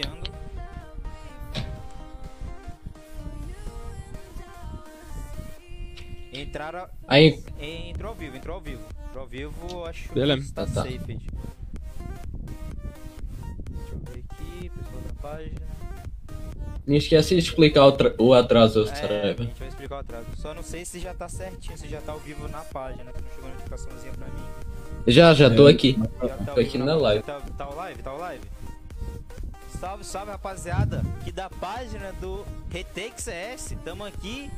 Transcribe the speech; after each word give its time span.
iniciando. 0.00 0.30
Entraram. 6.32 6.86
Aí, 7.08 7.42
Entrou 7.58 8.10
ao 8.10 8.14
vivo, 8.14 8.36
entrou 8.36 8.56
ao 8.56 8.60
vivo. 8.60 8.82
Entrou 9.08 9.22
ao 9.22 9.28
vivo, 9.28 9.84
acho 9.86 10.12
Beleza. 10.12 10.38
que 10.40 10.46
está 10.46 10.66
Tá, 10.66 10.72
tá. 10.72 10.82
safe. 10.82 10.98
Deixa 10.98 11.26
eu 13.92 13.98
ver 14.12 14.24
aqui, 14.30 14.70
pessoal 14.70 15.02
da 15.06 15.14
página. 15.22 15.66
não 16.86 16.94
esquece 16.94 17.34
de 17.34 17.40
explicar 17.40 17.86
o, 17.86 17.92
tra- 17.92 18.14
o 18.18 18.34
atraso, 18.34 18.80
É, 18.86 18.90
a 18.90 18.94
Saraiva. 18.94 19.44
gente 19.44 19.58
vai 19.58 19.68
explicar 19.68 19.96
o 19.96 19.98
atraso. 19.98 20.26
Só 20.36 20.52
não 20.54 20.62
sei 20.62 20.84
se 20.84 20.98
já 21.00 21.14
tá 21.14 21.28
certinho, 21.28 21.76
se 21.78 21.88
já 21.88 22.00
tá 22.02 22.12
ao 22.12 22.18
vivo 22.20 22.46
na 22.48 22.60
página, 22.60 23.10
que 23.12 23.22
não 23.22 23.30
chegou 23.30 23.48
notificaçãozinha 23.50 24.12
pra 24.12 24.26
mim. 24.28 24.42
Já, 25.08 25.32
já 25.34 25.48
tô 25.48 25.66
aqui. 25.66 25.96
Já 26.20 26.28
tá 26.28 26.50
ao 26.50 26.54
Tô 26.56 26.60
aqui 26.60 26.72
vivo 26.72 26.84
na 26.84 26.94
live. 26.96 27.22
Tá, 27.24 27.40
tá 27.56 27.68
o 27.70 27.74
live? 27.76 28.02
Tá 28.02 28.12
o 28.14 28.18
live? 28.18 28.44
Salve, 29.78 30.04
salve 30.04 30.30
rapaziada, 30.30 31.02
que 31.22 31.30
da 31.30 31.50
página 31.50 32.10
do 32.14 32.46
Retake 32.70 33.20
CS, 33.20 33.76
tamo 33.84 34.06
aqui 34.06 34.50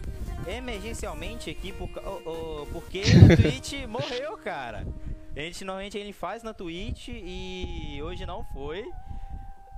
emergencialmente 0.46 1.50
aqui 1.50 1.72
por, 1.72 1.90
ô, 1.98 2.62
ô, 2.62 2.66
porque 2.66 3.02
a 3.02 3.34
Twitch 3.36 3.84
morreu, 3.88 4.38
cara. 4.38 4.86
A 5.34 5.40
gente 5.40 5.64
normalmente 5.64 5.98
ele 5.98 6.12
faz 6.12 6.44
na 6.44 6.54
Twitch 6.54 7.08
e 7.08 8.00
hoje 8.00 8.24
não 8.26 8.44
foi. 8.44 8.88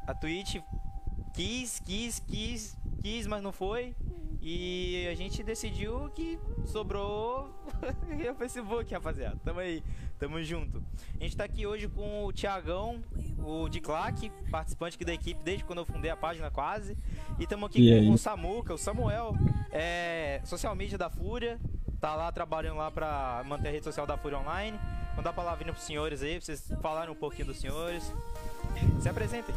A 0.07 0.15
Twitch 0.15 0.57
quis, 1.33 1.81
quis, 1.81 2.21
quis, 2.21 2.77
quis, 3.03 3.27
mas 3.27 3.43
não 3.43 3.51
foi. 3.51 3.97
E 4.43 5.07
a 5.11 5.15
gente 5.15 5.43
decidiu 5.43 6.11
que 6.15 6.39
sobrou 6.65 7.51
o 8.31 8.35
Facebook, 8.37 8.93
rapaziada. 8.93 9.37
Tamo 9.45 9.61
aí, 9.61 9.83
tamo 10.19 10.43
junto. 10.43 10.83
A 11.19 11.23
gente 11.23 11.37
tá 11.37 11.45
aqui 11.45 11.67
hoje 11.67 11.89
com 11.89 12.25
o 12.25 12.33
Tiagão, 12.33 13.03
o 13.39 13.69
de 13.69 13.81
Claque, 13.81 14.31
participante 14.51 14.97
aqui 14.97 15.05
da 15.05 15.13
equipe 15.13 15.43
desde 15.45 15.65
quando 15.65 15.81
eu 15.81 15.85
fundei 15.85 16.11
a 16.11 16.17
página 16.17 16.51
quase. 16.51 16.97
E 17.39 17.47
tamo 17.47 17.67
aqui 17.67 17.91
E 17.91 18.07
com 18.07 18.13
o 18.13 18.19
Samuca, 18.19 18.73
o 18.73 18.79
Samuel, 18.79 19.35
é, 19.71 20.41
social 20.45 20.75
media 20.75 20.97
da 20.97 21.11
Fúria. 21.11 21.59
Tá 22.01 22.15
lá 22.15 22.33
trabalhando 22.33 22.79
lá 22.79 22.91
pra 22.91 23.43
manter 23.47 23.69
a 23.69 23.73
rede 23.73 23.85
social 23.85 24.07
da 24.07 24.17
Fúria 24.17 24.39
online. 24.39 24.79
Vou 25.15 25.23
dar 25.23 25.31
a 25.31 25.35
palavrinha 25.35 25.73
pros 25.73 25.85
senhores 25.85 26.23
aí, 26.23 26.37
pra 26.37 26.47
vocês 26.47 26.73
falarem 26.81 27.13
um 27.13 27.17
pouquinho 27.17 27.49
dos 27.49 27.61
senhores. 27.61 28.11
Se 29.01 29.09
apresentem. 29.09 29.55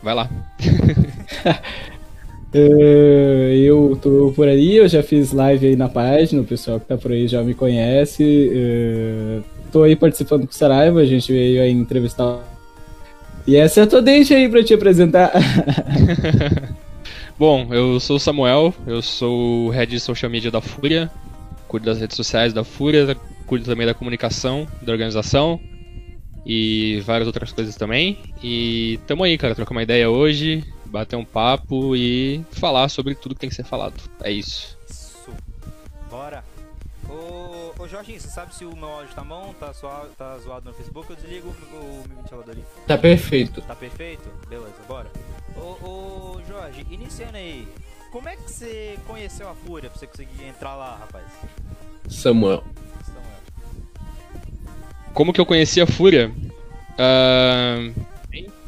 Vai 0.00 0.14
lá. 0.14 0.28
Eh, 2.52 3.58
eu 3.64 3.98
tô 4.00 4.32
por 4.34 4.48
aí, 4.48 4.76
eu 4.76 4.88
já 4.88 5.02
fiz 5.02 5.32
live 5.32 5.66
aí 5.68 5.76
na 5.76 5.88
página, 5.88 6.40
o 6.40 6.44
pessoal 6.44 6.80
que 6.80 6.86
tá 6.86 6.96
por 6.96 7.12
aí 7.12 7.28
já 7.28 7.42
me 7.42 7.54
conhece. 7.54 8.50
eh, 8.52 9.40
tô 9.72 9.82
aí 9.82 9.96
participando 9.96 10.46
com 10.46 10.52
o 10.52 10.54
Saraiva, 10.54 11.00
a 11.00 11.04
gente 11.04 11.32
veio 11.32 11.60
aí 11.62 11.70
entrevistar. 11.70 12.40
E 13.46 13.56
essa 13.56 13.80
é 13.80 13.82
a 13.84 13.86
tua 13.86 14.02
deixa 14.02 14.34
aí 14.34 14.48
pra 14.48 14.62
te 14.64 14.74
apresentar. 14.74 15.32
Bom, 17.38 17.68
eu 17.72 18.00
sou 18.00 18.16
o 18.16 18.20
Samuel, 18.20 18.74
eu 18.86 19.02
sou 19.02 19.66
o 19.66 19.70
head 19.70 19.90
de 19.90 20.00
social 20.00 20.30
media 20.30 20.50
da 20.50 20.60
Fúria, 20.60 21.10
cuido 21.68 21.86
das 21.86 22.00
redes 22.00 22.16
sociais 22.16 22.52
da 22.52 22.64
Fúria, 22.64 23.16
cuido 23.46 23.66
também 23.66 23.86
da 23.86 23.94
comunicação 23.94 24.66
da 24.82 24.92
organização 24.92 25.60
e 26.44 27.02
várias 27.04 27.26
outras 27.26 27.52
coisas 27.52 27.76
também. 27.76 28.18
E 28.42 28.98
tamo 29.06 29.22
aí, 29.22 29.36
cara, 29.36 29.54
trocar 29.54 29.72
uma 29.72 29.82
ideia 29.82 30.08
hoje, 30.08 30.64
bater 30.96 31.16
um 31.16 31.24
papo 31.24 31.94
e 31.94 32.42
falar 32.52 32.88
sobre 32.88 33.14
tudo 33.14 33.34
que 33.34 33.40
tem 33.40 33.50
que 33.50 33.54
ser 33.54 33.64
falado. 33.64 33.94
É 34.22 34.30
isso. 34.30 34.78
Isso. 34.88 35.30
Bora. 36.10 36.42
Ô, 37.08 37.72
ô 37.78 37.86
Jorginho, 37.86 38.18
você 38.18 38.28
sabe 38.28 38.54
se 38.54 38.64
o 38.64 38.74
meu 38.74 38.88
áudio 38.88 39.14
tá 39.14 39.22
bom? 39.22 39.54
Tá, 39.60 39.72
suave, 39.74 40.08
tá 40.16 40.38
zoado 40.38 40.68
no 40.68 40.74
Facebook? 40.74 41.10
Eu 41.10 41.16
desligo 41.16 41.48
o, 41.48 41.76
o 41.76 42.04
meu 42.08 42.16
ventilador 42.16 42.50
ali. 42.50 42.64
Tá 42.86 42.96
perfeito. 42.96 43.60
Tá 43.62 43.74
perfeito? 43.74 44.28
Beleza, 44.48 44.74
bora. 44.88 45.10
Ô, 45.54 45.86
ô 45.86 46.40
Jorge, 46.48 46.86
iniciando 46.90 47.36
aí. 47.36 47.68
Como 48.10 48.28
é 48.28 48.36
que 48.36 48.50
você 48.50 48.98
conheceu 49.06 49.48
a 49.48 49.54
Fúria 49.54 49.90
pra 49.90 49.98
você 49.98 50.06
conseguir 50.06 50.44
entrar 50.44 50.74
lá, 50.74 50.96
rapaz? 50.96 51.26
Samuel. 52.08 52.64
Samuel. 53.04 53.26
Como 55.12 55.32
que 55.32 55.40
eu 55.40 55.46
conheci 55.46 55.80
a 55.80 55.86
Fúria? 55.86 56.32
Ah, 56.98 57.90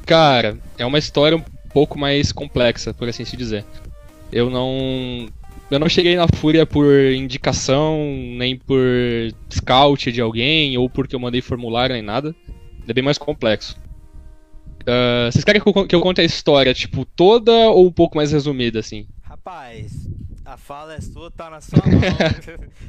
cara, 0.05 0.59
é 0.77 0.85
uma 0.85 0.99
história 0.99 1.37
um 1.37 1.58
pouco 1.79 1.97
mais 1.99 2.33
complexa, 2.33 2.93
por 2.93 3.09
assim 3.09 3.25
se 3.25 3.37
dizer. 3.37 3.65
Eu 4.33 4.51
não. 4.51 5.29
Eu 5.71 5.79
não 5.79 5.89
cheguei 5.89 6.17
na 6.17 6.27
Fúria 6.27 6.65
por 6.67 6.87
indicação, 7.13 7.99
nem 8.37 8.57
por 8.57 8.81
scout 9.53 10.11
de 10.11 10.21
alguém, 10.21 10.77
ou 10.79 10.89
porque 10.91 11.15
eu 11.15 11.21
mandei 11.21 11.41
formulário, 11.41 11.95
nem 11.95 12.03
nada. 12.03 12.35
É 12.89 12.93
bem 12.93 13.05
mais 13.05 13.19
complexo. 13.19 13.77
Ah, 14.87 15.29
vocês 15.31 15.45
querem 15.45 15.61
que 15.61 15.69
eu, 15.69 15.73
con- 15.73 15.87
que 15.87 15.95
eu 15.95 16.01
conte 16.01 16.21
a 16.21 16.25
história, 16.25 16.73
tipo, 16.75 17.05
toda 17.05 17.53
ou 17.71 17.87
um 17.87 17.93
pouco 17.93 18.17
mais 18.17 18.33
resumida, 18.33 18.81
assim? 18.81 19.07
Rapaz, 19.23 20.09
a 20.45 20.57
fala 20.57 20.95
é 20.95 21.01
sua, 21.01 21.31
tá 21.31 21.49
na 21.51 21.61
sua 21.61 21.79
mão. 21.87 22.01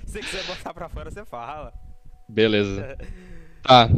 se 0.06 0.12
você 0.14 0.20
quiser 0.22 0.44
botar 0.46 0.74
pra 0.74 0.88
fora, 0.90 1.12
você 1.12 1.24
fala. 1.26 1.72
Beleza. 2.28 2.98
Tá. 3.62 3.90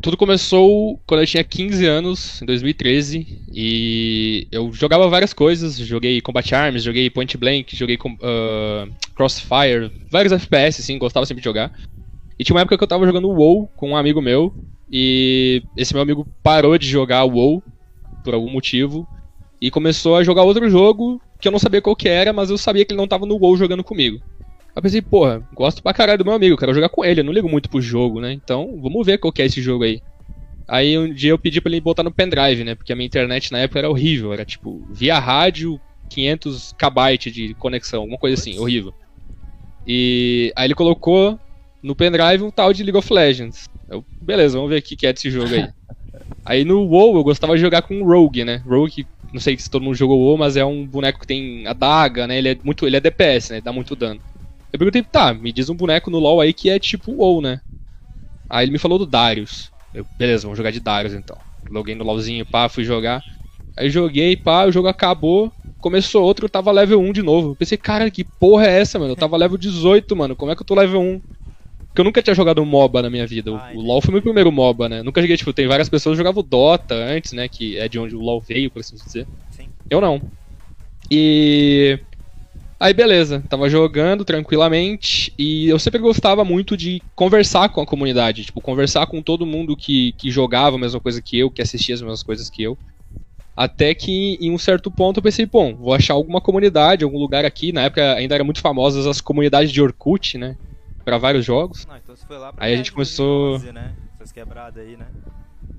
Tudo 0.00 0.16
começou 0.16 0.98
quando 1.06 1.20
eu 1.20 1.26
tinha 1.26 1.44
15 1.44 1.84
anos, 1.86 2.40
em 2.40 2.46
2013, 2.46 3.28
e 3.52 4.48
eu 4.50 4.72
jogava 4.72 5.06
várias 5.08 5.34
coisas. 5.34 5.76
Joguei 5.76 6.22
Combat 6.22 6.54
Arms, 6.54 6.82
joguei 6.82 7.10
Point 7.10 7.36
Blank, 7.36 7.76
joguei 7.76 7.98
ah, 8.22 8.86
Crossfire, 9.14 9.92
vários 10.10 10.32
FPS, 10.32 10.80
assim, 10.80 10.98
gostava 10.98 11.26
sempre 11.26 11.42
de 11.42 11.44
jogar. 11.44 11.70
E 12.38 12.44
tinha 12.44 12.54
uma 12.54 12.62
época 12.62 12.78
que 12.78 12.82
eu 12.82 12.88
tava 12.88 13.04
jogando 13.04 13.28
WoW 13.28 13.68
com 13.76 13.90
um 13.90 13.96
amigo 13.96 14.22
meu, 14.22 14.54
e 14.90 15.62
esse 15.76 15.92
meu 15.92 16.02
amigo 16.02 16.26
parou 16.42 16.78
de 16.78 16.88
jogar 16.88 17.24
WoW, 17.24 17.62
por 18.24 18.32
algum 18.32 18.50
motivo, 18.50 19.06
e 19.60 19.70
começou 19.70 20.16
a 20.16 20.24
jogar 20.24 20.44
outro 20.44 20.68
jogo 20.70 21.20
que 21.38 21.46
eu 21.46 21.52
não 21.52 21.58
sabia 21.58 21.82
qual 21.82 21.94
que 21.94 22.08
era, 22.08 22.32
mas 22.32 22.48
eu 22.48 22.56
sabia 22.56 22.86
que 22.86 22.92
ele 22.92 23.00
não 23.00 23.08
tava 23.08 23.26
no 23.26 23.36
WoW 23.36 23.56
jogando 23.58 23.84
comigo. 23.84 24.18
Eu 24.80 24.82
pensei, 24.82 25.02
porra, 25.02 25.46
gosto 25.52 25.82
pra 25.82 25.92
caralho 25.92 26.16
do 26.16 26.24
meu 26.24 26.32
amigo, 26.32 26.56
quero 26.56 26.72
jogar 26.72 26.88
com 26.88 27.04
ele, 27.04 27.20
eu 27.20 27.24
não 27.24 27.34
ligo 27.34 27.46
muito 27.50 27.68
pro 27.68 27.82
jogo, 27.82 28.18
né? 28.18 28.32
Então, 28.32 28.80
vamos 28.80 29.04
ver 29.04 29.18
qual 29.18 29.30
que 29.30 29.42
é 29.42 29.44
esse 29.44 29.60
jogo 29.60 29.84
aí. 29.84 30.00
Aí 30.66 30.98
um 30.98 31.12
dia 31.12 31.32
eu 31.32 31.38
pedi 31.38 31.60
pra 31.60 31.70
ele 31.70 31.82
botar 31.82 32.02
no 32.02 32.10
pendrive, 32.10 32.64
né? 32.64 32.74
Porque 32.74 32.90
a 32.90 32.96
minha 32.96 33.06
internet 33.06 33.52
na 33.52 33.58
época 33.58 33.78
era 33.78 33.90
horrível, 33.90 34.32
era 34.32 34.42
tipo, 34.42 34.82
via 34.90 35.18
rádio, 35.18 35.78
500 36.08 36.74
kbyte 36.78 37.30
de 37.30 37.52
conexão, 37.52 38.00
alguma 38.00 38.16
coisa 38.16 38.40
assim, 38.40 38.58
horrível. 38.58 38.94
E 39.86 40.50
aí 40.56 40.66
ele 40.66 40.74
colocou 40.74 41.38
no 41.82 41.94
pendrive 41.94 42.42
um 42.42 42.50
tal 42.50 42.72
de 42.72 42.82
League 42.82 42.96
of 42.96 43.12
Legends. 43.12 43.68
Eu, 43.86 44.02
beleza, 44.22 44.56
vamos 44.56 44.70
ver 44.70 44.78
o 44.78 44.82
que 44.82 45.06
é 45.06 45.12
desse 45.12 45.30
jogo 45.30 45.54
aí. 45.54 45.68
Aí 46.42 46.64
no 46.64 46.86
WoW 46.86 47.16
eu 47.16 47.22
gostava 47.22 47.54
de 47.54 47.60
jogar 47.60 47.82
com 47.82 48.00
o 48.00 48.06
Rogue, 48.06 48.44
né? 48.44 48.62
Rogue, 48.66 49.06
não 49.30 49.40
sei 49.40 49.58
se 49.58 49.70
todo 49.70 49.82
mundo 49.82 49.94
jogou 49.94 50.18
WoW, 50.18 50.38
mas 50.38 50.56
é 50.56 50.64
um 50.64 50.86
boneco 50.86 51.20
que 51.20 51.26
tem 51.26 51.66
adaga, 51.66 52.26
né? 52.26 52.38
Ele 52.38 52.48
é 52.48 52.58
muito, 52.64 52.86
ele 52.86 52.96
é 52.96 53.00
DPS, 53.00 53.50
né? 53.50 53.60
Dá 53.60 53.72
muito 53.72 53.94
dano. 53.94 54.18
Eu 54.72 54.78
perguntei, 54.78 55.02
tá, 55.02 55.34
me 55.34 55.52
diz 55.52 55.68
um 55.68 55.74
boneco 55.74 56.10
no 56.10 56.18
LoL 56.18 56.40
aí 56.40 56.52
que 56.52 56.70
é 56.70 56.78
tipo 56.78 57.12
WoW, 57.12 57.40
né? 57.40 57.60
Aí 58.48 58.64
ele 58.64 58.72
me 58.72 58.78
falou 58.78 58.98
do 58.98 59.06
Darius. 59.06 59.70
Eu, 59.92 60.06
beleza, 60.18 60.42
vamos 60.42 60.56
jogar 60.56 60.70
de 60.70 60.80
Darius 60.80 61.14
então. 61.14 61.36
Loguei 61.68 61.94
no 61.94 62.04
LoLzinho, 62.04 62.46
pá, 62.46 62.68
fui 62.68 62.84
jogar. 62.84 63.24
Aí 63.76 63.90
joguei, 63.90 64.36
pá, 64.36 64.66
o 64.66 64.72
jogo 64.72 64.88
acabou. 64.88 65.52
Começou 65.80 66.22
outro, 66.22 66.44
eu 66.44 66.50
tava 66.50 66.70
level 66.70 67.00
1 67.00 67.12
de 67.12 67.22
novo. 67.22 67.50
Eu 67.50 67.56
pensei, 67.56 67.78
cara, 67.78 68.10
que 68.10 68.22
porra 68.22 68.66
é 68.66 68.80
essa, 68.80 68.98
mano? 68.98 69.12
Eu 69.12 69.16
tava 69.16 69.36
level 69.36 69.56
18, 69.56 70.14
mano. 70.14 70.36
Como 70.36 70.52
é 70.52 70.56
que 70.56 70.62
eu 70.62 70.66
tô 70.66 70.74
level 70.74 71.00
1? 71.00 71.20
Porque 71.86 72.00
eu 72.00 72.04
nunca 72.04 72.22
tinha 72.22 72.34
jogado 72.34 72.60
um 72.60 72.64
MOBA 72.66 73.02
na 73.02 73.10
minha 73.10 73.26
vida. 73.26 73.50
O, 73.50 73.56
o 73.74 73.80
LoL 73.80 74.00
foi 74.00 74.12
meu 74.12 74.22
primeiro 74.22 74.52
MOBA, 74.52 74.88
né? 74.88 75.02
Nunca 75.02 75.20
joguei, 75.20 75.36
tipo, 75.36 75.52
tem 75.52 75.66
várias 75.66 75.88
pessoas 75.88 76.14
que 76.14 76.18
jogavam 76.18 76.40
o 76.40 76.46
Dota 76.46 76.94
antes, 76.94 77.32
né? 77.32 77.48
Que 77.48 77.76
é 77.78 77.88
de 77.88 77.98
onde 77.98 78.14
o 78.14 78.20
LoL 78.20 78.40
veio, 78.40 78.70
por 78.70 78.80
assim 78.80 78.94
dizer. 78.94 79.26
Sim. 79.50 79.68
Eu 79.88 80.00
não. 80.00 80.22
E. 81.10 81.98
Aí 82.82 82.94
beleza, 82.94 83.44
tava 83.46 83.68
jogando 83.68 84.24
tranquilamente 84.24 85.34
e 85.38 85.68
eu 85.68 85.78
sempre 85.78 86.00
gostava 86.00 86.44
muito 86.46 86.78
de 86.78 87.02
conversar 87.14 87.68
com 87.68 87.82
a 87.82 87.86
comunidade, 87.86 88.42
tipo, 88.46 88.58
conversar 88.62 89.06
com 89.06 89.20
todo 89.20 89.44
mundo 89.44 89.76
que, 89.76 90.12
que 90.12 90.30
jogava 90.30 90.76
a 90.76 90.78
mesma 90.78 90.98
coisa 90.98 91.20
que 91.20 91.38
eu, 91.38 91.50
que 91.50 91.60
assistia 91.60 91.94
as 91.94 92.00
mesmas 92.00 92.22
coisas 92.22 92.48
que 92.48 92.62
eu. 92.62 92.78
Até 93.54 93.94
que 93.94 94.38
em 94.40 94.50
um 94.50 94.56
certo 94.56 94.90
ponto 94.90 95.18
eu 95.18 95.22
pensei, 95.22 95.44
bom, 95.44 95.74
vou 95.76 95.92
achar 95.92 96.14
alguma 96.14 96.40
comunidade, 96.40 97.04
algum 97.04 97.18
lugar 97.18 97.44
aqui. 97.44 97.70
Na 97.70 97.82
época 97.82 98.14
ainda 98.14 98.34
eram 98.34 98.46
muito 98.46 98.62
famosas 98.62 99.06
as 99.06 99.20
comunidades 99.20 99.70
de 99.70 99.82
Orkut, 99.82 100.38
né? 100.38 100.56
Pra 101.04 101.18
vários 101.18 101.44
jogos. 101.44 101.84
Não, 101.84 101.96
então 101.98 102.16
você 102.16 102.24
foi 102.26 102.38
lá 102.38 102.50
pra 102.50 102.64
Aí 102.64 102.72
a 102.72 102.76
gente 102.78 102.92
começou- 102.92 103.50
2011, 103.58 103.72
né? 103.72 103.92
Essas 104.14 104.32
quebradas 104.32 104.82
aí, 104.82 104.96
né? 104.96 105.06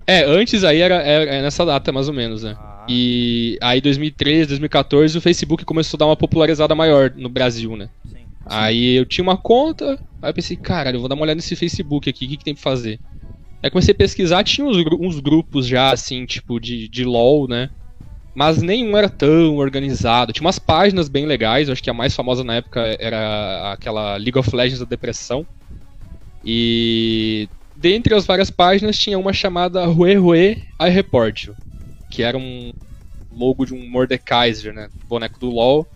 É, 0.07 0.23
antes 0.25 0.63
aí 0.63 0.79
era, 0.79 0.95
era- 1.01 1.35
é 1.35 1.41
nessa 1.41 1.65
data 1.65 1.91
mais 1.91 2.07
ou 2.07 2.13
menos, 2.13 2.43
né? 2.43 2.55
Ah, 2.59 2.85
E 2.89 3.57
aí 3.61 3.79
2013, 3.79 4.47
2014 4.49 5.17
o 5.17 5.21
Facebook 5.21 5.63
começou 5.63 5.97
a 5.97 5.99
dar 5.99 6.05
uma 6.07 6.17
popularizada 6.17 6.75
maior 6.75 7.11
no 7.15 7.29
Brasil, 7.29 7.75
né? 7.77 7.89
sim. 8.05 8.25
Aí 8.45 8.95
eu 8.95 9.05
tinha 9.05 9.23
uma 9.23 9.37
conta, 9.37 9.99
aí 10.21 10.29
eu 10.29 10.33
pensei, 10.33 10.57
caralho, 10.57 10.95
eu 10.97 10.99
vou 10.99 11.07
dar 11.09 11.15
uma 11.15 11.23
olhada 11.23 11.35
nesse 11.35 11.55
Facebook 11.55 12.09
aqui, 12.09 12.25
o 12.25 12.29
que, 12.29 12.37
que 12.37 12.43
tem 12.43 12.53
pra 12.53 12.63
fazer? 12.63 12.99
Aí 13.63 13.69
comecei 13.69 13.93
a 13.93 13.97
pesquisar, 13.97 14.43
tinha 14.43 14.65
uns, 14.67 14.77
uns 14.99 15.19
grupos 15.19 15.67
já, 15.67 15.91
assim, 15.91 16.25
tipo, 16.25 16.59
de, 16.59 16.89
de 16.89 17.05
LOL, 17.05 17.47
né? 17.47 17.69
Mas 18.35 18.61
nenhum 18.61 18.97
era 18.97 19.09
tão 19.09 19.57
organizado. 19.57 20.33
Tinha 20.33 20.45
umas 20.45 20.59
páginas 20.59 21.09
bem 21.09 21.25
legais, 21.25 21.67
eu 21.67 21.73
acho 21.73 21.83
que 21.83 21.89
a 21.89 21.93
mais 21.93 22.15
famosa 22.15 22.43
na 22.43 22.55
época 22.55 22.97
era 22.99 23.73
aquela 23.73 24.17
League 24.17 24.37
of 24.39 24.55
Legends 24.55 24.79
da 24.79 24.85
Depressão. 24.85 25.45
E 26.43 27.47
dentre 27.81 28.13
as 28.13 28.25
várias 28.25 28.49
páginas 28.49 28.97
tinha 28.97 29.17
uma 29.17 29.33
chamada 29.33 29.85
Rue 29.85 30.15
Rue 30.15 30.57
I 30.79 30.89
Report 30.89 31.49
que 32.11 32.21
era 32.21 32.37
um 32.37 32.71
logo 33.31 33.65
de 33.65 33.73
um 33.73 33.89
Mordekaiser, 33.89 34.73
né? 34.73 34.89
Boneco 35.07 35.39
do 35.39 35.49
LoL. 35.49 35.87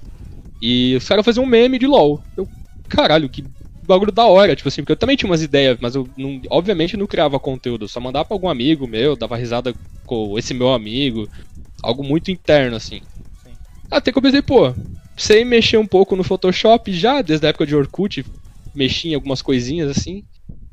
E 0.62 0.96
os 0.96 1.08
caras 1.08 1.26
faziam 1.26 1.44
um 1.44 1.48
meme 1.48 1.78
de 1.78 1.86
LoL. 1.86 2.22
Eu, 2.38 2.48
caralho, 2.88 3.30
que 3.30 3.44
bagulho 3.84 4.12
da 4.12 4.26
hora, 4.26 4.56
tipo 4.56 4.70
assim, 4.70 4.82
porque 4.82 4.94
eu 4.94 4.98
também 4.98 5.18
tinha 5.18 5.30
umas 5.30 5.44
ideias, 5.44 5.78
mas 5.80 5.94
eu 5.94 6.10
não, 6.18 6.42
obviamente 6.50 6.98
não 6.98 7.06
criava 7.06 7.40
conteúdo, 7.40 7.84
eu 7.84 7.90
só 7.90 8.00
mandava 8.00 8.26
pra 8.26 8.34
algum 8.34 8.50
amigo 8.50 8.88
meu, 8.88 9.16
dava 9.16 9.36
risada 9.36 9.76
com 10.08 10.40
esse 10.40 10.56
meu 10.56 10.74
amigo, 10.74 11.30
algo 11.84 12.04
muito 12.04 12.32
interno, 12.32 12.78
assim. 12.78 13.02
Sim. 13.44 13.52
Até 13.92 14.12
que 14.12 14.18
eu 14.18 14.22
pensei, 14.22 14.42
pô, 14.42 14.74
sei 15.16 15.46
mexer 15.46 15.78
um 15.78 15.86
pouco 15.86 16.16
no 16.16 16.24
Photoshop 16.24 16.92
já, 16.94 17.22
desde 17.22 17.46
a 17.46 17.50
época 17.50 17.68
de 17.68 17.76
Orkut, 17.76 18.26
mexi 18.74 19.10
em 19.10 19.16
algumas 19.16 19.42
coisinhas 19.42 19.96
assim. 19.96 20.24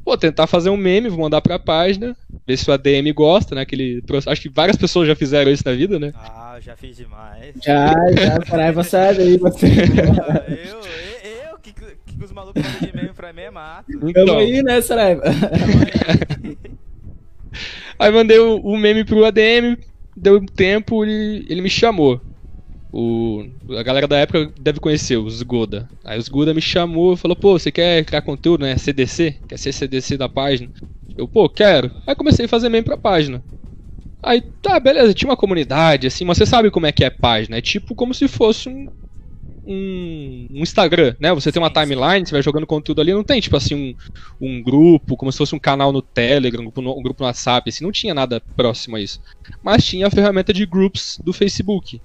Pô, 0.05 0.17
tentar 0.19 0.49
fazer 0.49 0.69
um 0.69 0.77
meme, 0.77 1.09
vou 1.09 1.21
mandar 1.21 1.41
pra 1.41 1.59
página, 1.59 2.17
ver 2.47 2.57
se 2.57 2.69
o 2.69 2.73
ADM 2.73 3.13
gosta, 3.15 3.55
né? 3.55 3.61
Aquele, 3.61 4.03
acho 4.27 4.43
que 4.43 4.49
várias 4.49 4.77
pessoas 4.77 5.07
já 5.07 5.15
fizeram 5.15 5.51
isso 5.51 5.63
na 5.65 5.75
vida, 5.75 5.99
né? 5.99 6.13
Ah, 6.17 6.59
já 6.61 6.77
fiz 6.77 6.97
demais. 6.97 7.55
Já, 7.65 7.95
já, 8.19 8.45
Saraiva 8.45 8.83
sabe 8.83 9.23
aí 9.23 9.37
você. 9.39 9.67
eu, 9.67 10.81
eu, 11.31 11.51
eu 11.51 11.59
que, 11.59 11.73
que 11.73 12.25
os 12.25 12.33
malucos 12.33 12.61
mandam 12.61 12.81
de 12.81 12.97
meme 12.97 13.11
pra 13.15 13.33
mim 13.33 13.43
é 13.43 13.51
mato. 13.51 13.93
Então. 13.93 14.27
Tamo 14.27 14.39
aí, 14.39 14.63
né, 14.63 14.81
Saraiva? 14.81 15.23
aí 17.97 18.13
mandei 18.13 18.41
o, 18.41 18.57
o, 18.57 18.77
meme 18.77 19.05
pro 19.05 19.25
ADM, 19.25 19.77
deu 20.17 20.39
um 20.39 20.47
tempo, 20.47 21.05
ele, 21.05 21.47
ele 21.49 21.63
me 21.63 21.71
chamou. 21.71 22.21
O, 22.93 23.43
a 23.71 23.83
galera 23.83 24.07
da 24.07 24.19
época 24.19 24.53
deve 24.61 24.79
conhecer 24.79 25.17
os 25.17 25.41
Goda. 25.43 25.89
Aí 26.05 26.19
os 26.19 26.29
Goda 26.29 26.53
me 26.53 26.61
chamou 26.61 27.15
e 27.15 27.17
falou: 27.17 27.35
pô, 27.35 27.59
você 27.59 27.73
quer 27.73 28.05
criar 28.05 28.21
conteúdo, 28.21 28.63
né? 28.63 28.77
CDC? 28.77 29.41
Quer 29.49 29.59
ser 29.59 29.73
CDC 29.73 30.19
da 30.19 30.29
página? 30.29 30.71
Eu, 31.17 31.27
pô, 31.27 31.49
quero. 31.49 31.91
Aí 32.07 32.15
comecei 32.15 32.45
a 32.45 32.49
fazer 32.49 32.69
meme 32.69 32.85
pra 32.85 32.97
página. 32.99 33.43
Aí, 34.23 34.43
tá, 34.61 34.79
beleza, 34.79 35.15
tinha 35.15 35.29
uma 35.29 35.37
comunidade, 35.37 36.07
assim, 36.07 36.25
mas 36.25 36.39
você 36.39 36.47
sabe 36.47 36.71
como 36.71 36.87
é 36.87 36.93
que 36.93 37.03
é 37.03 37.11
página. 37.11 37.57
É 37.57 37.61
tipo 37.61 37.95
como 37.95 38.15
se 38.15 38.29
fosse 38.29 38.69
um, 38.69 38.89
um, 39.67 40.47
um, 40.51 40.63
Instagram, 40.63 41.17
né? 41.19 41.33
Você 41.35 41.51
tem 41.51 41.61
uma 41.61 41.73
timeline, 41.73 42.27
você 42.27 42.33
vai 42.33 42.43
jogando 42.43 42.67
conteúdo 42.67 43.01
ali, 43.01 43.13
não 43.13 43.25
tem 43.25 43.41
tipo 43.41 43.57
assim 43.57 43.75
um, 43.75 43.95
um 44.41 44.63
grupo, 44.63 45.17
como 45.17 45.33
se 45.33 45.39
fosse 45.39 45.55
um 45.55 45.59
canal 45.59 45.93
no 45.93 46.03
Telegram, 46.03 46.61
um 46.61 46.65
grupo 46.67 46.83
no, 46.83 46.99
um 46.99 47.03
grupo 47.03 47.23
no 47.23 47.27
WhatsApp, 47.27 47.69
assim, 47.69 47.85
não 47.85 47.91
tinha 47.91 48.15
nada 48.15 48.41
próximo 48.57 48.97
a 48.97 49.01
isso. 49.01 49.21
Mas 49.63 49.85
tinha 49.85 50.07
a 50.07 50.11
ferramenta 50.11 50.53
de 50.53 50.67
groups 50.67 51.19
do 51.25 51.33
Facebook. 51.33 52.01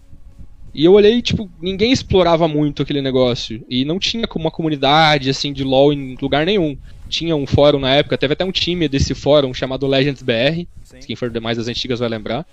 E 0.77 0.85
eu 0.85 0.93
olhei, 0.93 1.23
tipo, 1.23 1.49
ninguém 1.59 1.91
explorava 1.91 2.47
muito 2.47 2.83
aquele 2.83 3.01
negócio. 3.01 3.65
E 3.67 3.83
não 3.83 3.97
tinha 3.97 4.27
como 4.27 4.45
uma 4.45 4.51
comunidade, 4.51 5.27
assim, 5.27 5.51
de 5.51 5.63
LoL 5.63 5.91
em 5.91 6.15
lugar 6.21 6.45
nenhum. 6.45 6.77
Tinha 7.09 7.35
um 7.35 7.47
fórum 7.47 7.79
na 7.79 7.95
época, 7.95 8.15
teve 8.15 8.33
até 8.33 8.45
um 8.45 8.51
time 8.51 8.87
desse 8.87 9.15
fórum 9.15 9.51
chamado 9.55 9.87
Legends 9.87 10.21
BR. 10.21 10.67
Sim. 10.83 10.99
Quem 10.99 11.15
for 11.15 11.31
mais 11.41 11.57
das 11.57 11.67
antigas 11.67 11.97
vai 11.97 12.07
lembrar. 12.07 12.45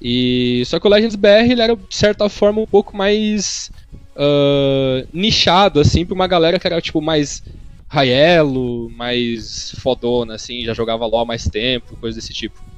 E 0.00 0.62
só 0.64 0.80
que 0.80 0.86
o 0.86 0.90
Legends 0.90 1.16
BR 1.16 1.50
ele 1.50 1.60
era 1.60 1.76
de 1.76 1.94
certa 1.94 2.30
forma 2.30 2.62
um 2.62 2.66
pouco 2.66 2.96
mais 2.96 3.70
uh, 4.16 5.06
nichado 5.12 5.80
assim 5.80 6.06
para 6.06 6.14
uma 6.14 6.26
galera 6.26 6.58
que 6.58 6.66
era 6.66 6.80
tipo 6.80 7.02
mais 7.02 7.42
raielo, 7.86 8.88
mais 8.96 9.74
fodona 9.82 10.36
assim, 10.36 10.64
já 10.64 10.72
jogava 10.72 11.04
LoL 11.04 11.20
há 11.20 11.26
mais 11.26 11.44
tempo, 11.44 11.94
coisa 11.98 12.18
desse 12.18 12.32
tipo. 12.32 12.69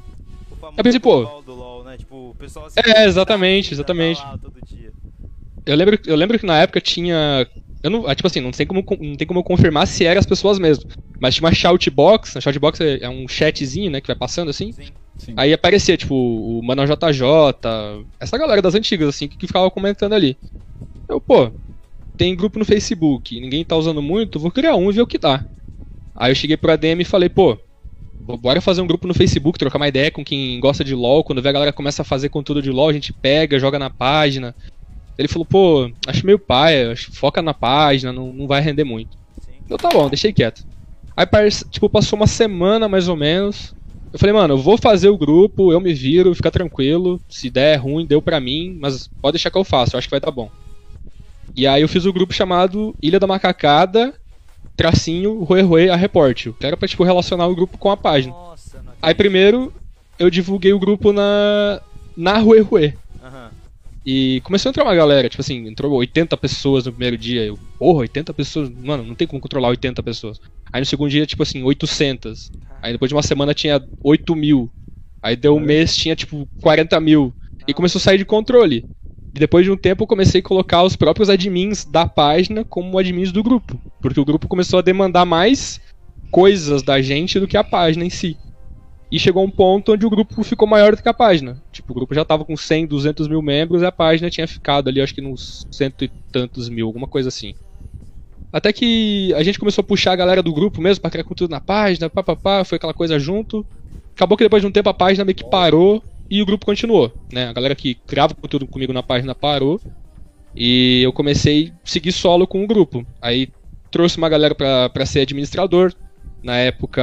Eu 0.77 0.85
pensei, 0.85 1.01
pô, 1.01 1.85
né? 1.85 1.99
Tipo, 1.99 2.31
o 2.31 2.35
pessoal 2.35 2.67
É, 2.85 3.05
exatamente, 3.05 3.73
exatamente. 3.73 4.23
Eu 5.65 5.77
lembro, 5.77 5.99
eu 6.07 6.17
lembro 6.17 6.39
que 6.39 6.47
na 6.47 6.61
época 6.61 6.81
tinha 6.81 7.47
eu 7.83 7.91
não, 7.91 8.07
ah, 8.07 8.15
tipo 8.15 8.27
assim, 8.27 8.41
não 8.41 8.51
tem 8.53 8.67
como 8.67 8.85
não 9.01 9.17
tem 9.17 9.27
como 9.27 9.41
eu 9.41 9.45
confirmar 9.45 9.87
se 9.87 10.05
eram 10.05 10.21
as 10.21 10.27
pessoas 10.27 10.59
mesmo. 10.59 10.85
Mas 11.21 11.35
tinha 11.35 11.47
uma 11.47 11.55
shoutbox, 11.55 12.37
a 12.37 12.41
shoutbox 12.41 12.81
é, 12.81 12.99
é 13.03 13.09
um 13.09 13.27
chatzinho, 13.29 13.91
né, 13.91 14.01
que 14.01 14.07
vai 14.09 14.17
passando 14.17 14.51
assim. 14.51 14.73
Sim. 14.73 14.93
Sim. 15.19 15.35
Aí 15.37 15.53
aparecia, 15.53 15.97
tipo, 15.97 16.15
o 16.17 16.61
Mano 16.65 16.85
JJ, 16.85 18.05
essa 18.19 18.37
galera 18.37 18.61
das 18.61 18.75
antigas, 18.75 19.09
assim, 19.09 19.29
que, 19.29 19.37
que 19.37 19.47
ficava 19.47 19.71
comentando 19.71 20.15
ali. 20.15 20.37
Eu, 21.09 21.21
pô, 21.21 21.53
tem 22.17 22.37
grupo 22.37 22.59
no 22.59 22.65
Facebook, 22.65 23.41
ninguém 23.41 23.65
tá 23.65 23.77
usando 23.77 24.03
muito, 24.03 24.41
vou 24.41 24.51
criar 24.51 24.77
um 24.77 24.91
e 24.91 24.95
ver 24.95 25.03
o 25.03 25.07
que 25.07 25.19
dá. 25.19 25.47
Aí 26.15 26.31
eu 26.31 26.35
cheguei 26.37 26.57
pro 26.57 26.73
ADM 26.73 27.03
e 27.03 27.07
falei, 27.07 27.29
pô, 27.29 27.59
bora 28.41 28.61
fazer 28.61 28.81
um 28.81 28.87
grupo 28.87 29.07
no 29.07 29.15
Facebook, 29.15 29.59
trocar 29.59 29.79
uma 29.79 29.89
ideia 29.89 30.11
com 30.11 30.25
quem 30.25 30.59
gosta 30.61 30.85
de 30.85 30.95
LoL. 30.95 31.25
Quando 31.25 31.43
vê 31.43 31.49
a 31.49 31.53
galera 31.53 31.73
começa 31.73 32.03
a 32.03 32.05
fazer 32.05 32.29
conteúdo 32.29 32.63
de 32.63 32.71
LoL, 32.71 32.89
a 32.89 32.93
gente 32.93 33.13
pega, 33.13 33.59
joga 33.59 33.79
na 33.79 33.91
página. 33.91 34.55
Ele 35.19 35.29
falou, 35.29 35.45
pô, 35.45 35.91
acho 36.07 36.25
meio 36.25 36.39
pai, 36.39 36.95
foca 36.97 37.43
na 37.43 37.53
página, 37.53 38.13
não, 38.13 38.33
não 38.33 38.47
vai 38.47 38.61
render 38.61 38.85
muito. 38.85 39.17
Sim. 39.41 39.53
Então 39.65 39.77
tá 39.77 39.89
bom, 39.91 40.09
deixei 40.09 40.33
quieto. 40.33 40.65
Aí, 41.17 41.27
tipo, 41.71 41.89
passou 41.89 42.17
uma 42.17 42.27
semana 42.27 42.89
mais 42.89 43.09
ou 43.09 43.17
menos. 43.17 43.75
Eu 44.13 44.19
falei, 44.19 44.33
mano, 44.33 44.55
eu 44.55 44.59
vou 44.59 44.77
fazer 44.79 45.09
o 45.09 45.19
grupo, 45.19 45.73
eu 45.73 45.81
me 45.81 45.93
viro, 45.93 46.35
fica 46.35 46.51
tranquilo. 46.51 47.21
Se 47.29 47.51
der 47.51 47.77
ruim, 47.77 48.07
deu 48.07 48.23
pra 48.23 48.41
mim, 48.41 48.77
mas 48.81 49.09
pode 49.21 49.35
deixar 49.35 49.51
que 49.51 49.59
eu 49.59 49.65
faço, 49.65 49.95
eu 49.95 49.99
acho 49.99 50.07
que 50.07 50.13
vai 50.13 50.21
dar 50.21 50.31
bom. 50.31 50.51
E 51.55 51.67
aí 51.67 51.83
eu 51.83 51.89
fiz 51.89 52.07
o 52.07 52.13
grupo 52.13 52.33
chamado 52.33 52.95
Ilha 53.03 53.21
da 53.21 53.27
Macacada 53.27 54.15
tracinho 54.83 55.45
Rue 55.45 55.63
Rue 55.63 55.91
a 55.91 55.97
report. 55.97 56.49
Que 56.59 56.67
era 56.67 56.77
pra 56.77 56.89
tipo, 56.89 57.05
relacionar 57.05 57.47
o 57.47 57.55
grupo 57.55 57.79
com 57.79 57.91
a 57.91 57.97
página. 57.97 58.33
Nossa, 58.33 58.83
Aí 59.01 59.15
primeiro 59.15 59.73
eu 60.19 60.29
divulguei 60.29 60.73
o 60.73 60.79
grupo 60.79 61.13
na. 61.13 61.81
na 62.17 62.39
Rue 62.39 62.61
Rue. 62.61 62.95
Uhum. 63.23 63.49
E 64.05 64.41
começou 64.43 64.69
a 64.69 64.71
entrar 64.71 64.83
uma 64.83 64.95
galera, 64.95 65.29
tipo 65.29 65.41
assim, 65.41 65.69
entrou 65.69 65.93
80 65.93 66.37
pessoas 66.37 66.87
no 66.87 66.93
primeiro 66.93 67.17
dia. 67.17 67.45
Eu, 67.45 67.59
porra, 67.79 68.01
80 68.01 68.35
pessoas? 68.35 68.69
Mano, 68.69 69.05
não 69.05 69.15
tem 69.15 69.27
como 69.29 69.41
controlar 69.41 69.69
80 69.69 70.03
pessoas. 70.03 70.41
Aí 70.73 70.81
no 70.81 70.87
segundo 70.87 71.11
dia, 71.11 71.25
tipo 71.25 71.43
assim, 71.43 71.63
800. 71.63 72.51
Aí 72.83 72.93
depois 72.93 73.09
de 73.09 73.15
uma 73.15 73.23
semana 73.23 73.55
tinha 73.55 73.81
8 74.03 74.35
mil. 74.35 74.69
Aí 75.23 75.37
deu 75.37 75.57
um 75.57 75.61
mês, 75.61 75.97
tinha 75.97 76.17
tipo 76.17 76.49
40 76.61 76.99
mil. 77.01 77.33
E 77.69 77.73
começou 77.73 78.01
a 78.01 78.03
sair 78.03 78.19
de 78.19 78.25
controle. 78.25 78.85
Depois 79.33 79.65
de 79.65 79.71
um 79.71 79.77
tempo 79.77 80.03
eu 80.03 80.07
comecei 80.07 80.41
a 80.41 80.45
colocar 80.45 80.83
os 80.83 80.95
próprios 80.95 81.31
admins 81.31 81.85
da 81.85 82.07
página 82.07 82.65
como 82.65 82.99
admins 82.99 83.33
do 83.33 83.43
grupo. 83.43 83.81
Porque 84.01 84.21
o 84.21 84.25
grupo 84.25 84.47
começou 84.47 84.79
a 84.79 84.83
demandar 84.83 85.25
mais 85.25 85.81
coisas 86.31 86.83
da 86.83 87.01
gente 87.01 87.41
do 87.41 87.49
que 87.49 87.57
a 87.57 87.65
página 87.65 88.05
em 88.05 88.11
si. 88.11 88.37
E 89.11 89.19
chegou 89.19 89.45
um 89.45 89.51
ponto 89.51 89.93
onde 89.93 90.07
o 90.07 90.11
grupo 90.11 90.43
ficou 90.43 90.69
maior 90.69 90.95
do 90.95 91.03
que 91.03 91.09
a 91.09 91.15
página. 91.15 91.63
Tipo, 91.71 91.93
o 91.93 91.95
grupo 91.95 92.15
já 92.15 92.25
tava 92.25 92.45
com 92.45 92.57
100, 92.57 92.87
200 92.87 93.29
mil 93.29 93.43
membros 93.43 93.83
e 93.83 93.87
a 93.87 93.93
página 93.93 94.31
tinha 94.31 94.47
ficado 94.47 94.89
ali, 94.89 95.01
acho 95.01 95.15
que 95.15 95.21
nos 95.21 95.67
cento 95.71 96.05
e 96.05 96.11
tantos 96.31 96.69
mil, 96.69 96.87
alguma 96.87 97.07
coisa 97.07 97.29
assim. 97.29 97.55
Até 98.53 98.73
que 98.73 99.33
a 99.35 99.43
gente 99.43 99.59
começou 99.59 99.83
a 99.83 99.87
puxar 99.87 100.13
a 100.13 100.17
galera 100.17 100.43
do 100.43 100.53
grupo 100.53 100.81
mesmo 100.81 101.01
pra 101.01 101.11
criar 101.11 101.25
conteúdo 101.25 101.51
na 101.51 101.61
página, 101.61 102.11
papapá, 102.11 102.65
foi 102.65 102.77
aquela 102.77 102.95
coisa 102.95 103.19
junto. 103.19 103.67
Acabou 104.15 104.37
que 104.37 104.45
depois 104.45 104.63
de 104.63 104.67
um 104.67 104.73
tempo 104.73 104.91
a 104.91 104.95
página 104.95 105.25
meio 105.25 105.37
que 105.37 105.49
parou 105.49 106.03
e 106.33 106.41
o 106.41 106.47
grupo 106.47 106.65
continuou, 106.65 107.13
né? 107.31 107.49
A 107.49 107.53
galera 107.53 107.75
que 107.75 107.95
criava 107.95 108.33
conteúdo 108.35 108.67
comigo 108.67 108.91
na 108.91 109.03
página 109.03 109.35
parou 109.35 109.79
e 110.57 111.03
eu 111.03 111.13
comecei 111.13 111.75
a 111.85 111.87
seguir 111.87 112.11
solo 112.11 112.47
com 112.47 112.65
o 112.65 112.67
grupo. 112.67 113.07
Aí 113.21 113.51
trouxe 113.91 114.17
uma 114.17 114.31
galera 114.31 114.55
para 114.55 115.05
ser 115.05 115.21
administrador. 115.21 115.93
Na 116.43 116.57
época, 116.57 117.03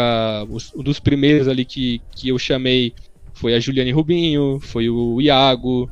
os, 0.49 0.73
um 0.73 0.81
dos 0.81 0.99
primeiros 0.99 1.47
ali 1.47 1.63
que, 1.63 2.01
que 2.15 2.29
eu 2.29 2.39
chamei 2.39 2.91
foi 3.31 3.53
a 3.53 3.59
Juliane 3.59 3.91
Rubinho, 3.91 4.59
foi 4.59 4.89
o 4.89 5.21
Iago, 5.21 5.87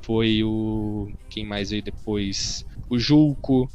foi 0.00 0.42
o. 0.42 1.10
Quem 1.28 1.44
mais 1.44 1.68
veio 1.68 1.82
depois? 1.82 2.64
O 2.88 2.98
Julco, 2.98 3.70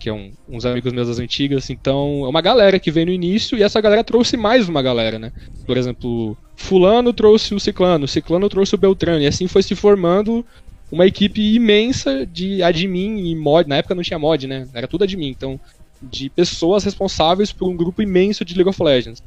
que 0.00 0.08
é 0.08 0.12
um, 0.14 0.32
uns 0.48 0.64
amigos 0.64 0.90
meus 0.90 1.08
das 1.08 1.18
antigas. 1.18 1.68
Então, 1.68 2.22
é 2.24 2.28
uma 2.28 2.40
galera 2.40 2.80
que 2.80 2.90
veio 2.90 3.08
no 3.08 3.12
início 3.12 3.58
e 3.58 3.62
essa 3.62 3.82
galera 3.82 4.02
trouxe 4.02 4.38
mais 4.38 4.70
uma 4.70 4.80
galera, 4.80 5.18
né? 5.18 5.32
Por 5.66 5.76
exemplo, 5.76 6.34
fulano 6.56 7.12
trouxe 7.12 7.54
o 7.54 7.60
ciclano, 7.60 8.04
o 8.04 8.08
ciclano 8.08 8.48
trouxe 8.48 8.74
o 8.74 8.78
beltrano, 8.78 9.22
e 9.22 9.26
assim 9.26 9.46
foi 9.46 9.62
se 9.62 9.74
formando 9.74 10.44
uma 10.90 11.06
equipe 11.06 11.40
imensa 11.54 12.24
de 12.24 12.62
admin 12.62 13.30
e 13.30 13.34
mod, 13.34 13.68
na 13.68 13.76
época 13.76 13.94
não 13.94 14.02
tinha 14.02 14.18
mod, 14.18 14.46
né, 14.46 14.68
era 14.72 14.86
tudo 14.86 15.04
admin, 15.04 15.28
então, 15.28 15.58
de 16.02 16.30
pessoas 16.30 16.84
responsáveis 16.84 17.52
por 17.52 17.68
um 17.68 17.76
grupo 17.76 18.02
imenso 18.02 18.44
de 18.44 18.54
League 18.54 18.68
of 18.68 18.82
Legends. 18.82 19.22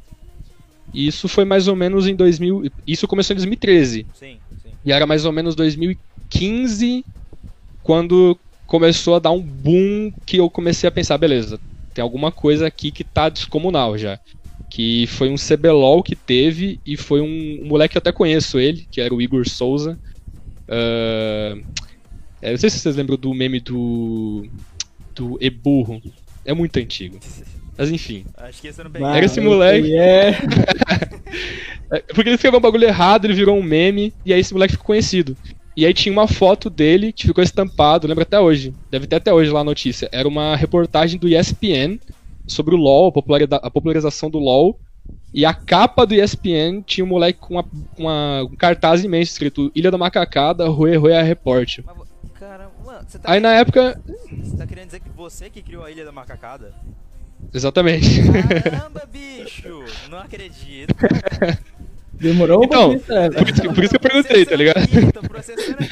E 0.92 1.06
isso 1.06 1.28
foi 1.28 1.44
mais 1.44 1.68
ou 1.68 1.76
menos 1.76 2.06
em 2.06 2.14
2000, 2.14 2.70
isso 2.86 3.06
começou 3.06 3.34
em 3.34 3.36
2013. 3.36 4.06
Sim, 4.14 4.38
sim. 4.62 4.70
E 4.84 4.92
era 4.92 5.06
mais 5.06 5.24
ou 5.24 5.32
menos 5.32 5.54
2015 5.54 7.04
quando 7.82 8.38
começou 8.66 9.16
a 9.16 9.18
dar 9.18 9.30
um 9.30 9.40
boom 9.40 10.12
que 10.24 10.38
eu 10.38 10.48
comecei 10.48 10.88
a 10.88 10.92
pensar, 10.92 11.18
beleza, 11.18 11.60
tem 11.92 12.02
alguma 12.02 12.30
coisa 12.30 12.66
aqui 12.66 12.90
que 12.90 13.04
tá 13.04 13.28
descomunal 13.28 13.98
já 13.98 14.18
que 14.70 15.06
foi 15.06 15.28
um 15.30 15.36
CBLOL 15.36 16.02
que 16.02 16.14
teve 16.14 16.80
e 16.84 16.96
foi 16.96 17.20
um, 17.20 17.60
um, 17.62 17.66
moleque 17.66 17.92
que 17.92 17.98
eu 17.98 18.00
até 18.00 18.12
conheço 18.12 18.58
ele, 18.58 18.86
que 18.90 19.00
era 19.00 19.14
o 19.14 19.20
Igor 19.20 19.48
Souza. 19.48 19.98
Uh, 20.68 21.64
é, 22.40 22.50
não 22.50 22.58
sei 22.58 22.70
se 22.70 22.78
vocês 22.78 22.96
lembram 22.96 23.16
do 23.16 23.32
meme 23.34 23.60
do 23.60 24.46
do 25.14 25.38
Eburro. 25.40 26.00
É 26.44 26.54
muito 26.54 26.78
antigo. 26.78 27.18
Mas 27.76 27.90
enfim. 27.90 28.24
Acho 28.36 28.60
que 28.60 28.68
esse 28.68 28.82
não 28.82 29.14
Era 29.14 29.24
esse 29.24 29.40
moleque. 29.40 29.96
É. 29.96 30.30
é. 31.90 31.98
Porque 32.14 32.28
ele 32.28 32.34
escreveu 32.34 32.58
um 32.58 32.62
bagulho 32.62 32.84
errado, 32.84 33.24
ele 33.24 33.34
virou 33.34 33.56
um 33.56 33.62
meme, 33.62 34.12
e 34.24 34.32
aí 34.32 34.40
esse 34.40 34.52
moleque 34.52 34.72
ficou 34.72 34.86
conhecido. 34.86 35.36
E 35.76 35.86
aí 35.86 35.94
tinha 35.94 36.12
uma 36.12 36.26
foto 36.26 36.68
dele 36.68 37.12
que 37.12 37.26
ficou 37.26 37.42
estampado, 37.42 38.08
lembra 38.08 38.24
até 38.24 38.38
hoje. 38.40 38.74
Deve 38.90 39.06
ter 39.06 39.16
até 39.16 39.32
hoje 39.32 39.50
lá 39.50 39.60
a 39.60 39.64
notícia. 39.64 40.08
Era 40.10 40.26
uma 40.26 40.56
reportagem 40.56 41.20
do 41.20 41.28
ESPN 41.28 42.00
sobre 42.48 42.74
o 42.74 42.78
LoL, 42.78 43.12
a 43.62 43.70
popularização 43.70 44.30
do 44.30 44.38
LoL, 44.38 44.78
E 45.32 45.44
a 45.44 45.54
capa 45.54 46.06
do 46.06 46.14
ESPN 46.14 46.82
tinha 46.84 47.04
um 47.04 47.08
moleque 47.08 47.38
com 47.38 47.54
uma, 47.54 47.64
uma, 47.96 48.42
um 48.44 48.56
cartaz 48.56 49.04
imenso 49.04 49.32
escrito 49.32 49.70
Ilha 49.74 49.90
da 49.90 49.98
Macacada, 49.98 50.68
Rue 50.68 50.96
Rue 50.96 51.12
a 51.12 51.22
Report. 51.22 51.80
Mas, 51.84 51.96
cara, 52.38 52.70
mano, 52.84 53.06
tá, 53.10 53.20
Aí 53.24 53.40
na 53.40 53.54
época. 53.54 54.00
você 54.30 54.56
tá 54.56 54.66
querendo 54.66 54.86
dizer 54.86 55.00
que 55.00 55.10
você 55.10 55.48
que 55.50 55.62
criou 55.62 55.84
a 55.84 55.90
Ilha 55.90 56.04
da 56.04 56.12
Macacada? 56.12 56.74
Exatamente. 57.54 58.20
Caramba, 58.62 59.06
bicho! 59.10 59.84
Não 60.10 60.18
acredito. 60.18 60.94
Demorou 62.20 62.64
Então, 62.64 62.92
um 62.92 62.98
pouquinho, 62.98 63.32
Por 63.32 63.48
isso, 63.48 63.62
que- 63.62 63.68
por 63.74 63.84
isso 63.84 63.90
que 63.90 63.96
eu 63.96 64.00
perguntei, 64.10 64.44
tá 64.46 64.56
ligado? 64.56 64.78
Aqui, 64.78 65.12
tô 65.12 65.20
processando 65.22 65.72
aqui. 65.72 65.88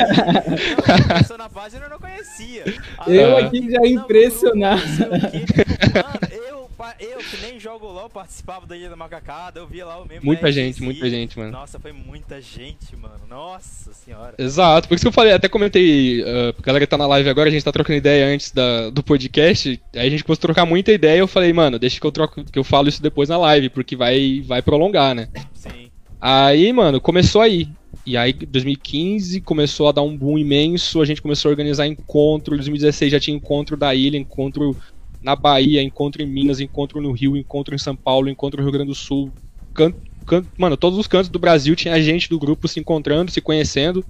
Não, 0.98 1.08
passou 1.08 1.38
na 1.38 1.48
página 1.48 1.84
eu 1.86 1.90
não 1.90 1.98
conhecia. 1.98 2.64
Ah, 2.98 3.10
Eu 3.10 3.36
Ah. 3.36 3.40
aqui 3.40 3.70
já 3.70 3.78
não, 3.78 3.86
impressionado. 3.86 4.82
Mano, 4.82 6.32
eu, 6.32 6.66
eu 7.00 7.18
que 7.18 7.36
nem 7.42 7.58
jogo 7.60 7.86
LOL 7.86 8.08
participava 8.10 8.66
da 8.66 8.76
Ilha 8.76 8.88
da 8.90 8.96
Macacada, 8.96 9.60
eu 9.60 9.66
via 9.66 9.84
lá 9.86 9.98
o 10.00 10.06
mesmo. 10.06 10.24
Muita 10.24 10.46
né, 10.46 10.52
gente, 10.52 10.82
muita 10.82 11.08
gente, 11.08 11.38
mano. 11.38 11.50
Nossa, 11.52 11.78
foi 11.78 11.92
muita 11.92 12.40
gente, 12.40 12.94
mano. 12.96 13.20
Nossa 13.28 13.92
senhora. 13.92 14.34
Exato, 14.38 14.88
por 14.88 14.94
isso 14.94 15.04
que 15.04 15.08
eu 15.08 15.12
falei, 15.12 15.32
até 15.32 15.48
comentei, 15.48 16.22
uh, 16.22 16.54
galera 16.62 16.84
que 16.84 16.90
tá 16.90 16.98
na 16.98 17.06
live 17.06 17.28
agora, 17.28 17.48
a 17.48 17.52
gente 17.52 17.64
tá 17.64 17.72
trocando 17.72 17.96
ideia 17.98 18.26
antes 18.26 18.50
da, 18.52 18.90
do 18.90 19.02
podcast, 19.02 19.80
aí 19.94 20.06
a 20.06 20.10
gente 20.10 20.22
começou 20.24 20.40
a 20.40 20.46
trocar 20.48 20.66
muita 20.66 20.92
ideia, 20.92 21.18
eu 21.18 21.26
falei, 21.28 21.52
mano, 21.52 21.78
deixa 21.78 22.00
que 22.00 22.06
eu 22.06 22.12
troco, 22.12 22.44
que 22.44 22.58
eu 22.58 22.64
falo 22.64 22.88
isso 22.88 23.02
depois 23.02 23.28
na 23.28 23.38
live, 23.38 23.68
porque 23.70 23.96
vai, 23.96 24.42
vai 24.46 24.60
prolongar, 24.62 25.14
né? 25.14 25.28
Sim. 25.54 25.85
Aí, 26.20 26.72
mano, 26.72 27.00
começou 27.00 27.40
aí. 27.40 27.68
E 28.04 28.16
aí, 28.16 28.32
2015 28.32 29.40
começou 29.40 29.88
a 29.88 29.92
dar 29.92 30.02
um 30.02 30.16
boom 30.16 30.38
imenso, 30.38 31.02
a 31.02 31.04
gente 31.04 31.20
começou 31.20 31.48
a 31.48 31.52
organizar 31.52 31.86
encontro, 31.86 32.54
em 32.54 32.58
2016 32.58 33.10
já 33.12 33.18
tinha 33.20 33.36
encontro 33.36 33.76
da 33.76 33.94
ilha, 33.94 34.16
encontro 34.16 34.76
na 35.20 35.34
Bahia, 35.34 35.82
encontro 35.82 36.22
em 36.22 36.26
Minas, 36.26 36.60
encontro 36.60 37.00
no 37.00 37.10
Rio, 37.12 37.36
encontro 37.36 37.74
em 37.74 37.78
São 37.78 37.96
Paulo, 37.96 38.28
encontro 38.28 38.58
no 38.58 38.64
Rio 38.64 38.72
Grande 38.72 38.90
do 38.90 38.94
Sul. 38.94 39.32
Mano, 40.58 40.76
todos 40.76 40.98
os 40.98 41.06
cantos 41.06 41.28
do 41.28 41.38
Brasil 41.38 41.74
tinha 41.74 42.00
gente 42.00 42.28
do 42.28 42.38
grupo 42.38 42.68
se 42.68 42.78
encontrando, 42.78 43.30
se 43.30 43.40
conhecendo. 43.40 44.04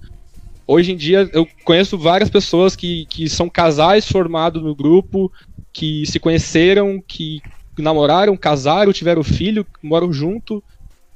Hoje 0.67 0.93
em 0.93 0.97
dia 0.97 1.29
eu 1.33 1.47
conheço 1.65 1.97
várias 1.97 2.29
pessoas 2.29 2.77
que, 2.77 3.07
que 3.07 3.29
são 3.29 3.49
casais 3.49 4.07
formados 4.07 4.63
no 4.63 4.75
grupo, 4.75 5.33
que 5.73 6.05
se 6.07 6.19
conheceram, 6.19 7.03
que 7.07 7.41
namoraram, 7.79 8.37
casaram, 8.37 8.93
tiveram 8.93 9.23
filho, 9.23 9.67
moram 9.83 10.13
junto. 10.13 10.63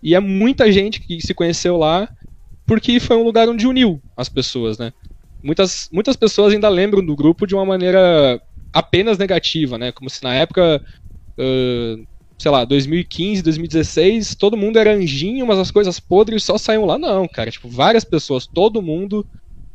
E 0.03 0.15
é 0.15 0.21
muita 0.21 0.71
gente 0.73 1.01
que 1.01 1.21
se 1.21 1.35
conheceu 1.35 1.77
lá 1.77 2.09
porque 2.67 3.01
foi 3.01 3.17
um 3.17 3.25
lugar 3.25 3.49
onde 3.49 3.67
uniu 3.67 4.01
as 4.17 4.29
pessoas, 4.29 4.79
né? 4.79 4.93
Muitas, 5.43 5.89
muitas 5.93 6.17
pessoas 6.17 6.53
ainda 6.53 6.69
lembram 6.69 7.05
do 7.05 7.17
grupo 7.17 7.47
de 7.47 7.55
uma 7.55 7.65
maneira 7.65 8.41
apenas 8.73 9.19
negativa, 9.19 9.77
né? 9.79 9.91
Como 9.91 10.09
se 10.09 10.23
na 10.23 10.35
época, 10.35 10.83
uh, 11.39 12.07
sei 12.41 12.51
lá, 12.51 12.65
2015, 12.65 13.43
2016, 13.43 14.35
todo 14.35 14.57
mundo 14.57 14.79
era 14.79 14.95
anjinho, 14.95 15.47
mas 15.47 15.59
as 15.59 15.71
coisas 15.71 15.99
podres 15.99 16.45
só 16.45 16.57
saíam 16.57 16.85
lá. 16.85 16.99
Não, 16.99 17.27
cara. 17.27 17.51
Tipo, 17.51 17.69
várias 17.69 18.05
pessoas, 18.05 18.47
todo 18.47 18.83
mundo 18.83 19.27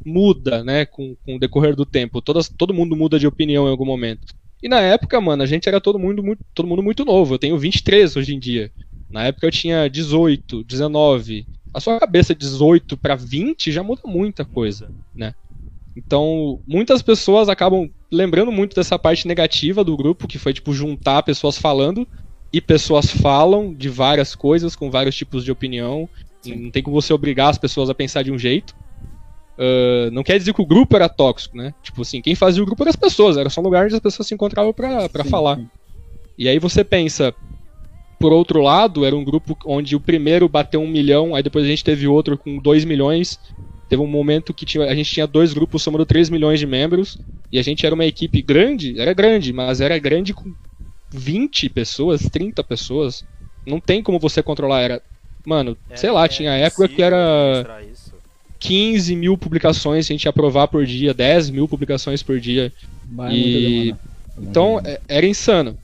muda, 0.06 0.64
né? 0.64 0.86
Com, 0.86 1.16
com 1.26 1.36
o 1.36 1.40
decorrer 1.40 1.76
do 1.76 1.86
tempo. 1.86 2.22
Todas, 2.22 2.48
todo 2.48 2.74
mundo 2.74 2.96
muda 2.96 3.20
de 3.20 3.28
opinião 3.28 3.68
em 3.68 3.72
algum 3.72 3.86
momento. 3.86 4.28
E 4.64 4.70
na 4.70 4.82
época, 4.82 5.20
mano, 5.20 5.44
a 5.44 5.46
gente 5.46 5.68
era 5.68 5.82
todo 5.82 6.00
mundo 6.00 6.24
muito, 6.24 6.40
todo 6.54 6.68
mundo 6.68 6.82
muito 6.82 7.04
novo. 7.04 7.34
Eu 7.34 7.40
tenho 7.40 7.58
23 7.58 8.16
hoje 8.16 8.34
em 8.34 8.40
dia. 8.40 8.72
Na 9.16 9.28
época 9.28 9.48
eu 9.48 9.52
tinha 9.52 9.90
18, 9.90 10.66
19. 10.66 11.48
A 11.74 11.80
sua 11.80 11.98
cabeça 11.98 12.36
18 12.36 12.98
para 12.98 13.16
20 13.16 13.72
já 13.72 13.82
muda 13.82 14.02
muita 14.06 14.44
coisa, 14.44 14.92
né? 15.16 15.34
Então, 15.96 16.60
muitas 16.68 17.02
pessoas 17.02 17.48
acabam 17.48 17.90
lembrando 18.12 18.52
muito 18.52 18.76
dessa 18.76 19.00
parte 19.00 19.26
negativa 19.26 19.86
do 19.86 19.96
grupo, 19.96 20.28
que 20.28 20.38
foi 20.38 20.52
tipo 20.52 20.74
juntar 20.74 21.24
pessoas 21.24 21.58
falando 21.58 22.06
e 22.52 22.60
pessoas 22.60 23.10
falam 23.10 23.74
de 23.74 23.88
várias 23.88 24.36
coisas 24.36 24.76
com 24.76 24.92
vários 24.92 25.16
tipos 25.16 25.46
de 25.46 25.52
opinião. 25.52 26.10
Não 26.46 26.70
tem 26.70 26.84
como 26.84 27.02
você 27.02 27.14
obrigar 27.14 27.50
as 27.50 27.58
pessoas 27.58 27.90
a 27.90 27.96
pensar 27.96 28.22
de 28.22 28.34
um 28.34 28.38
jeito. 28.38 28.76
Uh, 29.58 30.12
não 30.12 30.24
quer 30.24 30.38
dizer 30.38 30.54
que 30.54 30.62
o 30.62 30.66
grupo 30.66 30.94
era 30.94 31.08
tóxico, 31.08 31.56
né? 31.56 31.74
Tipo 31.82 32.02
assim, 32.02 32.22
quem 32.22 32.36
fazia 32.36 32.62
o 32.62 32.66
grupo 32.66 32.84
eram 32.84 32.90
as 32.90 32.98
pessoas, 32.98 33.38
era 33.38 33.50
só 33.50 33.62
um 33.62 33.64
lugar 33.64 33.86
onde 33.86 33.96
as 33.96 34.02
pessoas 34.02 34.28
se 34.28 34.34
encontravam 34.34 34.74
pra, 34.74 35.08
pra 35.08 35.24
Sim, 35.24 35.30
falar. 35.30 35.56
sim. 35.56 35.70
E 36.38 36.50
aí 36.50 36.60
você 36.60 36.84
pensa, 36.84 37.34
por 38.20 38.32
outro 38.34 38.62
lado, 38.62 39.06
era 39.06 39.16
um 39.16 39.24
grupo 39.24 39.58
onde 39.66 39.96
o 39.96 40.00
primeiro 40.00 40.48
bateu 40.50 40.82
um 40.82 40.88
milhão, 40.88 41.36
aí 41.36 41.44
depois 41.44 41.66
a 41.66 41.68
gente 41.68 41.84
teve 41.84 42.08
outro 42.08 42.38
com 42.38 42.58
dois 42.58 42.86
milhões. 42.86 43.40
Teve 43.88 44.02
um 44.02 44.08
momento 44.08 44.54
que 44.54 44.66
tinha, 44.66 44.86
a 44.86 44.96
gente 44.96 45.12
tinha 45.12 45.28
dois 45.28 45.54
grupos 45.54 45.84
somando 45.84 46.06
3 46.06 46.30
milhões 46.30 46.60
de 46.60 46.66
membros, 46.66 47.20
e 47.52 47.60
a 47.60 47.62
gente 47.64 47.86
era 47.86 47.94
uma 47.94 48.06
equipe 48.06 48.42
grande, 48.42 49.00
era 49.00 49.14
grande, 49.14 49.54
mas 49.54 49.80
era 49.80 49.98
grande 50.00 50.34
com 50.34 50.54
20 51.12 51.70
pessoas, 51.70 52.28
30 52.30 52.64
pessoas. 52.64 53.24
Não 53.66 53.80
tem 53.80 54.02
como 54.02 54.20
você 54.20 54.42
controlar, 54.42 54.82
era. 54.82 55.02
Mano, 55.46 55.78
É- 55.90 55.96
sei 55.96 56.10
lá, 56.10 56.26
é 56.26 56.28
tinha 56.28 56.52
época 56.54 56.88
que 56.88 57.02
era 57.02 57.16
administrar 57.60 57.84
isso. 57.86 58.14
15 58.60 59.16
mil 59.16 59.38
publicações 59.38 60.06
a 60.06 60.08
gente 60.14 60.24
ia 60.24 60.30
aprovar 60.30 60.68
por 60.68 60.86
dia, 60.86 61.14
10 61.14 61.50
mil 61.50 61.68
publicações 61.68 62.24
por 62.24 62.40
dia. 62.40 62.74
Vai 63.14 63.36
E- 63.36 63.38
muita 63.38 63.60
demanda. 63.60 64.00
Muita 64.38 64.50
Então, 64.50 64.82
é- 64.84 65.02
era 65.08 65.26
insano. 65.26 65.78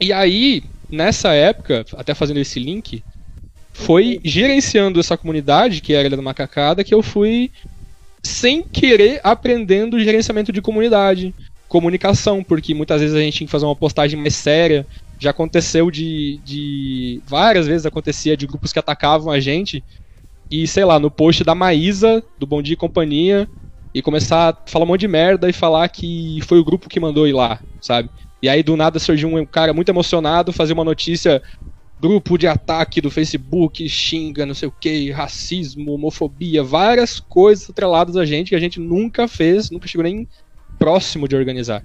E 0.00 0.12
aí, 0.12 0.62
nessa 0.90 1.32
época, 1.32 1.84
até 1.96 2.14
fazendo 2.14 2.40
esse 2.40 2.58
link, 2.58 3.02
foi 3.72 4.20
gerenciando 4.24 4.98
essa 4.98 5.16
comunidade, 5.16 5.80
que 5.80 5.92
era 5.92 6.02
a 6.02 6.06
Ilha 6.06 6.16
da 6.16 6.22
Macacada, 6.22 6.82
que 6.82 6.94
eu 6.94 7.02
fui, 7.02 7.50
sem 8.24 8.62
querer, 8.62 9.20
aprendendo 9.22 10.00
gerenciamento 10.00 10.52
de 10.52 10.60
comunidade, 10.60 11.34
comunicação, 11.68 12.42
porque 12.42 12.74
muitas 12.74 13.00
vezes 13.00 13.16
a 13.16 13.20
gente 13.20 13.38
tinha 13.38 13.46
que 13.46 13.52
fazer 13.52 13.66
uma 13.66 13.76
postagem 13.76 14.18
mais 14.18 14.34
séria. 14.34 14.86
Já 15.18 15.30
aconteceu 15.30 15.90
de, 15.90 16.40
de. 16.44 17.20
Várias 17.26 17.66
vezes 17.66 17.86
acontecia 17.86 18.36
de 18.36 18.46
grupos 18.46 18.72
que 18.72 18.78
atacavam 18.78 19.32
a 19.32 19.40
gente. 19.40 19.84
E, 20.50 20.66
sei 20.66 20.84
lá, 20.84 20.98
no 20.98 21.10
post 21.10 21.44
da 21.44 21.54
Maísa, 21.54 22.22
do 22.38 22.46
Bom 22.46 22.62
Dia 22.62 22.74
e 22.74 22.76
Companhia, 22.76 23.48
e 23.94 24.00
começar 24.00 24.50
a 24.50 24.70
falar 24.70 24.84
um 24.84 24.88
monte 24.88 25.00
de 25.00 25.08
merda 25.08 25.48
e 25.48 25.52
falar 25.52 25.88
que 25.88 26.40
foi 26.42 26.58
o 26.58 26.64
grupo 26.64 26.88
que 26.88 27.00
mandou 27.00 27.26
ir 27.26 27.32
lá, 27.32 27.60
sabe? 27.80 28.08
E 28.40 28.48
aí 28.48 28.62
do 28.62 28.76
nada 28.76 28.98
surgiu 28.98 29.28
um 29.28 29.44
cara 29.44 29.72
muito 29.72 29.88
emocionado 29.88 30.52
fazer 30.52 30.72
uma 30.72 30.84
notícia 30.84 31.42
grupo 32.00 32.38
de 32.38 32.46
ataque 32.46 33.00
do 33.00 33.10
Facebook, 33.10 33.88
xinga, 33.88 34.46
não 34.46 34.54
sei 34.54 34.68
o 34.68 34.72
que, 34.72 35.10
racismo, 35.10 35.92
homofobia, 35.92 36.62
várias 36.62 37.18
coisas 37.18 37.68
atreladas 37.68 38.16
a 38.16 38.24
gente 38.24 38.50
que 38.50 38.54
a 38.54 38.60
gente 38.60 38.78
nunca 38.78 39.26
fez, 39.26 39.70
nunca 39.70 39.88
chegou 39.88 40.04
nem 40.04 40.28
próximo 40.78 41.26
de 41.26 41.34
organizar. 41.34 41.84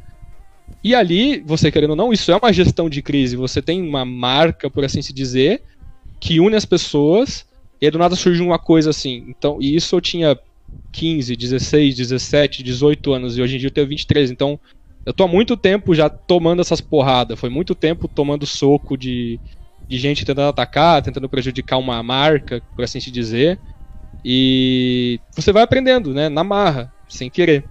E 0.83 0.93
ali, 0.93 1.41
você 1.45 1.71
querendo 1.71 1.91
ou 1.91 1.95
não, 1.95 2.13
isso 2.13 2.31
é 2.31 2.37
uma 2.37 2.53
gestão 2.53 2.89
de 2.89 3.01
crise. 3.01 3.35
Você 3.35 3.61
tem 3.61 3.81
uma 3.81 4.05
marca, 4.05 4.69
por 4.69 4.83
assim 4.83 5.01
se 5.01 5.13
dizer, 5.13 5.61
que 6.19 6.39
une 6.39 6.55
as 6.55 6.65
pessoas, 6.65 7.45
e 7.81 7.85
aí 7.85 7.91
do 7.91 7.97
nada 7.97 8.15
surge 8.15 8.41
uma 8.41 8.59
coisa 8.59 8.91
assim. 8.91 9.25
Então, 9.27 9.57
e 9.59 9.75
isso 9.75 9.95
eu 9.95 10.01
tinha 10.01 10.37
15, 10.91 11.35
16, 11.35 11.95
17, 11.95 12.63
18 12.63 13.13
anos, 13.13 13.37
e 13.37 13.41
hoje 13.41 13.55
em 13.55 13.59
dia 13.59 13.67
eu 13.67 13.73
tenho 13.73 13.87
23. 13.87 14.29
Então, 14.29 14.59
eu 15.05 15.13
tô 15.13 15.23
há 15.23 15.27
muito 15.27 15.57
tempo 15.57 15.93
já 15.93 16.09
tomando 16.09 16.61
essas 16.61 16.79
porradas. 16.79 17.39
Foi 17.39 17.49
muito 17.49 17.75
tempo 17.75 18.07
tomando 18.07 18.45
soco 18.45 18.97
de, 18.97 19.39
de 19.87 19.97
gente 19.97 20.25
tentando 20.25 20.49
atacar, 20.49 21.01
tentando 21.01 21.27
prejudicar 21.27 21.77
uma 21.77 22.01
marca, 22.01 22.61
por 22.75 22.83
assim 22.83 22.99
se 22.99 23.11
dizer. 23.11 23.59
E 24.23 25.19
você 25.35 25.51
vai 25.51 25.63
aprendendo, 25.63 26.13
né? 26.13 26.29
Na 26.29 26.43
marra, 26.43 26.91
sem 27.09 27.29
querer. 27.29 27.65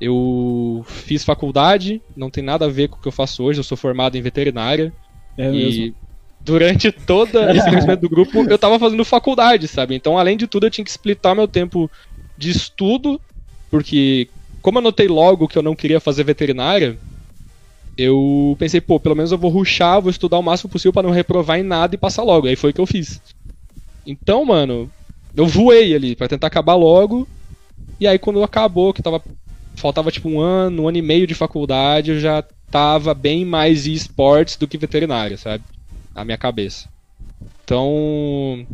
Eu 0.00 0.82
fiz 0.86 1.22
faculdade, 1.22 2.00
não 2.16 2.30
tem 2.30 2.42
nada 2.42 2.64
a 2.64 2.70
ver 2.70 2.88
com 2.88 2.96
o 2.96 3.00
que 3.00 3.08
eu 3.08 3.12
faço 3.12 3.42
hoje, 3.44 3.60
eu 3.60 3.64
sou 3.64 3.76
formado 3.76 4.16
em 4.16 4.22
veterinária. 4.22 4.92
É 5.36 5.50
mesmo. 5.50 5.84
E 5.84 5.94
durante 6.40 6.90
todo 6.90 7.38
esse 7.50 7.68
crescimento 7.68 8.00
do 8.00 8.08
grupo, 8.08 8.42
eu 8.48 8.58
tava 8.58 8.78
fazendo 8.78 9.04
faculdade, 9.04 9.68
sabe? 9.68 9.94
Então, 9.94 10.16
além 10.16 10.38
de 10.38 10.46
tudo, 10.46 10.66
eu 10.66 10.70
tinha 10.70 10.84
que 10.84 10.90
splitar 10.90 11.36
meu 11.36 11.46
tempo 11.46 11.90
de 12.38 12.50
estudo, 12.50 13.20
porque 13.70 14.30
como 14.62 14.78
eu 14.78 14.82
notei 14.82 15.08
logo 15.08 15.48
que 15.48 15.58
eu 15.58 15.62
não 15.62 15.74
queria 15.74 16.00
fazer 16.00 16.24
veterinária, 16.24 16.98
eu 17.96 18.56
pensei, 18.58 18.80
pô, 18.80 18.98
pelo 18.98 19.16
menos 19.16 19.32
eu 19.32 19.38
vou 19.38 19.50
ruxar, 19.50 20.00
vou 20.00 20.10
estudar 20.10 20.38
o 20.38 20.42
máximo 20.42 20.70
possível 20.70 20.92
pra 20.92 21.02
não 21.02 21.10
reprovar 21.10 21.58
em 21.58 21.62
nada 21.62 21.94
e 21.94 21.98
passar 21.98 22.22
logo. 22.22 22.46
Aí 22.46 22.56
foi 22.56 22.70
o 22.70 22.74
que 22.74 22.80
eu 22.80 22.86
fiz. 22.86 23.20
Então, 24.06 24.44
mano, 24.44 24.90
eu 25.36 25.46
voei 25.46 25.94
ali 25.94 26.16
pra 26.16 26.28
tentar 26.28 26.46
acabar 26.46 26.74
logo. 26.74 27.28
E 28.00 28.06
aí 28.06 28.18
quando 28.18 28.42
acabou, 28.42 28.94
que 28.94 29.02
tava 29.02 29.22
faltava 29.76 30.10
tipo 30.10 30.28
um 30.28 30.40
ano, 30.40 30.82
um 30.82 30.88
ano 30.88 30.98
e 30.98 31.02
meio 31.02 31.26
de 31.26 31.34
faculdade, 31.34 32.10
eu 32.10 32.20
já 32.20 32.42
tava 32.70 33.14
bem 33.14 33.44
mais 33.44 33.86
esportes 33.86 34.56
do 34.56 34.68
que 34.68 34.78
veterinária, 34.78 35.36
sabe? 35.36 35.64
Na 36.14 36.24
minha 36.24 36.38
cabeça. 36.38 36.88
Então, 37.64 38.66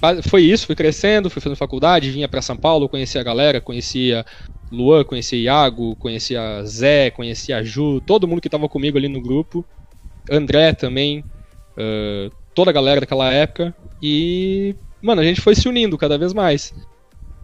ba- 0.00 0.22
foi 0.22 0.42
isso, 0.42 0.66
fui 0.66 0.74
crescendo, 0.74 1.30
fui 1.30 1.40
fazendo 1.40 1.56
faculdade, 1.56 2.10
vinha 2.10 2.28
pra 2.28 2.42
São 2.42 2.56
Paulo, 2.56 2.88
conhecia 2.88 3.20
a 3.20 3.24
galera, 3.24 3.60
conhecia 3.60 4.24
Luan, 4.70 5.04
conhecia 5.04 5.38
Iago, 5.38 5.94
conhecia 5.96 6.62
Zé, 6.64 7.10
conhecia 7.10 7.62
Ju, 7.62 8.00
todo 8.00 8.26
mundo 8.26 8.40
que 8.40 8.48
tava 8.48 8.68
comigo 8.68 8.96
ali 8.96 9.08
no 9.08 9.20
grupo, 9.20 9.64
André 10.30 10.72
também, 10.72 11.24
ah, 11.76 12.30
toda 12.54 12.70
a 12.70 12.74
galera 12.74 13.00
daquela 13.00 13.32
época, 13.32 13.74
e, 14.02 14.74
mano, 15.00 15.20
a 15.20 15.24
gente 15.24 15.40
foi 15.40 15.54
se 15.54 15.68
unindo 15.68 15.96
cada 15.98 16.18
vez 16.18 16.32
mais. 16.32 16.74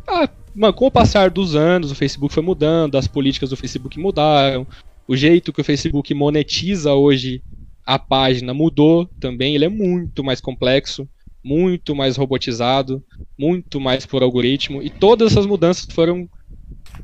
Ah, 0.06 0.28
mano, 0.54 0.72
com 0.72 0.86
o 0.86 0.90
passar 0.90 1.30
dos 1.30 1.54
anos, 1.54 1.90
o 1.90 1.94
Facebook 1.94 2.32
foi 2.32 2.42
mudando, 2.42 2.96
as 2.96 3.06
políticas 3.06 3.50
do 3.50 3.56
Facebook 3.56 3.98
mudaram, 3.98 4.66
o 5.06 5.16
jeito 5.16 5.52
que 5.52 5.60
o 5.60 5.64
Facebook 5.64 6.12
monetiza 6.14 6.94
hoje 6.94 7.42
a 7.86 7.98
página 7.98 8.52
mudou 8.52 9.08
também, 9.18 9.54
ele 9.54 9.64
é 9.64 9.68
muito 9.68 10.22
mais 10.22 10.40
complexo, 10.40 11.08
muito 11.42 11.94
mais 11.94 12.16
robotizado, 12.16 13.02
muito 13.38 13.80
mais 13.80 14.04
por 14.04 14.22
algoritmo, 14.22 14.82
e 14.82 14.90
todas 14.90 15.32
essas 15.32 15.46
mudanças 15.46 15.86
foram 15.90 16.28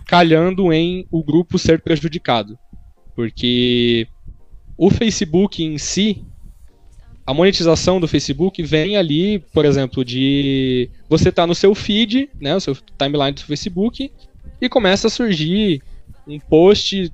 calhando 0.06 0.72
em 0.72 1.06
o 1.10 1.22
grupo 1.22 1.58
ser 1.58 1.80
prejudicado. 1.80 2.58
Porque 3.14 4.06
o 4.76 4.90
Facebook 4.90 5.62
em 5.62 5.78
si, 5.78 6.24
a 7.26 7.32
monetização 7.32 8.00
do 8.00 8.08
Facebook 8.08 8.62
vem 8.62 8.96
ali, 8.96 9.38
por 9.38 9.64
exemplo, 9.64 10.04
de 10.04 10.90
você 11.08 11.30
tá 11.30 11.46
no 11.46 11.54
seu 11.54 11.74
feed, 11.74 12.28
né, 12.40 12.56
o 12.56 12.60
seu 12.60 12.76
timeline 12.98 13.32
do 13.32 13.44
Facebook, 13.44 14.10
e 14.60 14.68
começa 14.68 15.06
a 15.06 15.10
surgir 15.10 15.82
um 16.26 16.38
post 16.38 17.12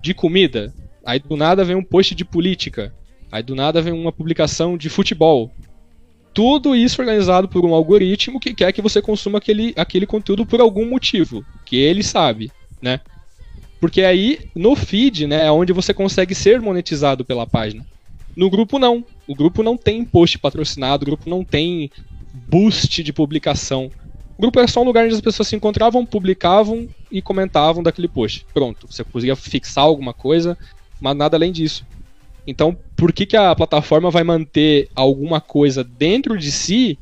de 0.00 0.14
comida. 0.14 0.72
Aí 1.04 1.18
do 1.18 1.36
nada 1.36 1.64
vem 1.64 1.76
um 1.76 1.84
post 1.84 2.14
de 2.14 2.24
política. 2.24 2.94
Aí 3.30 3.42
do 3.42 3.54
nada 3.54 3.80
vem 3.80 3.92
uma 3.92 4.12
publicação 4.12 4.76
de 4.76 4.88
futebol. 4.88 5.52
Tudo 6.34 6.74
isso 6.74 7.00
organizado 7.00 7.48
por 7.48 7.64
um 7.64 7.74
algoritmo 7.74 8.40
que 8.40 8.54
quer 8.54 8.72
que 8.72 8.80
você 8.80 9.02
consuma 9.02 9.38
aquele, 9.38 9.74
aquele 9.76 10.06
conteúdo 10.06 10.46
por 10.46 10.60
algum 10.60 10.88
motivo, 10.88 11.44
que 11.66 11.76
ele 11.76 12.02
sabe, 12.02 12.50
né? 12.80 13.00
Porque 13.80 14.02
aí 14.02 14.38
no 14.54 14.74
feed, 14.76 15.26
né, 15.26 15.46
é 15.46 15.50
onde 15.50 15.72
você 15.72 15.92
consegue 15.92 16.34
ser 16.34 16.60
monetizado 16.60 17.24
pela 17.24 17.46
página. 17.46 17.84
No 18.36 18.48
grupo 18.48 18.78
não. 18.78 19.04
O 19.26 19.34
grupo 19.34 19.62
não 19.62 19.76
tem 19.76 20.04
post 20.04 20.38
patrocinado, 20.38 21.02
o 21.02 21.06
grupo 21.06 21.28
não 21.28 21.44
tem 21.44 21.90
boost 22.32 23.02
de 23.02 23.12
publicação. 23.12 23.90
O 24.38 24.42
grupo 24.42 24.58
era 24.58 24.68
só 24.68 24.80
um 24.80 24.84
lugar 24.84 25.04
onde 25.04 25.14
as 25.14 25.20
pessoas 25.20 25.48
se 25.48 25.56
encontravam, 25.56 26.06
publicavam 26.06 26.88
e 27.10 27.20
comentavam 27.20 27.82
daquele 27.82 28.08
post. 28.08 28.46
Pronto, 28.54 28.86
você 28.90 29.04
conseguia 29.04 29.36
fixar 29.36 29.84
alguma 29.84 30.14
coisa, 30.14 30.56
mas 31.00 31.16
nada 31.16 31.36
além 31.36 31.52
disso. 31.52 31.84
Então, 32.46 32.76
por 32.96 33.12
que, 33.12 33.24
que 33.24 33.36
a 33.36 33.54
plataforma 33.54 34.10
vai 34.10 34.24
manter 34.24 34.88
alguma 34.94 35.40
coisa 35.40 35.84
dentro 35.84 36.36
de 36.36 36.50
si 36.50 36.98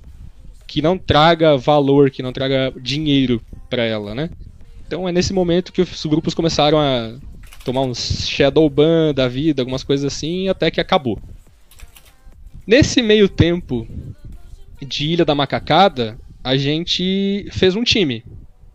que 0.67 0.83
não 0.83 0.97
traga 0.97 1.57
valor, 1.57 2.11
que 2.11 2.23
não 2.23 2.33
traga 2.33 2.73
dinheiro 2.81 3.43
para 3.69 3.85
ela, 3.85 4.15
né? 4.15 4.31
Então 4.87 5.09
é 5.09 5.13
nesse 5.13 5.33
momento 5.33 5.73
que 5.73 5.83
os 5.83 6.07
grupos 6.07 6.35
começaram 6.35 6.79
a 6.79 7.15
tomar 7.65 7.83
uns 7.83 8.29
shadow 8.29 8.69
ban 8.69 9.15
da 9.15 9.29
vida, 9.29 9.63
algumas 9.63 9.83
coisas 9.83 10.13
assim, 10.13 10.49
até 10.49 10.71
que 10.71 10.81
acabou. 10.81 11.19
Nesse 12.67 13.03
meio 13.03 13.29
tempo 13.29 13.87
de 14.81 15.09
Ilha 15.09 15.25
da 15.25 15.35
Macacada, 15.35 16.19
a 16.43 16.57
gente 16.57 17.49
fez 17.53 17.75
um 17.75 17.83
time. 17.85 18.25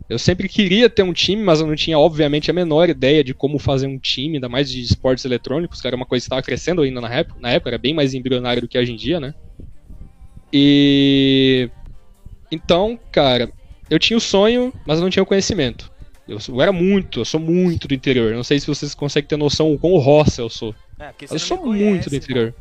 Eu 0.07 0.19
sempre 0.19 0.47
queria 0.47 0.87
ter 0.89 1.01
um 1.03 1.11
time, 1.13 1.41
mas 1.41 1.59
eu 1.61 1.67
não 1.67 1.75
tinha, 1.75 1.97
obviamente, 1.97 2.51
a 2.51 2.53
menor 2.53 2.89
ideia 2.89 3.23
de 3.23 3.33
como 3.33 3.57
fazer 3.57 3.87
um 3.87 3.97
time, 3.97 4.35
ainda 4.35 4.47
mais 4.47 4.69
de 4.69 4.79
esportes 4.81 5.25
eletrônicos, 5.25 5.81
que 5.81 5.87
era 5.87 5.95
uma 5.95 6.05
coisa 6.05 6.21
que 6.23 6.27
estava 6.27 6.43
crescendo 6.43 6.83
ainda 6.83 7.01
na 7.01 7.11
época, 7.11 7.39
na 7.39 7.49
época, 7.51 7.71
era 7.71 7.77
bem 7.79 7.93
mais 7.93 8.13
embrionário 8.13 8.61
do 8.61 8.67
que 8.67 8.77
hoje 8.77 8.91
em 8.93 8.95
dia, 8.95 9.19
né? 9.19 9.33
E. 10.53 11.69
Então, 12.51 12.99
cara, 13.11 13.51
eu 13.89 13.97
tinha 13.99 14.17
o 14.17 14.21
sonho, 14.21 14.71
mas 14.85 14.99
eu 14.99 15.03
não 15.03 15.09
tinha 15.09 15.23
o 15.23 15.25
conhecimento. 15.25 15.91
Eu, 16.27 16.37
eu 16.47 16.61
era 16.61 16.71
muito, 16.71 17.21
eu 17.21 17.25
sou 17.25 17.39
muito 17.39 17.87
do 17.87 17.93
interior. 17.93 18.33
Não 18.33 18.43
sei 18.43 18.59
se 18.59 18.67
vocês 18.67 18.93
conseguem 18.95 19.27
ter 19.27 19.37
noção 19.37 19.73
o 19.73 19.79
quão 19.79 19.97
roça 19.97 20.41
eu 20.41 20.49
sou. 20.49 20.73
É, 20.99 21.11
Eu 21.29 21.39
sou 21.39 21.57
conhece, 21.57 21.83
muito 21.83 22.09
do 22.09 22.15
interior. 22.15 22.55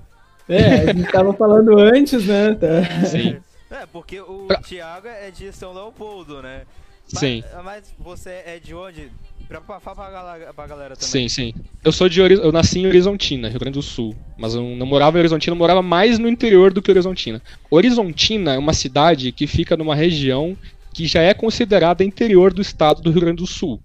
É, 0.49 0.67
a 0.81 0.93
gente 0.93 1.11
tava 1.11 1.33
falando 1.35 1.79
antes, 1.79 2.27
né? 2.27 2.55
Tá. 2.55 3.07
Sim, 3.07 3.37
É, 3.71 3.87
porque 3.87 4.21
o 4.21 4.47
Pra- 4.47 4.61
Thiago 4.61 5.09
é 5.09 5.31
de 5.31 5.53
São 5.53 5.73
Leopoldo, 5.73 6.43
né? 6.43 6.63
Sim, 7.07 7.43
Mas, 7.43 7.65
mas 7.65 7.95
você 7.99 8.43
é 8.47 8.59
de 8.59 8.75
onde? 8.75 9.11
Pra, 9.47 9.61
pra, 9.61 9.79
pra, 9.79 10.11
galera, 10.11 10.55
pra 10.55 10.67
galera 10.67 10.97
sim, 10.97 11.11
também. 11.11 11.29
sim. 11.29 11.55
Eu 11.85 11.93
sou 11.93 12.09
de 12.09 12.19
eu 12.21 12.51
nasci 12.51 12.79
em 12.79 12.87
Horizontina, 12.87 13.49
Rio 13.49 13.61
Grande 13.61 13.79
do 13.79 13.83
Sul, 13.83 14.17
mas 14.39 14.55
eu 14.55 14.63
não 14.63 14.87
morava 14.87 15.19
em 15.19 15.21
Horizontina, 15.21 15.55
eu 15.55 15.59
morava 15.59 15.83
mais 15.83 16.19
no 16.19 16.29
interior 16.29 16.73
do 16.73 16.81
que 16.81 16.91
Horizontina. 16.91 17.43
Horizontina 17.71 18.55
é 18.55 18.59
uma 18.59 18.73
cidade 18.73 19.31
que 19.33 19.47
fica 19.47 19.77
numa 19.77 19.95
região 19.95 20.57
que 20.95 21.07
já 21.07 21.21
é 21.21 21.35
considerada 21.35 22.05
interior 22.05 22.55
do 22.55 22.63
estado 22.63 23.03
do 23.03 23.11
Rio 23.11 23.21
Grande 23.21 23.43
do 23.43 23.47
Sul. 23.47 23.81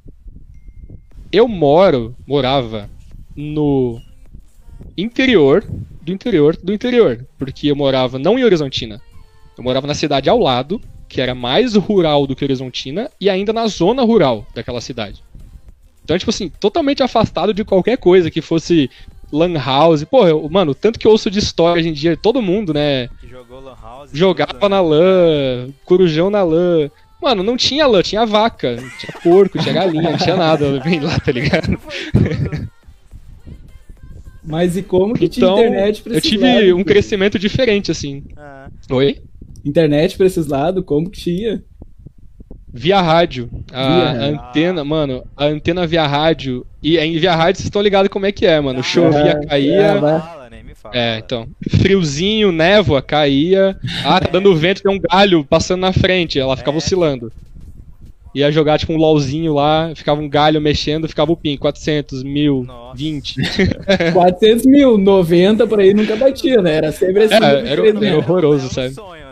Eu 1.32 1.48
moro, 1.48 2.16
morava 2.26 2.90
no 3.36 4.00
interior 4.98 5.64
do 6.02 6.12
interior 6.12 6.58
do 6.64 6.74
interior, 6.74 7.26
porque 7.38 7.68
eu 7.68 7.76
morava 7.76 8.18
não 8.18 8.40
em 8.40 8.44
Horizontina. 8.44 9.02
Eu 9.58 9.64
morava 9.64 9.86
na 9.86 9.94
cidade 9.94 10.30
ao 10.30 10.40
lado, 10.40 10.80
que 11.10 11.20
era 11.20 11.34
mais 11.36 11.76
rural 11.76 12.26
do 12.28 12.36
que 12.36 12.46
Horizontina 12.46 13.10
e 13.20 13.30
ainda 13.30 13.52
na 13.52 13.68
zona 13.68 14.04
rural 14.04 14.46
daquela 14.56 14.80
cidade. 14.80 15.22
Então, 16.06 16.18
tipo 16.18 16.30
assim, 16.30 16.50
totalmente 16.50 17.04
afastado 17.04 17.54
de 17.54 17.66
qualquer 17.66 17.98
coisa 17.98 18.32
que 18.32 18.42
fosse 18.42 18.90
lan 19.32 19.54
house. 19.60 20.04
Pô, 20.06 20.28
eu- 20.28 20.48
mano, 20.50 20.74
tanto 20.74 20.98
que 21.00 21.06
eu 21.06 21.12
ouço 21.12 21.30
de 21.30 21.40
história 21.40 21.80
hoje 21.80 21.90
em 21.90 21.94
dia, 21.94 22.16
todo 22.16 22.42
mundo, 22.42 22.74
né, 22.74 23.08
Que 23.20 23.28
jogou 23.28 23.60
Lan 23.60 23.76
House. 23.82 24.10
jogava 24.14 24.54
tudo, 24.54 24.70
na 24.70 24.82
né? 24.82 24.88
lã, 24.90 25.70
corujão 25.86 26.30
na 26.30 26.44
lã. 26.44 26.90
Mano, 27.22 27.44
não 27.44 27.58
tinha 27.58 27.86
lã, 27.86 28.02
tinha 28.02 28.26
vaca, 28.26 28.76
não 28.78 28.90
tinha 28.98 29.12
porco, 29.22 29.60
tinha 29.60 29.74
galinha, 29.74 30.12
não 30.12 30.18
tinha 30.18 30.36
nada 30.38 30.80
bem 30.86 31.00
lá, 31.00 31.20
tá 31.20 31.32
ligado? 31.32 31.78
Mas 34.44 34.78
e 34.78 34.82
como 34.84 35.14
que 35.14 35.28
tinha 35.28 35.46
Então, 35.46 35.60
internet 35.60 36.02
pra 36.02 36.14
eu 36.14 36.22
tive 36.22 36.44
lados? 36.46 36.74
um 36.74 36.84
crescimento 36.84 37.38
diferente, 37.38 37.92
assim. 37.92 38.24
Ah, 38.38 38.68
Oi? 38.90 39.22
Internet 39.66 40.16
pra 40.18 40.26
esses 40.26 40.48
lados, 40.48 40.84
como 40.86 41.10
que 41.10 41.20
tinha? 41.20 41.64
Via 42.72 43.02
rádio. 43.02 43.50
A 43.74 43.88
Via 44.14 44.26
antena, 44.26 44.84
mano, 44.84 45.24
a 45.36 45.46
antena 45.46 45.88
via 45.88 46.06
rádio. 46.06 46.66
E 46.84 46.98
em 46.98 47.18
via 47.18 47.36
rádio 47.36 47.58
vocês 47.58 47.66
estão 47.66 47.82
ligados 47.82 48.10
como 48.10 48.26
é 48.28 48.32
que 48.32 48.46
é, 48.46 48.60
mano. 48.62 48.84
Chovia, 48.84 49.40
É, 49.42 49.46
caía. 49.48 49.82
é, 49.82 50.00
fala, 50.00 50.50
né? 50.52 50.62
Me 50.64 50.76
fala. 50.76 50.96
É, 50.96 51.18
então. 51.18 51.48
Friozinho, 51.82 52.52
névoa, 52.52 53.02
caía. 53.02 53.76
Ah, 54.06 54.20
tá 54.20 54.30
dando 54.32 54.56
vento, 54.56 54.84
tem 54.84 54.96
um 54.96 55.00
galho 55.00 55.44
passando 55.44 55.82
na 55.82 55.92
frente. 55.92 56.40
Ela 56.40 56.56
ficava 56.56 56.78
É. 56.78 56.80
oscilando. 56.80 57.32
Ia 58.36 58.52
jogar 58.52 58.78
tipo 58.78 58.94
um 58.94 58.98
LOLzinho 58.98 59.52
lá, 59.56 59.92
ficava 59.96 60.22
um 60.22 60.30
galho 60.30 60.62
mexendo, 60.62 61.10
ficava 61.10 61.32
o 61.32 61.36
pin. 61.36 61.58
400, 61.58 62.22
mil, 62.22 62.64
Nossa. 62.68 62.96
20. 62.96 63.34
400 64.14 64.66
mil, 64.70 64.96
90 65.00 65.66
por 65.66 65.80
aí 65.80 65.92
nunca 65.96 66.16
batia, 66.16 66.62
né? 66.62 66.76
Era 66.76 66.92
sempre 66.92 67.24
assim. 67.24 67.34
É, 67.34 67.38
era- 67.72 68.06
era 68.06 68.18
horroroso, 68.20 68.66
é 68.66 68.68
um 68.68 68.72
sabe? 68.72 68.90
sonho, 68.94 69.24
né? 69.24 69.29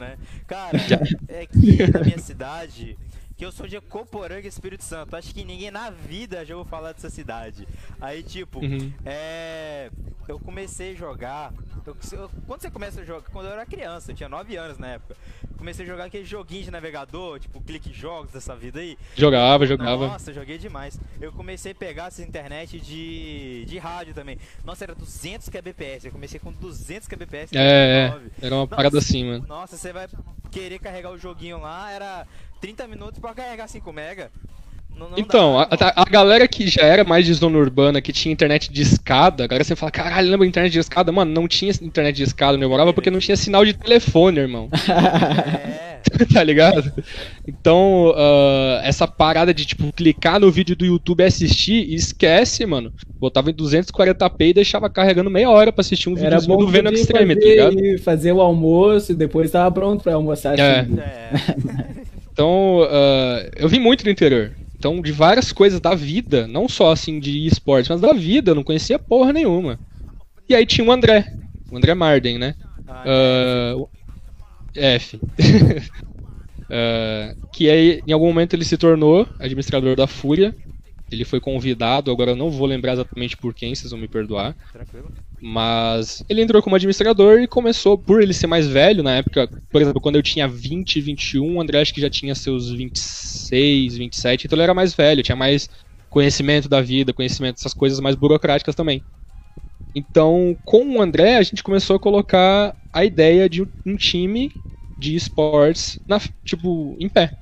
Cara, 0.47 0.77
é 1.27 1.45
que 1.45 1.91
na 1.91 1.99
minha 2.01 2.17
cidade, 2.19 2.97
que 3.37 3.45
eu 3.45 3.51
sou 3.51 3.67
de 3.67 3.79
Coporanga, 3.79 4.47
Espírito 4.47 4.83
Santo. 4.83 5.15
Acho 5.15 5.33
que 5.33 5.43
ninguém 5.45 5.69
na 5.71 5.89
vida 5.91 6.43
já 6.43 6.55
ouviu 6.57 6.69
falar 6.69 6.91
dessa 6.93 7.09
cidade. 7.09 7.67
Aí, 8.01 8.23
tipo, 8.23 8.59
Uhum. 8.59 8.91
é. 9.05 9.89
Eu 10.27 10.39
comecei 10.39 10.91
a 10.91 10.95
jogar. 10.95 11.53
eu- 11.85 11.95
eu- 12.11 12.29
quando 12.45 12.59
você 12.61 12.69
começa 12.69 12.99
a 12.99 13.05
jogar. 13.05 13.29
Quando 13.31 13.45
eu 13.45 13.53
era 13.53 13.65
criança, 13.65 14.11
eu 14.11 14.15
tinha 14.15 14.27
9 14.27 14.57
anos 14.57 14.77
na 14.77 14.87
época. 14.89 15.15
Comecei 15.57 15.85
a 15.85 15.87
jogar 15.87 16.03
aquele 16.05 16.25
joguinho 16.25 16.63
de 16.63 16.69
navegador, 16.71 17.39
tipo 17.39 17.61
clique 17.61 17.93
jogos 17.93 18.31
dessa 18.33 18.53
vida 18.57 18.81
aí. 18.81 18.97
Jogava, 19.15 19.65
jogava. 19.65 20.05
Nossa, 20.07 20.33
joguei 20.33 20.57
demais. 20.57 20.99
Eu 21.21 21.31
comecei 21.31 21.71
a 21.71 21.75
pegar 21.75 22.07
essa 22.07 22.21
internet 22.21 22.77
de, 22.81 23.63
de 23.65 23.77
rádio 23.77 24.13
também. 24.13 24.37
Nossa, 24.65 24.83
era 24.83 24.93
200 24.93 25.47
kbps. 25.47 26.03
Eu 26.05 26.11
comecei 26.11 26.39
com 26.41 26.51
200 26.51 27.07
kbps. 27.07 27.53
É, 27.53 27.57
é. 28.07 28.09
2009. 28.09 28.31
Era 28.41 28.55
uma 28.55 28.61
Nossa. 28.63 28.75
parada 28.75 28.97
assim, 28.97 29.23
mano. 29.25 29.45
Nossa, 29.47 29.77
você 29.77 29.93
vai 29.93 30.09
querer 30.51 30.79
carregar 30.79 31.11
o 31.11 31.17
joguinho 31.17 31.59
lá, 31.59 31.89
era 31.91 32.27
30 32.61 32.87
minutos 32.87 33.19
pra 33.19 33.33
carregar 33.33 33.67
5 33.67 33.91
mega. 33.93 34.29
Não, 34.97 35.11
não 35.11 35.19
Então, 35.19 35.59
a, 35.59 35.65
dá, 35.65 35.89
a- 35.95 36.01
a 36.01 36.05
galera 36.05 36.47
que 36.47 36.67
já 36.67 36.81
era 36.81 37.03
mais 37.03 37.23
de 37.23 37.31
zona 37.33 37.55
urbana, 37.59 38.01
que 38.01 38.11
tinha 38.11 38.33
internet 38.33 38.73
de 38.73 38.81
escada, 38.81 39.43
agora 39.43 39.63
você 39.63 39.75
fala, 39.75 39.91
caralho, 39.91 40.31
lembra 40.31 40.47
internet 40.47 40.71
de 40.71 40.79
escada? 40.79 41.11
Mano, 41.11 41.31
não 41.31 41.47
tinha 41.47 41.71
internet 41.83 42.15
de 42.15 42.23
escada 42.23 42.55
onde 42.55 42.65
eu 42.65 42.69
morava 42.69 42.91
porque 42.93 43.11
não 43.11 43.19
tinha 43.19 43.37
sinal 43.37 43.63
de 43.63 43.73
telefone, 43.73 44.39
irmão. 44.39 44.69
É, 44.73 45.97
tá 46.33 46.43
ligado? 46.43 46.91
Então, 47.47 48.11
ah, 48.17 48.81
essa 48.83 49.07
parada 49.07 49.53
de, 49.53 49.65
tipo, 49.65 49.91
clicar 49.93 50.39
no 50.39 50.49
vídeo 50.51 50.75
do 50.75 50.83
YouTube 50.85 51.21
e 51.21 51.25
assistir, 51.25 51.93
esquece, 51.93 52.65
mano. 52.65 52.91
Botava 53.19 53.51
em 53.51 53.53
240p 53.53 54.47
e 54.47 54.53
deixava 54.53 54.89
carregando 54.89 55.29
meia 55.29 55.51
hora 55.51 55.71
pra 55.71 55.81
assistir 55.81 56.09
um 56.09 56.13
Era 56.13 56.23
videozinho 56.39 56.57
bom 56.57 56.65
do 56.65 56.71
Venom 56.71 56.91
Extreme, 56.91 57.35
tá 57.35 57.41
fazer, 57.41 57.51
ligado? 57.51 57.79
e 57.85 57.97
fazer 57.99 58.31
o 58.31 58.41
almoço 58.41 59.11
e 59.11 59.15
depois 59.15 59.51
tava 59.51 59.71
pronto 59.71 60.01
pra 60.03 60.15
almoçar. 60.15 60.57
É. 60.57 60.79
assim. 60.79 60.97
é. 60.99 62.07
Então, 62.37 62.83
ah, 62.83 63.49
eu 63.55 63.67
vim 63.67 63.79
muito 63.79 64.03
do 64.03 64.11
interior. 64.11 64.55
Então, 64.77 65.01
de 65.01 65.11
várias 65.11 65.51
coisas 65.51 65.79
da 65.81 65.95
vida, 65.95 66.45
não 66.47 66.69
só 66.69 66.91
assim 66.91 67.19
de 67.19 67.47
esportes, 67.47 67.89
mas 67.89 67.99
da 67.99 68.13
vida, 68.13 68.51
eu 68.51 68.55
não 68.55 68.63
conhecia 68.63 68.99
porra 68.99 69.33
nenhuma. 69.33 69.79
E 70.47 70.53
aí 70.53 70.63
tinha 70.65 70.85
o 70.87 70.91
André, 70.91 71.25
o 71.71 71.77
André 71.77 71.95
Marden, 71.95 72.37
né? 72.37 72.55
O- 73.75 73.89
F. 74.75 75.19
Ah, 76.69 77.33
que 77.53 77.69
aí, 77.69 78.01
em 78.05 78.11
algum 78.11 78.27
momento 78.27 78.53
ele 78.53 78.65
se 78.65 78.77
tornou 78.77 79.27
administrador 79.39 79.95
da 79.95 80.05
Fúria. 80.07 80.53
Ele 81.09 81.23
foi 81.23 81.39
convidado, 81.39 82.11
agora 82.11 82.31
eu 82.31 82.35
não 82.35 82.49
vou 82.49 82.67
lembrar 82.67 82.93
exatamente 82.93 83.37
por 83.37 83.53
quem, 83.53 83.73
vocês 83.73 83.91
vão 83.91 83.99
me 83.99 84.07
perdoar. 84.07 84.55
Tranquilo. 84.73 85.09
Mas 85.39 86.23
ele 86.27 86.41
entrou 86.41 86.61
como 86.63 86.75
administrador 86.75 87.39
e 87.41 87.47
começou, 87.47 87.97
por 87.97 88.21
ele 88.21 88.33
ser 88.33 88.47
mais 88.47 88.67
velho, 88.67 89.03
na 89.03 89.17
época, 89.17 89.49
por 89.71 89.81
exemplo, 89.81 90.01
quando 90.01 90.15
eu 90.15 90.23
tinha 90.23 90.47
20, 90.47 90.99
21, 90.99 91.57
o 91.57 91.61
André 91.61 91.81
acho 91.81 91.93
que 91.93 92.01
já 92.01 92.09
tinha 92.09 92.33
seus 92.33 92.71
26, 92.71 93.97
27, 93.97 94.45
então 94.47 94.55
ele 94.57 94.63
era 94.63 94.73
mais 94.73 94.93
velho, 94.95 95.21
tinha 95.21 95.35
mais 95.35 95.69
conhecimento 96.09 96.67
da 96.67 96.81
vida, 96.81 97.13
conhecimento 97.13 97.57
dessas 97.57 97.73
coisas 97.73 97.99
mais 97.99 98.15
burocráticas 98.15 98.73
também. 98.75 99.05
Então, 99.93 100.57
com 100.63 100.97
o 100.97 101.01
André, 101.01 101.37
a 101.37 101.43
gente 101.43 101.63
começou 101.63 101.95
a 101.95 101.99
colocar 101.99 102.75
a 102.93 103.03
ideia 103.05 103.49
de 103.49 103.63
um 103.85 103.95
time 103.97 104.51
de 104.97 105.15
esportes 105.15 105.99
na, 106.07 106.19
tipo, 106.45 106.97
em 106.99 107.09
pé. 107.09 107.35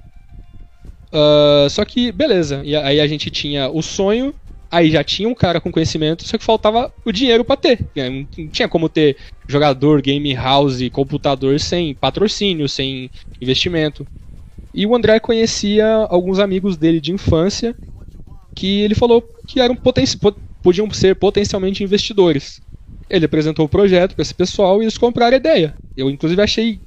Uh, 1.13 1.69
só 1.69 1.85
que, 1.85 2.11
beleza. 2.11 2.61
E 2.65 2.75
aí 2.75 2.99
a 2.99 3.07
gente 3.07 3.29
tinha 3.31 3.69
o 3.69 3.81
sonho, 3.81 4.33
aí 4.75 4.91
já 4.91 5.03
tinha 5.03 5.29
um 5.29 5.33
cara 5.33 5.61
com 5.61 5.71
conhecimento, 5.71 6.27
só 6.27 6.37
que 6.37 6.43
faltava 6.43 6.91
o 7.05 7.11
dinheiro 7.11 7.45
para 7.45 7.55
ter. 7.55 7.79
Não 7.95 8.49
tinha 8.49 8.67
como 8.67 8.89
ter 8.89 9.17
jogador, 9.47 10.01
game 10.01 10.33
house, 10.33 10.89
computador 10.91 11.59
sem 11.59 11.95
patrocínio, 11.95 12.67
sem 12.67 13.09
investimento. 13.41 14.05
E 14.73 14.85
o 14.85 14.93
André 14.93 15.19
conhecia 15.21 15.87
alguns 16.09 16.39
amigos 16.39 16.75
dele 16.75 16.99
de 16.99 17.13
infância 17.13 17.73
que 18.53 18.81
ele 18.81 18.95
falou 18.95 19.23
que 19.47 19.61
eram 19.61 19.75
poten 19.75 20.03
podiam 20.61 20.91
ser 20.91 21.15
potencialmente 21.15 21.83
investidores. 21.83 22.59
Ele 23.09 23.25
apresentou 23.25 23.65
o 23.65 23.69
projeto 23.69 24.13
para 24.15 24.23
esse 24.23 24.33
pessoal 24.33 24.81
e 24.81 24.85
eles 24.85 24.97
compraram 24.97 25.35
a 25.35 25.39
ideia. 25.39 25.75
Eu, 25.95 26.09
inclusive, 26.09 26.41
achei 26.41 26.81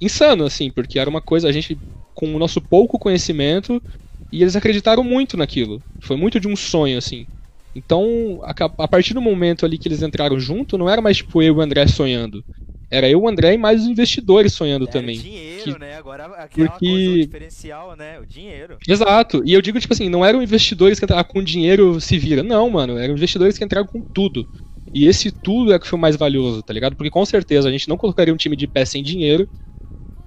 insano, 0.00 0.44
assim, 0.44 0.70
porque 0.70 0.98
era 0.98 1.10
uma 1.10 1.20
coisa, 1.20 1.48
a 1.48 1.52
gente, 1.52 1.76
com 2.14 2.34
o 2.34 2.38
nosso 2.38 2.60
pouco 2.60 2.98
conhecimento, 2.98 3.82
e 4.30 4.42
eles 4.42 4.56
acreditaram 4.56 5.02
muito 5.02 5.36
naquilo. 5.36 5.82
Foi 6.00 6.16
muito 6.16 6.38
de 6.38 6.48
um 6.48 6.56
sonho, 6.56 6.98
assim. 6.98 7.26
Então, 7.74 8.40
a, 8.42 8.52
a 8.84 8.88
partir 8.88 9.14
do 9.14 9.20
momento 9.20 9.64
ali 9.64 9.78
que 9.78 9.88
eles 9.88 10.02
entraram 10.02 10.38
junto, 10.38 10.76
não 10.76 10.88
era 10.88 11.00
mais 11.00 11.18
tipo 11.18 11.42
eu 11.42 11.54
e 11.54 11.56
o 11.58 11.60
André 11.60 11.86
sonhando. 11.86 12.44
Era 12.90 13.08
eu, 13.08 13.20
o 13.20 13.28
André 13.28 13.54
e 13.54 13.58
mais 13.58 13.82
os 13.82 13.86
investidores 13.86 14.52
sonhando 14.52 14.84
era 14.84 14.92
também. 14.92 15.18
dinheiro, 15.18 15.74
que... 15.74 15.78
né? 15.78 15.96
Agora 15.96 16.24
aquela 16.24 16.70
porque... 16.70 16.88
coisa, 16.88 17.10
o 17.10 17.16
diferencial, 17.18 17.96
né? 17.96 18.18
O 18.18 18.26
dinheiro. 18.26 18.78
Exato. 18.88 19.42
E 19.44 19.52
eu 19.52 19.60
digo, 19.60 19.78
tipo 19.78 19.92
assim, 19.92 20.08
não 20.08 20.24
eram 20.24 20.42
investidores 20.42 20.98
que 20.98 21.04
entraram 21.04 21.24
com 21.24 21.42
dinheiro 21.42 22.00
se 22.00 22.18
vira. 22.18 22.42
Não, 22.42 22.68
mano. 22.70 22.96
Eram 22.96 23.14
investidores 23.14 23.58
que 23.58 23.64
entraram 23.64 23.86
com 23.86 24.02
tudo. 24.14 24.46
E 24.94 25.06
esse 25.06 25.30
tudo 25.30 25.72
é 25.74 25.78
que 25.78 25.86
foi 25.86 25.98
mais 25.98 26.16
valioso, 26.16 26.62
tá 26.62 26.72
ligado? 26.72 26.96
Porque 26.96 27.10
com 27.10 27.24
certeza 27.26 27.68
a 27.68 27.72
gente 27.72 27.88
não 27.88 27.98
colocaria 27.98 28.32
um 28.32 28.38
time 28.38 28.56
de 28.56 28.66
pé 28.66 28.86
sem 28.86 29.02
dinheiro. 29.02 29.46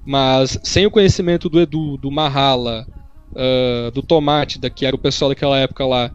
Mas 0.05 0.57
sem 0.63 0.85
o 0.85 0.91
conhecimento 0.91 1.49
do 1.49 1.59
Edu, 1.59 1.97
do 1.97 2.11
Mahala, 2.11 2.85
uh, 3.31 3.91
do 3.91 4.01
Tomate, 4.01 4.59
da, 4.59 4.69
que 4.69 4.85
era 4.85 4.95
o 4.95 4.99
pessoal 4.99 5.29
daquela 5.29 5.57
época 5.57 5.85
lá, 5.85 6.11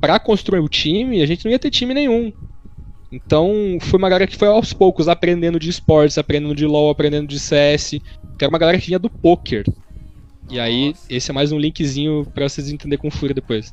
para 0.00 0.18
construir 0.18 0.60
o 0.60 0.68
time, 0.68 1.22
a 1.22 1.26
gente 1.26 1.44
não 1.44 1.52
ia 1.52 1.58
ter 1.58 1.70
time 1.70 1.94
nenhum. 1.94 2.32
Então, 3.10 3.78
foi 3.80 3.98
uma 3.98 4.08
galera 4.08 4.26
que 4.26 4.36
foi 4.36 4.48
aos 4.48 4.72
poucos 4.72 5.08
aprendendo 5.08 5.58
de 5.58 5.70
esportes, 5.70 6.18
aprendendo 6.18 6.54
de 6.54 6.66
LoL, 6.66 6.90
aprendendo 6.90 7.26
de 7.26 7.38
CS, 7.38 7.90
que 8.38 8.44
era 8.44 8.50
uma 8.50 8.58
galera 8.58 8.78
que 8.78 8.86
vinha 8.86 8.98
do 8.98 9.08
poker. 9.08 9.64
E 10.50 10.60
aí, 10.60 10.94
esse 11.08 11.30
é 11.30 11.34
mais 11.34 11.50
um 11.50 11.58
linkzinho 11.58 12.26
para 12.34 12.48
vocês 12.48 12.70
entenderem 12.70 13.00
com 13.00 13.10
fúria 13.10 13.34
depois. 13.34 13.70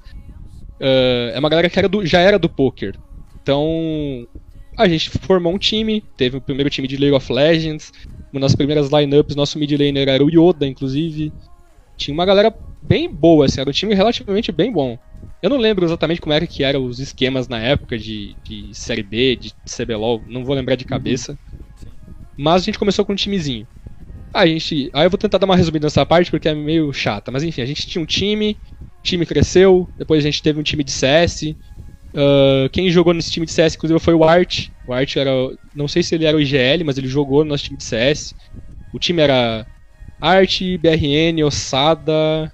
Uh, 0.79 1.31
é 1.33 1.39
uma 1.39 1.49
galera 1.49 1.69
que 1.69 1.77
era 1.77 1.87
do, 1.87 2.05
já 2.05 2.19
era 2.19 2.39
do 2.39 2.49
poker. 2.49 2.95
Então, 3.41 4.27
a 4.77 4.87
gente 4.87 5.09
formou 5.09 5.53
um 5.53 5.57
time, 5.57 6.03
teve 6.17 6.37
o 6.37 6.41
primeiro 6.41 6.69
time 6.69 6.87
de 6.87 6.97
League 6.97 7.15
of 7.15 7.31
Legends, 7.31 7.91
uma 8.31 8.41
das 8.41 8.55
primeiras 8.55 8.89
lineups, 8.89 9.35
nosso 9.35 9.57
mid 9.57 9.71
laner 9.71 10.09
era 10.09 10.23
o 10.23 10.29
Yoda, 10.29 10.67
inclusive. 10.67 11.31
Tinha 11.97 12.13
uma 12.13 12.25
galera 12.25 12.55
bem 12.81 13.13
boa, 13.13 13.45
assim, 13.45 13.61
era 13.61 13.69
um 13.69 13.73
time 13.73 13.93
relativamente 13.95 14.51
bem 14.51 14.71
bom. 14.71 14.97
Eu 15.41 15.49
não 15.49 15.57
lembro 15.57 15.85
exatamente 15.85 16.21
como 16.21 16.33
era 16.33 16.47
que 16.47 16.63
eram 16.63 16.85
os 16.85 16.99
esquemas 16.99 17.47
na 17.47 17.59
época 17.59 17.97
de, 17.97 18.37
de 18.43 18.73
Série 18.73 19.03
B, 19.03 19.35
de 19.35 19.53
CBLOL, 19.65 20.23
não 20.27 20.43
vou 20.43 20.55
lembrar 20.55 20.75
de 20.75 20.85
cabeça. 20.85 21.37
Mas 22.37 22.63
a 22.63 22.65
gente 22.65 22.79
começou 22.79 23.05
com 23.05 23.13
um 23.13 23.15
timezinho. 23.15 23.67
A 24.33 24.45
gente. 24.45 24.89
Aí 24.93 25.05
eu 25.05 25.09
vou 25.09 25.17
tentar 25.17 25.37
dar 25.37 25.45
uma 25.45 25.55
resumida 25.55 25.85
nessa 25.85 26.05
parte 26.05 26.31
porque 26.31 26.49
é 26.49 26.53
meio 26.55 26.91
chata. 26.93 27.31
Mas 27.31 27.43
enfim, 27.43 27.61
a 27.61 27.65
gente 27.65 27.87
tinha 27.87 28.01
um 28.01 28.05
time, 28.05 28.59
o 28.99 29.03
time 29.03 29.25
cresceu, 29.25 29.89
depois 29.97 30.23
a 30.23 30.27
gente 30.27 30.41
teve 30.41 30.59
um 30.59 30.63
time 30.63 30.83
de 30.83 30.91
CS. 30.91 31.57
Uh, 32.15 32.65
ah, 32.65 32.69
quem 32.71 32.89
jogou 32.89 33.13
nesse 33.13 33.31
time 33.31 33.45
de 33.45 33.51
CS, 33.51 33.75
inclusive, 33.75 33.99
foi 33.99 34.13
o 34.13 34.23
Art. 34.23 34.69
O 34.85 34.93
Art 34.93 35.15
era. 35.17 35.31
Não 35.73 35.87
sei 35.87 36.03
se 36.03 36.15
ele 36.15 36.25
era 36.25 36.37
o 36.37 36.41
IGL, 36.41 36.83
mas 36.85 36.97
ele 36.97 37.07
jogou 37.07 37.43
no 37.43 37.51
nosso 37.51 37.65
time 37.65 37.77
de 37.77 37.83
CS. 37.83 38.35
O 38.91 38.99
time 38.99 39.21
era 39.21 39.67
Art, 40.19 40.61
BRN, 40.79 41.43
Osada, 41.43 42.51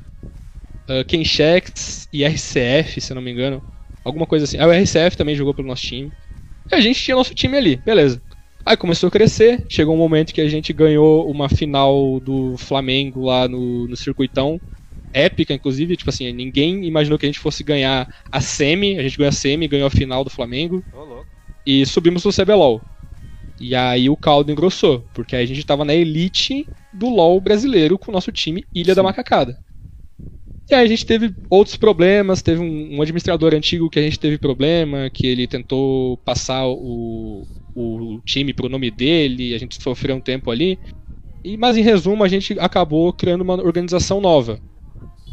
uh, 0.90 1.06
Kenchex 1.08 2.08
e 2.12 2.24
RCF, 2.24 3.00
se 3.00 3.12
eu 3.12 3.16
não 3.16 3.22
me 3.22 3.32
engano. 3.32 3.64
Alguma 4.04 4.26
coisa 4.26 4.46
assim. 4.46 4.58
Ah, 4.58 4.68
o 4.68 4.72
RCF 4.72 5.16
também 5.16 5.36
jogou 5.36 5.54
pelo 5.54 5.68
nosso 5.68 5.84
time. 5.84 6.12
E 6.72 6.76
a 6.76 6.80
gente 6.80 7.02
tinha 7.02 7.16
nosso 7.16 7.34
time 7.34 7.58
ali, 7.58 7.76
beleza. 7.76 8.22
Aí 8.66 8.78
começou 8.78 9.08
a 9.08 9.12
crescer, 9.12 9.66
chegou 9.70 9.96
um 9.96 9.98
momento 9.98 10.34
que 10.34 10.42
a 10.42 10.48
gente 10.48 10.72
ganhou 10.72 11.30
uma 11.30 11.50
final 11.50 12.20
do 12.20 12.56
Flamengo 12.58 13.26
lá 13.26 13.48
no, 13.48 13.88
no 13.88 13.96
circuitão. 13.96 14.60
Épica, 15.14 15.54
inclusive, 15.54 15.98
tipo 15.98 16.10
assim, 16.10 16.32
ninguém 16.32 16.86
imaginou 16.86 17.20
que 17.20 17.26
a 17.26 17.30
gente 17.30 17.40
fosse 17.40 17.64
ganhar 17.64 18.08
a 18.32 18.40
semi, 18.40 18.98
a 18.98 19.04
gente 19.04 19.18
ganhou 19.18 19.30
a 19.30 19.34
semi, 19.34 19.68
ganhou 19.68 19.88
a 19.88 19.92
final 19.92 20.24
do 20.24 20.30
Flamengo. 20.30 20.84
Oh, 20.94 21.24
e 21.66 21.86
subimos 21.86 22.24
pro 22.24 22.32
CBLOL. 22.32 22.82
E 23.60 23.76
aí 23.76 24.10
o 24.10 24.18
caldo 24.18 24.52
engrossou, 24.52 25.02
porque 25.14 25.36
aí 25.36 25.44
a 25.44 25.48
gente 25.48 25.66
tava 25.66 25.84
na 25.84 25.94
elite 25.94 26.66
do 26.94 27.10
LoL 27.10 27.40
brasileiro 27.40 27.98
com 27.98 28.12
o 28.12 28.14
nosso 28.14 28.32
time 28.32 28.66
Ilha 28.74 28.94
Sim. 28.94 28.96
da 28.96 29.04
Macacada. 29.04 29.58
E 30.70 30.76
aí 30.76 30.86
a 30.86 30.88
gente 30.88 31.06
teve 31.06 31.36
outros 31.50 31.76
problemas, 31.76 32.42
teve 32.42 32.62
um, 32.62 32.96
um, 32.96 33.02
administrador 33.02 33.54
antigo 33.54 33.90
que 33.90 34.00
a 34.00 34.02
gente 34.02 34.20
teve 34.20 34.38
problema, 34.38 35.10
que 35.10 35.28
ele 35.28 35.46
tentou 35.46 36.16
passar 36.18 36.66
o, 36.66 37.46
o 37.76 38.22
time 38.26 38.54
pro 38.54 38.70
nome 38.70 38.90
dele, 38.90 39.54
a 39.54 39.58
gente 39.58 39.82
sofreu 39.82 40.16
um 40.16 40.22
tempo 40.22 40.50
ali. 40.50 40.80
E, 41.44 41.58
mas 41.58 41.76
em 41.76 41.82
resumo, 41.82 42.24
a 42.24 42.28
gente 42.28 42.58
acabou 42.60 43.12
criando 43.12 43.42
uma 43.42 43.56
organização 43.56 44.22
nova. 44.22 44.60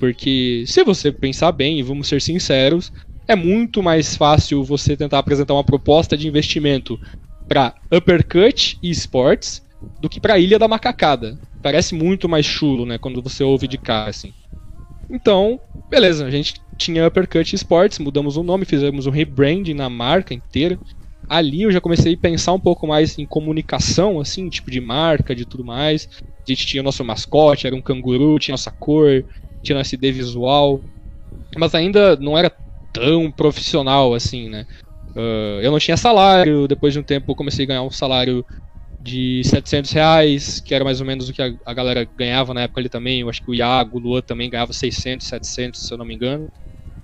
Porque 0.01 0.65
se 0.67 0.83
você 0.83 1.13
pensar 1.13 1.53
bem, 1.53 1.79
e 1.79 1.83
vamos 1.83 2.09
ser 2.09 2.21
sinceros, 2.21 2.93
é 3.27 3.37
muito 3.37 3.83
mais 3.83 4.17
fácil 4.17 4.65
você 4.65 4.97
tentar 4.97 5.19
apresentar 5.19 5.55
uma 5.55 5.65
proposta 5.65 6.17
de 6.17 6.27
investimento 6.27 6.99
para 7.47 7.75
Uppercut 7.93 8.79
e 8.83 8.91
Sports 8.91 9.63
do 10.01 10.09
que 10.09 10.21
para 10.21 10.39
Ilha 10.39 10.59
da 10.59 10.67
Macacada. 10.67 11.39
Parece 11.63 11.95
muito 11.95 12.29
mais 12.29 12.47
chulo, 12.47 12.87
né, 12.87 12.99
quando 12.99 13.23
você 13.23 13.43
ouve 13.43 13.67
de 13.67 13.79
cá 13.79 14.07
assim. 14.07 14.33
Então, 15.11 15.59
beleza, 15.91 16.27
a 16.27 16.31
gente 16.31 16.55
tinha 16.77 17.07
Uppercut 17.07 17.55
Sports, 17.55 17.99
mudamos 17.99 18.37
o 18.37 18.43
nome, 18.43 18.65
fizemos 18.65 19.07
um 19.07 19.11
rebranding 19.11 19.75
na 19.75 19.91
marca 19.91 20.33
inteira. 20.33 20.79
Ali 21.29 21.63
eu 21.63 21.73
já 21.73 21.81
comecei 21.81 22.15
a 22.15 22.19
pensar 22.19 22.53
um 22.53 22.61
pouco 22.61 22.87
mais 22.87 23.19
em 23.19 23.27
comunicação, 23.27 24.21
assim, 24.21 24.49
tipo 24.49 24.71
de 24.71 24.81
marca, 24.81 25.35
de 25.35 25.45
tudo 25.45 25.65
mais. 25.65 26.09
A 26.47 26.51
gente 26.51 26.67
tinha 26.67 26.81
o 26.81 26.85
nosso 26.85 27.05
mascote, 27.05 27.67
era 27.67 27.77
um 27.77 27.83
canguru, 27.83 28.39
tinha 28.39 28.53
nossa 28.53 28.71
cor, 28.71 29.25
tinha 29.63 29.77
nossa 29.77 29.95
ID 29.95 30.05
visual. 30.13 30.85
Mas 31.57 31.75
ainda 31.75 32.17
não 32.17 32.39
era 32.39 32.55
tão 32.93 33.31
profissional 33.31 34.15
assim, 34.15 34.49
né? 34.49 34.67
Uh, 35.17 35.61
eu 35.63 35.71
não 35.71 35.79
tinha 35.79 35.97
salário, 35.97 36.69
depois 36.69 36.93
de 36.93 37.01
um 37.01 37.03
tempo 37.03 37.33
eu 37.33 37.37
comecei 37.37 37.65
a 37.65 37.69
ganhar 37.69 37.83
um 37.83 37.91
salário 37.91 38.45
de 39.01 39.43
700 39.45 39.93
reais, 39.93 40.61
que 40.61 40.75
era 40.75 40.85
mais 40.85 41.01
ou 41.01 41.07
menos 41.07 41.29
o 41.29 41.33
que 41.33 41.41
a, 41.41 41.53
a, 41.65 41.73
galera 41.73 42.05
ganhava 42.17 42.53
na 42.53 42.63
época 42.63 42.81
ali 42.81 42.89
também. 42.89 43.21
Eu 43.21 43.31
acho 43.31 43.43
que 43.43 43.51
o 43.51 43.55
Iago, 43.55 43.99
o 43.99 44.01
Luan 44.01 44.21
também 44.21 44.51
ganhava 44.51 44.73
600, 44.73 45.27
700, 45.27 45.81
se 45.81 45.93
eu 45.93 45.99
não 45.99 46.05
me 46.05 46.15
engano. 46.15 46.51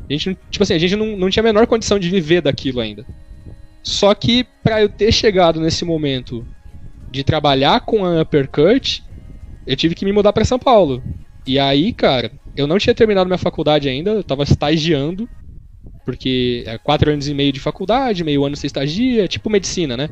A 0.09 0.13
gente, 0.13 0.37
tipo 0.51 0.63
assim, 0.63 0.75
a 0.75 0.79
gente 0.79 0.97
não, 0.97 1.17
não 1.17 1.31
tinha 1.31 1.43
a 1.43 1.45
menor 1.45 1.67
condição 1.67 1.99
de 1.99 2.11
viver 2.11 2.43
daquilo 2.43 2.81
ainda. 2.81 3.07
Só 3.83 4.15
que 4.15 4.45
para 4.63 4.83
eu 4.83 4.89
ter 4.89 5.13
chegado 5.13 5.61
nesse 5.61 5.85
momento 5.85 6.47
de 7.11 7.23
trabalhar 7.23 7.81
com 7.81 8.05
a 8.05 8.23
Uppercut, 8.23 9.05
eu 9.67 9.77
tive 9.77 9.95
que 9.95 10.05
me 10.05 10.13
mudar 10.13 10.33
para 10.33 10.45
São 10.45 10.59
Paulo. 10.59 11.03
E 11.47 11.59
aí, 11.59 11.93
cara, 11.93 12.33
eu 12.57 12.67
não 12.67 12.79
tinha 12.79 12.95
terminado 12.95 13.27
minha 13.27 13.39
faculdade 13.39 13.89
ainda, 13.89 14.11
eu 14.11 14.25
tava 14.25 14.43
estagiando, 14.43 15.29
porque 16.05 16.65
é 16.67 16.77
quatro 16.79 17.11
anos 17.11 17.29
e 17.29 17.35
meio 17.35 17.53
de 17.53 17.61
faculdade, 17.61 18.25
meio 18.25 18.45
ano 18.45 18.57
você 18.57 18.67
estagia, 18.67 19.29
tipo 19.29 19.51
medicina, 19.51 19.97
né? 19.97 20.11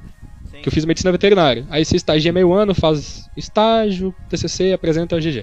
Que 0.62 0.68
eu 0.68 0.72
fiz 0.72 0.84
medicina 0.84 1.12
veterinária. 1.12 1.66
Aí 1.68 1.84
você 1.84 1.96
estagia 1.96 2.32
meio 2.32 2.52
ano, 2.52 2.74
faz 2.74 3.28
estágio, 3.36 4.14
TCC, 4.28 4.72
apresenta 4.72 5.18
GG. 5.20 5.38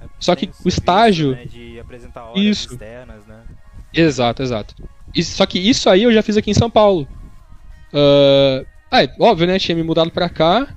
É, 0.00 0.06
Só 0.18 0.34
que 0.34 0.50
o 0.64 0.68
estágio. 0.68 1.32
Né, 1.32 1.46
de 1.46 1.80
apresentar 1.80 2.24
horas 2.24 2.42
isso. 2.42 2.72
externas, 2.72 3.26
né? 3.26 3.42
Exato, 3.92 4.42
exato. 4.42 4.74
só 5.22 5.46
que 5.46 5.58
isso 5.58 5.88
aí 5.88 6.02
eu 6.02 6.12
já 6.12 6.22
fiz 6.22 6.36
aqui 6.36 6.50
em 6.50 6.54
São 6.54 6.68
Paulo. 6.68 7.08
Uh, 7.92 8.66
aí, 8.90 9.08
óbvio, 9.20 9.46
né? 9.46 9.58
Tinha 9.58 9.76
me 9.76 9.82
mudado 9.82 10.10
pra 10.10 10.28
cá. 10.28 10.68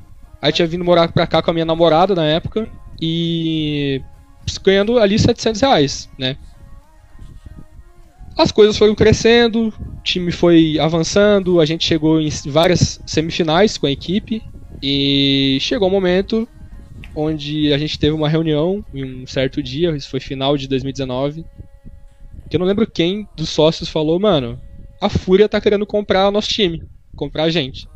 Aí 0.41 0.51
tinha 0.51 0.67
vindo 0.67 0.85
morar 0.85 1.11
pra 1.11 1.25
cá 1.25 1.41
com 1.41 1.49
a 1.49 1.53
minha 1.53 1.65
namorada 1.65 2.13
na 2.13 2.25
época. 2.25 2.69
E. 3.01 4.01
ganhando 4.63 4.99
ali 4.99 5.17
700 5.17 5.61
reais, 5.61 6.09
né? 6.17 6.37
As 8.37 8.51
coisas 8.51 8.77
foram 8.77 8.93
crescendo, 8.93 9.69
o 9.69 9.73
time 10.03 10.31
foi 10.31 10.77
avançando, 10.79 11.59
a 11.59 11.65
gente 11.65 11.85
chegou 11.85 12.21
em 12.21 12.29
várias 12.45 12.99
semifinais 13.05 13.77
com 13.77 13.87
a 13.87 13.91
equipe 13.91 14.43
e 14.81 15.57
chegou 15.59 15.87
um 15.87 15.91
momento 15.91 16.47
onde 17.15 17.73
a 17.73 17.77
gente 17.79 17.97
teve 17.97 18.13
uma 18.13 18.29
reunião 18.29 18.85
em 18.93 19.23
um 19.23 19.27
certo 19.27 19.61
dia, 19.63 19.95
isso 19.95 20.09
foi 20.09 20.19
final 20.19 20.55
de 20.55 20.67
2019, 20.67 21.47
que 22.49 22.55
eu 22.55 22.59
não 22.59 22.67
lembro 22.67 22.85
quem 22.85 23.27
dos 23.35 23.49
sócios 23.49 23.89
falou, 23.89 24.19
mano, 24.19 24.61
a 25.01 25.09
Fúria 25.09 25.49
tá 25.49 25.59
querendo 25.59 25.85
comprar 25.85 26.27
o 26.27 26.31
nosso 26.31 26.49
time, 26.49 26.83
comprar 27.15 27.45
a 27.45 27.49
gente. 27.49 27.89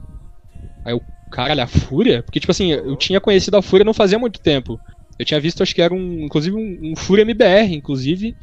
Aí 0.83 0.93
eu, 0.93 1.01
caralho, 1.29 1.61
a 1.61 1.67
Fúria? 1.67 2.23
Porque, 2.23 2.39
tipo 2.39 2.51
assim, 2.51 2.71
eu 2.71 2.95
tinha 2.97 3.21
conhecido 3.21 3.57
a 3.57 3.61
Fúria 3.61 3.85
não 3.85 3.93
fazia 3.93 4.19
muito 4.19 4.41
tempo. 4.41 4.81
Eu 5.19 5.25
tinha 5.25 5.39
visto, 5.39 5.61
acho 5.61 5.75
que 5.75 5.81
era 5.81 5.93
um, 5.93 6.25
inclusive, 6.25 6.55
um, 6.55 6.91
um 6.91 6.95
Fúria 6.95 7.21
MBR, 7.21 7.75
inclusive, 7.75 8.35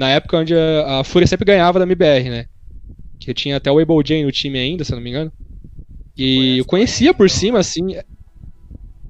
na 0.00 0.10
época 0.10 0.38
onde 0.38 0.54
a, 0.54 1.00
a 1.00 1.04
Fúria 1.04 1.26
sempre 1.26 1.44
ganhava 1.44 1.78
da 1.78 1.84
MBR, 1.84 2.30
né? 2.30 2.46
que 3.20 3.34
tinha 3.34 3.56
até 3.56 3.70
o 3.70 3.78
Able 3.78 4.02
J 4.02 4.24
no 4.24 4.32
time 4.32 4.58
ainda, 4.58 4.82
se 4.82 4.92
eu 4.92 4.96
não 4.96 5.02
me 5.02 5.10
engano. 5.10 5.30
E 6.16 6.58
eu 6.58 6.64
conhecia 6.64 7.12
por 7.12 7.28
cima, 7.28 7.58
assim. 7.58 7.94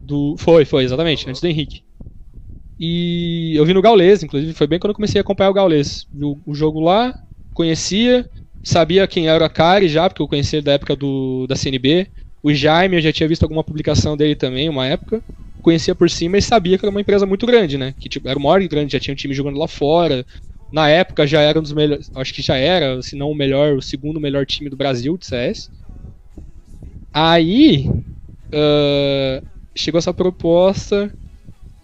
Do... 0.02 0.36
Foi, 0.36 0.64
foi, 0.64 0.84
exatamente, 0.84 1.28
antes 1.28 1.40
do 1.40 1.46
Henrique. 1.46 1.82
E 2.78 3.54
eu 3.54 3.64
vi 3.64 3.72
no 3.72 3.82
Gaules, 3.82 4.22
inclusive, 4.22 4.52
foi 4.52 4.66
bem 4.66 4.78
quando 4.78 4.90
eu 4.90 4.96
comecei 4.96 5.20
a 5.20 5.22
acompanhar 5.22 5.50
o 5.50 5.54
Gaules. 5.54 6.06
Vi 6.12 6.24
o, 6.24 6.38
o 6.44 6.54
jogo 6.54 6.80
lá, 6.80 7.14
conhecia, 7.54 8.28
sabia 8.62 9.06
quem 9.06 9.28
era 9.28 9.44
o 9.44 9.50
Kari 9.50 9.88
já, 9.88 10.08
porque 10.08 10.22
eu 10.22 10.28
conhecia 10.28 10.60
da 10.60 10.72
época 10.72 10.96
do, 10.96 11.46
da 11.46 11.54
CNB. 11.54 12.08
O 12.42 12.52
Jaime, 12.52 12.96
eu 12.96 13.02
já 13.02 13.12
tinha 13.12 13.28
visto 13.28 13.42
alguma 13.42 13.62
publicação 13.62 14.16
dele 14.16 14.34
também, 14.34 14.68
uma 14.68 14.86
época. 14.86 15.22
Conhecia 15.62 15.94
por 15.94 16.08
cima 16.08 16.38
e 16.38 16.42
sabia 16.42 16.78
que 16.78 16.84
era 16.84 16.90
uma 16.90 17.02
empresa 17.02 17.26
muito 17.26 17.46
grande, 17.46 17.76
né? 17.76 17.94
Que 18.00 18.08
tipo, 18.08 18.26
era 18.28 18.38
o 18.38 18.42
maior 18.42 18.66
grande, 18.66 18.94
já 18.94 19.00
tinha 19.00 19.12
um 19.12 19.16
time 19.16 19.34
jogando 19.34 19.58
lá 19.58 19.68
fora. 19.68 20.24
Na 20.72 20.88
época 20.88 21.26
já 21.26 21.40
era 21.40 21.58
um 21.58 21.62
dos 21.62 21.72
melhores, 21.72 22.10
acho 22.14 22.32
que 22.32 22.42
já 22.42 22.56
era, 22.56 23.02
se 23.02 23.16
não 23.16 23.30
o 23.30 23.34
melhor, 23.34 23.74
o 23.76 23.82
segundo 23.82 24.20
melhor 24.20 24.46
time 24.46 24.70
do 24.70 24.76
Brasil 24.76 25.16
de 25.18 25.26
CS. 25.26 25.70
Aí 27.12 27.88
uh, 27.88 29.42
chegou 29.76 29.98
essa 29.98 30.14
proposta, 30.14 31.12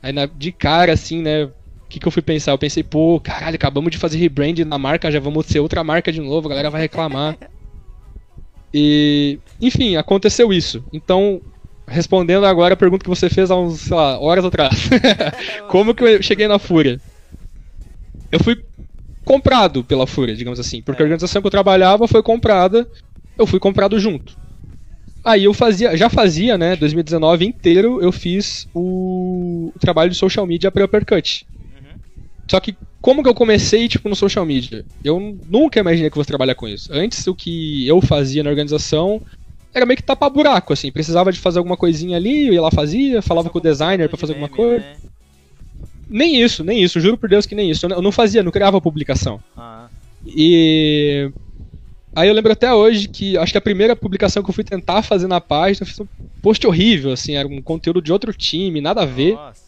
aí 0.02 0.12
na, 0.12 0.26
de 0.26 0.52
cara 0.52 0.92
assim, 0.92 1.22
né? 1.22 1.44
O 1.46 1.54
que, 1.88 2.00
que 2.00 2.08
eu 2.08 2.12
fui 2.12 2.22
pensar? 2.22 2.52
Eu 2.52 2.58
pensei, 2.58 2.82
pô, 2.82 3.20
caralho, 3.20 3.56
acabamos 3.56 3.90
de 3.90 3.98
fazer 3.98 4.18
rebrand 4.18 4.58
na 4.66 4.78
marca, 4.78 5.10
já 5.10 5.20
vamos 5.20 5.46
ser 5.46 5.60
outra 5.60 5.84
marca 5.84 6.12
de 6.12 6.20
novo, 6.20 6.48
a 6.48 6.50
galera 6.50 6.70
vai 6.70 6.80
reclamar. 6.82 7.38
E, 8.74 9.40
enfim, 9.60 9.96
aconteceu 9.96 10.52
isso. 10.52 10.84
Então, 10.92 11.40
respondendo 11.88 12.44
agora 12.46 12.74
a 12.74 12.76
pergunta 12.76 13.04
que 13.04 13.08
você 13.08 13.30
fez 13.30 13.50
há 13.50 13.56
uns, 13.56 13.80
sei 13.82 13.96
lá, 13.96 14.18
horas 14.18 14.44
atrás. 14.44 14.88
Como 15.70 15.94
que 15.94 16.04
eu 16.04 16.22
cheguei 16.22 16.48
na 16.48 16.58
Fúria? 16.58 17.00
Eu 18.30 18.40
fui 18.42 18.56
comprado 19.26 19.82
pela 19.82 20.06
Fúria, 20.06 20.36
digamos 20.36 20.60
assim. 20.60 20.80
Porque 20.80 21.02
a 21.02 21.04
organização 21.04 21.42
que 21.42 21.46
eu 21.46 21.50
trabalhava 21.50 22.06
foi 22.06 22.22
comprada, 22.22 22.88
eu 23.36 23.44
fui 23.44 23.58
comprado 23.58 23.98
junto. 23.98 24.38
Aí 25.24 25.44
eu 25.44 25.52
fazia, 25.52 25.96
já 25.96 26.08
fazia, 26.08 26.56
né, 26.56 26.76
2019 26.76 27.44
inteiro, 27.44 28.00
eu 28.00 28.12
fiz 28.12 28.68
o, 28.72 29.72
o 29.74 29.78
trabalho 29.80 30.10
de 30.10 30.16
social 30.16 30.46
media 30.46 30.70
para 30.70 30.84
Uppercut. 30.84 31.44
Uhum. 31.50 31.98
Só 32.48 32.60
que 32.60 32.76
como 33.00 33.24
que 33.24 33.28
eu 33.28 33.34
comecei, 33.34 33.88
tipo, 33.88 34.08
no 34.08 34.14
social 34.14 34.46
media? 34.46 34.84
Eu 35.02 35.36
nunca 35.48 35.80
imaginei 35.80 36.08
que 36.08 36.14
fosse 36.14 36.28
trabalhar 36.28 36.54
com 36.54 36.68
isso. 36.68 36.92
Antes, 36.92 37.26
o 37.26 37.34
que 37.34 37.86
eu 37.86 38.00
fazia 38.00 38.44
na 38.44 38.50
organização 38.50 39.20
era 39.74 39.84
meio 39.84 39.96
que 39.96 40.04
tapar 40.04 40.30
buraco, 40.30 40.72
assim. 40.72 40.92
Precisava 40.92 41.32
de 41.32 41.40
fazer 41.40 41.58
alguma 41.58 41.76
coisinha 41.76 42.16
ali, 42.16 42.46
eu 42.46 42.54
ia 42.54 42.62
lá 42.62 42.70
fazia, 42.70 43.20
falava 43.20 43.50
com 43.50 43.58
o 43.58 43.62
designer 43.62 44.08
para 44.08 44.18
fazer 44.18 44.34
alguma 44.34 44.48
coisa. 44.48 44.84
Né? 44.86 44.96
Nem 46.08 46.40
isso, 46.40 46.62
nem 46.62 46.82
isso, 46.82 47.00
juro 47.00 47.18
por 47.18 47.28
Deus 47.28 47.46
que 47.46 47.54
nem 47.54 47.70
isso. 47.70 47.86
Eu 47.86 48.02
não 48.02 48.12
fazia, 48.12 48.42
não 48.42 48.52
criava 48.52 48.80
publicação. 48.80 49.40
Ah. 49.56 49.88
E 50.24 51.30
Aí 52.16 52.28
eu 52.28 52.34
lembro 52.34 52.50
até 52.50 52.72
hoje 52.72 53.08
que 53.08 53.36
acho 53.36 53.52
que 53.52 53.58
a 53.58 53.60
primeira 53.60 53.94
publicação 53.94 54.42
que 54.42 54.48
eu 54.48 54.54
fui 54.54 54.64
tentar 54.64 55.02
fazer 55.02 55.26
na 55.26 55.38
página, 55.38 55.82
eu 55.82 55.86
fiz 55.86 56.00
um 56.00 56.06
post 56.40 56.66
horrível, 56.66 57.12
assim, 57.12 57.34
era 57.34 57.46
um 57.46 57.60
conteúdo 57.60 58.00
de 58.00 58.10
outro 58.10 58.32
time, 58.32 58.80
nada 58.80 59.02
a 59.02 59.04
ver. 59.04 59.34
Nossa. 59.34 59.66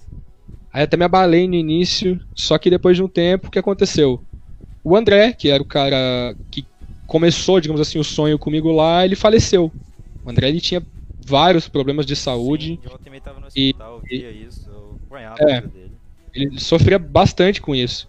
Aí 0.73 0.83
até 0.83 0.97
me 0.97 1.05
abalei 1.05 1.47
no 1.47 1.55
início, 1.55 2.19
só 2.35 2.57
que 2.57 2.71
depois 2.71 2.97
de 2.97 3.03
um 3.03 3.09
tempo, 3.09 3.49
o 3.49 3.51
que 3.51 3.59
aconteceu? 3.59 4.19
O 4.83 4.97
André, 4.97 5.35
que 5.35 5.51
era 5.51 5.63
o 5.63 5.67
cara 5.67 6.35
que 6.51 6.65
começou, 7.07 7.61
digamos 7.61 7.83
assim, 7.83 7.99
o 7.99 8.05
sonho 8.05 8.39
comigo 8.39 8.73
lá, 8.73 9.05
ele 9.05 9.15
faleceu. 9.15 9.71
O 10.25 10.31
André 10.31 10.49
ele 10.49 10.61
tinha 10.61 10.83
vários 11.27 11.69
problemas 11.69 12.07
de 12.07 12.17
saúde. 12.17 12.81
Sim, 12.83 12.91
eu 12.91 12.99
também 12.99 13.21
tava 13.21 13.41
no 13.41 13.47
hospital, 13.47 14.03
e, 14.11 14.19
via 14.19 14.31
isso, 14.31 14.71
eu 14.71 14.99
é, 15.39 15.61
dele. 15.61 15.88
Ele 16.35 16.59
sofria 16.61 16.99
bastante 16.99 17.61
com 17.61 17.75
isso. 17.75 18.09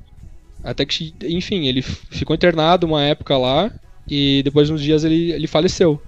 Até 0.64 0.86
que, 0.86 1.16
enfim, 1.24 1.68
ele 1.68 1.82
ficou 1.82 2.36
internado 2.36 2.88
uma 2.88 3.04
época 3.04 3.38
lá, 3.38 3.72
e 4.10 4.42
depois 4.44 4.68
de 4.68 4.74
uns 4.74 4.82
dias 4.82 5.04
ele, 5.04 5.32
ele 5.32 5.48
faleceu. 5.48 6.02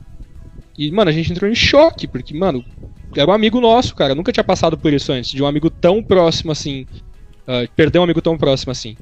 E, 0.78 0.92
mano, 0.92 1.10
a 1.10 1.14
gente 1.14 1.32
entrou 1.32 1.50
em 1.50 1.56
choque, 1.56 2.08
porque, 2.08 2.36
mano, 2.38 2.66
era 3.16 3.30
um 3.30 3.34
amigo 3.34 3.60
nosso, 3.62 3.96
cara. 3.96 4.16
Nunca 4.16 4.32
tinha 4.32 4.44
passado 4.44 4.78
por 4.78 4.94
isso 4.94 5.12
antes, 5.12 5.32
de 5.32 5.44
um 5.44 5.48
amigo 5.48 5.70
tão 5.70 6.04
próximo 6.04 6.52
assim. 6.52 6.88
Uh, 7.48 7.70
perder 7.76 8.00
um 8.00 8.04
amigo 8.04 8.22
tão 8.22 8.38
próximo 8.38 8.72
assim. 8.72 8.98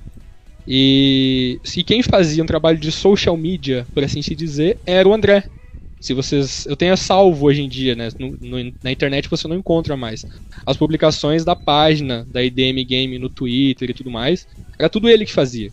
E, 0.68 1.62
e 1.78 1.84
quem 1.84 2.04
fazia 2.04 2.44
um 2.44 2.48
trabalho 2.48 2.80
de 2.80 2.92
social 2.92 3.36
media, 3.38 3.88
por 3.94 4.04
assim 4.04 4.22
se 4.22 4.36
dizer, 4.36 4.82
era 4.86 5.08
o 5.08 5.14
André. 5.14 5.50
Se 6.00 6.14
vocês. 6.14 6.66
Eu 6.66 6.76
tenho 6.76 6.96
salvo 6.96 7.48
hoje 7.48 7.62
em 7.62 7.68
dia, 7.68 7.96
né? 7.96 8.10
No, 8.18 8.38
no, 8.40 8.74
na 8.82 8.92
internet 8.92 9.30
você 9.30 9.48
não 9.48 9.58
encontra 9.58 9.98
mais. 9.98 10.26
As 10.66 10.78
publicações 10.78 11.44
da 11.44 11.56
página 11.56 12.26
da 12.32 12.44
IDM 12.44 12.84
Game 12.86 13.20
no 13.20 13.30
Twitter 13.30 13.90
e 13.90 13.94
tudo 13.94 14.10
mais. 14.10 14.48
Era 14.78 14.90
tudo 14.90 15.10
ele 15.10 15.26
que 15.26 15.34
fazia. 15.34 15.72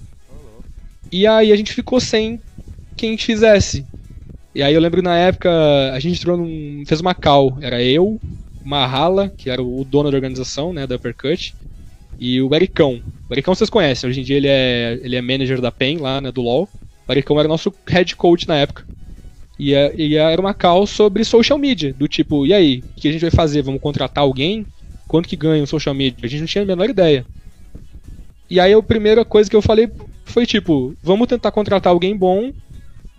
E 1.13 1.27
aí 1.27 1.53
a 1.53 1.57
gente 1.57 1.73
ficou 1.73 2.01
sem 2.01 2.41
quem 2.97 3.17
fizesse. 3.17 3.87
E 4.55 4.63
aí 4.63 4.75
eu 4.75 4.81
lembro 4.81 5.03
na 5.03 5.17
época, 5.17 5.51
a 5.93 6.01
gente 6.01 6.19
entrou 6.19 6.37
num, 6.37 6.83
fez 6.87 7.01
uma 7.01 7.15
call, 7.15 7.59
era 7.61 7.83
eu, 7.83 8.19
Mahala, 8.65 9.29
que 9.29 9.51
era 9.51 9.63
o 9.63 9.85
dono 9.85 10.11
da 10.11 10.17
organização, 10.17 10.73
né, 10.73 10.87
da 10.87 10.97
Uppercut, 10.97 11.55
e 12.19 12.41
o 12.41 12.55
Ericão. 12.55 13.03
O 13.29 13.35
Ericão 13.35 13.55
vocês 13.55 13.69
conhecem, 13.69 14.09
hoje 14.09 14.21
em 14.21 14.25
dia 14.25 14.37
ele 14.37 14.49
é, 14.49 14.99
ele 15.03 15.15
é 15.15 15.21
manager 15.21 15.61
da 15.61 15.71
PEN 15.71 15.99
lá, 15.99 16.23
né, 16.23 16.33
do 16.33 16.41
LoL. 16.41 16.69
O 17.07 17.13
Ericão 17.13 17.39
era 17.39 17.47
nosso 17.47 17.73
head 17.87 18.17
coach 18.17 18.49
na 18.49 18.57
época. 18.57 18.85
E, 19.59 19.73
e 19.97 20.17
era 20.17 20.41
uma 20.41 20.53
call 20.55 20.87
sobre 20.87 21.25
social 21.25 21.59
media, 21.59 21.93
do 21.95 22.07
tipo, 22.07 22.47
e 22.47 22.53
aí, 22.53 22.79
o 22.97 23.01
que 23.01 23.09
a 23.09 23.13
gente 23.13 23.23
vai 23.23 23.31
fazer? 23.31 23.63
Vamos 23.63 23.81
contratar 23.81 24.23
alguém? 24.23 24.67
Quanto 25.09 25.29
que 25.29 25.37
ganha 25.37 25.63
o 25.63 25.67
social 25.67 25.95
media? 25.95 26.19
A 26.23 26.29
gente 26.29 26.41
não 26.41 26.47
tinha 26.47 26.65
a 26.65 26.67
menor 26.67 26.91
ideia. 26.91 27.25
E 28.51 28.61
aí 28.61 28.73
a 28.73 28.83
primeira 28.83 29.25
coisa 29.25 29.49
que 29.49 29.57
eu 29.57 29.63
falei 29.63 29.91
foi 30.25 30.47
tipo, 30.47 30.95
vamos 31.03 31.27
tentar 31.27 31.51
contratar 31.51 31.93
alguém 31.93 32.17
bom 32.17 32.53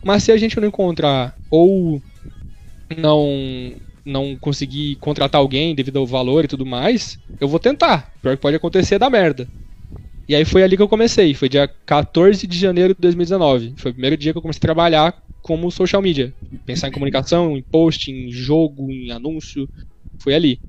mas 0.03 0.23
se 0.23 0.31
a 0.31 0.37
gente 0.37 0.59
não 0.59 0.67
encontrar 0.67 1.35
ou 1.49 2.01
não 2.97 3.73
não 4.05 4.37
conseguir 4.37 4.95
contratar 4.97 5.41
alguém 5.41 5.75
devido 5.75 5.99
ao 5.99 6.07
valor 6.07 6.45
e 6.45 6.47
tudo 6.47 6.65
mais, 6.65 7.19
eu 7.41 7.47
vou 7.49 7.59
tentar. 7.59 8.09
Pior 8.21 8.37
que 8.37 8.41
pode 8.41 8.55
acontecer 8.55 8.95
é 8.95 8.99
da 8.99 9.09
merda. 9.09 9.49
E 10.29 10.33
aí 10.33 10.45
foi 10.45 10.63
ali 10.63 10.77
que 10.77 10.81
eu 10.81 10.87
comecei, 10.87 11.33
foi 11.33 11.49
dia 11.49 11.67
14 11.85 12.47
de 12.47 12.57
janeiro 12.57 12.93
de 12.95 13.01
2019. 13.01 13.73
Foi 13.77 13.91
o 13.91 13.93
primeiro 13.93 14.15
dia 14.15 14.31
que 14.31 14.37
eu 14.37 14.41
comecei 14.41 14.59
a 14.59 14.61
trabalhar 14.61 15.13
como 15.47 15.71
social 15.71 16.01
media. 16.01 16.33
Pensar 16.65 16.89
em 16.89 16.91
comunicação, 16.91 17.57
em 17.57 17.63
post, 17.63 18.11
em 18.11 18.29
jogo, 18.31 18.91
em 18.91 19.11
anúncio. 19.11 19.67
Foi 20.19 20.35
ali. 20.35 20.59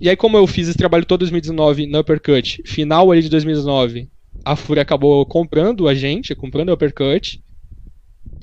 E 0.00 0.08
aí 0.08 0.16
como 0.16 0.36
eu 0.36 0.46
fiz 0.46 0.68
esse 0.68 0.78
trabalho 0.78 1.04
todo 1.04 1.20
2019 1.20 1.86
no 1.86 1.98
Uppercut, 1.98 2.62
final 2.64 3.10
ali 3.10 3.22
de 3.22 3.28
2019, 3.28 4.08
a 4.44 4.56
Fúria 4.56 4.82
acabou 4.82 5.26
comprando 5.26 5.88
a 5.88 5.94
gente, 5.94 6.34
comprando 6.34 6.70
a 6.70 6.74
Uppercut 6.74 7.42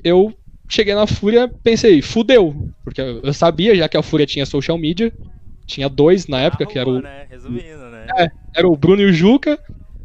eu 0.04 0.34
cheguei 0.68 0.94
na 0.94 1.06
Fúria, 1.06 1.52
pensei, 1.62 2.02
fudeu. 2.02 2.68
Porque 2.84 3.00
eu 3.00 3.32
sabia 3.32 3.74
já 3.76 3.88
que 3.88 3.96
a 3.96 4.02
Fúria 4.02 4.26
tinha 4.26 4.44
social 4.44 4.76
media. 4.76 5.12
Tinha 5.66 5.88
dois 5.88 6.26
na 6.26 6.40
época, 6.40 6.66
que 6.66 6.78
era 6.78 6.88
o. 6.88 7.00
Né? 7.00 7.26
Resumindo, 7.30 7.88
né? 7.90 8.06
É, 8.18 8.28
era 8.56 8.68
o 8.68 8.76
Bruno 8.76 9.00
e 9.00 9.06
o 9.06 9.12
Juca. 9.12 9.58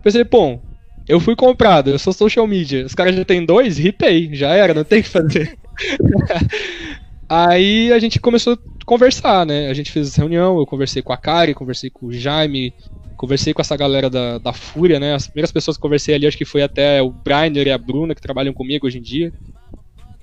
Pensei, 0.04 0.24
pô, 0.24 0.60
eu 1.08 1.20
fui 1.20 1.36
comprado, 1.36 1.90
eu 1.90 2.00
sou 2.00 2.12
social 2.12 2.46
media. 2.46 2.86
Os 2.86 2.94
caras 2.94 3.16
já 3.16 3.24
tem 3.24 3.46
dois, 3.46 3.78
ripei, 3.78 4.30
já 4.34 4.50
era, 4.50 4.74
não 4.74 4.84
tem 4.84 5.00
o 5.00 5.04
que 5.04 5.10
fazer. 5.10 5.58
Aí 7.30 7.92
a 7.92 8.00
gente 8.00 8.20
começou 8.20 8.54
a 8.54 8.86
conversar, 8.86 9.46
né? 9.46 9.70
A 9.70 9.74
gente 9.74 9.92
fez 9.92 10.16
reunião, 10.16 10.58
eu 10.58 10.66
conversei 10.66 11.02
com 11.02 11.14
a 11.14 11.18
Kari, 11.18 11.54
conversei 11.54 11.90
com 11.90 12.08
o 12.08 12.14
Jaime, 12.14 12.74
conversei 13.18 13.54
com 13.54 13.62
essa 13.62 13.76
galera 13.76 14.10
da, 14.10 14.38
da 14.38 14.54
Fúria, 14.54 15.00
né? 15.00 15.14
As 15.14 15.28
primeiras 15.28 15.52
pessoas 15.52 15.78
que 15.78 15.82
conversei 15.82 16.16
ali, 16.16 16.28
acho 16.28 16.38
que 16.38 16.46
foi 16.46 16.62
até 16.62 17.02
o 17.02 17.10
Brainer 17.10 17.68
e 17.68 17.72
a 17.72 17.78
Bruna, 17.78 18.16
que 18.16 18.22
trabalham 18.22 18.54
comigo 18.54 18.88
hoje 18.88 19.00
em 19.00 19.02
dia. 19.02 19.34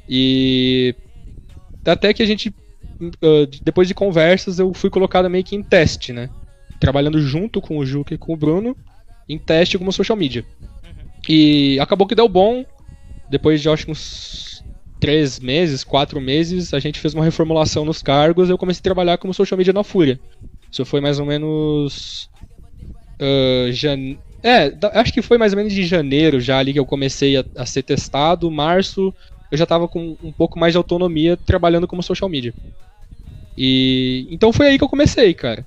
E 0.08 0.94
até 1.84 2.14
que 2.14 2.22
a 2.22 2.26
gente, 2.26 2.54
depois 3.62 3.88
de 3.88 3.94
conversas, 3.94 4.58
eu 4.58 4.72
fui 4.72 4.88
colocado 4.88 5.28
meio 5.28 5.44
que 5.44 5.56
em 5.56 5.62
teste, 5.62 6.12
né? 6.12 6.30
Trabalhando 6.80 7.20
junto 7.20 7.60
com 7.60 7.78
o 7.78 7.84
Juca 7.84 8.14
e 8.14 8.18
com 8.18 8.32
o 8.32 8.36
Bruno, 8.36 8.76
em 9.28 9.38
teste 9.38 9.76
como 9.76 9.92
social 9.92 10.16
media. 10.16 10.44
E 11.28 11.78
acabou 11.80 12.06
que 12.06 12.14
deu 12.14 12.28
bom. 12.28 12.64
Depois 13.28 13.60
de 13.60 13.68
acho 13.68 13.90
uns 13.90 14.62
três 15.00 15.38
meses, 15.38 15.84
quatro 15.84 16.20
meses, 16.20 16.72
a 16.72 16.78
gente 16.78 17.00
fez 17.00 17.14
uma 17.14 17.24
reformulação 17.24 17.84
nos 17.84 18.02
cargos 18.02 18.48
e 18.48 18.52
eu 18.52 18.58
comecei 18.58 18.80
a 18.80 18.82
trabalhar 18.82 19.18
como 19.18 19.34
social 19.34 19.58
media 19.58 19.72
na 19.72 19.84
Fúria. 19.84 20.20
Isso 20.70 20.84
foi 20.84 21.00
mais 21.00 21.18
ou 21.18 21.26
menos. 21.26 22.28
Uh, 23.20 23.70
jan... 23.72 24.16
É, 24.42 24.76
acho 24.94 25.12
que 25.12 25.22
foi 25.22 25.38
mais 25.38 25.52
ou 25.52 25.56
menos 25.56 25.72
de 25.72 25.84
janeiro 25.84 26.38
já 26.38 26.58
ali 26.58 26.72
que 26.72 26.78
eu 26.78 26.84
comecei 26.84 27.36
a, 27.36 27.44
a 27.56 27.64
ser 27.64 27.82
testado. 27.82 28.50
Março 28.50 29.14
eu 29.50 29.58
já 29.58 29.64
estava 29.64 29.86
com 29.86 30.16
um 30.22 30.32
pouco 30.32 30.58
mais 30.58 30.72
de 30.72 30.76
autonomia 30.76 31.36
trabalhando 31.36 31.86
como 31.86 32.02
social 32.02 32.28
media. 32.28 32.54
E 33.56 34.26
então 34.30 34.52
foi 34.52 34.66
aí 34.66 34.78
que 34.78 34.84
eu 34.84 34.88
comecei, 34.88 35.32
cara. 35.32 35.64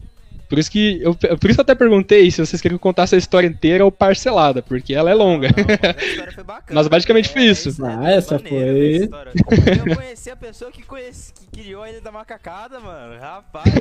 Por 0.48 0.58
isso 0.58 0.72
que 0.72 1.02
eu, 1.02 1.14
por 1.14 1.50
isso 1.50 1.60
eu 1.60 1.64
até 1.64 1.76
perguntei 1.76 2.32
se 2.32 2.46
vocês 2.46 2.62
queriam 2.62 2.80
contar 2.80 3.04
essa 3.04 3.18
história 3.18 3.48
inteira 3.48 3.84
ou 3.84 3.92
parcelada, 3.92 4.62
porque 4.62 4.94
ela 4.94 5.10
é 5.10 5.14
longa. 5.14 5.50
Não, 5.50 6.44
bacana, 6.46 6.80
mas 6.80 6.88
basicamente 6.88 7.30
foi 7.30 7.44
isso. 7.44 7.86
Ah, 7.86 8.12
essa 8.12 8.40
foi. 8.40 9.10
Eu 9.10 9.96
conheci 9.96 10.30
a 10.30 10.36
pessoa 10.36 10.72
que, 10.72 10.84
conheci, 10.84 11.34
que 11.34 11.62
criou 11.62 11.84
a 11.84 11.90
Ilha 11.90 12.00
da 12.00 12.12
Macacada, 12.12 12.80
mano. 12.80 13.20
Rapaz, 13.20 13.74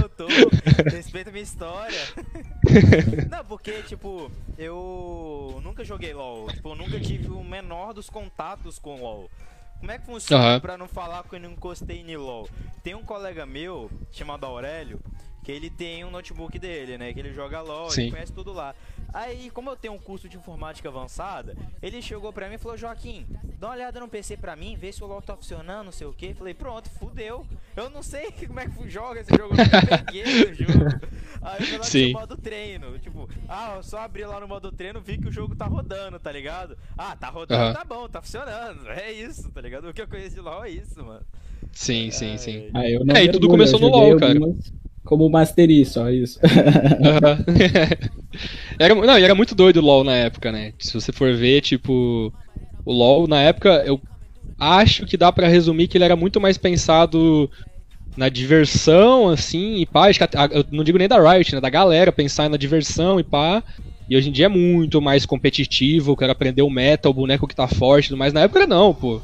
eu 0.00 0.08
tô. 0.08 0.26
Respeita 0.90 1.30
a 1.30 1.32
minha 1.32 1.42
história. 1.42 1.98
Não, 3.28 3.44
porque, 3.44 3.72
tipo, 3.82 4.30
eu 4.56 5.60
nunca 5.64 5.84
joguei 5.84 6.14
LOL. 6.14 6.48
Tipo, 6.52 6.70
eu 6.70 6.76
nunca 6.76 7.00
tive 7.00 7.28
o 7.28 7.42
menor 7.42 7.92
dos 7.92 8.08
contatos 8.08 8.78
com 8.78 9.00
LOL. 9.00 9.28
Como 9.80 9.90
é 9.90 9.98
que 9.98 10.06
funciona 10.06 10.54
uhum. 10.54 10.60
pra 10.60 10.78
não 10.78 10.86
falar 10.86 11.24
que 11.24 11.34
eu 11.34 11.40
não 11.40 11.50
encostei 11.50 11.98
em 11.98 12.16
LOL? 12.16 12.48
Tem 12.84 12.94
um 12.94 13.02
colega 13.02 13.44
meu, 13.44 13.90
chamado 14.12 14.46
Aurélio, 14.46 15.00
que 15.42 15.50
ele 15.50 15.68
tem 15.68 16.04
um 16.04 16.10
notebook 16.10 16.58
dele, 16.58 16.96
né? 16.96 17.12
Que 17.12 17.20
ele 17.20 17.32
joga 17.32 17.60
LOL, 17.60 17.90
Sim. 17.90 18.02
ele 18.02 18.10
conhece 18.12 18.32
tudo 18.32 18.52
lá. 18.52 18.74
Aí, 19.12 19.50
como 19.50 19.68
eu 19.68 19.76
tenho 19.76 19.92
um 19.92 19.98
curso 19.98 20.28
de 20.28 20.36
informática 20.36 20.88
avançada, 20.88 21.54
ele 21.82 22.00
chegou 22.00 22.32
pra 22.32 22.48
mim 22.48 22.54
e 22.54 22.58
falou: 22.58 22.78
Joaquim, 22.78 23.26
dá 23.58 23.68
uma 23.68 23.74
olhada 23.74 24.00
no 24.00 24.08
PC 24.08 24.36
pra 24.36 24.56
mim, 24.56 24.76
vê 24.76 24.90
se 24.92 25.02
o 25.02 25.06
LOL 25.06 25.20
tá 25.20 25.36
funcionando, 25.36 25.86
não 25.86 25.92
sei 25.92 26.06
o 26.06 26.12
que. 26.12 26.32
Falei: 26.32 26.54
Pronto, 26.54 26.88
fudeu. 26.90 27.44
Eu 27.76 27.90
não 27.90 28.02
sei 28.02 28.32
como 28.46 28.60
é 28.60 28.66
que 28.66 28.88
joga 28.88 29.20
esse 29.20 29.30
jogo, 29.36 29.54
eu 29.54 29.58
não 29.58 29.98
peguei 30.06 30.22
o 30.22 30.54
jogo. 30.54 31.00
Aí 31.42 31.60
eu 31.60 31.66
fui 31.66 31.78
lá 31.78 31.84
Sim. 31.84 32.12
no 32.12 32.20
modo 32.20 32.36
treino. 32.36 32.98
Tipo, 33.00 33.28
ah, 33.48 33.74
eu 33.76 33.82
só 33.82 33.98
abri 33.98 34.24
lá 34.24 34.40
no 34.40 34.48
modo 34.48 34.70
treino, 34.70 35.00
vi 35.00 35.18
que 35.18 35.28
o 35.28 35.32
jogo 35.32 35.56
tá 35.56 35.66
rodando, 35.66 36.18
tá 36.18 36.30
ligado? 36.30 36.78
Ah, 36.96 37.16
tá 37.16 37.28
rodando, 37.28 37.64
uhum. 37.66 37.72
tá 37.72 37.84
bom, 37.84 38.08
tá 38.08 38.22
funcionando. 38.22 38.88
É 38.88 39.12
isso, 39.12 39.50
tá 39.50 39.60
ligado? 39.60 39.88
O 39.88 39.92
que 39.92 40.00
eu 40.00 40.08
conheço 40.08 40.36
de 40.36 40.40
LOL 40.40 40.64
é 40.64 40.70
isso, 40.70 41.04
mano. 41.04 41.24
Sim, 41.72 42.10
sim, 42.10 42.36
sim. 42.38 42.70
Ah, 42.72 42.84
é, 42.84 43.24
e 43.24 43.30
tudo 43.30 43.48
começou 43.48 43.80
no 43.80 43.88
LoL, 43.88 44.18
cara. 44.18 44.32
Algumas 44.32 44.72
como 45.04 45.28
Mastery, 45.28 45.84
só 45.84 46.10
isso. 46.10 46.38
era, 48.78 48.94
não, 48.94 49.16
era 49.16 49.34
muito 49.34 49.54
doido 49.54 49.78
o 49.78 49.84
LoL 49.84 50.04
na 50.04 50.16
época, 50.16 50.52
né? 50.52 50.72
Se 50.78 50.94
você 50.94 51.12
for 51.12 51.34
ver, 51.34 51.60
tipo, 51.60 52.32
o 52.84 52.92
LoL 52.92 53.26
na 53.26 53.40
época, 53.40 53.82
eu 53.86 54.00
acho 54.58 55.06
que 55.06 55.16
dá 55.16 55.32
para 55.32 55.48
resumir 55.48 55.88
que 55.88 55.98
ele 55.98 56.04
era 56.04 56.16
muito 56.16 56.40
mais 56.40 56.56
pensado 56.56 57.50
na 58.16 58.28
diversão, 58.28 59.28
assim, 59.28 59.76
e 59.76 59.86
pá. 59.86 60.08
Eu 60.50 60.64
não 60.70 60.84
digo 60.84 60.98
nem 60.98 61.08
da 61.08 61.18
Riot, 61.18 61.54
né? 61.54 61.60
Da 61.60 61.70
galera 61.70 62.12
pensar 62.12 62.48
na 62.48 62.56
diversão 62.56 63.18
e 63.18 63.24
pá. 63.24 63.62
E 64.08 64.16
hoje 64.16 64.28
em 64.28 64.32
dia 64.32 64.46
é 64.46 64.48
muito 64.48 65.00
mais 65.00 65.24
competitivo, 65.24 66.16
quero 66.16 66.32
aprender 66.32 66.62
o 66.62 66.70
meta, 66.70 67.08
o 67.08 67.14
boneco 67.14 67.46
que 67.46 67.54
tá 67.54 67.66
forte, 67.66 68.12
mas 68.14 68.32
na 68.32 68.42
época 68.42 68.66
não, 68.66 68.92
pô. 68.92 69.22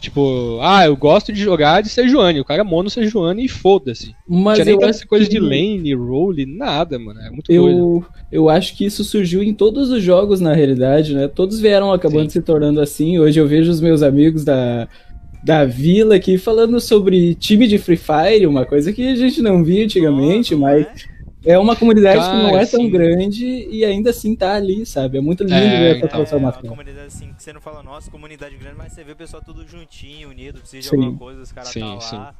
Tipo, 0.00 0.60
ah, 0.62 0.86
eu 0.86 0.96
gosto 0.96 1.32
de 1.32 1.40
jogar 1.40 1.82
de 1.82 1.88
Sejuani. 1.88 2.38
O 2.38 2.44
cara 2.44 2.60
é 2.60 2.64
mono 2.64 2.88
Sejuani 2.88 3.44
e 3.44 3.48
foda-se. 3.48 4.14
Mas 4.28 4.58
Tinha 4.58 4.76
nem 4.76 4.88
essa 4.88 5.04
coisa 5.04 5.24
que... 5.26 5.32
de 5.32 5.40
lane, 5.40 5.92
role, 5.92 6.46
nada, 6.46 6.98
mano. 6.98 7.18
É 7.20 7.30
muito 7.30 7.52
eu, 7.52 8.04
Eu 8.30 8.48
acho 8.48 8.76
que 8.76 8.84
isso 8.84 9.02
surgiu 9.02 9.42
em 9.42 9.52
todos 9.52 9.90
os 9.90 10.00
jogos, 10.00 10.40
na 10.40 10.52
realidade, 10.52 11.14
né? 11.14 11.26
Todos 11.26 11.58
vieram 11.58 11.92
acabando 11.92 12.30
Sim. 12.30 12.38
se 12.38 12.42
tornando 12.42 12.80
assim. 12.80 13.18
Hoje 13.18 13.40
eu 13.40 13.48
vejo 13.48 13.72
os 13.72 13.80
meus 13.80 14.00
amigos 14.00 14.44
da, 14.44 14.86
da 15.42 15.64
vila 15.64 16.14
aqui 16.14 16.38
falando 16.38 16.80
sobre 16.80 17.34
time 17.34 17.66
de 17.66 17.78
Free 17.78 17.96
Fire, 17.96 18.46
uma 18.46 18.64
coisa 18.64 18.92
que 18.92 19.06
a 19.06 19.16
gente 19.16 19.42
não 19.42 19.64
via 19.64 19.84
antigamente, 19.84 20.54
Nossa, 20.54 20.76
mas. 20.76 20.86
É? 20.86 21.17
É 21.48 21.58
uma 21.58 21.74
comunidade 21.74 22.20
Cara, 22.20 22.30
que 22.30 22.42
não 22.42 22.58
é 22.58 22.66
tão 22.66 22.80
sim. 22.80 22.90
grande 22.90 23.66
e 23.70 23.82
ainda 23.82 24.10
assim 24.10 24.36
tá 24.36 24.52
ali, 24.52 24.84
sabe? 24.84 25.16
É 25.16 25.20
muito 25.20 25.42
lindo 25.44 25.54
é, 25.54 25.78
ver 25.78 25.86
essa 25.96 25.98
então, 26.04 26.08
transformação. 26.10 26.60
É 26.60 26.64
uma 26.64 26.70
comunidade 26.76 27.06
assim, 27.06 27.32
que 27.32 27.42
você 27.42 27.54
não 27.54 27.60
fala, 27.62 27.82
nossa, 27.82 28.10
comunidade 28.10 28.54
grande, 28.56 28.76
mas 28.76 28.92
você 28.92 29.02
vê 29.02 29.12
o 29.12 29.16
pessoal 29.16 29.42
tudo 29.42 29.66
juntinho, 29.66 30.28
unido, 30.28 30.60
precisa 30.60 30.82
de 30.82 30.88
sim. 30.88 30.96
alguma 30.96 31.18
coisa, 31.18 31.40
os 31.40 31.50
caras 31.50 31.72
tá 31.72 31.80
lá. 31.80 32.34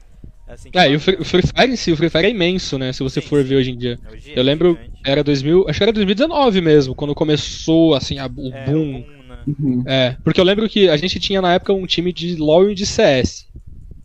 É, 0.46 0.52
assim, 0.52 0.70
é, 0.74 0.90
e 0.90 0.96
o 0.96 1.00
Free, 1.00 1.16
o 1.16 1.24
Free 1.24 1.42
Fire 1.42 1.72
em 1.72 1.76
si, 1.76 1.90
o 1.90 1.96
Free 1.96 2.10
Fire 2.10 2.26
é 2.26 2.30
imenso, 2.30 2.76
né? 2.76 2.92
Se 2.92 3.02
você 3.02 3.22
sim, 3.22 3.26
for 3.26 3.42
ver 3.42 3.56
hoje 3.56 3.70
em 3.70 3.78
dia. 3.78 3.98
Hoje 4.12 4.34
é 4.34 4.38
eu 4.38 4.42
lembro, 4.42 4.72
gigante. 4.74 5.00
era 5.06 5.24
2000, 5.24 5.68
acho 5.70 5.78
que 5.78 5.82
era 5.82 5.92
2019 5.92 6.60
mesmo, 6.60 6.94
quando 6.94 7.14
começou, 7.14 7.94
assim, 7.94 8.18
a, 8.18 8.26
o 8.26 8.52
é, 8.52 8.66
boom. 8.66 9.04
Né? 9.26 9.38
uhum. 9.58 9.84
É, 9.86 10.18
porque 10.22 10.38
eu 10.38 10.44
lembro 10.44 10.68
que 10.68 10.86
a 10.90 10.98
gente 10.98 11.18
tinha 11.18 11.40
na 11.40 11.54
época 11.54 11.72
um 11.72 11.86
time 11.86 12.12
de 12.12 12.36
LoL 12.36 12.70
e 12.70 12.74
de 12.74 12.84
CS. 12.84 13.46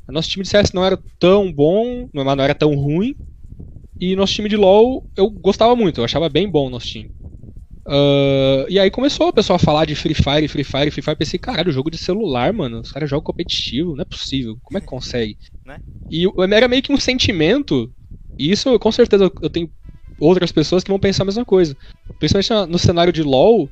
O 0.07 0.13
nosso 0.13 0.29
time 0.29 0.43
de 0.43 0.49
CS 0.49 0.71
não 0.71 0.85
era 0.85 0.97
tão 1.19 1.51
bom, 1.51 2.07
não 2.13 2.29
era 2.41 2.55
tão 2.55 2.73
ruim. 2.75 3.13
E 4.03 4.17
nosso 4.17 4.33
time 4.33 4.49
de 4.49 4.57
LoL 4.57 5.07
eu 5.15 5.29
gostava 5.29 5.73
muito, 5.77 6.01
eu 6.01 6.03
achava 6.03 6.27
bem 6.27 6.49
bom 6.49 6.67
o 6.67 6.69
nosso 6.69 6.87
time. 6.87 7.09
Uh, 7.87 8.67
e 8.67 8.77
aí 8.77 8.91
começou 8.91 9.29
o 9.29 9.33
pessoal 9.33 9.55
a 9.55 9.59
falar 9.59 9.85
de 9.85 9.95
Free 9.95 10.13
Fire, 10.13 10.45
Free 10.49 10.65
Fire, 10.65 10.91
Free 10.91 11.01
Fire. 11.01 11.15
Pensei, 11.15 11.39
caralho, 11.39 11.71
jogo 11.71 11.89
de 11.89 11.97
celular, 11.97 12.51
mano. 12.51 12.81
Os 12.81 12.91
caras 12.91 13.09
jogam 13.09 13.23
competitivo, 13.23 13.95
não 13.95 14.01
é 14.01 14.05
possível. 14.05 14.57
Como 14.61 14.77
é 14.77 14.81
que 14.81 14.87
consegue? 14.87 15.37
Né? 15.65 15.79
E 16.11 16.25
era 16.53 16.67
meio 16.67 16.83
que 16.83 16.91
um 16.91 16.99
sentimento. 16.99 17.89
E 18.37 18.51
isso, 18.51 18.77
com 18.77 18.91
certeza, 18.91 19.31
eu 19.41 19.49
tenho 19.49 19.71
outras 20.19 20.51
pessoas 20.51 20.83
que 20.83 20.91
vão 20.91 20.99
pensar 20.99 21.23
a 21.23 21.27
mesma 21.27 21.45
coisa. 21.45 21.77
Principalmente 22.19 22.69
no 22.69 22.77
cenário 22.77 23.13
de 23.13 23.23
LoL, 23.23 23.71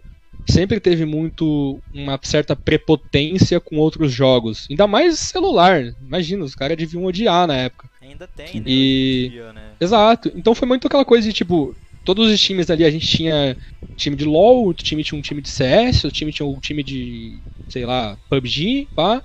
sempre 0.50 0.80
teve 0.80 1.04
muito 1.04 1.84
uma 1.94 2.18
certa 2.24 2.56
prepotência 2.56 3.60
com 3.60 3.76
outros 3.76 4.14
jogos. 4.14 4.66
Ainda 4.70 4.88
mais 4.88 5.20
celular. 5.20 5.84
Imagina, 6.00 6.46
os 6.46 6.56
caras 6.56 6.78
deviam 6.78 7.04
odiar 7.04 7.46
na 7.48 7.58
época. 7.58 7.91
Ainda 8.12 8.28
tem, 8.28 8.60
né? 8.60 8.64
E... 8.68 9.30
Dia, 9.32 9.54
né? 9.54 9.74
Exato. 9.80 10.32
Então 10.36 10.54
foi 10.54 10.68
muito 10.68 10.86
aquela 10.86 11.06
coisa 11.06 11.28
de 11.28 11.34
tipo, 11.34 11.76
todos 12.04 12.30
os 12.30 12.40
times 12.40 12.70
ali, 12.70 12.84
a 12.84 12.92
gente 12.92 13.08
tinha 13.08 13.58
time 13.96 14.16
de 14.16 14.26
LoL, 14.26 14.66
outro 14.66 14.84
time 14.84 15.04
tinha 15.04 15.18
um 15.18 15.22
time 15.22 15.42
de 15.42 15.50
CS, 15.50 16.06
outro 16.06 16.18
time 16.18 16.32
tinha 16.32 16.46
um 16.46 16.60
time 16.60 16.84
de, 16.84 17.42
sei 17.70 17.86
lá, 17.86 18.18
PUBG, 18.30 18.90
pá. 18.96 19.24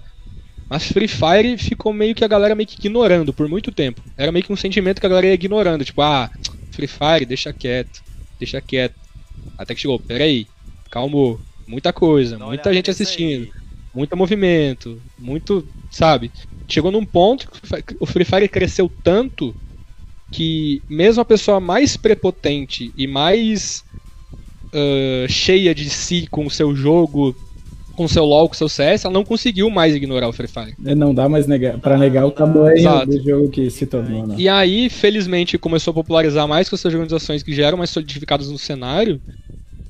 Mas 0.68 0.90
Free 0.90 1.09
Fire 1.09 1.57
ficou 1.59 1.92
meio 1.92 2.14
que 2.14 2.25
a 2.25 2.29
galera 2.29 2.55
meio 2.55 2.66
que 2.66 2.77
ignorando 2.79 3.33
por 3.33 3.49
muito 3.49 3.70
tempo. 3.70 4.03
Era 4.16 4.33
meio 4.33 4.44
que 4.44 4.53
um 4.53 4.57
sentimento 4.57 5.01
que 5.01 5.07
a 5.07 5.09
galera 5.09 5.29
ia 5.29 5.35
ignorando, 5.35 5.85
tipo, 5.85 6.03
ah, 6.03 6.31
Free 6.72 6.88
Fire, 6.88 7.25
deixa 7.25 7.53
quieto, 7.53 8.03
deixa 8.38 8.61
quieto. 8.61 8.96
Até 9.57 9.75
que 9.75 9.81
chegou, 9.81 9.99
peraí, 9.99 10.46
calmou, 10.90 11.40
muita 11.66 11.92
coisa, 11.92 12.38
Não 12.38 12.49
muita 12.49 12.72
gente 12.75 12.90
assistindo, 12.90 13.49
muito 13.94 14.16
movimento, 14.16 15.01
muito, 15.18 15.66
sabe? 15.90 16.31
Chegou 16.68 16.90
num 16.90 17.05
ponto 17.05 17.48
que 17.48 17.96
o 18.00 18.07
Free 18.07 18.24
Fire 18.24 18.48
cresceu 18.48 18.90
tanto 19.02 19.55
que 20.31 20.83
mesmo 20.88 21.22
a 21.22 21.24
pessoa 21.24 21.61
mais 21.61 21.96
prepotente 21.96 22.92
e 22.96 23.07
mais 23.07 23.85
uh, 24.66 25.29
cheia 25.29 25.74
de 25.74 25.88
si 25.88 26.26
com 26.31 26.46
o 26.46 26.50
seu 26.50 26.74
jogo, 26.74 27.35
com 27.94 28.05
o 28.05 28.09
seu 28.09 28.24
LoL, 28.24 28.48
com 28.48 28.55
o 28.55 28.59
seu 28.59 28.68
CS, 28.68 29.05
ela 29.05 29.14
não 29.14 29.24
conseguiu 29.24 29.70
mais 29.70 29.94
ignorar 29.94 30.29
o 30.29 30.33
Free 30.33 30.48
Fire. 30.48 30.74
É, 30.85 30.94
não 30.94 31.14
dá 31.14 31.29
mais 31.29 31.46
negar, 31.46 31.79
pra 31.79 31.96
negar 31.96 32.26
o 32.26 32.31
tamanho 32.31 32.76
Exato. 32.76 33.07
do 33.07 33.22
jogo 33.22 33.48
que 33.48 33.70
se 33.70 33.87
tornou. 33.87 34.26
Né? 34.26 34.35
E 34.38 34.48
aí, 34.48 34.90
felizmente, 34.90 35.57
começou 35.57 35.92
a 35.92 35.94
popularizar 35.94 36.46
mais 36.46 36.68
com 36.68 36.76
essas 36.76 36.92
organizações 36.92 37.42
que 37.42 37.55
já 37.55 37.66
eram 37.66 37.79
mais 37.79 37.90
solidificadas 37.90 38.50
no 38.50 38.59
cenário. 38.59 39.20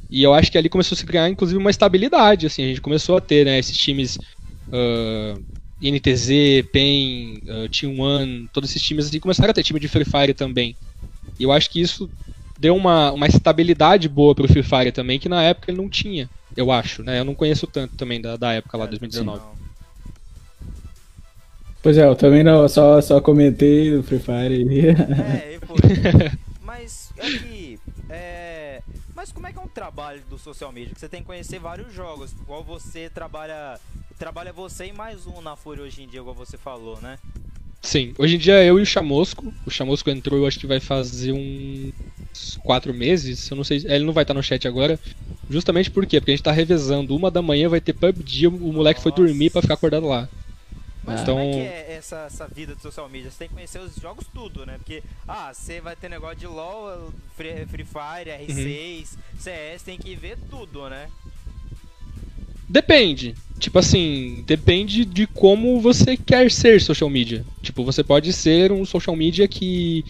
E 0.09 0.23
eu 0.23 0.33
acho 0.33 0.53
que 0.53 0.59
ali 0.59 0.69
começou 0.69 0.95
a 0.95 0.99
se 0.99 1.05
criar, 1.05 1.29
inclusive, 1.29 1.59
uma 1.59 1.71
estabilidade. 1.71 2.47
Assim, 2.47 2.63
a 2.63 2.69
gente 2.69 2.81
começou 2.81 3.17
a 3.17 3.21
ter 3.21 3.45
né, 3.45 3.59
esses 3.59 3.77
times 3.77 4.17
uh, 4.69 5.43
NTZ, 5.81 6.69
PEN, 6.73 7.43
uh, 7.45 7.69
Team 7.69 8.01
One, 8.01 8.49
todos 8.53 8.71
esses 8.71 8.83
times 8.83 9.07
assim 9.07 9.21
começaram 9.21 9.51
a 9.51 9.55
ter 9.55 9.63
time 9.63 9.79
de 9.79 9.89
Free 9.89 10.05
Fire 10.05 10.35
também. 10.35 10.75
E 11.39 11.43
eu 11.43 11.53
acho 11.53 11.71
que 11.71 11.81
isso 11.81 12.09
deu 12.59 12.75
uma, 12.75 13.13
uma 13.13 13.27
estabilidade 13.27 14.09
boa 14.09 14.35
pro 14.35 14.49
Free 14.49 14.63
Fire 14.63 14.93
também, 14.93 15.19
que 15.19 15.29
na 15.29 15.43
época 15.43 15.71
ele 15.71 15.79
não 15.79 15.89
tinha, 15.89 16.29
eu 16.57 16.73
acho, 16.73 17.03
né? 17.03 17.21
Eu 17.21 17.25
não 17.25 17.35
conheço 17.35 17.67
tanto 17.67 17.95
também 17.95 18.21
da, 18.21 18.37
da 18.37 18.53
época 18.53 18.79
lá, 18.79 18.85
é, 18.85 18.89
2019. 18.89 19.43
Pois 21.83 21.99
é, 21.99 22.05
eu 22.05 22.17
também 22.17 22.43
não, 22.43 22.67
só, 22.69 23.01
só 23.01 23.21
comentei 23.21 23.91
do 23.91 24.03
Free 24.03 24.19
Fire. 24.19 24.67
É, 25.21 25.59
foi. 25.67 25.77
Mas 26.65 27.13
aqui, 27.19 27.79
é, 28.09 28.46
mas 29.17 29.33
como 29.33 29.47
é 29.47 29.53
que 29.53 29.59
é 29.59 29.63
um 29.63 29.67
trabalho 29.67 30.23
do 30.29 30.39
social 30.39 30.71
media? 30.71 30.93
Que 30.93 31.01
você 31.01 31.09
tem 31.09 31.23
que 31.23 31.27
conhecer 31.27 31.59
vários 31.59 31.91
jogos, 31.93 32.33
igual 32.33 32.63
você 32.63 33.09
trabalha 33.09 33.81
trabalha 34.19 34.53
você 34.53 34.87
e 34.87 34.93
mais 34.93 35.27
um 35.27 35.41
na 35.41 35.57
Fúria 35.57 35.85
hoje 35.85 36.03
em 36.03 36.07
dia, 36.07 36.21
igual 36.21 36.35
você 36.35 36.59
falou, 36.59 37.01
né? 37.01 37.19
Sim, 37.81 38.15
hoje 38.19 38.37
em 38.37 38.39
dia 38.39 38.63
eu 38.63 38.79
e 38.79 38.83
o 38.83 38.87
Chamusco. 38.87 39.53
O 39.65 39.71
Chamusco 39.71 40.11
entrou, 40.11 40.41
eu 40.41 40.47
acho 40.47 40.59
que 40.59 40.67
vai 40.67 40.81
fazer 40.81 41.33
uns 41.33 42.59
quatro 42.63 42.93
meses. 42.93 43.51
Eu 43.51 43.57
não 43.57 43.65
sei, 43.65 43.79
ele 43.87 44.05
não 44.05 44.13
vai 44.13 44.23
estar 44.23 44.35
no 44.35 44.43
chat 44.43 44.69
agora. 44.69 45.01
Justamente 45.49 45.91
por 45.91 46.05
quê? 46.05 46.21
Porque 46.21 46.33
a 46.33 46.35
gente 46.37 46.45
tá 46.45 46.53
revezando. 46.53 47.17
Uma 47.17 47.31
da 47.31 47.41
manhã 47.41 47.71
vai 47.71 47.81
ter 47.81 47.95
PUBG, 47.95 48.49
o 48.49 48.73
moleque 48.73 49.01
Nossa. 49.01 49.03
foi 49.03 49.13
dormir 49.13 49.51
para 49.51 49.63
ficar 49.63 49.75
acordado 49.75 50.07
lá. 50.07 50.29
Mas 51.07 51.21
então... 51.21 51.37
como 51.37 51.49
é 51.49 51.53
que 51.53 51.61
é 51.61 51.95
essa, 51.97 52.17
essa 52.27 52.49
vida 52.49 52.75
de 52.75 52.83
social 52.83 53.09
media? 53.09 53.31
Você 53.31 53.39
tem 53.39 53.49
que 53.49 53.55
conhecer 53.55 53.79
os 53.79 53.95
jogos 53.95 54.27
tudo, 54.35 54.67
né? 54.67 54.75
Porque, 54.77 55.03
ah, 55.27 55.53
você 55.55 55.81
vai 55.81 55.95
ter 55.95 56.11
negócio 56.11 56.37
de 56.37 56.47
LoL, 56.47 57.13
Free, 57.37 57.65
Free 57.67 57.85
Fire, 57.85 58.31
R6, 58.47 59.01
uhum. 59.01 59.39
CS, 59.39 59.83
tem 59.83 59.99
que 59.99 60.17
ver 60.17 60.37
tudo, 60.51 60.89
né? 60.91 61.09
Depende. 62.69 63.35
Tipo 63.61 63.79
assim, 63.79 64.43
depende 64.47 65.05
de 65.05 65.27
como 65.29 65.81
você 65.81 66.17
quer 66.17 66.51
ser 66.51 66.81
social 66.81 67.09
media. 67.09 67.45
Tipo, 67.63 67.85
você 67.85 68.03
pode 68.03 68.33
ser 68.33 68.73
um 68.73 68.85
social 68.85 69.15
media 69.15 69.47
que. 69.47 70.05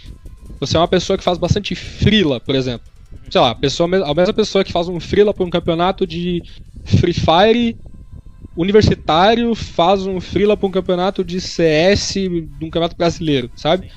Você 0.59 0.77
é 0.77 0.81
uma 0.81 0.89
pessoa 0.89 1.19
que 1.19 1.25
faz 1.25 1.37
bastante 1.37 1.75
frila, 1.75 2.41
por 2.41 2.55
exemplo. 2.55 2.89
Sei 3.31 3.41
lá, 3.41 3.51
a, 3.51 3.55
pessoa, 3.55 3.87
a 3.87 4.15
mesma 4.15 4.33
pessoa 4.33 4.65
que 4.65 4.73
faz 4.73 4.89
um 4.89 4.99
frila 4.99 5.35
para 5.35 5.45
um 5.45 5.51
campeonato 5.51 6.07
de 6.07 6.43
Free 6.85 7.13
Fire 7.13 7.77
universitário 8.57 9.55
faz 9.55 10.07
um 10.07 10.21
frila 10.21 10.57
para 10.57 10.67
um 10.67 10.71
campeonato 10.71 11.23
de 11.23 11.41
CS 11.41 12.15
de 12.15 12.65
um 12.65 12.71
campeonato 12.71 12.97
brasileiro, 12.97 13.51
sabe? 13.55 13.91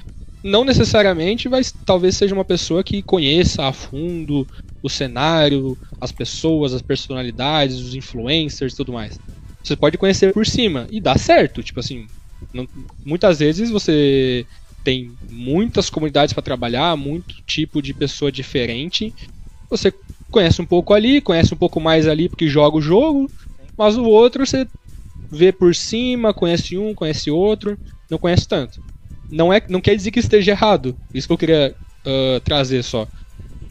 Não 0.43 0.65
necessariamente, 0.65 1.47
mas 1.49 1.73
talvez 1.85 2.15
seja 2.15 2.35
uma 2.35 2.45
pessoa 2.45 2.83
que 2.83 3.01
conheça 3.03 3.65
a 3.65 3.73
fundo 3.73 4.47
o 4.81 4.89
cenário, 4.89 5.77
as 5.99 6.11
pessoas, 6.11 6.73
as 6.73 6.81
personalidades, 6.81 7.77
os 7.79 7.95
influencers 7.95 8.73
e 8.73 8.75
tudo 8.75 8.93
mais. 8.93 9.19
Você 9.63 9.75
pode 9.75 9.97
conhecer 9.97 10.33
por 10.33 10.45
cima 10.45 10.87
e 10.89 11.01
dá 11.01 11.17
certo, 11.17 11.61
tipo 11.61 11.79
assim, 11.79 12.07
não, 12.53 12.67
muitas 13.05 13.39
vezes 13.39 13.69
você 13.69 14.47
tem 14.83 15.17
muitas 15.29 15.89
comunidades 15.89 16.33
para 16.33 16.41
trabalhar, 16.41 16.95
muito 16.95 17.35
tipo 17.45 17.81
de 17.81 17.93
pessoa 17.93 18.31
diferente. 18.31 19.13
Você 19.69 19.93
conhece 20.31 20.61
um 20.61 20.65
pouco 20.65 20.93
ali, 20.93 21.21
conhece 21.21 21.53
um 21.53 21.57
pouco 21.57 21.79
mais 21.79 22.07
ali 22.07 22.29
porque 22.29 22.47
joga 22.47 22.77
o 22.77 22.81
jogo, 22.81 23.31
mas 23.79 23.97
o 23.97 24.03
outro 24.03 24.45
você 24.45 24.67
vê 25.31 25.53
por 25.53 25.73
cima, 25.73 26.33
conhece 26.33 26.77
um, 26.77 26.93
conhece 26.93 27.31
outro, 27.31 27.79
não 28.11 28.17
conhece 28.19 28.45
tanto. 28.45 28.79
Não, 29.31 29.53
é, 29.53 29.61
não 29.69 29.79
quer 29.79 29.95
dizer 29.95 30.11
que 30.11 30.19
esteja 30.19 30.51
errado, 30.51 30.99
isso 31.13 31.27
que 31.27 31.33
eu 31.33 31.37
queria 31.37 31.77
uh, 32.05 32.41
trazer 32.41 32.83
só. 32.83 33.07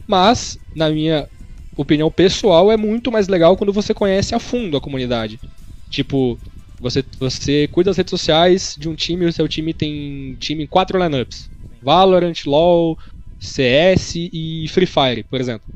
Mas, 0.06 0.58
na 0.74 0.90
minha 0.90 1.28
opinião 1.76 2.10
pessoal, 2.10 2.72
é 2.72 2.76
muito 2.76 3.12
mais 3.12 3.28
legal 3.28 3.56
quando 3.56 3.72
você 3.72 3.92
conhece 3.92 4.34
a 4.34 4.40
fundo 4.40 4.78
a 4.78 4.80
comunidade. 4.80 5.42
Tipo, 5.90 6.40
você, 6.80 7.04
você 7.20 7.68
cuida 7.68 7.90
das 7.90 7.98
redes 7.98 8.10
sociais 8.10 8.74
de 8.78 8.88
um 8.88 8.94
time 8.96 9.26
o 9.26 9.32
seu 9.32 9.46
time 9.48 9.74
tem 9.74 10.36
time 10.36 10.64
em 10.64 10.66
quatro 10.66 10.98
lineups: 10.98 11.50
Valorant, 11.82 12.46
LoL, 12.46 12.98
CS 13.38 14.30
e 14.32 14.66
Free 14.68 14.86
Fire, 14.86 15.24
por 15.24 15.40
exemplo. 15.40 15.68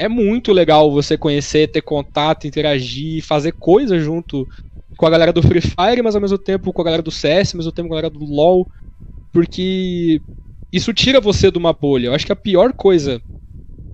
É 0.00 0.08
muito 0.08 0.50
legal 0.50 0.90
você 0.90 1.18
conhecer, 1.18 1.68
ter 1.70 1.82
contato, 1.82 2.46
interagir, 2.46 3.22
fazer 3.22 3.52
coisas 3.52 4.02
junto 4.02 4.48
com 4.96 5.06
a 5.06 5.10
galera 5.10 5.30
do 5.30 5.42
Free 5.42 5.60
Fire, 5.60 6.02
mas 6.02 6.14
ao 6.14 6.22
mesmo 6.22 6.38
tempo 6.38 6.72
com 6.72 6.80
a 6.80 6.84
galera 6.86 7.02
do 7.02 7.10
CS, 7.10 7.54
ao 7.54 7.58
mesmo 7.58 7.70
tempo 7.72 7.88
com 7.88 7.94
a 7.94 7.98
galera 8.00 8.10
do 8.14 8.24
LoL, 8.24 8.66
porque 9.32 10.22
isso 10.72 10.94
tira 10.94 11.20
você 11.20 11.50
de 11.50 11.58
uma 11.58 11.72
bolha. 11.72 12.08
Eu 12.08 12.14
acho 12.14 12.26
que 12.26 12.32
a 12.32 12.36
pior 12.36 12.72
coisa 12.72 13.22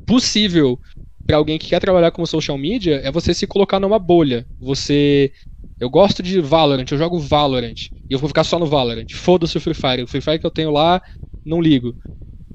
possível 0.06 0.80
para 1.26 1.36
alguém 1.38 1.58
que 1.58 1.68
quer 1.68 1.80
trabalhar 1.80 2.12
com 2.12 2.26
social 2.26 2.58
media 2.58 2.96
é 3.04 3.10
você 3.12 3.34
se 3.34 3.46
colocar 3.46 3.80
numa 3.80 3.98
bolha. 3.98 4.48
Você 4.60 5.32
eu 5.80 5.90
gosto 5.90 6.22
de 6.22 6.40
Valorant, 6.40 6.86
eu 6.90 6.98
jogo 6.98 7.18
Valorant. 7.18 7.88
E 8.10 8.14
eu 8.14 8.18
vou 8.18 8.28
ficar 8.28 8.44
só 8.44 8.58
no 8.58 8.66
Valorant. 8.66 9.06
Foda-se 9.12 9.58
o 9.58 9.60
Free 9.60 9.74
Fire. 9.74 10.02
O 10.04 10.06
Free 10.08 10.20
Fire 10.22 10.38
que 10.38 10.46
eu 10.46 10.50
tenho 10.50 10.70
lá, 10.70 11.02
não 11.44 11.60
ligo. 11.60 11.96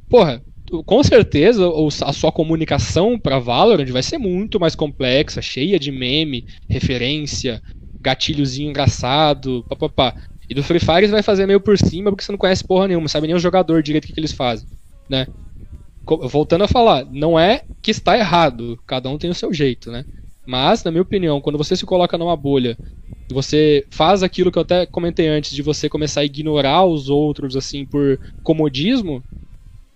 Porra, 0.09 0.43
com 0.85 1.03
certeza 1.03 1.69
a 2.05 2.13
sua 2.13 2.31
comunicação 2.31 3.19
para 3.19 3.39
Valorant 3.39 3.87
vai 3.89 4.03
ser 4.03 4.17
muito 4.17 4.59
mais 4.59 4.75
complexa, 4.75 5.41
cheia 5.41 5.79
de 5.79 5.91
meme, 5.91 6.45
referência, 6.69 7.61
gatilhozinho 7.99 8.69
engraçado, 8.69 9.65
papapá. 9.67 10.15
E 10.49 10.53
do 10.53 10.63
Free 10.63 10.79
Fire 10.79 11.05
você 11.05 11.11
vai 11.11 11.23
fazer 11.23 11.45
meio 11.45 11.61
por 11.61 11.77
cima 11.77 12.09
porque 12.11 12.23
você 12.23 12.31
não 12.31 12.39
conhece 12.39 12.63
porra 12.63 12.87
nenhuma, 12.87 13.07
sabe 13.07 13.27
nem 13.27 13.35
o 13.35 13.39
jogador 13.39 13.81
direito 13.83 14.05
o 14.05 14.07
que, 14.07 14.13
que 14.13 14.19
eles 14.19 14.33
fazem, 14.33 14.67
né? 15.09 15.27
Voltando 16.05 16.63
a 16.63 16.67
falar, 16.67 17.05
não 17.05 17.39
é 17.39 17.63
que 17.81 17.91
está 17.91 18.17
errado, 18.17 18.77
cada 18.85 19.09
um 19.09 19.17
tem 19.17 19.29
o 19.29 19.35
seu 19.35 19.53
jeito, 19.53 19.91
né? 19.91 20.05
Mas, 20.45 20.83
na 20.83 20.91
minha 20.91 21.01
opinião, 21.01 21.39
quando 21.39 21.57
você 21.57 21.75
se 21.75 21.85
coloca 21.85 22.17
numa 22.17 22.35
bolha 22.35 22.77
você 23.33 23.85
faz 23.91 24.23
aquilo 24.23 24.51
que 24.51 24.57
eu 24.57 24.63
até 24.63 24.85
comentei 24.85 25.27
antes, 25.27 25.51
de 25.51 25.61
você 25.61 25.89
começar 25.89 26.21
a 26.21 26.25
ignorar 26.25 26.85
os 26.85 27.09
outros, 27.09 27.55
assim, 27.55 27.85
por 27.85 28.19
comodismo, 28.43 29.23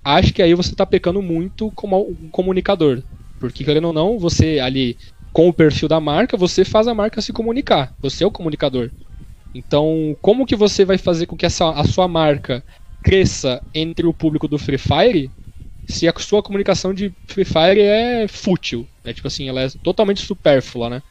acho 0.06 0.34
que 0.34 0.42
aí 0.42 0.54
você 0.54 0.72
está 0.72 0.86
pecando 0.86 1.22
muito 1.22 1.72
como 1.72 2.00
um 2.10 2.30
comunicador. 2.30 3.04
Porque, 3.40 3.66
querendo 3.66 3.88
ou 3.88 3.94
não, 3.94 4.20
você 4.20 4.60
ali, 4.60 4.98
com 5.34 5.50
o 5.50 5.54
perfil 5.54 5.90
da 5.90 6.00
marca, 6.00 6.38
você 6.38 6.64
faz 6.64 6.88
a 6.88 6.94
marca 6.94 7.22
se 7.22 7.34
comunicar. 7.34 7.94
Você 8.02 8.24
é 8.24 8.28
o 8.28 8.32
comunicador. 8.32 8.92
Então, 9.54 10.16
como 10.22 10.46
que 10.46 10.56
você 10.56 10.86
vai 10.86 10.98
fazer 10.98 11.26
com 11.26 11.36
que 11.36 11.46
essa, 11.46 11.72
a 11.72 11.84
sua 11.86 12.08
marca 12.08 12.64
cresça 13.04 13.64
entre 13.74 14.06
o 14.06 14.14
público 14.14 14.48
do 14.48 14.58
Free 14.60 14.78
Fire 14.78 15.32
se 15.88 16.08
a 16.08 16.14
sua 16.20 16.44
comunicação 16.44 16.94
de 16.94 17.14
Free 17.28 17.46
Fire 17.46 17.82
é 17.82 18.28
fútil? 18.28 18.88
É 19.04 19.14
tipo 19.14 19.28
assim, 19.28 19.48
ela 19.50 19.62
é 19.62 19.68
totalmente 19.84 20.22
supérflua, 20.22 20.90
né? 20.90 21.04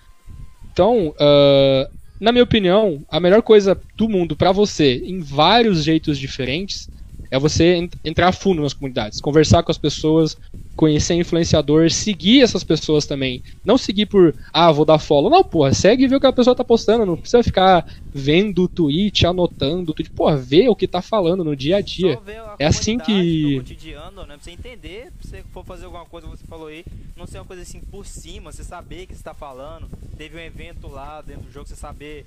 Então, 0.73 1.09
uh, 1.11 1.89
na 2.21 2.33
minha 2.33 2.45
opinião, 2.45 3.05
a 3.09 3.21
melhor 3.21 3.43
coisa 3.43 3.81
do 3.97 4.09
mundo 4.09 4.37
para 4.37 4.53
você, 4.53 4.97
em 5.05 5.21
vários 5.21 5.85
jeitos 5.85 6.19
diferentes, 6.19 6.89
é 7.31 7.39
você 7.39 7.89
entrar 8.05 8.33
fundo 8.33 8.63
nas 8.63 8.73
comunidades, 8.75 9.21
conversar 9.21 9.63
com 9.63 9.71
as 9.71 9.79
pessoas, 9.79 10.37
conhecer 10.77 11.15
influenciador, 11.15 11.91
seguir 11.91 12.43
essas 12.43 12.65
pessoas 12.65 13.07
também. 13.07 13.43
Não 13.65 13.79
seguir 13.79 14.07
por, 14.07 14.35
ah, 14.53 14.73
vou 14.73 14.85
dar 14.85 14.99
follow. 14.99 15.31
Não, 15.31 15.45
porra, 15.45 15.73
segue 15.73 16.05
e 16.05 16.09
vê 16.09 16.17
o 16.17 16.21
que 16.21 16.27
a 16.27 16.33
pessoa 16.33 16.55
tá 16.57 16.65
postando. 16.65 17.07
Não 17.07 17.17
precisa 17.17 17.43
ficar 17.43 17.87
vendo 18.15 18.63
o 18.63 18.69
tweet, 18.69 19.27
anotando 19.27 19.93
tweet. 19.93 20.09
Porra, 20.11 20.37
vê 20.37 20.69
o 20.69 20.77
que 20.77 20.87
tá 20.87 21.03
falando 21.03 21.43
no 21.43 21.57
dia 21.57 21.79
a 21.79 21.81
dia. 21.81 22.17
é 22.61 22.65
assim 22.65 22.97
que. 22.97 23.57
cotidiano, 23.57 24.23
né? 24.23 24.37
Pra 24.37 24.39
você 24.39 24.53
entender, 24.53 25.13
se 25.21 25.31
você 25.31 25.45
for 25.53 25.65
fazer 25.65 25.87
alguma 25.87 26.05
coisa, 26.05 26.29
você 26.29 26.45
falou 26.47 26.69
aí, 26.69 26.85
não 27.17 27.27
ser 27.27 27.39
uma 27.39 27.45
coisa 27.45 27.63
assim 27.63 27.81
por 27.81 28.07
cima, 28.07 28.53
você 28.53 28.63
saber 28.63 29.03
o 29.03 29.07
que 29.09 29.17
você 29.17 29.23
tá 29.23 29.35
falando. 29.35 29.89
Teve 30.17 30.37
um 30.37 30.41
evento 30.41 30.87
lá 30.87 31.21
dentro 31.23 31.43
do 31.43 31.53
jogo, 31.53 31.67
você 31.67 31.75
saber 31.75 32.25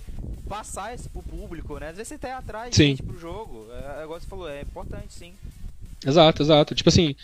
passar 0.49 0.93
isso 0.93 1.09
pro 1.09 1.23
público, 1.23 1.79
né? 1.79 1.89
Às 1.89 1.95
vezes 1.95 2.09
você 2.09 2.17
tá 2.17 2.37
atrás 2.37 2.71
de 2.71 2.83
gente 2.83 3.01
pro 3.01 3.17
jogo. 3.17 3.65
É, 3.71 4.03
igual 4.03 4.19
você 4.19 4.27
falou, 4.27 4.49
é 4.49 4.61
importante 4.61 5.13
sim. 5.13 5.31
Exato, 6.05 6.43
exato. 6.43 6.75
Tipo 6.75 6.89
assim, 6.89 7.15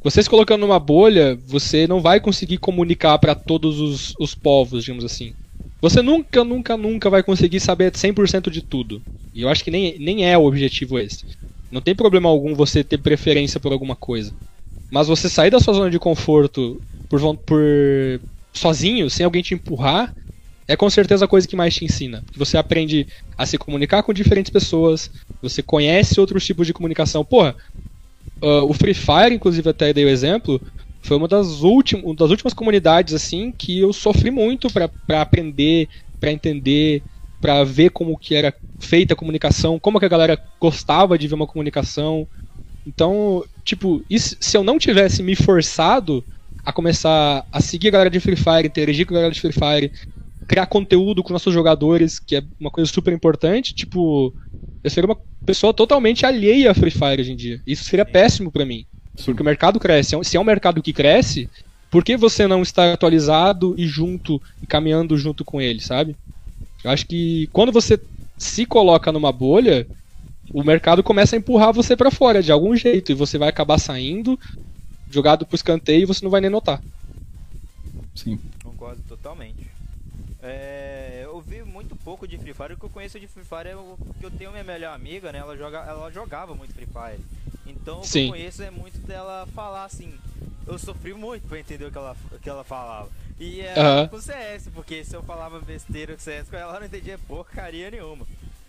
você 0.00 0.22
se 0.22 0.30
colocando 0.30 0.60
numa 0.60 0.78
bolha, 0.78 1.36
você 1.44 1.88
não 1.88 2.00
vai 2.00 2.20
conseguir 2.20 2.58
comunicar 2.58 3.18
para 3.18 3.34
todos 3.34 3.80
os, 3.80 4.14
os 4.18 4.32
povos, 4.32 4.84
digamos 4.84 5.04
assim. 5.04 5.34
Você 5.82 6.00
nunca, 6.00 6.44
nunca, 6.44 6.76
nunca 6.76 7.10
vai 7.10 7.24
conseguir 7.24 7.58
saber 7.58 7.92
100% 7.92 8.50
de 8.50 8.62
tudo. 8.62 9.02
E 9.34 9.42
eu 9.42 9.48
acho 9.48 9.64
que 9.64 9.70
nem, 9.70 9.98
nem 9.98 10.24
é 10.24 10.38
o 10.38 10.44
objetivo 10.44 10.98
esse. 10.98 11.24
Não 11.70 11.80
tem 11.80 11.94
problema 11.94 12.28
algum 12.28 12.54
você 12.54 12.84
ter 12.84 12.98
preferência 12.98 13.58
por 13.58 13.72
alguma 13.72 13.96
coisa. 13.96 14.32
Mas 14.90 15.08
você 15.08 15.28
sair 15.28 15.50
da 15.50 15.58
sua 15.58 15.74
zona 15.74 15.90
de 15.90 15.98
conforto 15.98 16.80
por, 17.08 17.36
por 17.38 17.60
sozinho, 18.52 19.10
sem 19.10 19.24
alguém 19.24 19.42
te 19.42 19.54
empurrar, 19.54 20.14
é 20.68 20.76
com 20.76 20.88
certeza 20.88 21.24
a 21.24 21.28
coisa 21.28 21.48
que 21.48 21.56
mais 21.56 21.74
te 21.74 21.84
ensina. 21.84 22.24
Você 22.36 22.56
aprende 22.56 23.08
a 23.36 23.44
se 23.44 23.58
comunicar 23.58 24.04
com 24.04 24.12
diferentes 24.12 24.52
pessoas, 24.52 25.10
você 25.40 25.62
conhece 25.62 26.20
outros 26.20 26.46
tipos 26.46 26.66
de 26.66 26.72
comunicação. 26.72 27.24
Porra, 27.24 27.56
Uh, 28.42 28.66
o 28.68 28.74
Free 28.74 28.92
Fire, 28.92 29.32
inclusive, 29.32 29.70
até 29.70 29.92
dei 29.92 30.04
o 30.04 30.08
exemplo, 30.08 30.60
foi 31.02 31.16
uma 31.16 31.26
das, 31.28 31.60
uma 31.60 32.14
das 32.14 32.30
últimas 32.30 32.54
comunidades 32.54 33.12
assim 33.12 33.52
que 33.52 33.80
eu 33.80 33.92
sofri 33.92 34.30
muito 34.30 34.68
para 34.72 35.20
aprender, 35.20 35.88
para 36.20 36.32
entender, 36.32 37.02
para 37.40 37.64
ver 37.64 37.90
como 37.90 38.16
que 38.16 38.34
era 38.34 38.54
feita 38.80 39.14
a 39.14 39.16
comunicação, 39.16 39.78
como 39.78 39.98
que 39.98 40.04
a 40.04 40.08
galera 40.08 40.38
gostava 40.60 41.18
de 41.18 41.26
ver 41.26 41.34
uma 41.34 41.46
comunicação. 41.46 42.26
Então, 42.86 43.44
tipo, 43.64 44.04
isso, 44.08 44.36
se 44.40 44.56
eu 44.56 44.62
não 44.62 44.78
tivesse 44.78 45.22
me 45.22 45.34
forçado 45.34 46.24
a 46.64 46.72
começar 46.72 47.44
a 47.50 47.60
seguir 47.60 47.88
a 47.88 47.92
galera 47.92 48.10
de 48.10 48.20
Free 48.20 48.36
Fire, 48.36 48.66
interagir 48.66 49.04
com 49.04 49.14
a 49.14 49.16
galera 49.16 49.34
de 49.34 49.40
Free 49.40 49.52
Fire, 49.52 49.92
criar 50.46 50.66
conteúdo 50.66 51.22
com 51.22 51.32
nossos 51.32 51.52
jogadores, 51.52 52.20
que 52.20 52.36
é 52.36 52.42
uma 52.60 52.70
coisa 52.70 52.90
super 52.90 53.12
importante, 53.12 53.74
tipo, 53.74 54.32
eu 54.84 54.90
seria 54.90 55.08
uma 55.08 55.20
pessoa 55.44 55.74
totalmente 55.74 56.24
alheia 56.24 56.70
a 56.70 56.74
Free 56.74 56.90
Fire 56.90 57.20
hoje 57.20 57.32
em 57.32 57.36
dia. 57.36 57.60
Isso 57.66 57.84
seria 57.84 58.04
péssimo 58.04 58.52
para 58.52 58.64
mim. 58.64 58.86
Porque 59.24 59.42
o 59.42 59.44
mercado 59.44 59.78
cresce. 59.78 60.16
Se 60.24 60.36
é 60.36 60.40
um 60.40 60.44
mercado 60.44 60.82
que 60.82 60.92
cresce, 60.92 61.48
por 61.90 62.04
que 62.04 62.16
você 62.16 62.46
não 62.46 62.62
está 62.62 62.92
atualizado 62.92 63.74
e 63.76 63.86
junto, 63.86 64.40
e 64.62 64.66
caminhando 64.66 65.16
junto 65.16 65.44
com 65.44 65.60
ele, 65.60 65.80
sabe? 65.80 66.16
Eu 66.82 66.90
acho 66.90 67.06
que 67.06 67.48
quando 67.52 67.70
você 67.70 68.00
se 68.38 68.66
coloca 68.66 69.12
numa 69.12 69.30
bolha, 69.30 69.86
o 70.52 70.64
mercado 70.64 71.02
começa 71.02 71.36
a 71.36 71.38
empurrar 71.38 71.72
você 71.72 71.96
para 71.96 72.10
fora 72.10 72.42
de 72.42 72.50
algum 72.50 72.74
jeito 72.74 73.12
e 73.12 73.14
você 73.14 73.38
vai 73.38 73.48
acabar 73.48 73.78
saindo, 73.78 74.38
jogado 75.10 75.46
pro 75.46 75.54
escanteio 75.54 76.02
e 76.02 76.06
você 76.06 76.24
não 76.24 76.30
vai 76.30 76.40
nem 76.40 76.50
notar. 76.50 76.82
Sim. 78.14 78.38
Concordo 78.62 79.02
totalmente. 79.08 79.70
É, 80.42 81.20
eu 81.24 81.40
vi 81.40 81.62
muito 81.62 81.94
pouco 81.94 82.26
de 82.26 82.36
Free 82.36 82.52
Fire. 82.52 82.72
O 82.72 82.76
que 82.76 82.84
eu 82.84 82.90
conheço 82.90 83.20
de 83.20 83.28
Free 83.28 83.44
Fire 83.44 83.68
é 83.68 83.76
o 83.76 83.96
que 84.18 84.26
eu 84.26 84.30
tenho 84.30 84.50
minha 84.50 84.64
melhor 84.64 84.94
amiga, 84.94 85.30
né? 85.30 85.38
Ela, 85.38 85.56
joga, 85.56 85.78
ela 85.78 86.10
jogava 86.10 86.54
muito 86.54 86.74
Free 86.74 86.86
Fire. 86.86 87.22
Então 87.66 88.00
o 88.00 88.04
Sim. 88.04 88.20
que 88.20 88.26
eu 88.26 88.30
conheço 88.30 88.62
é 88.62 88.70
muito 88.70 88.98
dela 89.06 89.46
falar 89.54 89.84
assim. 89.84 90.12
Eu 90.66 90.78
sofri 90.78 91.12
muito 91.12 91.46
pra 91.48 91.58
entender 91.58 91.84
o 91.84 91.90
que 91.90 91.98
ela, 91.98 92.16
o 92.30 92.38
que 92.38 92.48
ela 92.48 92.64
falava. 92.64 93.08
E 93.38 93.60
é 93.60 93.74
uhum. 93.76 94.08
com 94.08 94.20
CS, 94.20 94.68
porque 94.72 95.04
se 95.04 95.16
eu 95.16 95.22
falava 95.22 95.60
besteira 95.60 96.14
com 96.14 96.20
CS 96.20 96.48
com 96.48 96.56
ela, 96.56 96.70
ela 96.70 96.80
não 96.80 96.86
entendia 96.86 97.18
porcaria 97.26 97.90
nenhuma. 97.90 98.24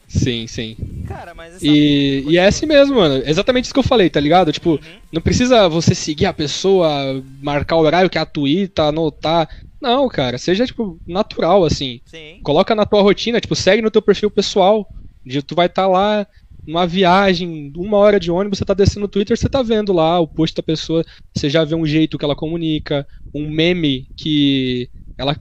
Sim, 0.08 0.46
sim. 0.48 0.76
Cara, 1.08 1.34
mas 1.34 1.62
e, 1.62 2.24
e 2.28 2.38
é 2.38 2.46
assim 2.46 2.66
mesmo, 2.66 2.96
mano. 2.96 3.24
Exatamente 3.26 3.66
isso 3.66 3.74
que 3.74 3.80
eu 3.80 3.84
falei, 3.84 4.10
tá 4.10 4.20
ligado? 4.20 4.52
Tipo, 4.52 4.72
uhum. 4.72 4.80
não 5.12 5.22
precisa 5.22 5.68
você 5.68 5.96
seguir 5.96 6.26
a 6.26 6.34
pessoa, 6.34 7.24
marcar 7.42 7.76
o 7.78 7.82
horário 7.82 8.10
que 8.10 8.18
é 8.18 8.22
a 8.22 8.26
Twitter, 8.26 8.86
anotar. 8.86 9.50
Não, 9.82 10.08
cara, 10.08 10.38
seja, 10.38 10.66
tipo, 10.66 11.00
natural, 11.06 11.66
assim. 11.66 12.00
Sim. 12.06 12.40
Coloca 12.44 12.76
na 12.76 12.86
tua 12.86 13.02
rotina, 13.02 13.42
tipo, 13.42 13.56
segue 13.56 13.82
no 13.82 13.92
teu 13.92 14.02
perfil 14.02 14.30
pessoal. 14.30 14.88
De 15.26 15.42
tu 15.42 15.56
vai 15.56 15.68
estar 15.68 15.84
tá 15.84 15.88
lá 15.88 16.28
numa 16.66 16.88
viagem, 16.88 17.72
uma 17.76 17.98
hora 17.98 18.20
de 18.20 18.32
ônibus, 18.32 18.60
você 18.60 18.66
tá 18.66 18.74
descendo 18.74 19.02
no 19.02 19.08
Twitter, 19.08 19.38
você 19.38 19.50
tá 19.50 19.62
vendo 19.62 19.92
lá 19.92 20.20
o 20.20 20.28
post 20.28 20.56
da 20.56 20.64
pessoa, 20.64 21.04
você 21.36 21.50
já 21.50 21.64
vê 21.64 21.76
um 21.76 21.86
jeito 21.86 22.18
que 22.18 22.26
ela 22.26 22.36
comunica, 22.36 23.08
um 23.34 23.50
meme 23.50 24.10
que 24.16 24.90
ela 25.18 25.38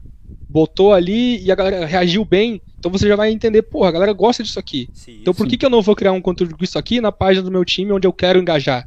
botou 0.48 0.92
ali 0.92 1.42
e 1.42 1.50
a 1.50 1.54
galera 1.54 1.86
reagiu 1.86 2.24
bem. 2.24 2.60
Então 2.78 2.90
você 2.90 3.06
já 3.06 3.16
vai 3.16 3.30
entender, 3.30 3.62
porra, 3.62 3.88
a 3.88 3.92
galera 3.92 4.12
gosta 4.12 4.42
disso 4.42 4.58
aqui. 4.58 4.90
Sim, 4.92 5.20
então 5.20 5.32
por 5.32 5.46
que, 5.46 5.56
que 5.56 5.64
eu 5.64 5.70
não 5.70 5.80
vou 5.80 5.94
criar 5.94 6.12
um 6.12 6.20
conteúdo 6.20 6.56
com 6.56 6.64
isso 6.64 6.78
aqui 6.78 7.00
na 7.00 7.12
página 7.12 7.44
do 7.44 7.50
meu 7.50 7.64
time 7.64 7.92
onde 7.92 8.06
eu 8.06 8.12
quero 8.12 8.40
engajar? 8.40 8.86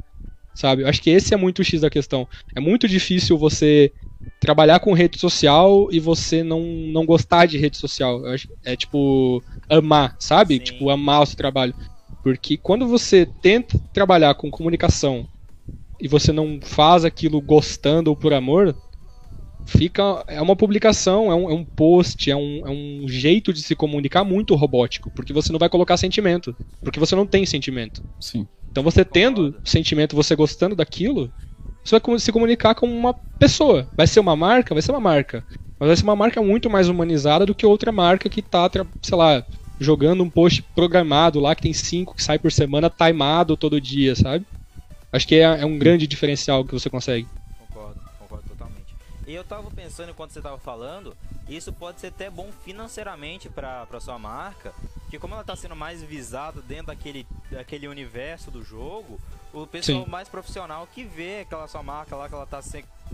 Sabe? 0.54 0.82
Eu 0.82 0.88
acho 0.88 1.02
que 1.02 1.10
esse 1.10 1.34
é 1.34 1.36
muito 1.36 1.60
o 1.60 1.64
X 1.64 1.80
da 1.80 1.90
questão. 1.90 2.28
É 2.54 2.60
muito 2.60 2.86
difícil 2.86 3.36
você 3.36 3.92
trabalhar 4.40 4.80
com 4.80 4.92
rede 4.92 5.18
social 5.18 5.88
e 5.90 5.98
você 5.98 6.42
não, 6.42 6.60
não 6.62 7.04
gostar 7.04 7.46
de 7.46 7.58
rede 7.58 7.76
social. 7.76 8.22
É 8.64 8.76
tipo 8.76 9.42
amar, 9.68 10.16
sabe? 10.18 10.54
Sim. 10.54 10.60
Tipo, 10.60 10.90
amar 10.90 11.22
o 11.22 11.26
seu 11.26 11.36
trabalho. 11.36 11.74
Porque 12.26 12.56
quando 12.56 12.88
você 12.88 13.24
tenta 13.24 13.78
trabalhar 13.92 14.34
com 14.34 14.50
comunicação 14.50 15.28
e 16.00 16.08
você 16.08 16.32
não 16.32 16.58
faz 16.60 17.04
aquilo 17.04 17.40
gostando 17.40 18.10
ou 18.10 18.16
por 18.16 18.34
amor, 18.34 18.74
fica 19.64 20.24
é 20.26 20.42
uma 20.42 20.56
publicação, 20.56 21.30
é 21.30 21.36
um, 21.36 21.48
é 21.48 21.54
um 21.54 21.64
post, 21.64 22.28
é 22.28 22.34
um, 22.34 22.66
é 22.66 22.68
um 22.68 23.04
jeito 23.06 23.52
de 23.52 23.62
se 23.62 23.76
comunicar 23.76 24.24
muito 24.24 24.56
robótico, 24.56 25.08
porque 25.08 25.32
você 25.32 25.52
não 25.52 25.58
vai 25.60 25.68
colocar 25.68 25.96
sentimento, 25.96 26.52
porque 26.82 26.98
você 26.98 27.14
não 27.14 27.28
tem 27.28 27.46
sentimento. 27.46 28.02
Sim. 28.20 28.44
Então 28.72 28.82
você 28.82 29.04
tendo 29.04 29.54
sentimento, 29.64 30.16
você 30.16 30.34
gostando 30.34 30.74
daquilo, 30.74 31.32
você 31.84 31.96
vai 31.96 32.18
se 32.18 32.32
comunicar 32.32 32.74
com 32.74 32.88
uma 32.88 33.14
pessoa. 33.14 33.88
Vai 33.96 34.08
ser 34.08 34.18
uma 34.18 34.34
marca, 34.34 34.74
vai 34.74 34.82
ser 34.82 34.90
uma 34.90 34.98
marca, 34.98 35.44
mas 35.78 35.86
vai 35.86 35.96
ser 35.96 36.02
uma 36.02 36.16
marca 36.16 36.42
muito 36.42 36.68
mais 36.68 36.88
humanizada 36.88 37.46
do 37.46 37.54
que 37.54 37.64
outra 37.64 37.92
marca 37.92 38.28
que 38.28 38.42
tá, 38.42 38.68
sei 39.00 39.16
lá, 39.16 39.46
jogando 39.78 40.22
um 40.22 40.30
post 40.30 40.62
programado 40.74 41.40
lá 41.40 41.54
que 41.54 41.62
tem 41.62 41.72
cinco 41.72 42.14
que 42.14 42.22
sai 42.22 42.38
por 42.38 42.50
semana, 42.50 42.90
timado 42.90 43.56
todo 43.56 43.80
dia, 43.80 44.14
sabe? 44.14 44.46
Acho 45.12 45.26
que 45.26 45.36
é, 45.36 45.42
é 45.42 45.66
um 45.66 45.78
grande 45.78 46.06
diferencial 46.06 46.64
que 46.64 46.72
você 46.72 46.90
consegue. 46.90 47.26
E 49.26 49.34
eu 49.34 49.42
tava 49.42 49.68
pensando 49.72 50.10
enquanto 50.10 50.30
você 50.30 50.40
tava 50.40 50.56
falando, 50.56 51.16
isso 51.48 51.72
pode 51.72 52.00
ser 52.00 52.08
até 52.08 52.30
bom 52.30 52.48
financeiramente 52.64 53.48
para 53.48 54.00
sua 54.00 54.18
marca, 54.20 54.72
que 55.10 55.18
como 55.18 55.34
ela 55.34 55.42
tá 55.42 55.56
sendo 55.56 55.74
mais 55.74 56.00
visada 56.00 56.62
dentro 56.62 56.86
daquele, 56.86 57.26
daquele 57.50 57.88
universo 57.88 58.52
do 58.52 58.62
jogo, 58.62 59.20
o 59.52 59.66
pessoal 59.66 60.04
Sim. 60.04 60.10
mais 60.10 60.28
profissional 60.28 60.86
que 60.86 61.02
vê 61.02 61.40
aquela 61.40 61.66
sua 61.66 61.82
marca 61.82 62.14
lá 62.14 62.28
que 62.28 62.34
ela 62.34 62.46
tá 62.46 62.60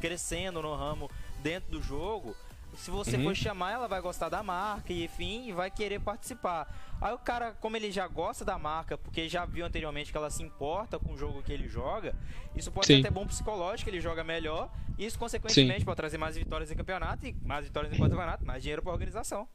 crescendo 0.01 0.61
no 0.61 0.75
ramo 0.75 1.11
dentro 1.43 1.71
do 1.71 1.83
jogo, 1.83 2.37
se 2.75 2.91
você 2.91 3.17
uhum. 3.17 3.25
for 3.25 3.35
chamar, 3.35 3.73
ela 3.73 3.87
vai 3.87 4.01
gostar 4.01 4.29
da 4.29 4.43
marca 4.43 4.93
e 4.93 5.05
enfim, 5.05 5.49
e 5.49 5.53
vai 5.53 5.71
querer 5.71 6.01
participar. 6.01 6.67
Aí 7.01 7.13
o 7.13 7.19
cara, 7.19 7.53
como 7.61 7.77
ele 7.77 7.91
já 7.91 8.07
gosta 8.07 8.45
da 8.45 8.59
marca, 8.59 8.97
porque 8.97 9.29
já 9.29 9.45
viu 9.45 9.65
anteriormente 9.67 10.11
que 10.11 10.17
ela 10.17 10.31
se 10.31 10.43
importa 10.43 10.99
com 10.99 11.13
o 11.13 11.17
jogo 11.17 11.43
que 11.43 11.53
ele 11.53 11.69
joga, 11.69 12.15
isso 12.57 12.71
pode 12.71 12.87
Sim. 12.87 12.95
ser 12.95 13.01
até 13.01 13.11
bom 13.11 13.27
psicológico, 13.27 13.91
ele 13.91 14.01
joga 14.01 14.25
melhor, 14.25 14.71
e 14.99 15.05
isso 15.05 15.19
consequentemente 15.19 15.81
Sim. 15.81 15.85
pode 15.85 15.97
trazer 15.97 16.19
mais 16.19 16.37
vitórias 16.37 16.71
em 16.71 16.77
campeonato 16.77 17.27
e 17.27 17.37
mais 17.45 17.65
vitórias 17.65 17.93
em 17.93 17.99
campeonato, 17.99 18.45
mais 18.47 18.63
dinheiro 18.63 18.83
para 18.83 18.93
organização. 18.93 19.47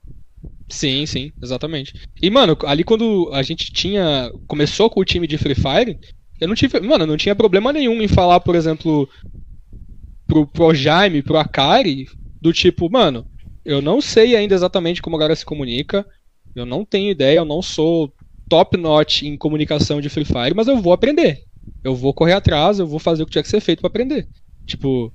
Sim, 0.69 1.05
sim, 1.05 1.31
exatamente. 1.41 1.93
E 2.21 2.29
mano, 2.29 2.57
ali 2.65 2.83
quando 2.83 3.29
a 3.33 3.41
gente 3.41 3.71
tinha 3.71 4.31
começou 4.47 4.89
com 4.89 4.99
o 4.99 5.05
time 5.05 5.25
de 5.25 5.37
Free 5.37 5.55
Fire, 5.55 5.97
eu 6.39 6.47
não 6.47 6.55
tive, 6.55 6.79
mano, 6.81 7.05
não 7.05 7.17
tinha 7.17 7.35
problema 7.35 7.73
nenhum 7.73 8.01
em 8.01 8.07
falar, 8.07 8.41
por 8.41 8.53
exemplo, 8.53 9.09
pro, 10.27 10.45
pro 10.45 10.75
Jaime, 10.75 11.23
pro 11.23 11.37
Akari, 11.37 12.07
do 12.41 12.53
tipo, 12.53 12.89
mano, 12.89 13.25
eu 13.65 13.81
não 13.81 14.01
sei 14.01 14.35
ainda 14.35 14.55
exatamente 14.55 15.01
como 15.01 15.15
a 15.15 15.19
galera 15.19 15.35
se 15.35 15.45
comunica, 15.45 16.07
eu 16.55 16.65
não 16.65 16.85
tenho 16.85 17.11
ideia, 17.11 17.39
eu 17.39 17.45
não 17.45 17.61
sou 17.61 18.13
top 18.49 18.77
notch 18.77 19.23
em 19.23 19.37
comunicação 19.37 19.99
de 19.99 20.09
Free 20.09 20.25
Fire, 20.25 20.55
mas 20.55 20.67
eu 20.67 20.81
vou 20.81 20.93
aprender. 20.93 21.43
Eu 21.83 21.95
vou 21.95 22.13
correr 22.13 22.33
atrás, 22.33 22.79
eu 22.79 22.87
vou 22.87 22.99
fazer 22.99 23.23
o 23.23 23.25
que 23.25 23.31
tiver 23.31 23.43
que 23.43 23.49
ser 23.49 23.61
feito 23.61 23.79
para 23.79 23.87
aprender. 23.89 24.27
Tipo, 24.65 25.13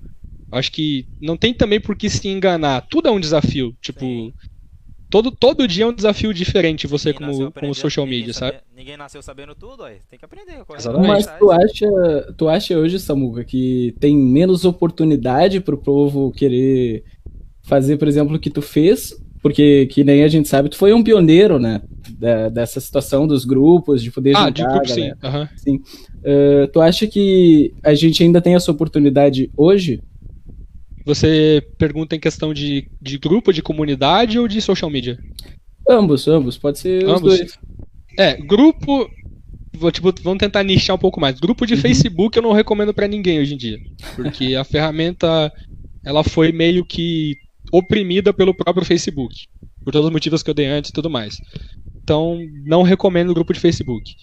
acho 0.50 0.70
que 0.70 1.08
não 1.20 1.36
tem 1.36 1.52
também 1.54 1.80
por 1.80 1.96
que 1.96 2.08
se 2.08 2.28
enganar. 2.28 2.82
Tudo 2.82 3.08
é 3.08 3.10
um 3.10 3.20
desafio. 3.20 3.76
Tipo, 3.80 4.32
todo, 5.12 5.30
todo 5.30 5.68
dia 5.68 5.84
é 5.84 5.86
um 5.86 5.92
desafio 5.92 6.32
diferente 6.32 6.86
você 6.86 7.12
como, 7.12 7.52
como 7.52 7.74
social 7.74 8.06
media, 8.06 8.32
sabe? 8.32 8.56
ninguém 8.74 8.96
nasceu 8.96 9.22
sabendo 9.22 9.54
tudo, 9.54 9.84
aí 9.84 9.98
tem 10.08 10.18
que 10.18 10.24
aprender. 10.24 10.64
Mas 11.06 11.26
tu 11.38 11.50
acha, 11.50 12.34
tu 12.34 12.48
acha 12.48 12.78
hoje, 12.78 12.98
Samuca, 12.98 13.44
que 13.44 13.94
tem 14.00 14.16
menos 14.16 14.64
oportunidade 14.64 15.60
pro 15.60 15.76
povo 15.76 16.32
querer 16.32 17.04
fazer, 17.62 17.98
por 17.98 18.08
exemplo, 18.08 18.36
o 18.36 18.40
que 18.40 18.48
tu 18.48 18.62
fez, 18.62 19.14
porque 19.42 19.86
que 19.86 20.02
nem 20.02 20.24
a 20.24 20.28
gente 20.28 20.48
sabe, 20.48 20.70
tu 20.70 20.78
foi 20.78 20.94
um 20.94 21.04
pioneiro, 21.04 21.58
né, 21.58 21.82
da, 22.18 22.48
dessa 22.48 22.80
situação 22.80 23.26
dos 23.26 23.44
grupos, 23.44 24.02
de 24.02 24.10
poder 24.10 24.34
ah, 24.34 24.48
de 24.48 24.64
grupo, 24.64 24.88
sim. 24.88 25.10
Uhum. 25.10 25.48
sim. 25.56 25.76
Uh, 25.76 26.66
tu 26.72 26.80
acha 26.80 27.06
que 27.06 27.74
a 27.82 27.92
gente 27.92 28.22
ainda 28.22 28.40
tem 28.40 28.54
essa 28.54 28.72
oportunidade 28.72 29.50
hoje? 29.54 30.02
Você 31.05 31.66
pergunta 31.78 32.14
em 32.14 32.20
questão 32.20 32.55
de, 32.55 32.88
de 33.00 33.18
grupo, 33.18 33.53
de 33.53 33.62
comunidade 33.62 34.38
ou 34.38 34.46
de 34.46 34.61
social 34.61 34.90
media? 34.90 35.18
Ambos, 35.88 36.28
ambos, 36.28 36.57
pode 36.57 36.78
ser 36.78 37.05
ambos. 37.05 37.32
os 37.32 37.38
dois. 37.38 37.59
É, 38.18 38.36
grupo, 38.36 39.09
vou, 39.72 39.90
tipo, 39.90 40.12
vamos 40.22 40.38
tentar 40.38 40.62
nichar 40.62 40.94
um 40.94 40.98
pouco 40.98 41.20
mais. 41.20 41.40
Grupo 41.40 41.66
de 41.66 41.74
uhum. 41.74 41.80
Facebook 41.80 42.36
eu 42.36 42.42
não 42.42 42.53
recomendo 42.53 42.94
para 42.94 43.09
ninguém 43.09 43.40
hoje 43.40 43.55
em 43.55 43.57
dia, 43.57 43.78
porque 44.14 44.55
a 44.55 44.62
ferramenta 44.64 45.53
ela 46.05 46.22
foi 46.22 46.53
meio 46.53 46.84
que 46.84 47.36
oprimida 47.72 48.32
pelo 48.32 48.55
próprio 48.55 48.84
Facebook, 48.84 49.46
por 49.84 49.92
todos 49.92 50.07
os 50.07 50.12
motivos 50.12 50.42
que 50.42 50.50
eu 50.50 50.55
dei 50.55 50.66
antes 50.66 50.90
e 50.90 50.92
tudo 50.92 51.09
mais. 51.09 51.36
Então, 52.03 52.38
não 52.64 52.82
recomendo 52.82 53.30
o 53.30 53.34
grupo 53.34 53.53
de 53.53 53.61
Facebook. 53.61 54.14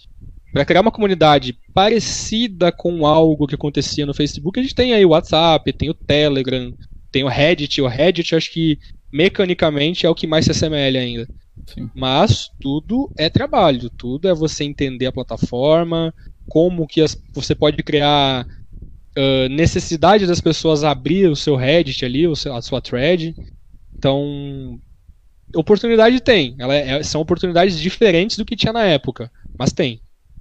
Para 0.52 0.64
criar 0.64 0.80
uma 0.80 0.90
comunidade 0.90 1.56
parecida 1.72 2.72
com 2.72 3.06
algo 3.06 3.46
que 3.46 3.54
acontecia 3.54 4.04
no 4.04 4.14
Facebook, 4.14 4.58
a 4.58 4.62
gente 4.62 4.74
tem 4.74 4.92
aí 4.92 5.04
o 5.04 5.10
WhatsApp, 5.10 5.72
tem 5.72 5.90
o 5.90 5.94
Telegram, 5.94 6.72
tem 7.12 7.22
o 7.22 7.28
Reddit. 7.28 7.80
O 7.80 7.86
Reddit, 7.86 8.34
acho 8.34 8.52
que 8.52 8.78
mecanicamente 9.12 10.06
é 10.06 10.10
o 10.10 10.14
que 10.14 10.26
mais 10.26 10.44
se 10.44 10.50
assemelha 10.50 11.00
ainda. 11.00 11.28
Sim. 11.66 11.88
Mas 11.94 12.50
tudo 12.60 13.10
é 13.16 13.28
trabalho, 13.28 13.90
tudo 13.90 14.28
é 14.28 14.34
você 14.34 14.64
entender 14.64 15.06
a 15.06 15.12
plataforma, 15.12 16.12
como 16.48 16.86
que 16.86 17.00
as, 17.00 17.16
você 17.32 17.54
pode 17.54 17.80
criar 17.82 18.44
uh, 18.44 19.48
necessidade 19.50 20.26
das 20.26 20.40
pessoas 20.40 20.82
abrir 20.82 21.28
o 21.28 21.36
seu 21.36 21.54
Reddit 21.54 22.04
ali, 22.04 22.26
o 22.26 22.34
seu, 22.34 22.54
a 22.54 22.62
sua 22.62 22.80
thread. 22.80 23.34
Então, 23.96 24.80
oportunidade 25.54 26.20
tem. 26.20 26.56
Ela 26.58 26.74
é, 26.74 26.88
é, 26.98 27.02
são 27.02 27.20
oportunidades 27.20 27.78
diferentes 27.78 28.36
do 28.36 28.44
que 28.44 28.56
tinha 28.56 28.72
na 28.72 28.84
época, 28.84 29.30
mas 29.58 29.72
tem. 29.72 30.00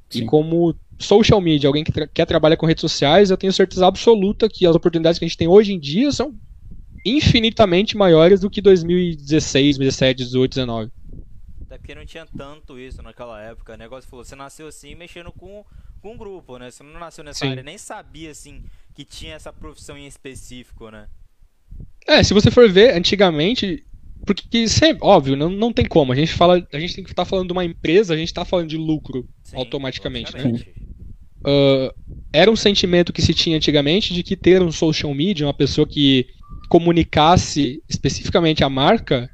Sim. 0.10 0.24
E 0.24 0.26
como 0.26 0.76
social 0.98 1.40
media, 1.40 1.68
alguém 1.68 1.84
que 1.84 1.92
tra 1.92 2.08
quer 2.08 2.26
trabalhar 2.26 2.58
com 2.58 2.66
redes 2.66 2.82
sociais, 2.82 3.30
eu 3.30 3.38
tenho 3.38 3.54
certeza 3.54 3.88
absoluta 3.88 4.50
que 4.50 4.66
as 4.66 4.76
oportunidades 4.76 5.18
que 5.18 5.26
a 5.26 5.28
gente 5.28 5.38
tem 5.38 5.48
hoje 5.48 5.74
em 5.74 5.80
dia 5.80 6.12
são 6.12 6.36
infinitamente 7.06 7.96
maiores 7.96 8.42
do 8.42 8.50
que 8.50 8.62
2016, 8.62 9.78
2017, 9.78 10.18
2018, 10.24 10.56
2019. 10.56 10.92
Até 11.62 11.78
porque 11.78 11.96
não 11.96 12.06
tinha 12.06 12.26
tanto 12.26 12.80
isso 12.80 13.02
naquela 13.02 13.42
época. 13.42 13.74
O 13.74 13.78
negócio 13.78 14.10
falou, 14.10 14.26
você 14.26 14.36
nasceu 14.36 14.68
assim 14.68 14.96
mexendo 14.96 15.32
com 15.32 15.64
com 16.02 16.14
um 16.14 16.18
grupo, 16.18 16.58
né? 16.58 16.72
Você 16.72 16.82
não 16.82 17.00
nasceu 17.00 17.24
nessa 17.24 17.46
Sim. 17.46 17.52
área, 17.52 17.64
nem 17.64 17.78
sabia 17.78 18.32
assim 18.32 18.64
que 18.94 19.04
tinha 19.04 19.36
essa 19.36 19.52
profissão 19.52 19.98
em 19.98 20.08
específico, 20.08 20.90
né? 20.90 21.08
É, 22.08 22.24
se 22.24 22.34
você 22.34 22.50
for 22.50 22.70
ver, 22.70 22.96
antigamente, 22.96 23.86
porque 24.26 24.68
sempre, 24.68 25.00
óbvio, 25.02 25.36
não, 25.36 25.50
não 25.50 25.74
tem 25.74 25.86
como. 25.86 26.12
A 26.12 26.16
gente 26.16 26.34
fala, 26.34 26.66
a 26.72 26.80
gente 26.80 26.96
tem 26.96 27.04
que 27.04 27.10
estar 27.10 27.24
tá 27.24 27.30
falando 27.30 27.48
de 27.48 27.54
uma 27.54 27.66
empresa, 27.66 28.14
a 28.14 28.18
gente 28.18 28.28
está 28.28 28.46
falando 28.46 28.70
de 28.70 28.78
lucro 28.78 29.28
Sim, 29.44 29.58
automaticamente, 29.58 30.36
né? 30.36 30.44
Uh, 31.46 31.92
era 32.32 32.52
um 32.52 32.56
sentimento 32.56 33.14
que 33.14 33.22
se 33.22 33.34
tinha 33.34 33.58
antigamente 33.58 34.14
de 34.14 34.22
que 34.22 34.36
ter 34.36 34.62
um 34.62 34.72
social 34.72 35.14
media, 35.14 35.46
uma 35.46 35.54
pessoa 35.54 35.88
que 35.88 36.28
comunicasse 36.70 37.82
especificamente 37.90 38.64
a 38.64 38.70
marca, 38.70 39.30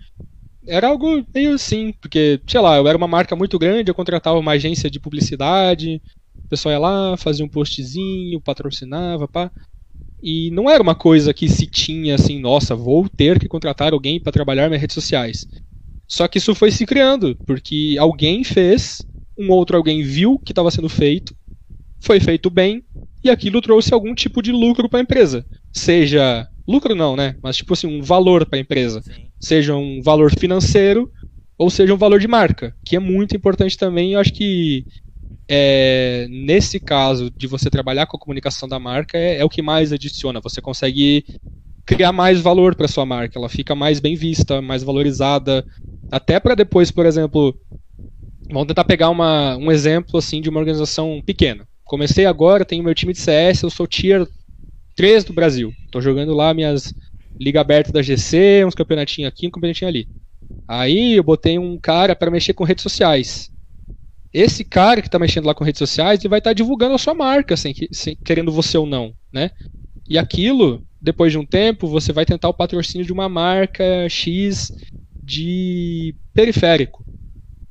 era 0.67 0.87
algo 0.87 1.25
meio 1.33 1.53
assim, 1.53 1.93
porque, 2.01 2.41
sei 2.47 2.59
lá, 2.61 2.77
eu 2.77 2.87
era 2.87 2.97
uma 2.97 3.07
marca 3.07 3.35
muito 3.35 3.59
grande, 3.59 3.91
eu 3.91 3.95
contratava 3.95 4.39
uma 4.39 4.53
agência 4.53 4.89
de 4.89 4.99
publicidade, 4.99 6.01
o 6.45 6.49
pessoal 6.49 6.73
ia 6.73 6.79
lá, 6.79 7.17
fazia 7.17 7.45
um 7.45 7.49
postzinho, 7.49 8.41
patrocinava, 8.41 9.27
pá. 9.27 9.51
E 10.25 10.49
não 10.49 10.67
era 10.67 10.81
uma 10.81 10.95
coisa 10.95 11.31
que 11.31 11.47
se 11.47 11.67
tinha 11.67 12.15
assim, 12.15 12.39
nossa, 12.39 12.75
vou 12.75 13.07
ter 13.07 13.37
que 13.37 13.47
contratar 13.47 13.93
alguém 13.93 14.19
para 14.19 14.31
trabalhar 14.31 14.67
minhas 14.67 14.81
redes 14.81 14.95
sociais. 14.95 15.45
Só 16.07 16.27
que 16.27 16.39
isso 16.39 16.55
foi 16.55 16.71
se 16.71 16.83
criando, 16.83 17.37
porque 17.45 17.95
alguém 17.99 18.43
fez, 18.43 19.03
um 19.37 19.51
outro 19.51 19.77
alguém 19.77 20.01
viu 20.01 20.39
que 20.39 20.51
estava 20.51 20.71
sendo 20.71 20.89
feito, 20.89 21.35
foi 21.99 22.19
feito 22.19 22.49
bem, 22.49 22.83
e 23.23 23.29
aquilo 23.29 23.61
trouxe 23.61 23.93
algum 23.93 24.15
tipo 24.15 24.41
de 24.41 24.51
lucro 24.51 24.89
para 24.89 24.97
a 24.99 25.03
empresa. 25.03 25.45
Seja 25.71 26.47
lucro 26.67 26.95
não, 26.95 27.15
né? 27.15 27.35
Mas 27.43 27.57
tipo 27.57 27.73
assim, 27.73 27.85
um 27.85 28.01
valor 28.01 28.47
para 28.47 28.57
a 28.57 28.61
empresa. 28.61 29.03
Sim. 29.03 29.27
Seja 29.39 29.75
um 29.75 30.01
valor 30.01 30.31
financeiro 30.35 31.07
ou 31.55 31.69
seja 31.69 31.93
um 31.93 31.97
valor 31.97 32.19
de 32.19 32.27
marca, 32.27 32.75
que 32.83 32.95
é 32.95 32.99
muito 32.99 33.35
importante 33.35 33.77
também. 33.77 34.13
Eu 34.13 34.19
acho 34.19 34.33
que 34.33 34.85
é, 35.47 36.27
nesse 36.29 36.79
caso 36.79 37.29
de 37.29 37.47
você 37.47 37.69
trabalhar 37.69 38.07
com 38.07 38.17
a 38.17 38.19
comunicação 38.19 38.67
da 38.67 38.79
marca 38.79 39.17
é, 39.17 39.37
é 39.37 39.45
o 39.45 39.49
que 39.49 39.61
mais 39.61 39.93
adiciona. 39.93 40.41
Você 40.41 40.61
consegue 40.61 41.25
criar 41.85 42.11
mais 42.11 42.41
valor 42.41 42.75
para 42.75 42.87
sua 42.87 43.05
marca, 43.05 43.37
ela 43.37 43.49
fica 43.49 43.75
mais 43.75 43.99
bem 43.99 44.15
vista, 44.15 44.61
mais 44.61 44.81
valorizada, 44.81 45.63
até 46.11 46.39
para 46.39 46.55
depois, 46.55 46.89
por 46.89 47.05
exemplo, 47.05 47.55
vamos 48.49 48.67
tentar 48.67 48.85
pegar 48.85 49.09
uma, 49.09 49.55
um 49.57 49.71
exemplo 49.71 50.17
assim 50.17 50.41
de 50.41 50.49
uma 50.49 50.59
organização 50.59 51.21
pequena. 51.23 51.67
Comecei 51.83 52.25
agora, 52.25 52.65
tenho 52.65 52.83
meu 52.83 52.95
time 52.95 53.13
de 53.13 53.19
CS, 53.19 53.61
eu 53.61 53.69
sou 53.69 53.85
tier 53.85 54.27
3 54.95 55.25
do 55.25 55.33
Brasil. 55.33 55.71
Estou 55.85 56.01
jogando 56.01 56.33
lá 56.33 56.53
minhas 56.53 56.91
liga 57.39 57.61
aberta 57.61 57.91
da 57.91 58.01
GC, 58.01 58.65
uns 58.65 58.73
campeonatinhos 58.73 59.27
aqui, 59.27 59.47
um 59.47 59.51
campeonatinho 59.51 59.89
ali. 59.89 60.07
Aí 60.67 61.13
eu 61.13 61.23
botei 61.23 61.59
um 61.59 61.77
cara 61.77 62.15
para 62.15 62.31
mexer 62.31 62.53
com 62.53 62.63
redes 62.63 62.81
sociais 62.81 63.51
esse 64.35 64.65
cara 64.65 65.01
que 65.01 65.07
está 65.07 65.17
mexendo 65.17 65.45
lá 65.45 65.55
com 65.55 65.63
redes 65.63 65.79
sociais, 65.79 66.19
ele 66.19 66.27
vai 66.27 66.39
estar 66.39 66.49
tá 66.49 66.53
divulgando 66.53 66.93
a 66.93 66.97
sua 66.97 67.13
marca, 67.13 67.55
sem, 67.55 67.73
sem, 67.89 68.17
querendo 68.21 68.51
você 68.51 68.77
ou 68.77 68.85
não, 68.85 69.15
né? 69.31 69.51
E 70.09 70.17
aquilo, 70.17 70.83
depois 71.01 71.31
de 71.31 71.37
um 71.37 71.45
tempo, 71.45 71.87
você 71.87 72.11
vai 72.11 72.25
tentar 72.25 72.49
o 72.49 72.53
patrocínio 72.53 73.05
de 73.05 73.13
uma 73.13 73.29
marca 73.29 74.09
X 74.09 74.73
de 75.23 76.13
periférico. 76.33 77.05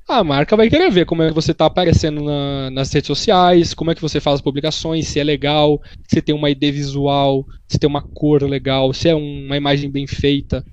a 0.08 0.24
marca 0.24 0.56
vai 0.56 0.70
querer 0.70 0.90
ver 0.90 1.04
como 1.04 1.22
é 1.22 1.28
que 1.28 1.34
você 1.34 1.50
está 1.52 1.66
aparecendo 1.66 2.22
na, 2.24 2.70
nas 2.70 2.90
redes 2.90 3.08
sociais, 3.08 3.74
como 3.74 3.90
é 3.90 3.94
que 3.94 4.00
você 4.00 4.18
faz 4.18 4.36
as 4.36 4.40
publicações, 4.40 5.06
se 5.06 5.20
é 5.20 5.24
legal, 5.24 5.78
se 6.08 6.22
tem 6.22 6.34
uma 6.34 6.48
ID 6.48 6.62
visual, 6.72 7.46
se 7.68 7.78
tem 7.78 7.88
uma 7.88 8.00
cor 8.00 8.42
legal, 8.42 8.90
se 8.94 9.10
é 9.10 9.14
uma 9.14 9.56
imagem 9.58 9.90
bem 9.90 10.06
feita. 10.06 10.64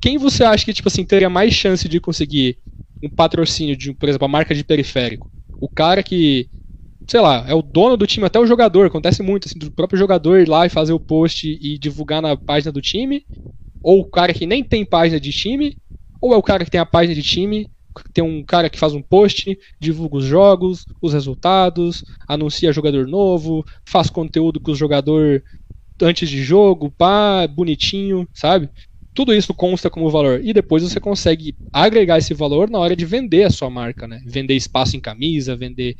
Quem 0.00 0.16
você 0.16 0.44
acha 0.44 0.64
que 0.64 0.72
tipo 0.72 0.88
assim 0.88 1.04
teria 1.04 1.28
mais 1.28 1.52
chance 1.52 1.86
de 1.86 2.00
conseguir 2.00 2.58
um 3.02 3.10
patrocínio 3.10 3.76
de, 3.76 3.92
por 3.94 4.08
exemplo, 4.08 4.26
a 4.26 4.28
marca 4.28 4.54
de 4.54 4.64
periférico? 4.64 5.30
O 5.60 5.68
cara 5.68 6.02
que, 6.02 6.48
sei 7.10 7.20
lá, 7.20 7.44
é 7.48 7.54
o 7.54 7.62
dono 7.62 7.96
do 7.96 8.06
time, 8.06 8.26
até 8.26 8.38
o 8.38 8.46
jogador, 8.46 8.86
acontece 8.86 9.22
muito 9.22 9.48
assim, 9.48 9.58
do 9.58 9.72
próprio 9.72 9.98
jogador 9.98 10.40
ir 10.40 10.48
lá 10.48 10.66
e 10.66 10.70
fazer 10.70 10.92
o 10.92 11.00
post 11.00 11.46
e 11.48 11.78
divulgar 11.78 12.22
na 12.22 12.36
página 12.36 12.72
do 12.72 12.82
time, 12.82 13.26
ou 13.82 14.00
o 14.00 14.10
cara 14.10 14.34
que 14.34 14.46
nem 14.46 14.64
tem 14.64 14.84
página 14.84 15.20
de 15.20 15.32
time, 15.32 15.78
ou 16.20 16.34
é 16.34 16.36
o 16.36 16.42
cara 16.42 16.64
que 16.64 16.70
tem 16.70 16.80
a 16.80 16.86
página 16.86 17.14
de 17.14 17.22
time 17.22 17.70
tem 18.12 18.22
um 18.22 18.44
cara 18.44 18.68
que 18.68 18.78
faz 18.78 18.94
um 18.94 19.02
post, 19.02 19.56
divulga 19.80 20.16
os 20.18 20.24
jogos, 20.24 20.86
os 21.00 21.12
resultados, 21.12 22.04
anuncia 22.28 22.72
jogador 22.72 23.06
novo, 23.06 23.64
faz 23.88 24.10
conteúdo 24.10 24.60
com 24.60 24.72
o 24.72 24.74
jogador 24.74 25.42
antes 26.00 26.28
de 26.28 26.42
jogo, 26.42 26.90
pá, 26.90 27.46
bonitinho, 27.46 28.28
sabe? 28.34 28.70
Tudo 29.16 29.34
isso 29.34 29.54
consta 29.54 29.90
como 29.90 30.10
valor. 30.10 30.40
E 30.44 30.52
depois 30.52 30.82
você 30.82 31.00
consegue 31.00 31.56
agregar 31.72 32.18
esse 32.18 32.34
valor 32.34 32.70
na 32.70 32.78
hora 32.78 32.94
de 32.94 33.04
vender 33.04 33.44
a 33.44 33.50
sua 33.50 33.70
marca, 33.70 34.06
né? 34.06 34.22
Vender 34.24 34.54
espaço 34.54 34.96
em 34.96 35.00
camisa, 35.00 35.56
vender 35.56 35.96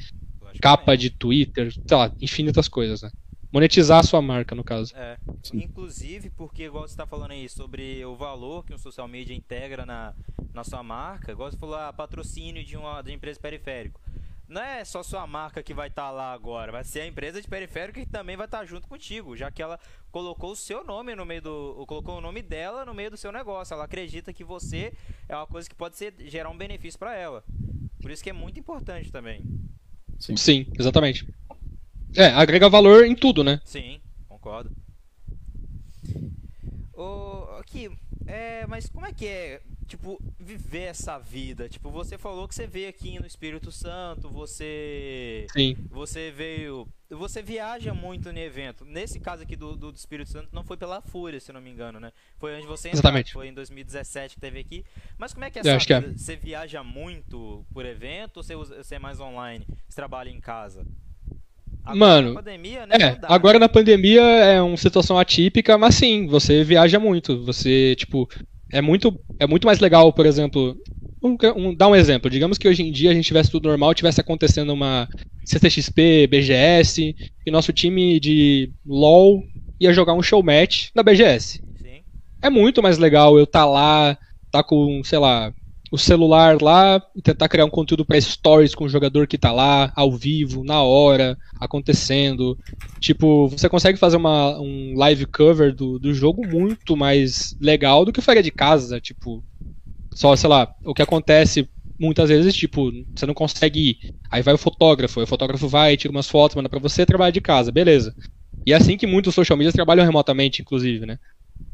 capa 0.61 0.97
de 0.97 1.11
Twitter, 1.11 1.73
sei 1.73 1.97
lá, 1.97 2.13
infinitas 2.21 2.69
coisas, 2.69 3.03
né? 3.03 3.11
monetizar 3.53 4.01
a 4.01 4.03
sua 4.03 4.21
marca, 4.21 4.55
no 4.55 4.63
caso. 4.63 4.95
É. 4.95 5.17
Inclusive, 5.55 6.29
porque, 6.31 6.65
igual 6.65 6.87
você 6.87 6.93
está 6.93 7.07
falando 7.07 7.31
aí 7.31 7.49
sobre 7.49 8.05
o 8.05 8.15
valor 8.15 8.65
que 8.65 8.75
um 8.75 8.79
social 8.79 9.09
media 9.09 9.35
integra 9.35 9.87
na, 9.87 10.15
na 10.53 10.63
sua 10.63 10.83
marca, 10.83 11.33
igual 11.33 11.51
você 11.51 11.57
falou, 11.57 11.77
ah, 11.77 11.91
patrocínio 11.93 12.63
de 12.63 12.77
uma 12.77 13.01
de 13.01 13.13
empresa 13.13 13.41
periférico. 13.41 14.01
Não 14.49 14.63
é 14.63 14.85
só 14.85 15.03
sua 15.03 15.27
marca 15.27 15.63
que 15.63 15.75
vai 15.75 15.89
estar 15.89 16.05
tá 16.05 16.11
lá 16.11 16.33
agora, 16.33 16.71
vai 16.71 16.85
ser 16.85 17.01
a 17.01 17.07
empresa 17.07 17.43
de 17.43 17.49
periférico 17.49 17.99
que 17.99 18.07
também 18.07 18.37
vai 18.37 18.47
estar 18.47 18.61
tá 18.61 18.65
junto 18.65 18.87
contigo, 18.87 19.37
já 19.37 19.51
que 19.51 19.61
ela 19.61 19.79
colocou 20.13 20.53
o 20.53 20.57
seu 20.57 20.85
nome 20.85 21.15
no 21.17 21.27
meio 21.27 21.43
do. 21.43 21.85
colocou 21.87 22.19
o 22.19 22.21
nome 22.21 22.43
dela 22.43 22.85
no 22.85 22.95
meio 22.95 23.11
do 23.11 23.17
seu 23.17 23.33
negócio. 23.33 23.75
Ela 23.75 23.85
acredita 23.85 24.33
que 24.33 24.45
você 24.45 24.93
é 25.29 25.35
uma 25.35 25.47
coisa 25.47 25.69
que 25.69 25.75
pode 25.75 25.97
ser, 25.97 26.15
gerar 26.27 26.49
um 26.49 26.57
benefício 26.57 26.99
para 26.99 27.17
ela. 27.17 27.43
Por 28.01 28.11
isso 28.11 28.23
que 28.23 28.31
é 28.31 28.33
muito 28.33 28.61
importante 28.61 29.11
também. 29.11 29.43
Sim, 30.19 30.37
Sim 30.37 30.67
exatamente. 30.79 31.27
É, 32.15 32.29
agrega 32.29 32.69
valor 32.69 33.05
em 33.05 33.17
tudo, 33.17 33.43
né? 33.43 33.61
Sim, 33.65 34.01
concordo. 34.29 34.71
O, 36.95 37.59
aqui, 37.59 37.91
é, 38.27 38.67
mas 38.67 38.89
como 38.89 39.07
é 39.07 39.13
que 39.13 39.27
é, 39.27 39.61
tipo, 39.87 40.21
viver 40.39 40.83
essa 40.83 41.19
vida? 41.19 41.69
Tipo, 41.69 41.91
você 41.91 42.19
falou 42.19 42.49
que 42.49 42.55
você 42.55 42.67
veio 42.67 42.89
aqui 42.89 43.19
no 43.19 43.27
Espírito 43.27 43.71
Santo, 43.71 44.29
você. 44.29 45.47
Sim. 45.53 45.77
Você 45.91 46.31
veio. 46.31 46.89
Você 47.09 47.41
viaja 47.41 47.95
muito 47.95 48.33
no 48.33 48.39
evento. 48.39 48.85
Nesse 48.85 49.21
caso 49.21 49.45
aqui 49.45 49.55
do, 49.55 49.77
do, 49.77 49.93
Espírito 49.93 50.29
Santo, 50.29 50.49
não 50.53 50.65
foi 50.65 50.77
pela 50.77 51.01
Fúria, 51.01 51.39
se 51.39 51.53
não 51.53 51.61
me 51.61 51.71
engano, 51.71 52.01
né? 52.01 52.13
Foi 52.37 52.57
onde 52.57 52.67
você 52.67 52.89
entrou, 52.89 52.99
Exatamente. 52.99 53.33
foi 53.33 53.47
em 53.47 53.55
2017 53.55 54.35
que 54.35 54.41
teve 54.41 54.59
aqui. 54.59 54.85
Mas 55.17 55.33
como 55.33 55.45
é 55.45 55.51
que 55.51 55.59
é 55.59 55.61
essa 55.61 55.79
vida? 55.79 56.11
É. 56.11 56.19
Você 56.19 56.35
viaja 56.35 56.83
muito 56.83 57.65
por 57.73 57.87
evento 57.87 58.39
ou 58.39 58.43
você, 58.43 58.57
você 58.57 58.97
é 58.97 58.99
mais 58.99 59.21
online? 59.21 59.65
Você 59.89 59.95
trabalha 59.95 60.31
em 60.31 60.41
casa? 60.41 60.85
Agora 61.87 61.99
Mano, 61.99 62.29
na 62.31 62.43
pandemia, 62.43 62.87
né, 62.87 62.97
é, 63.01 63.19
agora 63.23 63.59
na 63.61 63.69
pandemia 63.69 64.21
é 64.21 64.61
uma 64.61 64.77
situação 64.77 65.17
atípica, 65.17 65.79
mas 65.79 65.95
sim, 65.95 66.27
você 66.27 66.65
viaja 66.65 66.99
muito. 66.99 67.45
Você, 67.45 67.95
tipo, 67.95 68.29
é 68.73 68.81
muito, 68.81 69.17
é 69.39 69.47
muito 69.47 69.67
mais 69.67 69.79
legal, 69.79 70.13
por 70.13 70.27
exemplo. 70.27 70.77
Um, 71.23 71.37
um, 71.57 71.75
dar 71.75 71.89
um 71.89 71.95
exemplo. 71.95 72.29
Digamos 72.29 72.59
que 72.59 72.69
hoje 72.69 72.83
em 72.83 72.91
dia 72.91 73.11
a 73.11 73.15
gente 73.15 73.27
tivesse 73.27 73.53
tudo 73.53 73.69
normal, 73.69 73.95
tivesse 73.95 74.21
acontecendo 74.21 74.73
uma 74.73 75.09
CCXP, 75.45 76.27
BGS, 76.27 77.15
e 77.47 77.51
nosso 77.51 77.73
time 77.73 78.19
de 78.19 78.73
LoL 78.85 79.43
ia 79.81 79.93
jogar 79.93 80.15
um 80.15 80.23
show 80.23 80.43
match 80.43 80.89
na 80.95 81.05
BGS. 81.05 81.61
Sim. 81.81 82.03
É 82.43 82.51
muito 82.51 82.83
mais 82.83 82.99
legal 82.99 83.39
eu 83.39 83.45
estar 83.45 83.61
tá 83.61 83.67
lá, 83.67 84.19
tá 84.51 84.63
com, 84.63 85.03
sei 85.05 85.19
lá, 85.19 85.53
o 85.91 85.99
celular 85.99 86.61
lá 86.61 87.01
e 87.15 87.23
tentar 87.23 87.49
criar 87.49 87.65
um 87.65 87.71
conteúdo 87.71 88.05
para 88.05 88.21
stories 88.21 88.75
com 88.75 88.85
o 88.85 88.89
jogador 88.89 89.27
que 89.27 89.39
tá 89.39 89.53
lá, 89.53 89.93
ao 89.95 90.13
vivo, 90.13 90.65
na 90.65 90.83
hora, 90.83 91.39
acontecendo. 91.61 92.59
Tipo, 93.01 93.49
você 93.49 93.69
consegue 93.69 93.99
fazer 93.99 94.17
uma, 94.17 94.59
um 94.61 94.95
live 94.97 95.27
cover 95.27 95.75
do, 95.75 95.99
do 95.99 96.13
jogo 96.13 96.45
muito 96.47 96.97
mais 96.97 97.55
legal 97.61 98.05
do 98.05 98.13
que 98.13 98.21
faria 98.21 98.43
de 98.43 98.51
casa. 98.51 99.01
Tipo, 99.01 99.45
só, 100.15 100.35
sei 100.37 100.49
lá, 100.49 100.73
o 100.85 100.95
que 100.95 101.03
acontece 101.03 101.69
muitas 101.99 102.29
vezes, 102.29 102.55
tipo, 102.55 102.91
você 103.15 103.27
não 103.27 103.35
consegue 103.35 103.91
ir. 103.91 103.99
Aí 104.31 104.43
vai 104.43 104.55
o 104.55 104.59
fotógrafo, 104.59 105.21
o 105.23 105.27
fotógrafo 105.27 105.69
vai, 105.69 105.97
tira 105.97 106.11
umas 106.13 106.29
fotos, 106.29 106.57
manda 106.57 106.69
pra 106.69 106.79
você 106.81 107.07
trabalhar 107.07 107.31
de 107.31 107.41
casa, 107.41 107.71
beleza. 107.73 108.15
E 108.67 108.73
é 108.73 108.77
assim 108.77 108.97
que 108.97 109.07
muitos 109.07 109.35
social 109.35 109.57
media 109.57 109.73
trabalham 109.73 110.05
remotamente, 110.05 110.63
inclusive, 110.63 111.07
né? 111.07 111.19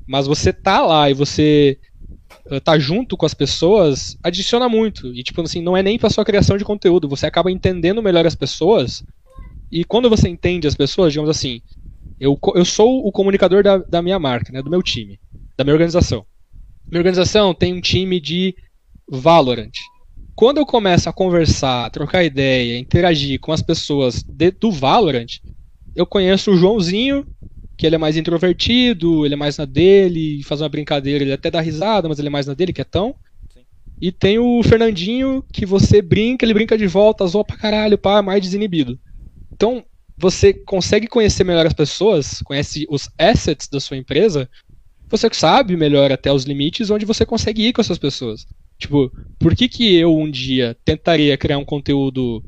Mas 0.06 0.26
você 0.26 0.52
tá 0.52 0.82
lá 0.82 1.10
e 1.10 1.14
você 1.14 1.78
tá 2.60 2.78
junto 2.78 3.16
com 3.16 3.26
as 3.26 3.34
pessoas 3.34 4.16
adiciona 4.22 4.68
muito. 4.68 5.14
E, 5.14 5.22
tipo 5.22 5.40
assim, 5.42 5.62
não 5.62 5.76
é 5.76 5.82
nem 5.82 5.98
pra 5.98 6.10
sua 6.10 6.24
criação 6.24 6.56
de 6.56 6.64
conteúdo. 6.64 7.08
Você 7.08 7.26
acaba 7.26 7.50
entendendo 7.50 8.02
melhor 8.02 8.26
as 8.26 8.34
pessoas. 8.34 9.04
E 9.70 9.84
quando 9.84 10.10
você 10.10 10.28
entende 10.28 10.66
as 10.66 10.74
pessoas, 10.74 11.12
digamos 11.12 11.30
assim, 11.30 11.62
eu, 12.20 12.38
eu 12.54 12.64
sou 12.64 13.06
o 13.06 13.10
comunicador 13.10 13.62
da, 13.62 13.78
da 13.78 14.02
minha 14.02 14.18
marca, 14.18 14.52
né, 14.52 14.62
do 14.62 14.70
meu 14.70 14.82
time, 14.82 15.18
da 15.56 15.64
minha 15.64 15.74
organização. 15.74 16.24
Minha 16.90 17.00
organização 17.00 17.54
tem 17.54 17.72
um 17.72 17.80
time 17.80 18.20
de 18.20 18.54
Valorant. 19.10 19.72
Quando 20.34 20.58
eu 20.58 20.66
começo 20.66 21.08
a 21.08 21.12
conversar, 21.12 21.86
a 21.86 21.90
trocar 21.90 22.24
ideia, 22.24 22.78
interagir 22.78 23.38
com 23.40 23.52
as 23.52 23.62
pessoas 23.62 24.22
de, 24.22 24.50
do 24.50 24.70
Valorant, 24.70 25.38
eu 25.94 26.06
conheço 26.06 26.50
o 26.50 26.56
Joãozinho, 26.56 27.26
que 27.82 27.86
ele 27.86 27.96
é 27.96 27.98
mais 27.98 28.16
introvertido, 28.16 29.26
ele 29.26 29.34
é 29.34 29.36
mais 29.36 29.58
na 29.58 29.64
dele, 29.64 30.40
faz 30.44 30.60
uma 30.60 30.68
brincadeira, 30.68 31.24
ele 31.24 31.32
até 31.32 31.50
dá 31.50 31.60
risada, 31.60 32.08
mas 32.08 32.16
ele 32.16 32.28
é 32.28 32.30
mais 32.30 32.46
na 32.46 32.54
dele, 32.54 32.72
quietão. 32.72 33.12
Sim. 33.52 33.62
E 34.00 34.12
tem 34.12 34.38
o 34.38 34.62
Fernandinho, 34.62 35.44
que 35.52 35.66
você 35.66 36.00
brinca, 36.00 36.46
ele 36.46 36.54
brinca 36.54 36.78
de 36.78 36.86
volta, 36.86 37.26
zoa 37.26 37.44
pra 37.44 37.56
caralho, 37.56 37.98
pá, 37.98 38.22
mais 38.22 38.40
desinibido. 38.40 38.96
Então, 39.52 39.84
você 40.16 40.54
consegue 40.54 41.08
conhecer 41.08 41.42
melhor 41.42 41.66
as 41.66 41.72
pessoas, 41.72 42.40
conhece 42.44 42.86
os 42.88 43.10
assets 43.18 43.66
da 43.66 43.80
sua 43.80 43.96
empresa, 43.96 44.48
você 45.10 45.28
sabe 45.32 45.76
melhor 45.76 46.12
até 46.12 46.32
os 46.32 46.44
limites 46.44 46.88
onde 46.88 47.04
você 47.04 47.26
consegue 47.26 47.66
ir 47.66 47.72
com 47.72 47.80
essas 47.80 47.98
pessoas. 47.98 48.46
Tipo, 48.78 49.12
por 49.40 49.56
que 49.56 49.68
que 49.68 49.96
eu 49.96 50.16
um 50.16 50.30
dia 50.30 50.76
tentaria 50.84 51.36
criar 51.36 51.58
um 51.58 51.64
conteúdo 51.64 52.44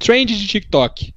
trend 0.00 0.36
de 0.36 0.48
TikTok? 0.48 1.14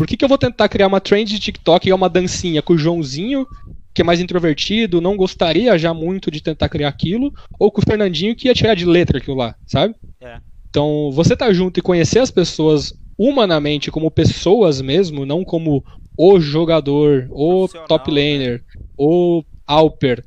Por 0.00 0.06
que, 0.06 0.16
que 0.16 0.24
eu 0.24 0.30
vou 0.30 0.38
tentar 0.38 0.66
criar 0.70 0.86
uma 0.86 0.98
trend 0.98 1.28
de 1.28 1.38
TikTok 1.38 1.86
e 1.86 1.92
é 1.92 1.94
uma 1.94 2.08
dancinha 2.08 2.62
com 2.62 2.72
o 2.72 2.78
Joãozinho, 2.78 3.46
que 3.92 4.00
é 4.00 4.04
mais 4.04 4.18
introvertido, 4.18 4.98
não 4.98 5.14
gostaria 5.14 5.76
já 5.76 5.92
muito 5.92 6.30
de 6.30 6.40
tentar 6.40 6.70
criar 6.70 6.88
aquilo, 6.88 7.30
ou 7.58 7.70
com 7.70 7.82
o 7.82 7.84
Fernandinho 7.84 8.34
que 8.34 8.48
ia 8.48 8.54
tirar 8.54 8.74
de 8.74 8.86
letra 8.86 9.18
aquilo 9.18 9.36
lá, 9.36 9.54
sabe? 9.66 9.94
É. 10.18 10.38
Então, 10.70 11.10
você 11.12 11.36
tá 11.36 11.52
junto 11.52 11.78
e 11.78 11.82
conhecer 11.82 12.18
as 12.18 12.30
pessoas 12.30 12.94
humanamente 13.18 13.90
como 13.90 14.10
pessoas 14.10 14.80
mesmo, 14.80 15.26
não 15.26 15.44
como 15.44 15.84
o 16.16 16.40
jogador, 16.40 17.28
o 17.30 17.68
top 17.86 18.10
né? 18.10 18.22
laner, 18.22 18.52
né? 18.52 18.60
o 18.96 19.44
Alper. 19.66 20.24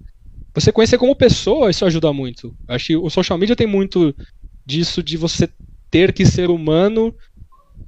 Você 0.53 0.71
conhecer 0.71 0.99
como 0.99 1.15
pessoa, 1.15 1.71
isso 1.71 1.83
ajuda 1.83 2.13
muito. 2.13 2.55
Acho 2.67 2.85
que 2.85 2.95
o 2.95 3.09
social 3.09 3.39
media 3.39 3.55
tem 3.55 3.65
muito 3.65 4.15
disso 4.63 5.01
de 5.01 5.17
você 5.17 5.49
ter 5.89 6.13
que 6.13 6.27
ser 6.27 6.51
humano 6.51 7.11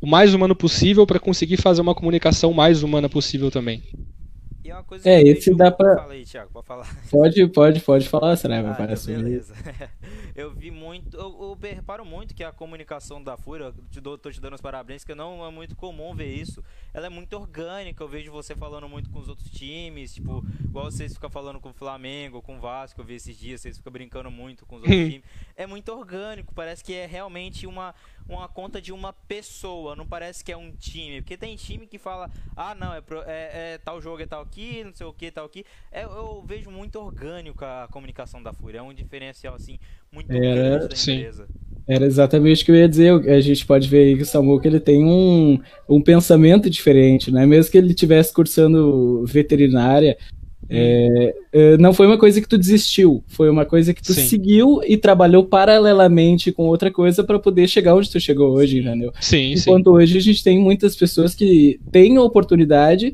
o 0.05 0.07
mais 0.07 0.35
humano 0.35 0.55
possível 0.55 1.03
para 1.07 1.19
conseguir 1.19 1.57
fazer 1.57 1.81
uma 1.81 1.95
comunicação 1.95 2.53
mais 2.53 2.83
humana 2.83 3.09
possível 3.09 3.49
também. 3.49 3.81
E 4.63 4.69
é 4.69 4.73
uma 4.73 4.83
coisa 4.83 5.09
é, 5.09 5.21
esse 5.21 5.53
dá 5.53 5.71
pra. 5.71 5.95
Falei, 5.95 6.23
Thiago, 6.23 6.51
pode 6.51 6.67
falar. 6.67 6.95
Pode, 7.09 7.47
pode, 7.47 7.81
pode 7.81 8.09
falar, 8.09 8.35
Saraiva, 8.35 8.71
ah, 8.71 8.75
parece. 8.75 9.11
Beleza. 9.11 9.53
eu 10.35 10.51
vi 10.51 10.71
muito, 10.71 11.15
eu, 11.15 11.57
eu, 11.61 11.75
reparo 11.75 12.03
muito 12.03 12.33
que 12.33 12.43
a 12.43 12.51
comunicação 12.51 13.23
da 13.23 13.37
Fúria, 13.37 13.71
te 13.91 14.01
dou, 14.01 14.17
tô 14.17 14.31
te 14.31 14.41
dando 14.41 14.55
os 14.55 14.61
parabéns, 14.61 15.03
que 15.03 15.13
não 15.13 15.45
é 15.45 15.51
muito 15.51 15.75
comum 15.75 16.15
ver 16.15 16.33
isso. 16.33 16.63
Ela 16.93 17.07
é 17.07 17.09
muito 17.09 17.35
orgânica, 17.35 18.03
eu 18.03 18.07
vejo 18.07 18.31
você 18.31 18.55
falando 18.55 18.89
muito 18.89 19.09
com 19.11 19.19
os 19.19 19.29
outros 19.29 19.49
times, 19.51 20.15
tipo, 20.15 20.43
igual 20.63 20.85
vocês 20.85 21.13
ficam 21.13 21.29
falando 21.29 21.59
com 21.59 21.69
o 21.69 21.73
Flamengo, 21.73 22.41
com 22.41 22.57
o 22.57 22.59
Vasco, 22.59 23.01
eu 23.01 23.05
vi 23.05 23.15
esses 23.15 23.37
dias, 23.37 23.61
vocês 23.61 23.77
ficam 23.77 23.93
brincando 23.93 24.31
muito 24.31 24.65
com 24.65 24.77
os 24.77 24.81
outros 24.81 24.97
times. 25.09 25.23
É 25.55 25.67
muito 25.67 25.91
orgânico, 25.91 26.53
parece 26.55 26.83
que 26.83 26.93
é 26.93 27.05
realmente 27.05 27.67
uma 27.67 27.93
uma 28.27 28.47
conta 28.47 28.81
de 28.81 28.91
uma 28.91 29.13
pessoa, 29.13 29.95
não 29.95 30.05
parece 30.05 30.43
que 30.43 30.51
é 30.51 30.57
um 30.57 30.71
time. 30.71 31.21
Porque 31.21 31.37
tem 31.37 31.55
time 31.55 31.85
que 31.87 31.97
fala, 31.97 32.29
ah, 32.55 32.73
não, 32.73 32.93
é, 32.93 33.01
pro, 33.01 33.21
é, 33.21 33.73
é 33.73 33.77
tal 33.83 34.01
jogo 34.01 34.21
é 34.21 34.25
tal 34.25 34.41
aqui, 34.41 34.83
não 34.83 34.93
sei 34.93 35.05
o 35.05 35.13
que, 35.13 35.31
tal 35.31 35.45
aqui. 35.45 35.63
É, 35.91 36.03
eu 36.03 36.43
vejo 36.45 36.71
muito 36.71 36.99
orgânico 36.99 37.63
a 37.63 37.87
comunicação 37.91 38.41
da 38.41 38.51
Fúria, 38.51 38.79
é 38.79 38.81
um 38.81 38.93
diferencial, 38.93 39.55
assim, 39.55 39.77
muito 40.11 40.31
Era, 40.31 40.55
grande 40.55 40.87
da 40.89 40.95
sim. 40.95 41.17
empresa. 41.17 41.47
Era 41.87 42.05
exatamente 42.05 42.63
o 42.63 42.65
que 42.65 42.71
eu 42.71 42.75
ia 42.75 42.89
dizer. 42.89 43.11
A 43.29 43.39
gente 43.39 43.65
pode 43.65 43.87
ver 43.87 44.05
aí 44.05 44.15
que 44.15 44.23
o 44.23 44.25
Samuca 44.25 44.67
ele 44.67 44.79
tem 44.79 45.05
um, 45.05 45.61
um 45.87 46.01
pensamento 46.01 46.67
diferente, 46.67 47.31
né? 47.31 47.45
Mesmo 47.45 47.71
que 47.71 47.77
ele 47.77 47.89
estivesse 47.89 48.33
cursando 48.33 49.23
veterinária, 49.25 50.17
É, 50.67 51.35
é, 51.53 51.77
não 51.77 51.93
foi 51.93 52.07
uma 52.07 52.17
coisa 52.17 52.41
que 52.41 52.47
tu 52.47 52.57
desistiu, 52.57 53.23
foi 53.27 53.49
uma 53.49 53.65
coisa 53.65 53.93
que 53.93 54.01
tu 54.01 54.13
Sim. 54.13 54.25
seguiu 54.25 54.81
e 54.85 54.97
trabalhou 54.97 55.45
paralelamente 55.45 56.51
com 56.51 56.63
outra 56.63 56.89
coisa 56.89 57.23
para 57.23 57.37
poder 57.37 57.67
chegar 57.67 57.95
onde 57.95 58.09
tu 58.09 58.19
chegou 58.19 58.53
hoje, 58.53 58.79
entendeu? 58.79 59.13
Sim, 59.19 59.55
sim. 59.55 59.69
Enquanto 59.69 59.91
hoje 59.91 60.17
a 60.17 60.21
gente 60.21 60.43
tem 60.43 60.59
muitas 60.59 60.95
pessoas 60.95 61.35
que 61.35 61.79
têm 61.91 62.17
a 62.17 62.21
oportunidade 62.21 63.13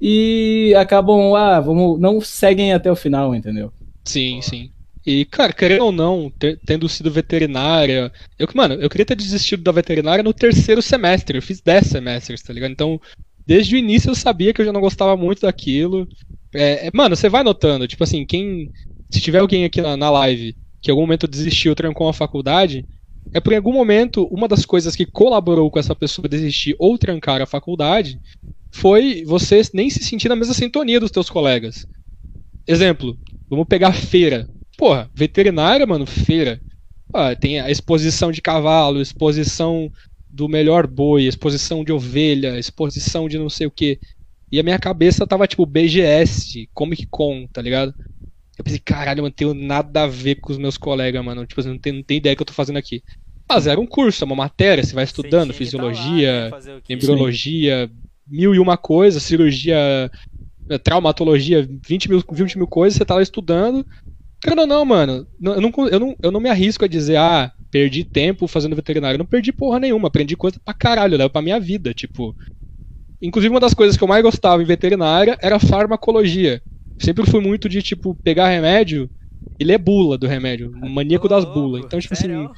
e 0.00 0.74
acabam, 0.76 1.34
ah, 1.34 1.58
vamos, 1.60 1.98
não 2.00 2.20
seguem 2.20 2.72
até 2.72 2.90
o 2.90 2.96
final, 2.96 3.34
entendeu? 3.34 3.72
Sim, 4.04 4.40
sim. 4.40 4.70
E, 5.04 5.24
cara, 5.24 5.52
querendo 5.52 5.86
ou 5.86 5.92
não, 5.92 6.30
ter- 6.38 6.60
tendo 6.64 6.88
sido 6.88 7.10
veterinária. 7.10 8.12
Eu, 8.38 8.48
mano, 8.54 8.74
eu 8.74 8.88
queria 8.88 9.04
ter 9.04 9.16
desistido 9.16 9.62
da 9.62 9.72
veterinária 9.72 10.22
no 10.22 10.32
terceiro 10.32 10.80
semestre. 10.80 11.38
Eu 11.38 11.42
fiz 11.42 11.60
10 11.60 11.88
semestres, 11.88 12.40
tá 12.42 12.52
ligado? 12.52 12.70
Então, 12.70 13.00
desde 13.44 13.74
o 13.74 13.78
início 13.78 14.10
eu 14.10 14.14
sabia 14.14 14.54
que 14.54 14.60
eu 14.60 14.64
já 14.64 14.72
não 14.72 14.80
gostava 14.80 15.16
muito 15.16 15.42
daquilo. 15.42 16.06
É, 16.54 16.88
é, 16.88 16.90
mano, 16.92 17.16
você 17.16 17.28
vai 17.28 17.42
notando, 17.42 17.88
tipo 17.88 18.04
assim, 18.04 18.24
quem. 18.24 18.70
Se 19.10 19.20
tiver 19.20 19.38
alguém 19.38 19.64
aqui 19.64 19.80
na, 19.80 19.96
na 19.96 20.10
live 20.10 20.56
que 20.80 20.90
em 20.90 20.92
algum 20.92 21.02
momento 21.02 21.28
desistiu, 21.28 21.74
trancou 21.76 22.08
a 22.08 22.12
faculdade, 22.12 22.84
é 23.32 23.40
por 23.40 23.52
em 23.52 23.56
algum 23.56 23.72
momento 23.72 24.26
uma 24.30 24.48
das 24.48 24.66
coisas 24.66 24.96
que 24.96 25.06
colaborou 25.06 25.70
com 25.70 25.78
essa 25.78 25.94
pessoa 25.94 26.28
desistir 26.28 26.74
ou 26.78 26.98
trancar 26.98 27.40
a 27.40 27.46
faculdade 27.46 28.18
foi 28.74 29.22
você 29.24 29.60
nem 29.72 29.88
se 29.88 30.02
sentir 30.02 30.28
na 30.28 30.36
mesma 30.36 30.54
sintonia 30.54 30.98
dos 30.98 31.10
teus 31.10 31.30
colegas. 31.30 31.86
Exemplo, 32.66 33.16
vamos 33.48 33.66
pegar 33.68 33.92
feira. 33.92 34.48
Porra, 34.76 35.10
veterinária, 35.14 35.86
mano, 35.86 36.06
feira. 36.06 36.60
Ah, 37.14 37.36
tem 37.36 37.60
a 37.60 37.70
exposição 37.70 38.32
de 38.32 38.40
cavalo, 38.40 39.00
exposição 39.00 39.90
do 40.28 40.48
melhor 40.48 40.86
boi, 40.86 41.26
exposição 41.26 41.84
de 41.84 41.92
ovelha, 41.92 42.58
exposição 42.58 43.28
de 43.28 43.38
não 43.38 43.50
sei 43.50 43.66
o 43.66 43.70
que. 43.70 44.00
E 44.52 44.60
a 44.60 44.62
minha 44.62 44.78
cabeça 44.78 45.26
tava 45.26 45.48
tipo 45.48 45.64
BGS, 45.64 46.68
Comic 46.74 47.06
Con, 47.10 47.46
tá 47.50 47.62
ligado? 47.62 47.94
Eu 48.58 48.62
pensei, 48.62 48.78
caralho, 48.78 49.20
eu 49.20 49.24
não 49.24 49.30
tenho 49.30 49.54
nada 49.54 50.02
a 50.02 50.06
ver 50.06 50.36
com 50.36 50.52
os 50.52 50.58
meus 50.58 50.76
colegas, 50.76 51.24
mano. 51.24 51.46
Tipo, 51.46 51.60
assim, 51.60 51.70
não 51.70 51.78
tem, 51.78 51.92
não 51.92 52.00
ideia 52.00 52.34
do 52.34 52.36
que 52.36 52.42
eu 52.42 52.46
tô 52.46 52.52
fazendo 52.52 52.76
aqui. 52.76 53.02
Mas 53.50 53.66
era 53.66 53.80
um 53.80 53.86
curso, 53.86 54.22
é 54.22 54.26
uma 54.26 54.36
matéria, 54.36 54.84
você 54.84 54.94
vai 54.94 55.04
estudando 55.04 55.52
que 55.52 55.52
tá 55.52 55.52
lá, 55.52 55.58
fisiologia, 55.58 56.50
né, 56.50 56.80
embriologia, 56.88 57.90
mil 58.26 58.54
e 58.54 58.58
uma 58.58 58.76
coisa, 58.76 59.18
cirurgia, 59.18 60.10
eh, 60.68 60.78
traumatologia, 60.78 61.66
20 61.86 62.10
mil, 62.10 62.22
20 62.30 62.58
mil 62.58 62.66
coisas, 62.66 62.96
você 62.96 63.04
tá 63.04 63.14
lá 63.14 63.22
estudando. 63.22 63.86
Cara, 64.42 64.66
não, 64.66 64.84
mano, 64.84 65.26
eu 65.40 65.60
não, 65.60 65.72
eu, 65.88 66.00
não, 66.00 66.16
eu 66.22 66.30
não 66.30 66.40
me 66.40 66.48
arrisco 66.48 66.84
a 66.84 66.88
dizer, 66.88 67.16
ah, 67.16 67.52
perdi 67.70 68.04
tempo 68.04 68.46
fazendo 68.46 68.76
veterinário. 68.76 69.16
Eu 69.16 69.20
não 69.20 69.26
perdi 69.26 69.52
porra 69.52 69.78
nenhuma, 69.78 70.08
aprendi 70.08 70.36
coisa 70.36 70.60
pra 70.64 70.74
caralho, 70.74 71.16
leva 71.16 71.30
pra 71.30 71.42
minha 71.42 71.58
vida, 71.58 71.94
tipo. 71.94 72.36
Inclusive, 73.22 73.54
uma 73.54 73.60
das 73.60 73.72
coisas 73.72 73.96
que 73.96 74.02
eu 74.02 74.08
mais 74.08 74.22
gostava 74.22 74.62
em 74.62 74.66
veterinária 74.66 75.38
era 75.40 75.60
farmacologia. 75.60 76.60
Sempre 77.00 77.24
fui 77.30 77.40
muito 77.40 77.68
de, 77.68 77.80
tipo, 77.80 78.16
pegar 78.24 78.48
remédio 78.48 79.08
e 79.60 79.64
ler 79.64 79.78
bula 79.78 80.18
do 80.18 80.26
remédio, 80.26 80.72
um 80.82 80.88
maníaco 80.88 81.28
das 81.28 81.44
bulas. 81.44 81.84
Então, 81.84 82.00
tipo 82.00 82.14
assim, 82.14 82.22
sério? 82.22 82.50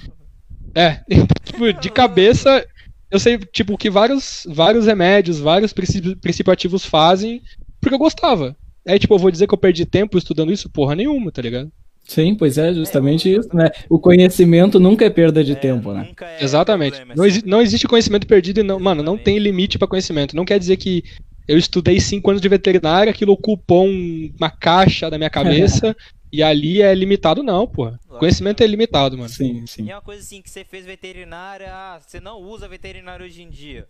é, 0.75 1.03
tipo, 1.45 1.73
de 1.73 1.91
cabeça, 1.91 2.67
eu 3.11 3.21
sei, 3.21 3.39
tipo, 3.39 3.77
que 3.77 3.91
vários, 3.91 4.47
vários 4.49 4.87
remédios, 4.87 5.39
vários 5.39 5.73
princípios, 5.73 6.15
princípios 6.15 6.53
ativos 6.53 6.85
fazem 6.85 7.43
porque 7.81 7.95
eu 7.95 7.99
gostava. 7.99 8.57
Aí, 8.89 8.99
tipo, 8.99 9.15
eu 9.15 9.19
vou 9.19 9.31
dizer 9.31 9.47
que 9.47 9.53
eu 9.53 9.59
perdi 9.59 9.85
tempo 9.85 10.17
estudando 10.17 10.53
isso? 10.53 10.71
Porra 10.71 10.95
nenhuma, 10.95 11.31
tá 11.31 11.43
ligado? 11.43 11.71
Sim, 12.07 12.35
pois 12.35 12.59
é, 12.59 12.73
justamente 12.75 13.29
É, 13.35 13.39
isso, 13.39 13.49
né? 13.55 13.71
O 13.89 13.99
conhecimento 13.99 14.79
nunca 14.79 15.05
é 15.05 15.11
perda 15.11 15.43
de 15.43 15.53
É, 15.53 15.55
tempo, 15.57 15.93
né? 15.93 16.05
nunca 16.07 16.27
é 16.27 16.43
Exatamente. 16.43 16.91
problema, 16.93 17.15
Não, 17.15 17.25
é 17.25 17.29
exi- 17.29 17.37
sempre- 17.37 17.51
não 17.51 17.63
existe 17.63 17.89
conhecimento 17.89 18.27
perdido 18.27 18.61
e 18.61 18.63
não, 18.63 18.79
mano, 18.79 19.03
não 19.03 19.17
tem 19.17 19.39
limite 19.39 19.79
pra 19.79 19.89
conhecimento. 19.89 20.37
Não 20.37 20.45
quer 20.45 20.59
dizer 20.59 20.77
que 20.77 21.03
eu 21.49 21.57
estudei 21.59 21.99
cinco 22.01 22.31
anos 22.31 22.43
de 22.43 22.49
veterinária, 22.49 23.11
aquilo 23.11 23.33
ocupou 23.33 23.87
um- 23.87 24.31
uma 24.39 24.51
caixa 24.51 25.11
da 25.11 25.17
minha 25.19 25.31
cabeça 25.91 25.97
e 26.33 26.43
ali 26.43 26.83
é 26.83 26.95
limitado, 26.95 27.43
não, 27.43 27.67
porra. 27.67 27.99
Conhecimento 28.19 28.63
é 28.63 28.67
limitado, 28.67 29.17
mano. 29.17 29.31
Sim, 29.31 29.67
sim. 29.67 29.85
E 29.85 29.91
é 29.91 29.95
uma 29.95 30.03
coisa 30.03 30.23
assim 30.23 30.43
que 30.43 30.51
você 30.51 30.65
fez 30.65 30.85
veterinária, 30.85 31.69
ah, 31.73 32.01
você 32.01 32.21
não 32.21 32.39
usa 32.41 32.69
veterinária 32.69 33.25
hoje 33.25 33.43
em 33.43 33.49
dia. 33.51 33.87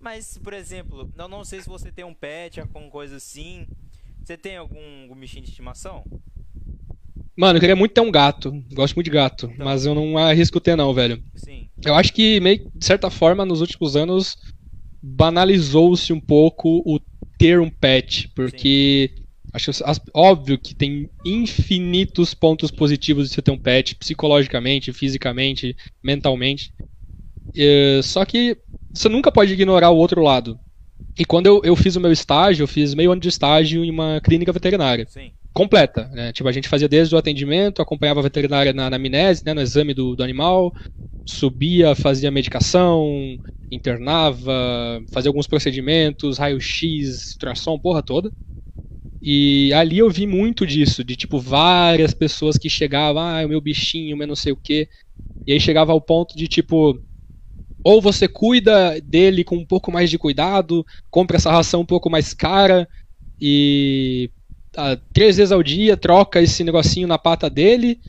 Mas, 0.00 0.38
por 0.38 0.52
exemplo, 0.52 1.10
eu 1.16 1.28
não 1.28 1.44
sei 1.44 1.60
se 1.60 1.68
você 1.68 1.90
tem 1.90 2.04
um 2.04 2.14
pet, 2.14 2.60
alguma 2.60 2.88
coisa 2.88 3.16
assim. 3.16 3.66
Você 4.24 4.36
tem 4.36 4.56
algum, 4.56 5.02
algum 5.02 5.16
bichinho 5.16 5.42
de 5.44 5.50
estimação? 5.50 6.04
Mano, 7.38 7.56
eu 7.56 7.60
queria 7.60 7.76
muito 7.76 7.92
ter 7.92 8.00
um 8.00 8.10
gato. 8.10 8.50
Gosto 8.72 8.96
muito 8.96 9.04
de 9.04 9.12
gato, 9.12 9.48
Então. 9.52 9.64
mas 9.64 9.86
eu 9.86 9.94
não 9.94 10.18
arrisco 10.18 10.60
ter, 10.60 10.76
não, 10.76 10.92
velho. 10.92 11.22
Sim. 11.36 11.68
Eu 11.84 11.94
acho 11.94 12.12
que, 12.12 12.40
meio, 12.40 12.58
de 12.74 12.84
certa 12.84 13.10
forma, 13.10 13.44
nos 13.44 13.60
últimos 13.60 13.94
anos, 13.94 14.36
banalizou-se 15.00 16.12
um 16.12 16.18
pouco 16.20 16.82
o 16.84 16.98
ter 17.38 17.60
um 17.60 17.70
pet, 17.70 18.28
porque 18.34 19.14
acho 19.52 19.66
que, 19.72 19.82
as- 19.84 20.00
óbvio 20.12 20.58
que 20.58 20.74
tem 20.74 21.08
infinitos 21.24 22.34
pontos 22.34 22.72
positivos 22.72 23.28
de 23.28 23.34
você 23.36 23.40
ter 23.40 23.52
um 23.52 23.58
pet, 23.58 23.94
psicologicamente, 23.94 24.92
fisicamente, 24.92 25.76
mentalmente. 26.02 26.72
É, 27.56 28.00
só 28.02 28.24
que 28.24 28.56
você 28.92 29.08
nunca 29.08 29.30
pode 29.30 29.52
ignorar 29.52 29.90
o 29.90 29.96
outro 29.96 30.22
lado. 30.22 30.58
E 31.16 31.24
quando 31.24 31.46
eu, 31.46 31.60
eu 31.64 31.76
fiz 31.76 31.94
o 31.94 32.00
meu 32.00 32.10
estágio, 32.10 32.64
eu 32.64 32.68
fiz 32.68 32.94
meio 32.94 33.12
ano 33.12 33.20
de 33.20 33.28
estágio 33.28 33.84
em 33.84 33.90
uma 33.90 34.20
clínica 34.20 34.52
veterinária 34.52 35.06
Sim. 35.08 35.32
Completa, 35.58 36.06
né? 36.10 36.32
Tipo, 36.32 36.48
a 36.48 36.52
gente 36.52 36.68
fazia 36.68 36.88
desde 36.88 37.12
o 37.16 37.18
atendimento, 37.18 37.82
acompanhava 37.82 38.20
a 38.20 38.22
veterinária 38.22 38.72
na 38.72 38.86
anamnese, 38.86 39.42
né, 39.44 39.52
no 39.52 39.60
exame 39.60 39.92
do, 39.92 40.14
do 40.14 40.22
animal, 40.22 40.72
subia, 41.28 41.96
fazia 41.96 42.30
medicação, 42.30 43.36
internava, 43.68 44.52
fazia 45.12 45.28
alguns 45.28 45.48
procedimentos, 45.48 46.38
raio-x, 46.38 47.32
ultrassom, 47.32 47.76
porra 47.76 48.04
toda. 48.04 48.32
E 49.20 49.72
ali 49.72 49.98
eu 49.98 50.08
vi 50.08 50.28
muito 50.28 50.64
disso, 50.64 51.02
de 51.02 51.16
tipo, 51.16 51.40
várias 51.40 52.14
pessoas 52.14 52.56
que 52.56 52.70
chegavam, 52.70 53.20
ah, 53.20 53.44
o 53.44 53.48
meu 53.48 53.60
bichinho, 53.60 54.16
meu 54.16 54.28
não 54.28 54.36
sei 54.36 54.52
o 54.52 54.56
quê. 54.56 54.88
E 55.44 55.52
aí 55.52 55.58
chegava 55.58 55.90
ao 55.90 56.00
ponto 56.00 56.36
de 56.36 56.46
tipo, 56.46 57.02
ou 57.82 58.00
você 58.00 58.28
cuida 58.28 59.00
dele 59.00 59.42
com 59.42 59.56
um 59.56 59.66
pouco 59.66 59.90
mais 59.90 60.08
de 60.08 60.18
cuidado, 60.18 60.86
compra 61.10 61.36
essa 61.36 61.50
ração 61.50 61.80
um 61.80 61.86
pouco 61.86 62.08
mais 62.08 62.32
cara 62.32 62.88
e 63.40 64.30
ah, 64.78 64.96
três 65.12 65.36
vezes 65.36 65.50
ao 65.50 65.62
dia 65.62 65.96
troca 65.96 66.40
esse 66.40 66.62
negocinho 66.62 67.08
na 67.08 67.18
pata 67.18 67.50
dele, 67.50 68.00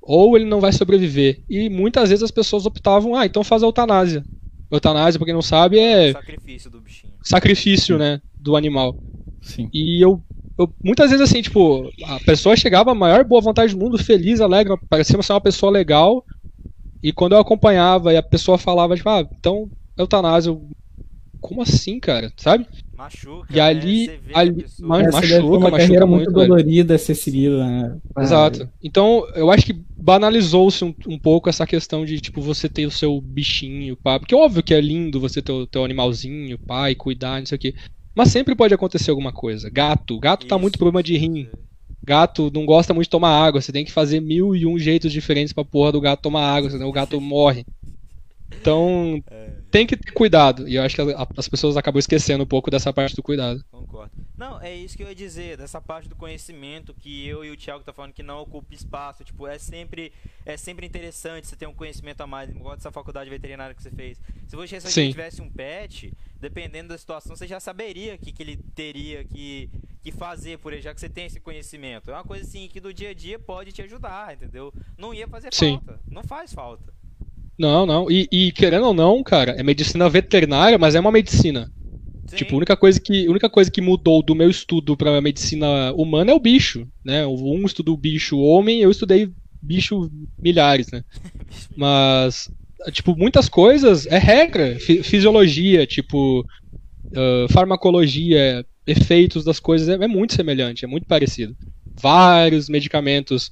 ou 0.00 0.36
ele 0.36 0.44
não 0.44 0.60
vai 0.60 0.72
sobreviver. 0.72 1.42
E 1.50 1.68
muitas 1.68 2.10
vezes 2.10 2.22
as 2.22 2.30
pessoas 2.30 2.66
optavam, 2.66 3.16
ah, 3.16 3.26
então 3.26 3.42
faz 3.42 3.62
a 3.62 3.66
eutanásia. 3.66 4.24
Eutanásia, 4.70 5.18
pra 5.18 5.26
quem 5.26 5.34
não 5.34 5.42
sabe, 5.42 5.78
é 5.78 6.12
Sacrifício 6.12 6.70
do 6.70 6.80
bichinho. 6.80 7.14
sacrifício, 7.22 7.98
né, 7.98 8.20
do 8.38 8.54
animal. 8.56 8.96
Sim. 9.42 9.68
E 9.72 10.04
eu, 10.04 10.22
eu- 10.58 10.72
muitas 10.82 11.10
vezes 11.10 11.28
assim, 11.28 11.42
tipo, 11.42 11.90
a 12.04 12.20
pessoa 12.20 12.56
chegava 12.56 12.92
a 12.92 12.94
maior 12.94 13.24
boa 13.24 13.40
vontade 13.40 13.74
do 13.74 13.80
mundo, 13.80 13.98
feliz, 13.98 14.40
alegre, 14.40 14.74
parecia 14.88 15.20
ser 15.20 15.32
uma 15.32 15.40
pessoa 15.40 15.72
legal. 15.72 16.24
E 17.02 17.12
quando 17.12 17.32
eu 17.32 17.38
acompanhava 17.38 18.12
e 18.12 18.16
a 18.16 18.22
pessoa 18.22 18.56
falava, 18.56 18.96
tipo, 18.96 19.08
ah, 19.10 19.20
então, 19.38 19.70
eutanásia, 19.98 20.50
eu, 20.50 20.70
como 21.40 21.60
assim, 21.60 22.00
cara? 22.00 22.32
Sabe? 22.36 22.66
Machuca. 23.04 23.46
E 23.54 23.60
ali- 23.60 24.06
né? 24.06 24.18
Ali- 24.32 24.66
mas- 24.80 25.12
machuca, 25.12 25.42
uma 25.44 25.58
machuca 25.58 25.78
carreira 25.78 26.06
muito, 26.06 26.30
muito 26.30 26.32
dolorida 26.32 26.96
ser 26.96 27.14
seguida, 27.14 27.58
né? 27.66 27.96
Exato. 28.18 28.68
Então, 28.82 29.26
eu 29.34 29.50
acho 29.50 29.66
que 29.66 29.78
banalizou-se 29.96 30.82
um, 30.84 30.94
um 31.06 31.18
pouco 31.18 31.48
essa 31.50 31.66
questão 31.66 32.04
de, 32.04 32.18
tipo, 32.20 32.40
você 32.40 32.68
ter 32.68 32.86
o 32.86 32.90
seu 32.90 33.20
bichinho, 33.20 33.96
pá. 33.96 34.18
Porque 34.18 34.34
óbvio 34.34 34.62
que 34.62 34.72
é 34.72 34.80
lindo 34.80 35.20
você 35.20 35.42
ter 35.42 35.52
o 35.52 35.66
teu 35.66 35.84
animalzinho, 35.84 36.58
pá, 36.58 36.90
e 36.90 36.94
cuidar, 36.94 37.40
não 37.40 37.46
sei 37.46 37.56
o 37.56 37.58
quê. 37.58 37.74
Mas 38.14 38.28
sempre 38.30 38.54
pode 38.54 38.72
acontecer 38.72 39.10
alguma 39.10 39.32
coisa. 39.32 39.68
Gato. 39.68 40.18
Gato 40.18 40.46
tá 40.46 40.54
Isso, 40.56 40.62
muito 40.62 40.78
problema 40.78 41.02
de 41.02 41.16
rim. 41.16 41.48
Gato 42.06 42.50
não 42.54 42.64
gosta 42.64 42.94
muito 42.94 43.06
de 43.06 43.10
tomar 43.10 43.30
água. 43.30 43.60
Você 43.60 43.72
tem 43.72 43.84
que 43.84 43.92
fazer 43.92 44.20
mil 44.20 44.54
e 44.54 44.66
um 44.66 44.78
jeitos 44.78 45.10
diferentes 45.12 45.52
pra 45.52 45.64
porra 45.64 45.92
do 45.92 46.00
gato 46.00 46.20
tomar 46.22 46.46
água, 46.54 46.70
senão 46.70 46.88
o 46.88 46.92
gato 46.92 47.18
morre. 47.20 47.64
Então, 48.60 49.22
É, 49.30 49.50
tem 49.70 49.86
que 49.86 49.96
ter 49.96 50.12
cuidado. 50.12 50.68
E 50.68 50.76
eu 50.76 50.82
acho 50.82 50.94
que 50.94 51.02
as 51.36 51.48
pessoas 51.48 51.76
acabam 51.76 51.98
esquecendo 51.98 52.44
um 52.44 52.46
pouco 52.46 52.70
dessa 52.70 52.92
parte 52.92 53.16
do 53.16 53.22
cuidado. 53.22 53.64
concordo. 53.70 54.12
Não, 54.36 54.60
é 54.60 54.74
isso 54.74 54.96
que 54.96 55.02
eu 55.02 55.08
ia 55.08 55.14
dizer, 55.14 55.56
dessa 55.56 55.80
parte 55.80 56.08
do 56.08 56.16
conhecimento 56.16 56.94
que 56.94 57.26
eu 57.26 57.44
e 57.44 57.50
o 57.50 57.56
Thiago 57.56 57.84
tá 57.84 57.92
falando 57.92 58.12
que 58.12 58.22
não 58.22 58.40
ocupa 58.40 58.74
espaço, 58.74 59.22
tipo, 59.22 59.46
é 59.46 59.58
sempre 59.58 60.12
é 60.44 60.56
sempre 60.56 60.86
interessante 60.86 61.46
você 61.46 61.56
ter 61.56 61.66
um 61.66 61.74
conhecimento 61.74 62.20
a 62.20 62.26
mais, 62.26 62.50
igual 62.50 62.76
dessa 62.76 62.90
faculdade 62.90 63.30
veterinária 63.30 63.74
que 63.74 63.82
você 63.82 63.90
fez. 63.90 64.20
Se 64.46 64.56
você 64.56 64.80
se 64.80 65.10
tivesse 65.10 65.40
um 65.40 65.50
pet, 65.50 66.12
dependendo 66.40 66.88
da 66.90 66.98
situação, 66.98 67.34
você 67.34 67.46
já 67.46 67.58
saberia 67.60 68.14
o 68.14 68.18
que, 68.18 68.32
que 68.32 68.42
ele 68.42 68.56
teria 68.74 69.24
que, 69.24 69.70
que 70.02 70.12
fazer 70.12 70.58
por 70.58 70.72
ele, 70.72 70.82
já 70.82 70.94
que 70.94 71.00
você 71.00 71.08
tem 71.08 71.26
esse 71.26 71.40
conhecimento. 71.40 72.10
É 72.10 72.14
uma 72.14 72.24
coisa 72.24 72.44
assim 72.44 72.68
que 72.68 72.80
do 72.80 72.92
dia 72.92 73.10
a 73.10 73.14
dia 73.14 73.38
pode 73.38 73.72
te 73.72 73.82
ajudar, 73.82 74.34
entendeu? 74.34 74.72
Não 74.96 75.14
ia 75.14 75.26
fazer 75.26 75.52
Sim. 75.52 75.80
falta, 75.84 76.00
não 76.08 76.22
faz 76.22 76.52
falta. 76.52 76.93
Não, 77.58 77.86
não. 77.86 78.10
E, 78.10 78.28
e 78.32 78.52
querendo 78.52 78.86
ou 78.86 78.94
não, 78.94 79.22
cara, 79.22 79.52
é 79.52 79.62
medicina 79.62 80.08
veterinária, 80.08 80.78
mas 80.78 80.94
é 80.94 81.00
uma 81.00 81.12
medicina. 81.12 81.70
Sim. 82.26 82.36
Tipo, 82.38 82.54
a 82.54 82.56
única 82.58 82.76
coisa 82.76 83.00
que, 83.00 83.28
única 83.28 83.50
coisa 83.50 83.70
que 83.70 83.80
mudou 83.80 84.22
do 84.22 84.34
meu 84.34 84.50
estudo 84.50 84.96
pra 84.96 85.20
medicina 85.20 85.92
humana 85.94 86.32
é 86.32 86.34
o 86.34 86.40
bicho, 86.40 86.88
né? 87.04 87.26
Um 87.26 87.64
estuda 87.64 87.92
o 87.92 87.96
bicho 87.96 88.38
homem, 88.38 88.80
eu 88.80 88.90
estudei 88.90 89.30
bicho 89.62 90.10
milhares, 90.42 90.90
né? 90.90 91.02
Mas, 91.76 92.50
tipo, 92.92 93.16
muitas 93.16 93.48
coisas 93.48 94.06
é 94.06 94.18
regra, 94.18 94.78
fi- 94.80 95.02
fisiologia, 95.02 95.86
tipo, 95.86 96.46
ah, 97.16 97.46
farmacologia, 97.50 98.66
efeitos 98.86 99.44
das 99.44 99.60
coisas 99.60 99.88
é, 99.88 99.94
é 100.04 100.08
muito 100.08 100.34
semelhante, 100.34 100.84
é 100.84 100.88
muito 100.88 101.06
parecido. 101.06 101.56
Vários 102.00 102.68
medicamentos, 102.68 103.50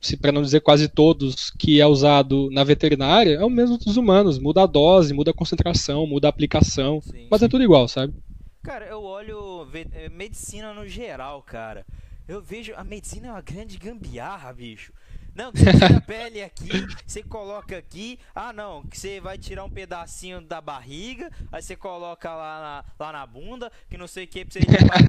se 0.00 0.16
para 0.16 0.32
não 0.32 0.42
dizer 0.42 0.60
quase 0.60 0.88
todos, 0.88 1.50
que 1.50 1.80
é 1.80 1.86
usado 1.86 2.48
na 2.50 2.64
veterinária, 2.64 3.34
é 3.34 3.44
o 3.44 3.50
mesmo 3.50 3.78
dos 3.78 3.96
humanos. 3.96 4.38
Muda 4.38 4.62
a 4.62 4.66
dose, 4.66 5.14
muda 5.14 5.30
a 5.30 5.34
concentração, 5.34 6.06
muda 6.06 6.28
a 6.28 6.30
aplicação, 6.30 7.00
sim, 7.00 7.26
mas 7.30 7.40
é 7.40 7.44
sim. 7.44 7.46
é 7.46 7.48
tudo 7.48 7.64
igual, 7.64 7.88
sabe? 7.88 8.14
Cara, 8.62 8.86
eu 8.86 9.02
olho 9.02 9.66
eh, 9.72 10.08
medicina 10.08 10.74
no 10.74 10.86
geral, 10.88 11.42
cara. 11.42 11.86
Eu 12.26 12.42
vejo 12.42 12.72
a 12.76 12.82
medicina 12.82 13.28
é 13.28 13.30
uma 13.30 13.40
grande 13.40 13.78
gambiarra, 13.78 14.52
bicho. 14.52 14.92
Não, 15.36 15.52
você 15.52 15.70
tira 15.70 15.98
a 15.98 16.00
pele 16.00 16.42
aqui, 16.42 16.86
você 17.06 17.22
coloca 17.22 17.76
aqui. 17.76 18.18
Ah, 18.34 18.54
não, 18.54 18.82
que 18.82 18.98
você 18.98 19.20
vai 19.20 19.36
tirar 19.36 19.64
um 19.64 19.70
pedacinho 19.70 20.40
da 20.40 20.62
barriga, 20.62 21.30
aí 21.52 21.60
você 21.60 21.76
coloca 21.76 22.34
lá 22.34 22.84
na, 22.98 23.04
lá 23.04 23.12
na 23.12 23.26
bunda, 23.26 23.70
que 23.90 23.98
não 23.98 24.08
sei 24.08 24.24
o 24.24 24.28
que, 24.28 24.44
você, 24.44 24.60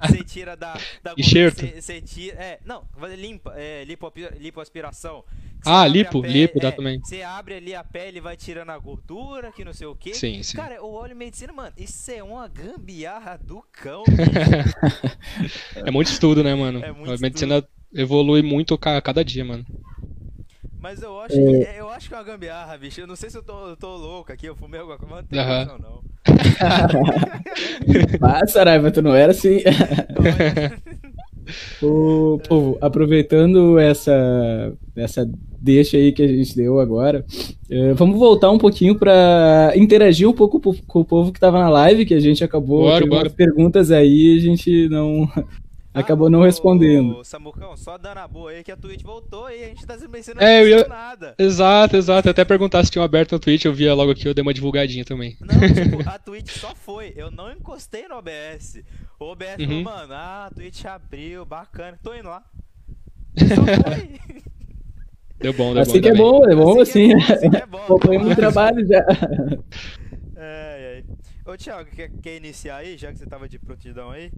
você 0.05 0.23
tira 0.25 0.57
da, 0.57 0.73
da 1.01 1.15
bunda, 1.15 1.51
você, 1.51 1.82
você, 1.82 2.01
tira. 2.01 2.36
É, 2.36 2.59
não, 2.65 2.84
limpa, 3.17 3.53
é, 3.55 3.86
lipo, 3.86 4.11
lipoaspiração. 4.38 5.23
Ah, 5.65 5.88
lipo, 5.88 6.21
pele, 6.21 6.34
lipo 6.34 6.59
dá 6.59 6.67
é, 6.67 6.71
também. 6.71 6.99
Você 6.99 7.21
abre 7.21 7.55
ali 7.55 7.73
a 7.73 7.84
pele 7.84 8.17
e 8.17 8.21
vai 8.21 8.36
tirando 8.36 8.69
a 8.69 8.78
gordura, 8.78 9.51
que 9.53 9.63
não 9.63 9.73
sei 9.73 9.88
o 9.88 9.95
que. 9.95 10.13
Sim, 10.13 10.43
sim. 10.43 10.57
Cara, 10.57 10.84
o 10.84 10.93
óleo 10.93 11.15
medicina, 11.15 11.53
mano, 11.53 11.73
isso 11.78 12.11
é 12.11 12.21
uma 12.21 12.47
gambiarra 12.49 13.38
do 13.38 13.63
cão. 13.71 14.03
é 15.75 15.89
muito 15.89 16.11
estudo, 16.11 16.43
né, 16.43 16.53
mano? 16.53 16.84
É 16.84 16.91
muito 16.91 17.11
a 17.11 17.17
medicina 17.17 17.55
estudo. 17.55 17.71
evolui 17.95 18.41
muito 18.41 18.73
a 18.75 19.01
cada 19.01 19.23
dia, 19.23 19.45
mano. 19.45 19.65
Mas 20.88 21.02
eu 21.02 21.20
acho, 21.20 21.36
que, 21.36 21.42
é, 21.42 21.76
eu 21.80 21.90
acho 21.90 22.08
que 22.08 22.14
é 22.14 22.18
uma 22.18 22.24
gambiarra, 22.24 22.78
bicho. 22.78 23.02
Eu 23.02 23.08
não 23.08 23.18
sei 23.18 23.30
se 23.30 23.38
eu 23.38 23.44
tô, 23.44 23.68
eu 23.68 23.76
tô 23.76 23.98
louco 23.98 24.32
aqui, 24.32 24.46
eu 24.46 24.56
fumei 24.56 24.80
alguma 24.80 24.98
coisa, 24.98 25.14
mas 25.14 25.26
não 25.30 25.66
tem 25.68 25.76
uhum. 25.76 25.82
não. 25.82 26.02
Mas, 28.22 28.52
Saraiva, 28.54 28.90
tu 28.90 29.02
não 29.02 29.14
era 29.14 29.34
assim. 29.34 29.58
o, 31.84 32.40
povo, 32.48 32.78
aproveitando 32.80 33.78
essa, 33.78 34.74
essa 34.96 35.30
deixa 35.60 35.98
aí 35.98 36.14
que 36.14 36.24
a 36.24 36.28
gente 36.28 36.56
deu 36.56 36.80
agora, 36.80 37.26
uh, 37.70 37.94
vamos 37.96 38.18
voltar 38.18 38.50
um 38.50 38.58
pouquinho 38.58 38.96
para 38.98 39.74
interagir 39.76 40.30
um 40.30 40.34
pouco 40.34 40.62
com 40.88 41.00
o 41.02 41.06
povo 41.06 41.34
que 41.34 41.40
tava 41.40 41.60
na 41.60 41.68
live, 41.68 42.06
que 42.06 42.14
a 42.14 42.20
gente 42.22 42.46
acabou 42.46 42.84
bora, 42.84 43.06
bora. 43.06 43.30
perguntas 43.30 43.92
aí 43.92 44.36
e 44.36 44.38
a 44.38 44.42
gente 44.42 44.88
não 44.88 45.30
acabou 45.94 46.30
não 46.30 46.44
respondendo. 46.44 47.24
Samucão, 47.24 47.76
só 47.76 47.98
dando 47.98 48.20
a 48.20 48.28
boa 48.28 48.52
aí 48.52 48.64
que 48.64 48.72
a 48.72 48.78
Twitch 48.78 49.04
voltou 49.04 49.50
e 49.50 49.64
a 49.64 49.68
gente 49.68 49.86
tá 49.86 49.98
se 49.98 50.08
mencionando 50.08 50.46
é, 50.46 50.62
eu 50.62 50.68
ia... 50.68 50.88
nada. 50.88 51.36
Exato, 51.38 51.96
exato. 51.96 52.30
Até 52.30 52.46
perguntar 52.46 52.84
se 52.84 52.92
tinha 52.92 53.04
aberto 53.04 53.32
no 53.34 53.40
Twitch, 53.40 53.66
eu 53.66 53.74
via 53.74 53.94
logo 53.94 54.12
aqui, 54.12 54.28
eu 54.28 54.34
dei 54.34 54.42
uma 54.42 54.54
divulgadinha 54.54 55.04
também. 55.04 55.38
Não, 55.40 55.48
tipo, 55.48 56.08
a 56.10 56.20
Twitch 56.20 56.52
só 56.52 56.74
foi. 56.76 57.14
Eu 57.16 57.32
não 57.32 57.52
encostei 57.52 58.08
no 58.08 58.16
OBS. 58.16 58.82
O 59.20 59.26
OBS 59.26 59.58
uhum. 59.60 59.68
falou, 59.68 59.84
mano, 59.84 60.14
ah, 60.14 60.46
a 60.46 60.52
Twitch 60.52 60.86
abriu, 60.86 61.46
bacana. 61.46 61.98
Tô 62.04 62.14
indo 62.14 62.30
lá. 62.30 62.44
Só 63.38 63.64
foi. 63.90 64.20
Deu 65.40 65.54
bom, 65.54 65.74
deu 65.74 65.84
assim 65.84 65.94
bom. 65.94 66.02
Que 66.02 66.10
é 66.10 66.16
bom, 66.16 66.50
é 66.50 66.56
bom 66.56 66.82
assim. 66.82 67.14
assim 67.14 67.48
é 67.56 67.66
bom, 67.66 67.80
assim 67.86 68.16
é 68.16 68.20
bom. 68.20 68.36
trabalho 68.36 68.86
já. 68.86 69.06
É, 70.40 71.02
é. 71.02 71.52
Ô, 71.52 71.58
Thiago, 71.58 71.90
quer, 71.90 72.12
quer 72.22 72.38
iniciar 72.38 72.78
aí, 72.78 72.96
já 72.96 73.12
que 73.12 73.18
você 73.18 73.26
tava 73.26 73.50
de 73.50 73.58
prontidão 73.58 74.12
aí? 74.12 74.32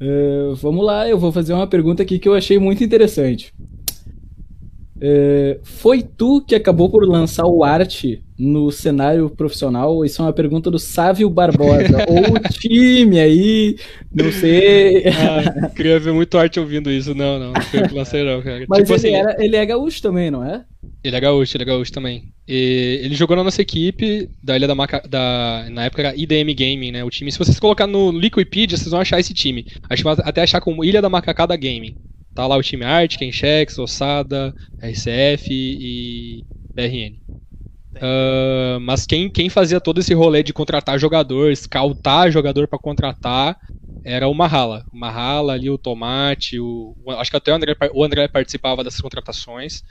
Uh, 0.00 0.54
vamos 0.54 0.84
lá, 0.84 1.06
eu 1.08 1.18
vou 1.18 1.30
fazer 1.30 1.52
uma 1.52 1.66
pergunta 1.66 2.02
aqui 2.02 2.18
que 2.18 2.28
eu 2.28 2.34
achei 2.34 2.58
muito 2.58 2.82
interessante. 2.82 3.52
Uh, 4.96 5.60
foi 5.62 6.02
tu 6.02 6.42
que 6.42 6.54
acabou 6.54 6.88
por 6.88 7.06
lançar 7.06 7.46
o 7.46 7.62
arte 7.62 8.24
no 8.40 8.70
cenário 8.72 9.28
profissional? 9.28 10.04
Isso 10.04 10.22
é 10.22 10.24
uma 10.24 10.32
pergunta 10.32 10.70
do 10.70 10.78
Sávio 10.78 11.28
Barbosa. 11.28 12.04
Ou 12.08 12.34
o 12.34 12.48
time 12.48 13.20
aí, 13.20 13.76
não 14.12 14.32
sei. 14.32 15.04
Ah, 15.08 15.68
queria 15.68 16.00
ver 16.00 16.12
muito 16.12 16.38
arte 16.38 16.58
ouvindo 16.58 16.90
isso. 16.90 17.14
Não, 17.14 17.38
não, 17.38 17.52
não 17.52 17.62
foi 17.62 17.80
o 17.80 17.88
que 17.88 17.94
lancei 17.94 18.24
não, 18.24 18.40
cara. 18.40 18.64
Mas 18.68 18.78
tipo 18.80 18.92
ele, 18.92 18.96
assim, 18.96 19.14
era, 19.14 19.44
ele 19.44 19.56
é 19.56 19.66
gaúcho 19.66 20.00
também, 20.00 20.30
não 20.30 20.42
é? 20.42 20.64
Ele 21.04 21.16
é 21.16 21.20
gaúcho, 21.20 21.56
ele 21.56 21.64
é 21.64 21.66
gaúcho 21.66 21.92
também. 21.92 22.32
E 22.48 23.00
ele 23.02 23.14
jogou 23.14 23.36
na 23.36 23.44
nossa 23.44 23.60
equipe 23.60 24.28
da 24.42 24.56
Ilha 24.56 24.66
da, 24.66 24.74
Maca... 24.74 25.02
da 25.08 25.66
Na 25.70 25.84
época 25.84 26.02
era 26.02 26.16
IDM 26.16 26.54
Gaming, 26.54 26.92
né? 26.92 27.04
O 27.04 27.10
time. 27.10 27.30
Se 27.30 27.38
vocês 27.38 27.60
colocar 27.60 27.86
no 27.86 28.10
Liquipedia, 28.10 28.76
vocês 28.76 28.90
vão 28.90 29.00
achar 29.00 29.20
esse 29.20 29.34
time. 29.34 29.66
Acho 29.88 30.08
até 30.08 30.42
achar 30.42 30.60
como 30.60 30.84
Ilha 30.84 31.02
da 31.02 31.08
Macacada 31.08 31.56
Gaming. 31.56 31.96
Tá 32.34 32.46
lá 32.46 32.56
o 32.56 32.62
time 32.62 32.84
Art, 32.84 33.18
Kenchex, 33.18 33.78
Ossada, 33.78 34.54
RCF 34.80 35.48
e 35.50 36.44
BRN. 36.74 37.18
Uh, 37.96 38.78
mas 38.80 39.04
quem, 39.04 39.28
quem 39.28 39.48
fazia 39.48 39.80
todo 39.80 39.98
esse 39.98 40.14
rolê 40.14 40.42
de 40.42 40.52
contratar 40.52 40.98
jogador, 40.98 41.54
scoutar 41.56 42.30
jogador 42.30 42.68
para 42.68 42.78
contratar, 42.78 43.58
era 44.04 44.28
o 44.28 44.34
Mahala. 44.34 44.84
O 44.92 44.96
Mahala 44.96 45.54
ali, 45.54 45.68
o 45.68 45.78
Tomate, 45.78 46.58
o, 46.58 46.94
acho 47.18 47.30
que 47.30 47.36
até 47.36 47.52
o 47.52 47.56
André, 47.56 47.76
o 47.92 48.04
André 48.04 48.28
participava 48.28 48.84
dessas 48.84 49.00
contratações. 49.00 49.82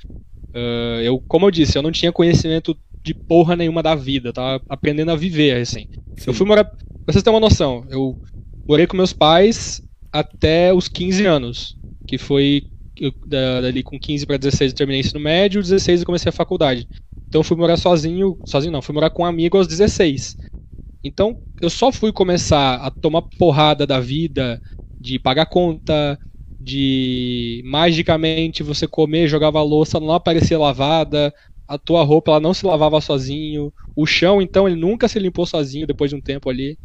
Uh, 0.50 1.02
eu, 1.04 1.20
como 1.28 1.46
eu 1.46 1.52
disse, 1.52 1.78
eu 1.78 1.82
não 1.82 1.92
tinha 1.92 2.12
conhecimento 2.12 2.76
de 3.04 3.14
porra 3.14 3.56
nenhuma 3.56 3.84
da 3.84 3.96
vida, 3.96 4.34
tava 4.34 4.64
aprendendo 4.68 5.12
a 5.12 5.16
viver 5.16 5.62
assim. 5.62 5.88
Eu 6.26 6.34
fui 6.34 6.46
morar. 6.46 6.66
Pra 6.66 7.14
vocês 7.14 7.24
terem 7.24 7.36
uma 7.40 7.48
noção, 7.48 7.86
eu 7.90 8.22
morei 8.68 8.86
com 8.86 8.96
meus 8.96 9.14
pais 9.14 9.82
até 10.12 10.74
os 10.74 10.88
15 10.88 11.26
anos, 11.26 11.78
que 12.08 12.18
foi 12.18 12.64
eu, 13.00 13.14
dali 13.30 13.82
com 13.82 14.00
15 14.00 14.26
para 14.26 14.38
16 14.38 14.72
eu 14.72 14.78
terminei 14.78 15.00
ensino 15.00 15.20
médio, 15.20 15.62
16 15.62 16.02
eu 16.02 16.06
comecei 16.06 16.30
a 16.30 16.34
faculdade. 16.34 16.88
Então 17.30 17.40
eu 17.42 17.44
fui 17.44 17.56
morar 17.58 17.78
sozinho, 17.78 18.40
sozinho 18.46 18.72
não, 18.74 18.82
fui 18.82 18.94
morar 18.94 19.12
com 19.12 19.24
um 19.24 19.26
amigo 19.26 19.58
aos 19.58 19.68
16. 19.68 20.36
Então 21.04 21.38
eu 21.62 21.70
só 21.70 21.92
fui 21.92 22.12
começar 22.12 22.76
a 22.78 22.92
tomar 22.92 23.24
porrada 23.38 23.86
da 23.88 24.00
vida, 24.00 24.62
de 25.00 25.20
pagar 25.20 25.46
conta, 25.48 26.20
de 26.60 27.62
magicamente 27.66 28.64
você 28.64 28.88
comer, 28.88 29.28
jogava 29.28 29.62
louça, 29.62 30.00
não 30.00 30.14
aparecia 30.14 30.58
lavada, 30.60 31.34
a 31.68 31.78
tua 31.78 32.04
roupa 32.04 32.32
ela 32.32 32.40
não 32.40 32.54
se 32.54 32.66
lavava 32.66 33.00
sozinho, 33.02 33.74
o 33.96 34.06
chão 34.06 34.42
então 34.42 34.68
ele 34.68 34.76
nunca 34.80 35.08
se 35.08 35.20
limpou 35.20 35.46
sozinho 35.46 35.88
depois 35.88 36.10
de 36.10 36.16
um 36.18 36.22
tempo 36.22 36.50
ali. 36.50 36.78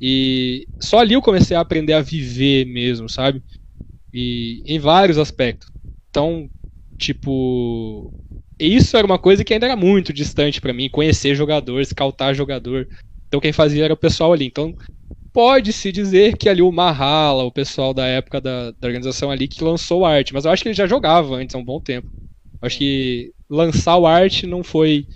E 0.00 0.68
só 0.80 0.98
ali 0.98 1.14
eu 1.14 1.22
comecei 1.22 1.56
a 1.56 1.60
aprender 1.60 1.92
a 1.94 2.02
viver 2.02 2.66
mesmo, 2.66 3.08
sabe? 3.08 3.42
E 4.12 4.62
em 4.66 4.78
vários 4.78 5.18
aspectos. 5.18 5.70
Então, 6.10 6.50
tipo, 6.98 8.12
isso 8.66 8.96
era 8.96 9.06
uma 9.06 9.18
coisa 9.18 9.44
que 9.44 9.52
ainda 9.52 9.66
era 9.66 9.76
muito 9.76 10.12
distante 10.12 10.60
para 10.60 10.72
mim, 10.72 10.88
conhecer 10.88 11.34
jogador, 11.34 11.80
escaltar 11.80 12.34
jogador. 12.34 12.88
Então 13.28 13.40
quem 13.40 13.52
fazia 13.52 13.84
era 13.84 13.94
o 13.94 13.96
pessoal 13.96 14.32
ali. 14.32 14.46
Então 14.46 14.74
pode-se 15.32 15.90
dizer 15.90 16.36
que 16.36 16.48
ali 16.48 16.60
o 16.62 16.70
Mahala, 16.70 17.44
o 17.44 17.52
pessoal 17.52 17.94
da 17.94 18.06
época 18.06 18.40
da, 18.40 18.70
da 18.70 18.86
organização 18.86 19.30
ali, 19.30 19.48
que 19.48 19.64
lançou 19.64 20.00
o 20.00 20.04
arte, 20.04 20.34
mas 20.34 20.44
eu 20.44 20.50
acho 20.50 20.62
que 20.62 20.68
ele 20.68 20.76
já 20.76 20.86
jogava 20.86 21.34
antes 21.36 21.54
há 21.54 21.58
um 21.58 21.64
bom 21.64 21.80
tempo. 21.80 22.08
Eu 22.60 22.66
acho 22.66 22.78
que 22.78 23.32
lançar 23.48 23.96
o 23.96 24.06
arte 24.06 24.46
não 24.46 24.62
foi. 24.62 25.06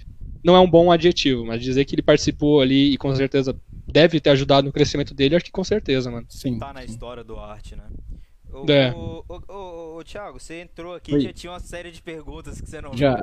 não 0.44 0.56
é 0.56 0.60
um 0.60 0.68
bom 0.68 0.90
adjetivo, 0.90 1.44
mas 1.44 1.62
dizer 1.62 1.84
que 1.84 1.94
ele 1.94 2.02
participou 2.02 2.60
ali 2.60 2.94
e 2.94 2.96
com 2.96 3.14
certeza 3.14 3.54
deve 3.86 4.20
ter 4.20 4.30
ajudado 4.30 4.66
no 4.66 4.72
crescimento 4.72 5.14
dele, 5.14 5.36
acho 5.36 5.44
que 5.44 5.52
com 5.52 5.64
certeza, 5.64 6.10
mano. 6.10 6.26
Sim. 6.28 6.58
Tá 6.58 6.72
na 6.72 6.84
história 6.84 7.22
do 7.22 7.38
arte, 7.38 7.76
né? 7.76 7.84
O, 8.56 8.72
é. 8.72 8.90
o, 8.92 9.22
o, 9.28 9.52
o, 9.52 9.98
o, 9.98 10.04
Thiago, 10.04 10.40
você 10.40 10.62
entrou 10.62 10.94
aqui 10.94 11.14
e 11.14 11.20
já 11.20 11.32
tinha 11.32 11.52
uma 11.52 11.60
série 11.60 11.90
de 11.90 12.00
perguntas 12.00 12.58
que 12.58 12.68
você 12.68 12.80
não 12.80 12.96
Já. 12.96 13.16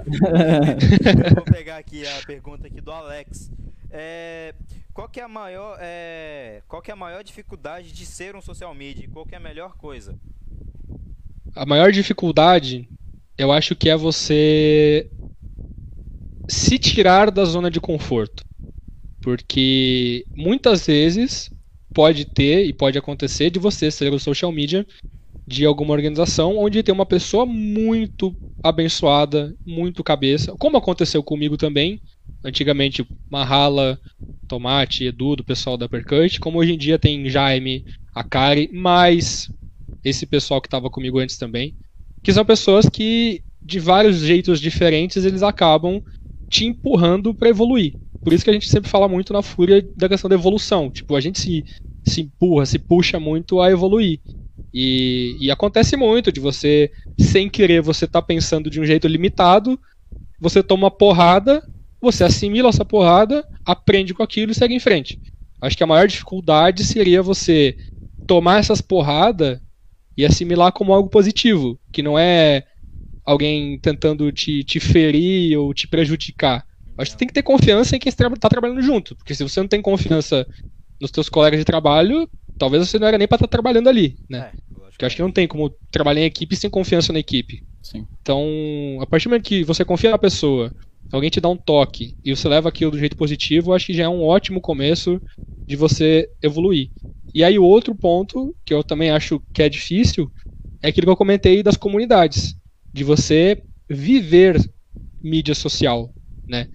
vou 1.33 1.45
pegar 1.45 1.77
aqui 1.77 2.05
a 2.05 2.21
pergunta 2.25 2.67
aqui 2.67 2.79
do 2.79 2.91
Alex. 2.91 3.51
É, 3.89 4.53
qual 4.93 5.09
que 5.09 5.19
é 5.19 5.23
a 5.23 5.27
maior 5.27 5.77
é, 5.81 6.61
qual 6.67 6.83
que 6.83 6.91
é 6.91 6.93
a 6.93 6.97
maior 6.97 7.23
dificuldade 7.23 7.91
de 7.91 8.05
ser 8.05 8.35
um 8.35 8.41
social 8.41 8.73
media? 8.75 9.09
Qual 9.11 9.25
que 9.25 9.33
é 9.33 9.37
a 9.37 9.41
melhor 9.41 9.75
coisa? 9.75 10.15
A 11.55 11.65
maior 11.65 11.91
dificuldade, 11.91 12.87
eu 13.35 13.51
acho 13.51 13.75
que 13.75 13.89
é 13.89 13.97
você 13.97 15.09
se 16.47 16.77
tirar 16.77 17.31
da 17.31 17.43
zona 17.43 17.71
de 17.71 17.81
conforto. 17.81 18.43
Porque 19.19 20.25
muitas 20.35 20.85
vezes 20.85 21.49
pode 21.93 22.25
ter 22.25 22.65
e 22.65 22.73
pode 22.73 22.97
acontecer 22.97 23.49
de 23.49 23.59
você 23.59 23.89
ser 23.89 24.13
o 24.13 24.19
social 24.19 24.51
media 24.51 24.85
de 25.45 25.65
alguma 25.65 25.93
organização 25.93 26.57
onde 26.57 26.83
tem 26.83 26.93
uma 26.93 27.05
pessoa 27.05 27.45
muito 27.45 28.35
abençoada, 28.63 29.53
muito 29.65 30.03
cabeça, 30.03 30.55
como 30.57 30.77
aconteceu 30.77 31.21
comigo 31.21 31.57
também, 31.57 32.01
antigamente 32.43 33.05
Mahala, 33.29 33.99
Tomate, 34.47 35.05
Edu, 35.05 35.35
do 35.35 35.43
pessoal 35.43 35.77
da 35.77 35.89
Percut, 35.89 36.39
como 36.39 36.59
hoje 36.59 36.73
em 36.73 36.77
dia 36.77 36.97
tem 36.97 37.29
Jaime, 37.29 37.83
Akari, 38.15 38.69
mais 38.71 39.51
esse 40.03 40.25
pessoal 40.25 40.61
que 40.61 40.67
estava 40.67 40.89
comigo 40.89 41.19
antes 41.19 41.37
também, 41.37 41.75
que 42.21 42.33
são 42.33 42.45
pessoas 42.45 42.87
que 42.87 43.41
de 43.61 43.79
vários 43.79 44.19
jeitos 44.19 44.59
diferentes 44.59 45.25
eles 45.25 45.43
acabam 45.43 46.01
te 46.49 46.65
empurrando 46.65 47.33
para 47.33 47.49
evoluir. 47.49 47.93
Por 48.21 48.31
isso 48.31 48.43
que 48.43 48.49
a 48.49 48.53
gente 48.53 48.69
sempre 48.69 48.89
fala 48.89 49.07
muito 49.07 49.33
na 49.33 49.41
fúria 49.41 49.85
da 49.97 50.07
questão 50.07 50.29
da 50.29 50.35
evolução. 50.35 50.89
Tipo, 50.89 51.15
a 51.15 51.21
gente 51.21 51.39
se, 51.39 51.63
se 52.05 52.21
empurra, 52.21 52.65
se 52.65 52.79
puxa 52.79 53.19
muito 53.19 53.59
a 53.59 53.71
evoluir. 53.71 54.19
E, 54.73 55.37
e 55.39 55.51
acontece 55.51 55.95
muito 55.95 56.31
de 56.31 56.39
você, 56.39 56.91
sem 57.19 57.49
querer, 57.49 57.81
você 57.81 58.07
tá 58.07 58.21
pensando 58.21 58.69
de 58.69 58.81
um 58.81 58.85
jeito 58.85 59.07
limitado, 59.07 59.79
você 60.39 60.63
toma 60.63 60.85
uma 60.85 60.91
porrada, 60.91 61.61
você 62.01 62.23
assimila 62.23 62.69
essa 62.69 62.83
porrada, 62.83 63.45
aprende 63.63 64.13
com 64.13 64.23
aquilo 64.23 64.51
e 64.51 64.55
segue 64.55 64.73
em 64.73 64.79
frente. 64.79 65.19
Acho 65.61 65.77
que 65.77 65.83
a 65.83 65.87
maior 65.87 66.07
dificuldade 66.07 66.83
seria 66.83 67.21
você 67.21 67.77
tomar 68.27 68.59
essas 68.59 68.81
porradas 68.81 69.59
e 70.17 70.25
assimilar 70.25 70.71
como 70.71 70.93
algo 70.93 71.09
positivo, 71.09 71.79
que 71.91 72.01
não 72.01 72.17
é 72.17 72.65
alguém 73.23 73.79
tentando 73.79 74.31
te, 74.31 74.63
te 74.63 74.79
ferir 74.79 75.57
ou 75.57 75.73
te 75.73 75.87
prejudicar. 75.87 76.65
Acho 76.97 77.11
que 77.11 77.17
tem 77.17 77.27
que 77.27 77.33
ter 77.33 77.43
confiança 77.43 77.95
em 77.95 77.99
quem 77.99 78.09
está 78.09 78.49
trabalhando 78.49 78.81
junto, 78.81 79.15
porque 79.15 79.33
se 79.33 79.43
você 79.43 79.59
não 79.59 79.67
tem 79.67 79.81
confiança 79.81 80.47
nos 80.99 81.11
teus 81.11 81.29
colegas 81.29 81.59
de 81.59 81.65
trabalho, 81.65 82.29
talvez 82.57 82.87
você 82.87 82.99
não 82.99 83.07
era 83.07 83.17
nem 83.17 83.27
para 83.27 83.37
estar 83.37 83.47
tá 83.47 83.51
trabalhando 83.51 83.89
ali, 83.89 84.17
né? 84.29 84.39
É, 84.39 84.53
porque 84.89 85.05
acho 85.05 85.15
que 85.15 85.21
não 85.21 85.31
tem 85.31 85.47
como 85.47 85.69
trabalhar 85.91 86.21
em 86.21 86.25
equipe 86.25 86.55
sem 86.55 86.69
confiança 86.69 87.11
na 87.11 87.19
equipe. 87.19 87.63
Sim. 87.81 88.07
Então, 88.21 88.99
a 89.01 89.05
partir 89.05 89.25
do 89.25 89.31
momento 89.31 89.45
que 89.45 89.63
você 89.63 89.83
confia 89.83 90.11
na 90.11 90.17
pessoa, 90.17 90.73
alguém 91.11 91.29
te 91.29 91.41
dá 91.41 91.49
um 91.49 91.57
toque 91.57 92.15
e 92.23 92.35
você 92.35 92.47
leva 92.47 92.69
aquilo 92.69 92.91
do 92.91 92.99
jeito 92.99 93.17
positivo, 93.17 93.73
acho 93.73 93.87
que 93.87 93.93
já 93.93 94.03
é 94.03 94.09
um 94.09 94.23
ótimo 94.23 94.61
começo 94.61 95.21
de 95.67 95.75
você 95.75 96.29
evoluir. 96.41 96.89
E 97.33 97.43
aí 97.43 97.57
o 97.57 97.63
outro 97.63 97.95
ponto, 97.95 98.55
que 98.65 98.73
eu 98.73 98.83
também 98.83 99.09
acho 99.09 99.41
que 99.53 99.63
é 99.63 99.69
difícil, 99.69 100.31
é 100.81 100.89
aquilo 100.89 101.07
que 101.07 101.11
eu 101.11 101.17
comentei 101.17 101.63
das 101.63 101.77
comunidades. 101.77 102.55
De 102.93 103.03
você 103.03 103.63
viver 103.89 104.57
mídia 105.21 105.55
social, 105.55 106.13
né? 106.47 106.67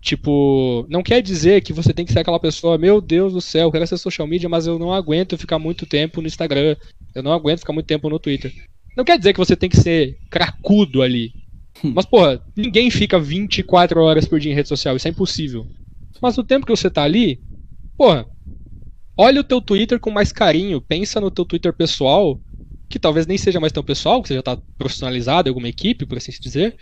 Tipo, 0.00 0.86
não 0.88 1.02
quer 1.02 1.22
dizer 1.22 1.62
que 1.62 1.72
você 1.72 1.94
tem 1.94 2.04
que 2.04 2.12
ser 2.12 2.20
aquela 2.20 2.40
pessoa, 2.40 2.76
meu 2.76 3.00
Deus 3.00 3.32
do 3.32 3.40
céu, 3.40 3.68
eu 3.68 3.72
quero 3.72 3.86
ser 3.86 3.96
social 3.96 4.26
media, 4.26 4.48
mas 4.48 4.66
eu 4.66 4.78
não 4.78 4.92
aguento 4.92 5.38
ficar 5.38 5.58
muito 5.58 5.86
tempo 5.86 6.20
no 6.20 6.26
Instagram, 6.26 6.76
eu 7.14 7.22
não 7.22 7.32
aguento 7.32 7.60
ficar 7.60 7.72
muito 7.72 7.86
tempo 7.86 8.10
no 8.10 8.18
Twitter. 8.18 8.52
Não 8.96 9.04
quer 9.04 9.16
dizer 9.16 9.32
que 9.32 9.38
você 9.38 9.56
tem 9.56 9.70
que 9.70 9.76
ser 9.76 10.18
cracudo 10.28 11.02
ali. 11.02 11.32
Hum. 11.82 11.92
Mas, 11.94 12.04
porra, 12.04 12.42
ninguém 12.56 12.90
fica 12.90 13.18
24 13.18 14.00
horas 14.00 14.26
por 14.26 14.38
dia 14.38 14.52
em 14.52 14.54
rede 14.54 14.68
social, 14.68 14.96
isso 14.96 15.08
é 15.08 15.10
impossível. 15.10 15.66
Mas 16.20 16.36
o 16.36 16.44
tempo 16.44 16.66
que 16.66 16.74
você 16.74 16.90
tá 16.90 17.02
ali, 17.02 17.40
porra, 17.96 18.26
olha 19.16 19.40
o 19.40 19.44
teu 19.44 19.60
Twitter 19.60 19.98
com 19.98 20.10
mais 20.10 20.32
carinho, 20.32 20.80
pensa 20.80 21.20
no 21.20 21.30
teu 21.30 21.44
Twitter 21.44 21.72
pessoal, 21.72 22.40
que 22.88 22.98
talvez 22.98 23.26
nem 23.26 23.38
seja 23.38 23.58
mais 23.58 23.72
tão 23.72 23.82
pessoal, 23.82 24.20
que 24.20 24.28
você 24.28 24.34
já 24.34 24.40
está 24.40 24.58
profissionalizado 24.76 25.48
em 25.48 25.50
alguma 25.50 25.68
equipe, 25.68 26.04
por 26.04 26.18
assim 26.18 26.32
dizer. 26.40 26.76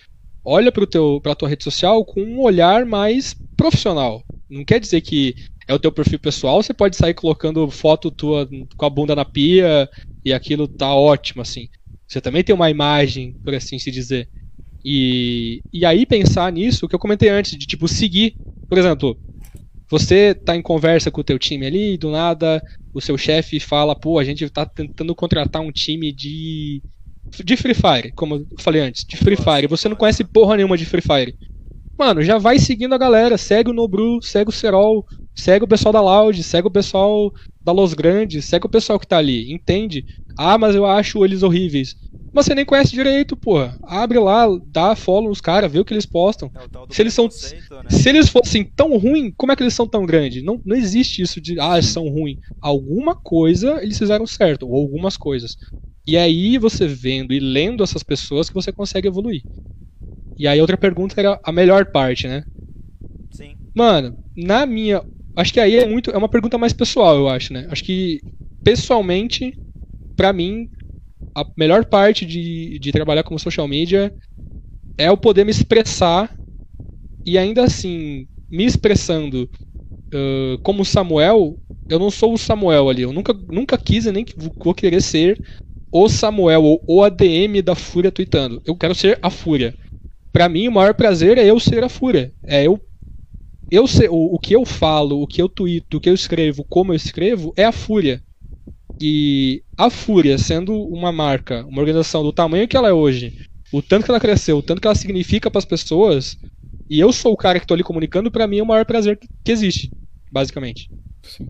Olha 0.44 0.72
para 0.72 0.84
a 0.84 1.34
tua 1.34 1.48
rede 1.48 1.64
social 1.64 2.04
com 2.04 2.22
um 2.22 2.40
olhar 2.40 2.84
mais 2.84 3.34
profissional. 3.56 4.24
Não 4.48 4.64
quer 4.64 4.80
dizer 4.80 5.00
que 5.00 5.34
é 5.68 5.74
o 5.74 5.78
teu 5.78 5.92
perfil 5.92 6.18
pessoal, 6.18 6.62
você 6.62 6.74
pode 6.74 6.96
sair 6.96 7.14
colocando 7.14 7.70
foto 7.70 8.10
tua 8.10 8.48
com 8.76 8.86
a 8.86 8.90
bunda 8.90 9.14
na 9.14 9.24
pia 9.24 9.88
e 10.24 10.32
aquilo 10.32 10.66
tá 10.66 10.92
ótimo, 10.94 11.42
assim. 11.42 11.68
Você 12.08 12.20
também 12.20 12.42
tem 12.42 12.54
uma 12.54 12.70
imagem, 12.70 13.36
por 13.44 13.54
assim 13.54 13.78
se 13.78 13.90
dizer. 13.90 14.28
E, 14.84 15.62
e 15.72 15.84
aí 15.84 16.04
pensar 16.06 16.50
nisso, 16.52 16.86
o 16.86 16.88
que 16.88 16.94
eu 16.94 16.98
comentei 16.98 17.28
antes, 17.28 17.56
de 17.56 17.66
tipo 17.66 17.86
seguir. 17.86 18.34
Por 18.68 18.78
exemplo, 18.78 19.16
você 19.88 20.34
tá 20.34 20.56
em 20.56 20.62
conversa 20.62 21.10
com 21.10 21.20
o 21.20 21.24
teu 21.24 21.38
time 21.38 21.66
ali, 21.66 21.96
do 21.96 22.10
nada 22.10 22.62
o 22.92 23.00
seu 23.00 23.16
chefe 23.16 23.60
fala, 23.60 23.94
pô, 23.94 24.18
a 24.18 24.24
gente 24.24 24.48
tá 24.50 24.66
tentando 24.66 25.14
contratar 25.14 25.62
um 25.62 25.70
time 25.70 26.12
de 26.12 26.82
de 27.44 27.56
Free 27.56 27.74
Fire, 27.74 28.12
como 28.14 28.36
eu 28.36 28.46
falei 28.58 28.82
antes, 28.82 29.04
de 29.04 29.16
Free 29.16 29.36
Fire. 29.36 29.66
Você 29.68 29.88
não 29.88 29.96
conhece 29.96 30.24
porra 30.24 30.56
nenhuma 30.56 30.76
de 30.76 30.86
Free 30.86 31.02
Fire. 31.02 31.36
Mano, 31.98 32.22
já 32.22 32.38
vai 32.38 32.58
seguindo 32.58 32.94
a 32.94 32.98
galera, 32.98 33.36
segue 33.36 33.70
o 33.70 33.74
Nobru, 33.74 34.22
segue 34.22 34.50
o 34.50 34.52
Serol, 34.52 35.04
segue 35.34 35.64
o 35.64 35.68
pessoal 35.68 35.92
da 35.92 36.00
Loud, 36.00 36.42
segue 36.42 36.66
o 36.66 36.70
pessoal 36.70 37.32
da 37.62 37.72
Los 37.72 37.94
Grandes, 37.94 38.44
segue 38.46 38.66
o 38.66 38.70
pessoal 38.70 38.98
que 38.98 39.06
tá 39.06 39.18
ali, 39.18 39.52
entende? 39.52 40.04
Ah, 40.36 40.56
mas 40.56 40.74
eu 40.74 40.86
acho 40.86 41.24
eles 41.24 41.42
horríveis. 41.42 41.94
Mas 42.32 42.46
você 42.46 42.54
nem 42.54 42.64
conhece 42.64 42.92
direito, 42.92 43.36
porra. 43.36 43.76
Abre 43.82 44.18
lá, 44.18 44.46
dá 44.64 44.94
follow 44.94 45.28
nos 45.28 45.40
caras, 45.40 45.70
vê 45.70 45.80
o 45.80 45.84
que 45.84 45.92
eles 45.92 46.06
postam. 46.06 46.50
É 46.54 46.94
se 46.94 47.02
eles 47.02 47.12
são. 47.12 47.24
Né? 47.24 47.90
Se 47.90 48.08
eles 48.08 48.28
fossem 48.28 48.64
tão 48.64 48.96
ruins, 48.96 49.32
como 49.36 49.50
é 49.50 49.56
que 49.56 49.62
eles 49.62 49.74
são 49.74 49.86
tão 49.86 50.06
grandes? 50.06 50.42
Não, 50.42 50.60
não 50.64 50.76
existe 50.76 51.22
isso 51.22 51.40
de, 51.40 51.58
ah, 51.58 51.74
eles 51.76 51.90
são 51.90 52.08
ruins. 52.08 52.38
Alguma 52.60 53.16
coisa 53.16 53.82
eles 53.82 53.98
fizeram 53.98 54.26
certo, 54.26 54.68
ou 54.68 54.76
algumas 54.76 55.16
coisas. 55.16 55.56
E 56.10 56.16
aí 56.16 56.58
você 56.58 56.88
vendo 56.88 57.32
e 57.32 57.38
lendo 57.38 57.84
essas 57.84 58.02
pessoas 58.02 58.48
que 58.48 58.54
você 58.54 58.72
consegue 58.72 59.06
evoluir. 59.06 59.44
E 60.36 60.48
aí 60.48 60.60
outra 60.60 60.76
pergunta 60.76 61.14
era 61.20 61.40
a 61.44 61.52
melhor 61.52 61.86
parte, 61.92 62.26
né? 62.26 62.44
Sim. 63.30 63.56
Mano, 63.72 64.18
na 64.36 64.66
minha. 64.66 65.04
Acho 65.36 65.52
que 65.52 65.60
aí 65.60 65.76
é 65.76 65.86
muito. 65.86 66.10
É 66.10 66.18
uma 66.18 66.28
pergunta 66.28 66.58
mais 66.58 66.72
pessoal, 66.72 67.14
eu 67.14 67.28
acho, 67.28 67.52
né? 67.52 67.68
Acho 67.70 67.84
que, 67.84 68.24
pessoalmente, 68.64 69.56
para 70.16 70.32
mim, 70.32 70.68
a 71.32 71.44
melhor 71.56 71.84
parte 71.84 72.26
de, 72.26 72.80
de 72.80 72.90
trabalhar 72.90 73.22
como 73.22 73.38
social 73.38 73.68
media 73.68 74.12
é 74.98 75.12
o 75.12 75.16
poder 75.16 75.44
me 75.44 75.52
expressar 75.52 76.36
e 77.24 77.38
ainda 77.38 77.62
assim, 77.62 78.26
me 78.50 78.64
expressando 78.64 79.48
uh, 80.12 80.58
como 80.64 80.84
Samuel, 80.84 81.56
eu 81.88 82.00
não 82.00 82.10
sou 82.10 82.34
o 82.34 82.38
Samuel 82.38 82.88
ali. 82.88 83.02
Eu 83.02 83.12
nunca, 83.12 83.32
nunca 83.32 83.78
quis 83.78 84.06
e 84.06 84.10
nem 84.10 84.26
vou 84.58 84.74
querer 84.74 85.00
ser 85.00 85.40
o 85.92 86.08
Samuel 86.08 86.62
ou 86.62 86.82
o 86.86 87.02
ADM 87.02 87.62
da 87.64 87.74
Fúria 87.74 88.12
tweetando. 88.12 88.62
Eu 88.64 88.76
quero 88.76 88.94
ser 88.94 89.18
a 89.22 89.30
Fúria. 89.30 89.74
Para 90.32 90.48
mim, 90.48 90.68
o 90.68 90.72
maior 90.72 90.94
prazer 90.94 91.38
é 91.38 91.44
eu 91.44 91.58
ser 91.58 91.82
a 91.82 91.88
Fúria. 91.88 92.32
É 92.44 92.64
eu 92.64 92.80
eu 93.70 93.86
ser, 93.86 94.10
o, 94.10 94.34
o 94.34 94.38
que 94.38 94.54
eu 94.54 94.66
falo, 94.66 95.22
o 95.22 95.26
que 95.26 95.40
eu 95.40 95.48
tweeto, 95.48 95.96
o 95.96 96.00
que 96.00 96.10
eu 96.10 96.14
escrevo, 96.14 96.64
como 96.64 96.92
eu 96.92 96.96
escrevo 96.96 97.52
é 97.56 97.64
a 97.64 97.72
Fúria. 97.72 98.20
E 99.00 99.62
a 99.78 99.88
Fúria, 99.88 100.36
sendo 100.36 100.74
uma 100.74 101.12
marca, 101.12 101.64
uma 101.66 101.80
organização 101.80 102.22
do 102.22 102.32
tamanho 102.32 102.66
que 102.66 102.76
ela 102.76 102.88
é 102.88 102.92
hoje, 102.92 103.48
o 103.72 103.80
tanto 103.80 104.04
que 104.04 104.10
ela 104.10 104.20
cresceu, 104.20 104.58
o 104.58 104.62
tanto 104.62 104.80
que 104.80 104.86
ela 104.86 104.94
significa 104.94 105.50
para 105.50 105.60
as 105.60 105.64
pessoas, 105.64 106.36
e 106.88 106.98
eu 106.98 107.12
sou 107.12 107.32
o 107.32 107.36
cara 107.36 107.58
que 107.58 107.64
estou 107.64 107.76
ali 107.76 107.84
comunicando, 107.84 108.30
para 108.30 108.46
mim 108.46 108.58
é 108.58 108.62
o 108.62 108.66
maior 108.66 108.84
prazer 108.84 109.16
que, 109.16 109.28
que 109.44 109.52
existe, 109.52 109.90
basicamente. 110.30 110.90
Sim. 111.22 111.46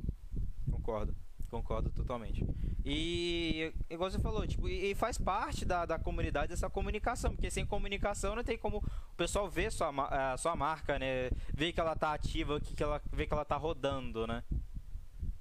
Concordo, 0.71 1.15
concordo 1.51 1.91
totalmente. 1.91 2.45
E, 2.93 3.73
igual 3.89 4.11
você 4.11 4.19
falou, 4.19 4.45
tipo, 4.45 4.69
e 4.69 4.93
faz 4.97 5.17
parte 5.17 5.65
da, 5.65 5.87
da 5.87 5.97
comunidade 5.97 6.53
essa 6.53 6.69
comunicação, 6.69 7.31
porque 7.31 7.49
sem 7.49 7.65
comunicação 7.65 8.35
não 8.35 8.43
tem 8.43 8.59
como 8.59 8.79
o 8.79 9.17
pessoal 9.17 9.49
ver 9.49 9.71
sua, 9.71 9.91
a 10.33 10.37
sua 10.37 10.57
marca, 10.57 10.99
né? 10.99 11.31
Ver 11.55 11.73
que 11.73 11.79
ela 11.79 11.95
tá 11.95 12.13
ativa, 12.13 12.61
que, 12.61 12.75
que 12.75 12.83
ela, 12.83 13.01
ver 13.13 13.29
que 13.29 13.33
ela 13.33 13.45
tá 13.45 13.57
rodando, 13.57 14.27
né? 14.27 14.43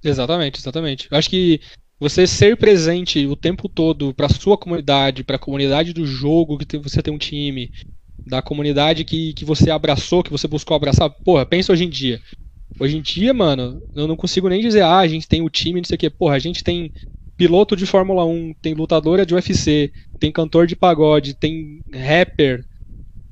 Exatamente, 0.03 0.59
exatamente. 0.59 1.07
Eu 1.09 1.17
acho 1.17 1.27
que 1.27 1.59
você 1.99 2.27
ser 2.27 2.55
presente 2.55 3.25
o 3.25 3.35
tempo 3.35 3.67
todo 3.67 4.13
para 4.13 4.29
sua 4.29 4.55
comunidade, 4.55 5.23
para 5.23 5.37
a 5.37 5.39
comunidade 5.39 5.91
do 5.91 6.05
jogo 6.05 6.59
que 6.59 6.77
você 6.77 7.01
tem 7.01 7.11
um 7.11 7.17
time, 7.17 7.71
da 8.27 8.43
comunidade 8.43 9.03
que, 9.03 9.33
que 9.33 9.43
você 9.43 9.71
abraçou, 9.71 10.21
que 10.21 10.31
você 10.31 10.47
buscou 10.47 10.75
abraçar. 10.75 11.09
Porra, 11.09 11.47
pensa 11.47 11.73
hoje 11.73 11.85
em 11.85 11.89
dia. 11.89 12.21
Hoje 12.79 12.95
em 12.95 13.01
dia, 13.01 13.33
mano, 13.33 13.81
eu 13.95 14.07
não 14.07 14.15
consigo 14.15 14.47
nem 14.47 14.61
dizer, 14.61 14.83
ah, 14.83 14.99
a 14.99 15.07
gente 15.07 15.27
tem 15.27 15.41
o 15.41 15.49
time, 15.49 15.81
não 15.81 15.87
sei 15.87 15.95
o 15.95 15.99
quê. 15.99 16.11
Porra, 16.11 16.35
a 16.35 16.39
gente 16.39 16.63
tem 16.63 16.93
piloto 17.39 17.73
de 17.73 17.85
Fórmula 17.85 18.25
1, 18.25 18.53
tem 18.61 18.73
lutadora 18.73 19.25
de 19.25 19.33
UFC, 19.33 19.93
tem 20.19 20.29
cantor 20.29 20.67
de 20.67 20.75
pagode, 20.75 21.33
tem 21.33 21.79
rapper. 21.89 22.65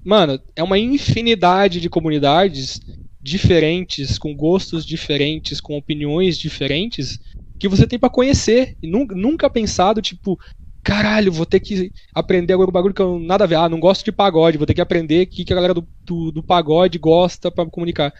Mano, 0.02 0.42
é 0.56 0.64
uma 0.64 0.80
infinidade 0.80 1.82
de 1.82 1.90
comunidades 1.90 2.80
diferentes, 3.22 4.18
com 4.18 4.34
gostos 4.34 4.86
diferentes, 4.86 5.60
com 5.60 5.78
opiniões 5.78 6.38
diferentes, 6.38 7.20
que 7.60 7.68
você 7.68 7.86
tem 7.86 8.00
para 8.00 8.10
conhecer. 8.10 8.78
E 8.82 8.88
nunca, 8.90 9.14
nunca 9.14 9.50
pensado, 9.50 10.02
tipo, 10.02 10.40
caralho, 10.82 11.30
vou 11.30 11.46
ter 11.46 11.60
que 11.60 11.92
aprender 12.16 12.54
agora 12.54 12.72
bagulho 12.72 12.94
que 12.94 13.02
eu 13.02 13.20
nada 13.20 13.44
a 13.44 13.48
ver. 13.48 13.56
Ah, 13.56 13.68
não 13.68 13.82
gosto 13.82 14.06
de 14.06 14.12
pagode, 14.14 14.58
vou 14.58 14.66
ter 14.66 14.74
que 14.74 14.80
aprender 14.80 15.24
o 15.24 15.28
que, 15.28 15.44
que 15.44 15.52
a 15.52 15.56
galera 15.58 15.74
do, 15.74 15.86
do, 16.06 16.32
do 16.32 16.42
pagode 16.42 16.98
gosta 16.98 17.52
para 17.52 17.70
comunicar. 17.70 18.14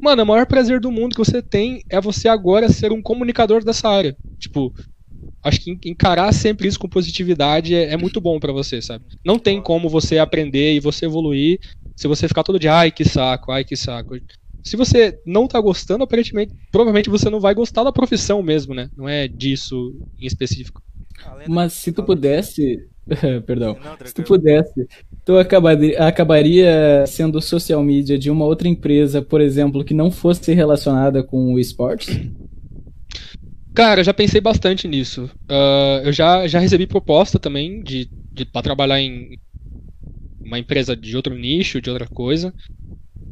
Mano, 0.00 0.22
o 0.22 0.26
maior 0.26 0.46
prazer 0.46 0.80
do 0.80 0.90
mundo 0.90 1.12
que 1.12 1.22
você 1.22 1.42
tem 1.42 1.84
é 1.90 2.00
você 2.00 2.28
agora 2.28 2.70
ser 2.70 2.92
um 2.92 3.02
comunicador 3.02 3.62
dessa 3.62 3.90
área. 3.90 4.16
Tipo, 4.40 4.72
acho 5.44 5.60
que 5.60 5.78
encarar 5.84 6.32
sempre 6.32 6.66
isso 6.66 6.78
com 6.78 6.88
positividade 6.88 7.74
é, 7.74 7.92
é 7.92 7.96
muito 7.96 8.20
bom 8.20 8.40
para 8.40 8.52
você, 8.52 8.80
sabe? 8.82 9.04
Não 9.24 9.38
tem 9.38 9.60
como 9.60 9.88
você 9.88 10.18
aprender 10.18 10.74
e 10.74 10.80
você 10.80 11.04
evoluir 11.04 11.60
se 11.94 12.08
você 12.08 12.26
ficar 12.26 12.42
todo 12.42 12.58
dia, 12.58 12.74
ai 12.74 12.90
que 12.90 13.04
saco, 13.04 13.52
ai 13.52 13.62
que 13.62 13.76
saco 13.76 14.16
se 14.64 14.76
você 14.76 15.20
não 15.26 15.46
tá 15.46 15.60
gostando, 15.60 16.04
aparentemente, 16.04 16.54
provavelmente 16.72 17.10
você 17.10 17.28
não 17.28 17.38
vai 17.38 17.54
gostar 17.54 17.84
da 17.84 17.92
profissão 17.92 18.42
mesmo, 18.42 18.74
né? 18.74 18.88
Não 18.96 19.06
é 19.06 19.28
disso 19.28 19.94
em 20.18 20.26
específico. 20.26 20.82
Mas 21.46 21.74
se 21.74 21.92
tu 21.92 22.02
pudesse. 22.02 22.88
Perdão. 23.46 23.76
Não, 23.84 24.06
se 24.06 24.14
tu 24.14 24.22
pudesse, 24.22 24.88
tu 25.22 25.36
acabaria, 25.36 25.98
acabaria 26.02 27.04
sendo 27.06 27.38
social 27.42 27.82
media 27.82 28.18
de 28.18 28.30
uma 28.30 28.46
outra 28.46 28.66
empresa, 28.66 29.20
por 29.20 29.42
exemplo, 29.42 29.84
que 29.84 29.92
não 29.92 30.10
fosse 30.10 30.54
relacionada 30.54 31.22
com 31.22 31.52
o 31.52 31.60
esportes? 31.60 32.18
Cara, 33.74 34.00
eu 34.00 34.04
já 34.04 34.14
pensei 34.14 34.40
bastante 34.40 34.86
nisso. 34.86 35.24
Uh, 35.50 36.04
eu 36.04 36.12
já, 36.12 36.46
já 36.46 36.58
recebi 36.60 36.86
proposta 36.86 37.38
também 37.40 37.82
de, 37.82 38.10
de 38.32 38.44
para 38.44 38.62
trabalhar 38.62 39.00
em 39.00 39.36
uma 40.44 40.58
empresa 40.58 40.96
de 40.96 41.16
outro 41.16 41.34
nicho, 41.34 41.80
de 41.80 41.90
outra 41.90 42.06
coisa. 42.08 42.54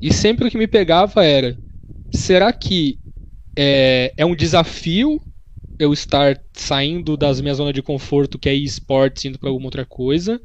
E 0.01 0.13
sempre 0.13 0.49
o 0.49 0.53
que 0.53 0.59
me 0.59 0.69
pegava 0.69 1.25
era: 1.25 1.61
será 2.15 2.53
que 2.53 3.01
é, 3.59 4.15
é 4.17 4.27
um 4.27 4.37
desafio 4.37 5.21
eu 5.79 5.93
estar 5.93 6.41
saindo 6.55 7.17
das 7.17 7.41
minhas 7.41 7.59
zonas 7.59 7.75
de 7.75 7.83
conforto, 7.83 8.39
que 8.39 8.49
é 8.49 8.55
esportes, 8.55 9.27
indo 9.27 9.39
para 9.39 9.51
alguma 9.51 9.67
outra 9.69 9.87
coisa? 9.87 10.41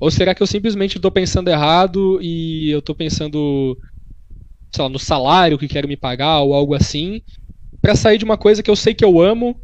Ou 0.00 0.10
será 0.10 0.34
que 0.34 0.42
eu 0.42 0.48
simplesmente 0.48 0.96
estou 0.98 1.10
pensando 1.12 1.48
errado 1.50 2.20
e 2.22 2.70
eu 2.70 2.80
estou 2.80 2.94
pensando, 2.94 3.78
sei 4.74 4.82
lá, 4.84 4.88
no 4.88 4.98
salário 4.98 5.58
que 5.58 5.68
quero 5.68 5.88
me 5.88 5.96
pagar 5.96 6.40
ou 6.40 6.54
algo 6.54 6.74
assim, 6.74 7.22
para 7.80 7.94
sair 7.94 8.18
de 8.18 8.24
uma 8.24 8.36
coisa 8.36 8.62
que 8.62 8.70
eu 8.70 8.76
sei 8.76 8.94
que 8.94 9.04
eu 9.04 9.20
amo 9.20 9.60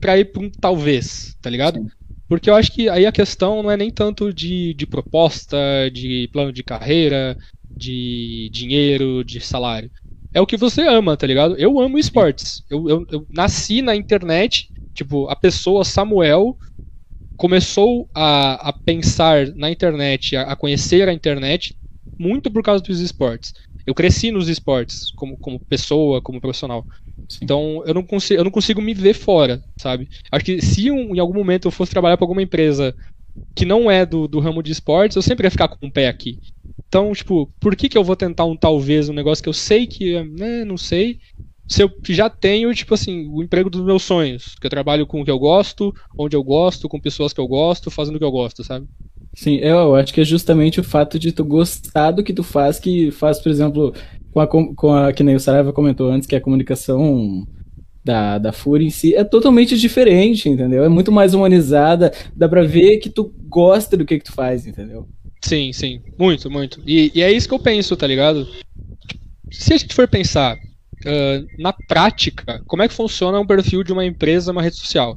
pra 0.00 0.18
ir 0.18 0.26
pra 0.26 0.42
um 0.42 0.50
talvez, 0.50 1.36
tá 1.40 1.48
ligado? 1.48 1.78
Sim. 1.78 1.88
Porque 2.28 2.48
eu 2.48 2.54
acho 2.54 2.72
que 2.72 2.88
aí 2.88 3.04
a 3.04 3.12
questão 3.12 3.62
não 3.62 3.70
é 3.70 3.76
nem 3.76 3.90
tanto 3.90 4.32
de, 4.32 4.74
de 4.74 4.86
proposta, 4.86 5.56
de 5.92 6.28
plano 6.32 6.52
de 6.52 6.64
carreira, 6.64 7.36
de 7.76 8.48
dinheiro, 8.52 9.22
de 9.22 9.40
salário. 9.40 9.90
É 10.32 10.40
o 10.40 10.46
que 10.46 10.56
você 10.56 10.82
ama, 10.82 11.16
tá 11.16 11.26
ligado? 11.26 11.56
Eu 11.58 11.78
amo 11.78 11.98
esportes. 11.98 12.64
Eu, 12.70 12.88
eu, 12.88 13.06
eu 13.10 13.26
nasci 13.30 13.82
na 13.82 13.94
internet, 13.94 14.70
tipo, 14.94 15.28
a 15.28 15.36
pessoa 15.36 15.84
Samuel 15.84 16.56
começou 17.36 18.08
a, 18.14 18.68
a 18.68 18.72
pensar 18.72 19.48
na 19.54 19.70
internet, 19.70 20.36
a, 20.36 20.42
a 20.52 20.56
conhecer 20.56 21.08
a 21.08 21.12
internet, 21.12 21.76
muito 22.18 22.50
por 22.50 22.62
causa 22.62 22.82
dos 22.82 23.00
esportes. 23.00 23.52
Eu 23.86 23.94
cresci 23.94 24.30
nos 24.30 24.48
esportes, 24.48 25.10
como, 25.16 25.36
como 25.38 25.60
pessoa, 25.60 26.20
como 26.20 26.40
profissional. 26.40 26.86
Sim. 27.28 27.38
Então 27.42 27.82
eu 27.86 27.94
não, 27.94 28.02
consigo, 28.02 28.40
eu 28.40 28.44
não 28.44 28.50
consigo 28.50 28.82
me 28.82 28.94
ver 28.94 29.14
fora, 29.14 29.62
sabe? 29.80 30.08
Acho 30.30 30.44
que 30.44 30.60
se 30.60 30.90
um, 30.90 31.14
em 31.14 31.18
algum 31.18 31.34
momento 31.34 31.68
eu 31.68 31.72
fosse 31.72 31.92
trabalhar 31.92 32.16
para 32.16 32.24
alguma 32.24 32.42
empresa 32.42 32.94
que 33.56 33.64
não 33.64 33.90
é 33.90 34.04
do, 34.06 34.26
do 34.28 34.40
ramo 34.40 34.62
de 34.62 34.72
esportes, 34.72 35.16
eu 35.16 35.22
sempre 35.22 35.46
ia 35.46 35.50
ficar 35.50 35.68
com 35.68 35.86
o 35.86 35.92
pé 35.92 36.08
aqui. 36.08 36.38
Então, 36.88 37.12
tipo, 37.12 37.50
por 37.60 37.74
que, 37.74 37.88
que 37.88 37.96
eu 37.96 38.04
vou 38.04 38.16
tentar 38.16 38.44
um 38.44 38.56
talvez, 38.56 39.08
um 39.08 39.14
negócio 39.14 39.42
que 39.42 39.48
eu 39.48 39.52
sei 39.54 39.86
que, 39.86 40.22
né, 40.24 40.64
não 40.64 40.76
sei, 40.76 41.18
se 41.70 41.82
eu 41.82 41.90
já 42.08 42.28
tenho, 42.28 42.74
tipo 42.74 42.92
assim, 42.92 43.26
o 43.28 43.42
emprego 43.42 43.70
dos 43.70 43.82
meus 43.82 44.02
sonhos, 44.02 44.54
que 44.60 44.66
eu 44.66 44.70
trabalho 44.70 45.06
com 45.06 45.20
o 45.20 45.24
que 45.24 45.30
eu 45.30 45.38
gosto, 45.38 45.94
onde 46.18 46.36
eu 46.36 46.42
gosto, 46.42 46.88
com 46.88 47.00
pessoas 47.00 47.32
que 47.32 47.40
eu 47.40 47.48
gosto, 47.48 47.90
fazendo 47.90 48.16
o 48.16 48.18
que 48.18 48.24
eu 48.24 48.30
gosto, 48.30 48.62
sabe? 48.62 48.86
Sim, 49.34 49.56
eu 49.56 49.94
acho 49.94 50.12
que 50.12 50.20
é 50.20 50.24
justamente 50.24 50.80
o 50.80 50.84
fato 50.84 51.18
de 51.18 51.32
tu 51.32 51.44
gostar 51.44 52.10
do 52.10 52.22
que 52.22 52.32
tu 52.32 52.42
faz 52.42 52.78
que 52.78 53.10
faz, 53.10 53.40
por 53.40 53.50
exemplo, 53.50 53.94
com 54.32 54.40
a, 54.40 54.46
com 54.46 54.92
a 54.92 55.12
que 55.12 55.22
nem 55.22 55.34
o 55.34 55.40
Saraiva 55.40 55.72
comentou 55.72 56.10
antes, 56.10 56.26
que 56.26 56.34
é 56.34 56.38
a 56.38 56.40
comunicação 56.40 57.46
da, 58.04 58.38
da 58.38 58.52
Fúria 58.52 58.86
em 58.86 58.90
si 58.90 59.14
é 59.14 59.24
totalmente 59.24 59.78
diferente, 59.78 60.48
entendeu? 60.48 60.84
É 60.84 60.88
muito 60.88 61.12
mais 61.12 61.34
humanizada, 61.34 62.12
dá 62.34 62.48
pra 62.48 62.62
ver 62.62 62.98
que 62.98 63.08
tu 63.08 63.32
gosta 63.48 63.96
do 63.96 64.04
que, 64.04 64.18
que 64.18 64.24
tu 64.24 64.32
faz, 64.32 64.66
entendeu? 64.66 65.08
Sim, 65.40 65.72
sim, 65.72 66.00
muito, 66.18 66.50
muito. 66.50 66.80
E, 66.86 67.10
e 67.14 67.22
é 67.22 67.30
isso 67.30 67.48
que 67.48 67.54
eu 67.54 67.58
penso, 67.58 67.96
tá 67.96 68.06
ligado? 68.06 68.46
Se 69.50 69.74
a 69.74 69.76
gente 69.76 69.94
for 69.94 70.08
pensar 70.08 70.56
uh, 70.56 71.46
na 71.58 71.72
prática, 71.72 72.62
como 72.66 72.82
é 72.82 72.88
que 72.88 72.94
funciona 72.94 73.40
um 73.40 73.46
perfil 73.46 73.82
de 73.82 73.92
uma 73.92 74.04
empresa, 74.04 74.52
uma 74.52 74.62
rede 74.62 74.76
social? 74.76 75.16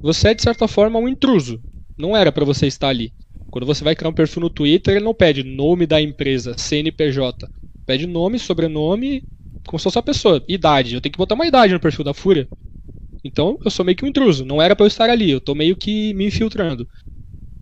Você 0.00 0.28
é, 0.28 0.34
de 0.34 0.42
certa 0.42 0.66
forma, 0.66 0.98
um 0.98 1.08
intruso. 1.08 1.60
Não 1.96 2.16
era 2.16 2.32
para 2.32 2.44
você 2.44 2.66
estar 2.66 2.88
ali. 2.88 3.12
Quando 3.52 3.66
você 3.66 3.84
vai 3.84 3.94
criar 3.94 4.08
um 4.08 4.14
perfil 4.14 4.40
no 4.40 4.48
Twitter, 4.48 4.96
ele 4.96 5.04
não 5.04 5.12
pede 5.12 5.42
nome 5.42 5.86
da 5.86 6.00
empresa, 6.00 6.56
CNPJ. 6.56 7.46
Pede 7.84 8.06
nome, 8.06 8.38
sobrenome, 8.38 9.22
como 9.66 9.78
se 9.78 9.84
fosse 9.84 9.98
a 9.98 10.02
pessoa. 10.02 10.42
Idade. 10.48 10.94
Eu 10.94 11.02
tenho 11.02 11.12
que 11.12 11.18
botar 11.18 11.34
uma 11.34 11.46
idade 11.46 11.74
no 11.74 11.78
perfil 11.78 12.02
da 12.02 12.14
Fúria. 12.14 12.48
Então, 13.22 13.58
eu 13.62 13.70
sou 13.70 13.84
meio 13.84 13.94
que 13.94 14.06
um 14.06 14.08
intruso. 14.08 14.46
Não 14.46 14.62
era 14.62 14.74
para 14.74 14.84
eu 14.84 14.88
estar 14.88 15.10
ali. 15.10 15.30
Eu 15.30 15.38
tô 15.38 15.54
meio 15.54 15.76
que 15.76 16.14
me 16.14 16.24
infiltrando. 16.24 16.88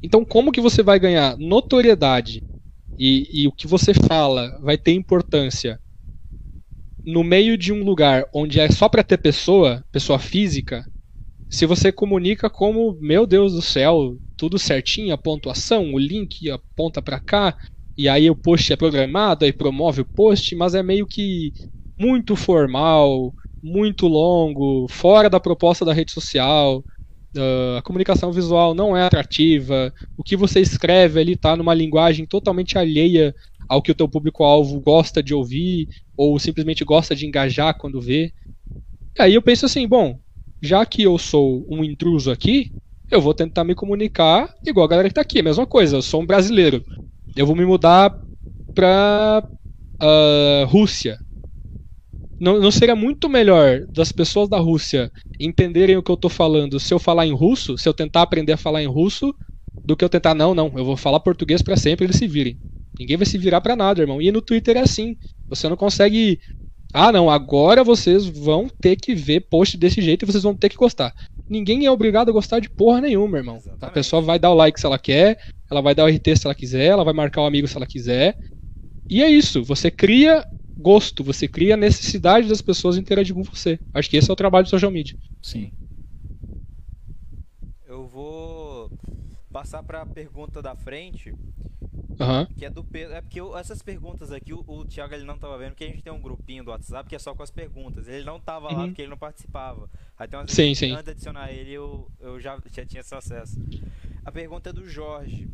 Então, 0.01 0.25
como 0.25 0.53
que 0.53 0.61
você 0.61 0.81
vai 0.81 0.97
ganhar 1.01 1.37
notoriedade 1.37 2.41
e, 2.97 3.43
e 3.43 3.49
o 3.49 3.53
que 3.53 3.67
você 3.67 3.93
fala 3.93 4.57
vai 4.61 4.79
ter 4.79 4.93
importância 4.93 5.81
no 7.05 7.25
meio 7.25 7.59
de 7.59 7.73
um 7.73 7.83
lugar 7.83 8.27
onde 8.33 8.61
é 8.61 8.71
só 8.71 8.89
para 8.89 9.03
ter 9.03 9.19
pessoa, 9.19 9.85
pessoa 9.91 10.21
física, 10.21 10.87
se 11.51 11.67
você 11.67 11.91
comunica 11.91 12.49
como, 12.49 12.97
meu 13.01 13.27
Deus 13.27 13.55
do 13.55 13.63
céu, 13.63 14.17
tudo 14.41 14.59
certinho, 14.59 15.13
a 15.13 15.19
pontuação, 15.19 15.93
o 15.93 15.99
link 15.99 16.51
aponta 16.51 17.03
para 17.03 17.21
cá, 17.21 17.55
e 17.95 18.09
aí 18.09 18.31
o 18.31 18.35
post 18.35 18.73
é 18.73 18.77
programado, 18.77 19.45
aí 19.45 19.53
promove 19.53 20.01
o 20.01 20.07
post, 20.07 20.57
mas 20.57 20.75
é 20.75 20.83
meio 20.83 21.07
que 21.07 21.53
muito 21.99 22.35
formal, 22.35 23.35
muito 23.63 24.09
longo, 24.09 24.87
fora 24.89 25.29
da 25.29 25.39
proposta 25.39 25.85
da 25.85 25.93
rede 25.93 26.11
social. 26.11 26.83
Uh, 27.37 27.77
a 27.77 27.83
comunicação 27.83 28.33
visual 28.33 28.73
não 28.73 28.97
é 28.97 29.03
atrativa, 29.03 29.93
o 30.17 30.25
que 30.25 30.39
você 30.39 30.59
escreve 30.59 31.21
ali 31.21 31.33
está 31.35 31.55
numa 31.55 31.75
linguagem 31.75 32.25
totalmente 32.25 32.79
alheia 32.79 33.35
ao 33.69 33.83
que 33.83 33.93
o 33.93 33.95
teu 33.95 34.09
público-alvo 34.09 34.81
gosta 34.81 35.23
de 35.23 35.35
ouvir 35.35 35.87
ou 36.17 36.39
simplesmente 36.39 36.83
gosta 36.83 37.15
de 37.15 37.27
engajar 37.27 37.77
quando 37.77 38.01
vê. 38.01 38.33
E 39.19 39.23
aí 39.23 39.35
eu 39.35 39.43
penso 39.43 39.67
assim, 39.67 39.87
bom, 39.87 40.19
já 40.63 40.87
que 40.87 41.03
eu 41.03 41.19
sou 41.19 41.67
um 41.71 41.85
intruso 41.85 42.31
aqui, 42.31 42.73
eu 43.11 43.21
vou 43.21 43.35
tentar 43.35 43.65
me 43.65 43.75
comunicar 43.75 44.49
igual 44.67 44.85
a 44.87 44.89
galera 44.89 45.09
que 45.09 45.13
está 45.13 45.23
aqui, 45.23 45.41
a 45.41 45.43
mesma 45.43 45.67
coisa, 45.67 45.97
eu 45.97 46.03
sou 46.03 46.23
um 46.23 46.27
brasileiro. 46.27 46.85
Eu 47.37 47.47
vou 47.47 47.57
me 47.57 47.65
mudar 47.65 48.15
para 48.75 49.49
uh, 50.03 50.67
Rússia. 50.67 51.21
Não, 52.39 52.59
não 52.59 52.71
seria 52.71 52.97
muito 52.97 53.29
melhor 53.29 53.87
das 53.89 54.13
pessoas 54.13 54.49
da 54.49 54.59
Rússia 54.59 55.13
entenderem 55.39 55.97
o 55.97 56.03
que 56.03 56.11
eu 56.11 56.15
estou 56.15 56.31
falando 56.31 56.81
se 56.81 56.93
eu 56.93 56.99
falar 56.99 57.27
em 57.27 57.35
russo, 57.35 57.77
se 57.77 57.89
eu 57.89 57.95
tentar 57.95 58.23
aprender 58.23 58.53
a 58.53 58.57
falar 58.57 58.83
em 58.83 58.87
russo, 58.87 59.35
do 59.85 59.97
que 59.97 60.05
eu 60.05 60.09
tentar, 60.09 60.35
não, 60.35 60.55
não, 60.55 60.73
eu 60.77 60.85
vou 60.85 60.97
falar 60.97 61.21
português 61.21 61.63
para 61.63 61.77
sempre 61.77 62.07
eles 62.07 62.17
se 62.17 62.27
virem. 62.27 62.59
Ninguém 62.99 63.17
vai 63.17 63.27
se 63.27 63.39
virar 63.39 63.61
para 63.61 63.75
nada, 63.75 64.03
irmão. 64.03 64.21
E 64.21 64.31
no 64.31 64.43
Twitter 64.43 64.77
é 64.77 64.81
assim. 64.81 65.17
Você 65.49 65.69
não 65.69 65.77
consegue. 65.77 66.39
Ah, 66.93 67.11
não, 67.11 67.31
agora 67.31 67.83
vocês 67.83 68.27
vão 68.27 68.69
ter 68.69 68.97
que 68.97 69.15
ver 69.15 69.41
post 69.49 69.79
desse 69.79 70.03
jeito 70.03 70.25
e 70.25 70.27
vocês 70.27 70.43
vão 70.43 70.55
ter 70.55 70.69
que 70.69 70.77
gostar. 70.77 71.15
Ninguém 71.51 71.85
é 71.85 71.91
obrigado 71.91 72.29
a 72.29 72.33
gostar 72.33 72.61
de 72.61 72.71
porra 72.71 73.01
nenhuma, 73.01 73.37
irmão. 73.37 73.57
Exatamente. 73.57 73.85
A 73.85 73.91
pessoa 73.91 74.23
vai 74.23 74.39
dar 74.39 74.53
o 74.53 74.55
like 74.55 74.79
se 74.79 74.87
ela 74.87 74.99
quer, 74.99 75.37
ela 75.69 75.81
vai 75.81 75.97
dar 75.97 76.05
o 76.05 76.09
RT 76.09 76.37
se 76.37 76.47
ela 76.47 76.55
quiser, 76.55 76.87
ela 76.87 77.03
vai 77.03 77.13
marcar 77.13 77.43
o 77.43 77.47
amigo 77.47 77.67
se 77.67 77.77
ela 77.77 77.87
quiser. 77.87 78.39
E 79.09 79.21
é 79.21 79.29
isso. 79.29 79.65
Você 79.65 79.91
cria 79.91 80.47
gosto, 80.79 81.25
você 81.25 81.49
cria 81.49 81.75
a 81.75 81.77
necessidade 81.77 82.49
das 82.49 82.63
pessoas 82.63 82.97
interagir 82.97 83.35
com 83.35 83.43
você. 83.43 83.81
Acho 83.93 84.09
que 84.09 84.17
esse 84.17 84.31
é 84.31 84.33
o 84.33 84.37
trabalho 84.37 84.65
do 84.65 84.71
social 84.71 84.93
media. 84.93 85.17
Sim. 85.43 85.73
Eu 87.85 88.07
vou 88.07 88.60
passar 89.53 89.83
para 89.83 90.03
a 90.03 90.07
pergunta 90.07 90.63
da 90.63 90.75
frente, 90.75 91.35
Uhum. 92.21 92.47
Que 92.59 92.67
é 92.67 92.71
do 92.71 92.85
Pedro. 92.85 93.15
É 93.15 93.21
porque 93.23 93.41
eu, 93.41 93.57
essas 93.57 93.81
perguntas 93.83 94.31
aqui, 94.31 94.53
o, 94.53 94.63
o 94.67 94.85
Thiago 94.85 95.15
ele 95.15 95.25
não 95.25 95.39
tava 95.39 95.57
vendo, 95.57 95.71
porque 95.71 95.85
a 95.85 95.89
gente 95.89 96.03
tem 96.03 96.13
um 96.13 96.21
grupinho 96.21 96.63
do 96.63 96.71
WhatsApp 96.71 97.09
que 97.09 97.17
é 97.17 97.19
só 97.19 97.35
com 97.35 97.43
as 97.43 97.51
perguntas. 97.51 98.07
Ele 98.09 98.25
não 98.25 98.39
tava 98.39 98.69
uhum. 98.69 98.77
lá 98.77 98.87
porque 98.87 99.01
ele 99.03 99.09
não 99.09 99.17
participava. 99.17 99.89
Umas 100.33 100.51
sim, 100.51 100.75
sim. 100.75 100.93
antes 100.93 101.05
de 101.05 101.11
adicionar 101.13 101.51
ele, 101.51 101.73
eu, 101.73 102.07
eu 102.21 102.39
já, 102.39 102.59
já 102.71 102.85
tinha 102.85 103.01
esse 103.01 103.15
acesso. 103.15 103.59
A 104.23 104.31
pergunta 104.31 104.69
é 104.69 104.73
do 104.73 104.87
Jorge. 104.87 105.49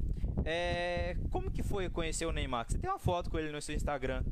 É, 0.44 1.16
como 1.30 1.50
que 1.52 1.62
foi 1.62 1.88
conhecer 1.88 2.26
o 2.26 2.32
Neymar? 2.32 2.66
Você 2.68 2.78
tem 2.78 2.90
uma 2.90 2.98
foto 2.98 3.30
com 3.30 3.38
ele 3.38 3.52
no 3.52 3.62
seu 3.62 3.74
Instagram. 3.74 4.24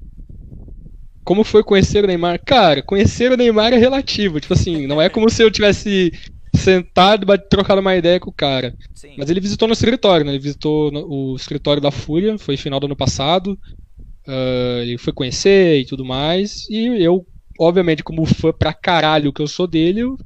Como 1.22 1.44
foi 1.44 1.62
conhecer 1.62 2.02
o 2.04 2.06
Neymar? 2.06 2.42
Cara, 2.44 2.82
conhecer 2.82 3.30
o 3.30 3.36
Neymar 3.36 3.72
é 3.72 3.78
relativo. 3.78 4.40
Tipo 4.40 4.54
assim, 4.54 4.86
não 4.88 5.00
é 5.00 5.08
como 5.08 5.30
se 5.30 5.42
eu 5.42 5.50
tivesse 5.50 6.12
sentado 6.56 7.32
e 7.32 7.38
trocado 7.38 7.80
uma 7.80 7.96
ideia 7.96 8.20
com 8.20 8.30
o 8.30 8.34
cara. 8.34 8.74
Sim. 8.94 9.14
Mas 9.16 9.30
ele 9.30 9.40
visitou 9.40 9.68
no 9.68 9.74
escritório, 9.74 10.24
né? 10.24 10.32
Ele 10.32 10.38
visitou 10.38 10.92
o 10.92 11.36
escritório 11.36 11.82
da 11.82 11.90
Fúria, 11.90 12.38
foi 12.38 12.56
final 12.56 12.80
do 12.80 12.86
ano 12.86 12.96
passado. 12.96 13.58
Uh, 14.26 14.80
ele 14.82 14.98
foi 14.98 15.12
conhecer 15.12 15.80
e 15.80 15.84
tudo 15.84 16.04
mais. 16.04 16.68
E 16.70 16.86
eu, 17.02 17.26
obviamente, 17.58 18.02
como 18.02 18.24
fã 18.24 18.52
pra 18.52 18.72
caralho 18.72 19.32
que 19.32 19.42
eu 19.42 19.46
sou 19.46 19.66
dele, 19.66 20.00
eu, 20.00 20.16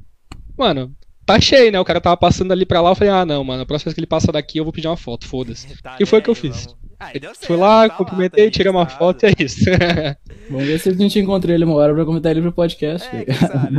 mano, 0.57 0.95
tá 1.25 1.39
cheio, 1.39 1.71
né? 1.71 1.79
O 1.79 1.85
cara 1.85 2.01
tava 2.01 2.17
passando 2.17 2.51
ali 2.51 2.65
pra 2.65 2.81
lá, 2.81 2.91
eu 2.91 2.95
falei, 2.95 3.13
ah 3.13 3.25
não, 3.25 3.43
mano, 3.43 3.61
a 3.61 3.65
próxima 3.65 3.89
vez 3.89 3.93
que 3.93 3.99
ele 3.99 4.07
passa 4.07 4.31
daqui 4.31 4.57
eu 4.57 4.63
vou 4.63 4.73
pedir 4.73 4.87
uma 4.87 4.97
foto, 4.97 5.27
foda-se. 5.27 5.67
Tá 5.83 5.97
e 5.99 6.05
foi 6.05 6.19
o 6.19 6.21
que 6.21 6.29
eu 6.29 6.35
fiz. 6.35 6.67
Ah, 6.99 7.11
Fui 7.41 7.55
lá, 7.55 7.87
tá 7.87 7.95
cumprimentei, 7.95 8.45
lá, 8.45 8.51
tá 8.51 8.57
tirei 8.57 8.71
uma 8.71 8.85
foto 8.85 9.23
e 9.23 9.27
é 9.27 9.33
isso. 9.39 9.65
Vamos 10.49 10.65
ver 10.65 10.79
se 10.79 10.89
a 10.89 10.93
gente 10.93 11.19
encontra 11.19 11.53
ele 11.53 11.63
uma 11.63 11.75
hora 11.75 11.93
pra 11.93 12.03
comentar 12.03 12.31
ele 12.31 12.41
pro 12.41 12.51
podcast. 12.51 13.07
É, 13.15 13.25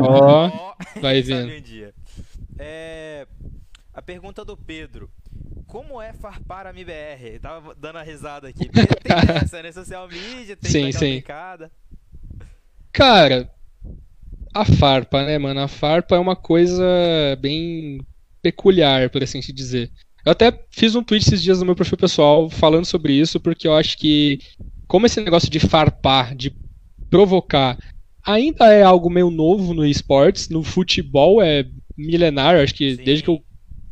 Ó, 0.00 0.48
oh, 0.48 1.00
vai 1.00 1.20
vendo. 1.20 1.52
É, 2.62 3.26
a 3.94 4.02
pergunta 4.02 4.44
do 4.44 4.54
Pedro. 4.54 5.10
Como 5.66 6.00
é 6.02 6.12
farpar 6.12 6.66
a 6.66 6.70
MBR? 6.70 7.38
Tava 7.40 7.74
dando 7.74 7.96
a 7.96 8.02
risada 8.02 8.48
aqui. 8.48 8.68
Tem 8.68 8.84
essa, 9.42 9.62
né? 9.62 9.72
Social 9.72 10.06
media, 10.08 10.56
tem 10.56 10.70
sim, 10.70 10.92
sim. 10.92 11.22
Cara, 12.92 13.50
a 14.52 14.64
farpa, 14.64 15.24
né, 15.24 15.38
mano? 15.38 15.60
A 15.60 15.68
farpa 15.68 16.16
é 16.16 16.18
uma 16.18 16.36
coisa 16.36 16.84
bem 17.40 18.04
peculiar, 18.42 19.08
por 19.08 19.22
assim 19.22 19.40
se 19.40 19.52
dizer. 19.52 19.90
Eu 20.24 20.32
até 20.32 20.52
fiz 20.70 20.94
um 20.94 21.02
tweet 21.02 21.26
esses 21.26 21.42
dias 21.42 21.60
no 21.60 21.66
meu 21.66 21.76
perfil 21.76 21.96
pessoal 21.96 22.50
falando 22.50 22.84
sobre 22.84 23.14
isso, 23.14 23.40
porque 23.40 23.66
eu 23.66 23.74
acho 23.74 23.96
que, 23.96 24.38
como 24.86 25.06
esse 25.06 25.18
negócio 25.20 25.48
de 25.48 25.60
farpar, 25.60 26.34
de 26.34 26.54
provocar, 27.08 27.78
ainda 28.22 28.70
é 28.70 28.82
algo 28.82 29.08
meio 29.08 29.30
novo 29.30 29.72
no 29.72 29.86
esportes, 29.86 30.50
no 30.50 30.62
futebol 30.62 31.40
é 31.40 31.64
milenar, 32.06 32.56
acho 32.56 32.74
que 32.74 32.96
Sim. 32.96 33.04
desde 33.04 33.24
que 33.24 33.30
eu 33.30 33.42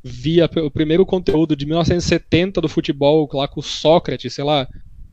via 0.03 0.49
o 0.65 0.71
primeiro 0.71 1.05
conteúdo 1.05 1.55
de 1.55 1.67
1970 1.67 2.61
do 2.61 2.69
futebol, 2.69 3.29
lá 3.33 3.49
com 3.49 3.61
o 3.61 3.63
Sócrates, 3.63 4.33
sei 4.33 4.45
lá, 4.45 4.69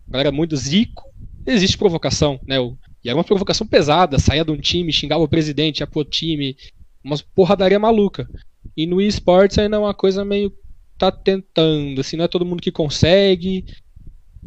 galera 0.08 0.32
muito 0.32 0.56
zico, 0.56 1.04
existe 1.46 1.78
provocação, 1.78 2.40
né? 2.48 2.58
E 3.04 3.10
era 3.10 3.18
uma 3.18 3.24
provocação 3.24 3.68
pesada, 3.68 4.18
saía 4.18 4.46
de 4.46 4.52
um 4.52 4.58
time, 4.58 4.92
xingava 4.92 5.24
o 5.24 5.28
presidente, 5.28 5.80
ia 5.80 5.88
pro 5.88 6.04
time, 6.04 6.56
uma 7.04 7.16
porradaria 7.36 7.78
maluca. 7.78 8.28
E 8.76 8.88
no 8.88 9.02
esportes 9.02 9.58
ainda 9.58 9.78
é 9.78 9.80
uma 9.80 9.94
coisa 9.94 10.26
meio 10.26 10.52
tá 10.98 11.12
tentando, 11.12 12.00
assim, 12.02 12.16
não 12.18 12.26
é 12.26 12.28
todo 12.28 12.46
mundo 12.46 12.62
que 12.62 12.72
consegue. 12.72 13.66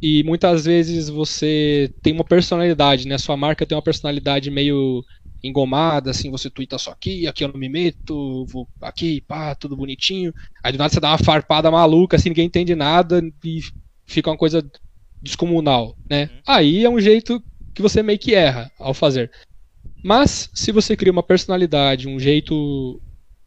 E 0.01 0.23
muitas 0.25 0.65
vezes 0.65 1.09
você 1.09 1.93
tem 2.03 2.13
uma 2.13 2.25
personalidade, 2.25 3.07
né? 3.07 3.19
Sua 3.19 3.37
marca 3.37 3.67
tem 3.67 3.77
uma 3.77 3.83
personalidade 3.83 4.51
meio 4.51 5.05
engomada, 5.43 6.11
assim, 6.11 6.31
você 6.31 6.51
twitta 6.51 6.79
só 6.79 6.91
aqui, 6.91 7.27
aqui 7.27 7.45
eu 7.45 7.49
não 7.49 7.59
me 7.59 7.69
meto, 7.69 8.45
vou 8.47 8.69
aqui, 8.81 9.21
pá, 9.21 9.55
tudo 9.55 9.77
bonitinho. 9.77 10.35
Aí 10.63 10.73
do 10.73 10.79
nada 10.79 10.93
você 10.93 11.01
dá 11.01 11.11
uma 11.11 11.19
farpada 11.19 11.71
maluca, 11.71 12.17
assim, 12.17 12.29
ninguém 12.29 12.47
entende 12.47 12.75
nada 12.75 13.23
e 13.45 13.61
fica 14.07 14.31
uma 14.31 14.37
coisa 14.37 14.69
descomunal, 15.23 15.97
né? 16.09 16.25
Uhum. 16.25 16.41
Aí 16.47 16.85
é 16.85 16.91
um 16.91 17.01
jeito 17.01 17.43
que 17.75 17.83
você 17.83 18.03
meio 18.03 18.19
que 18.19 18.35
erra 18.35 18.71
ao 18.79 18.95
fazer. 18.95 19.31
Mas 20.03 20.51
se 20.55 20.73
você 20.73 20.97
cria 20.97 21.13
uma 21.13 21.23
personalidade, 21.23 22.09
um 22.09 22.19
jeito 22.19 23.01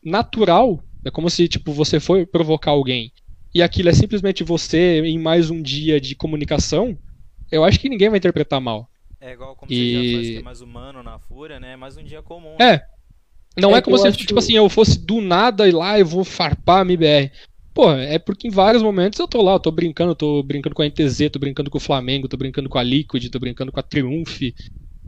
natural, 0.04 0.84
é 1.04 1.12
como 1.12 1.30
se 1.30 1.48
tipo 1.48 1.72
você 1.72 2.00
for 2.00 2.26
provocar 2.28 2.72
alguém 2.72 3.12
e 3.54 3.62
aquilo 3.62 3.90
é 3.90 3.94
simplesmente 3.94 4.44
você 4.44 5.02
em 5.02 5.20
mais 5.20 5.50
um 5.50 5.62
dia 5.62 6.00
de 6.00 6.16
comunicação, 6.16 6.98
eu 7.52 7.64
acho 7.64 7.80
que 7.80 7.90
ninguém 7.90 8.10
vai 8.10 8.18
interpretar 8.18 8.62
mal. 8.62 8.90
É 9.22 9.34
igual 9.34 9.56
como 9.56 9.72
e... 9.72 9.76
você 9.76 10.12
já 10.12 10.18
faz 10.18 10.30
é 10.36 10.42
mais 10.42 10.62
humano 10.62 11.04
na 11.04 11.20
fúria, 11.20 11.60
né? 11.60 11.74
É 11.74 11.76
mais 11.78 11.96
um 11.96 12.04
dia 12.04 12.24
comum. 12.24 12.56
É. 12.60 12.72
Né? 12.74 12.82
Não 13.58 13.76
é, 13.76 13.78
é 13.78 13.82
como 13.82 13.98
se, 13.98 14.12
tipo 14.14 14.40
assim, 14.40 14.54
eu 14.54 14.68
fosse 14.68 14.98
do 14.98 15.22
nada 15.22 15.68
ir 15.68 15.74
lá 15.74 16.00
e 16.00 16.04
vou 16.04 16.24
farpar 16.24 16.80
a 16.80 16.82
MBR. 16.82 17.32
Pô, 17.74 17.92
é 17.92 18.18
porque 18.18 18.48
em 18.48 18.52
vários 18.52 18.82
momentos 18.82 19.20
eu 19.20 19.28
tô 19.28 19.42
lá, 19.42 19.54
eu 19.54 19.60
tô 19.60 19.72
brincando, 19.72 20.16
tô 20.16 20.42
brincando 20.44 20.76
com 20.76 20.82
a 20.82 20.86
NTZ, 20.86 21.30
tô 21.32 21.40
brincando 21.40 21.70
com 21.70 21.78
o 21.78 21.82
Flamengo, 21.82 22.28
tô 22.28 22.36
brincando 22.36 22.68
com 22.68 22.78
a 22.78 22.84
Liquid, 22.84 23.30
tô 23.30 23.40
brincando 23.40 23.72
com 23.72 23.80
a 23.80 23.84
Triumph. 23.84 24.42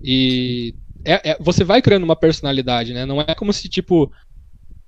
E 0.01 0.75
é, 1.03 1.31
é, 1.31 1.37
você 1.39 1.63
vai 1.63 1.81
criando 1.81 2.03
uma 2.03 2.15
personalidade, 2.15 2.93
né? 2.93 3.05
Não 3.05 3.19
é 3.19 3.33
como 3.35 3.51
se, 3.51 3.67
tipo, 3.67 4.11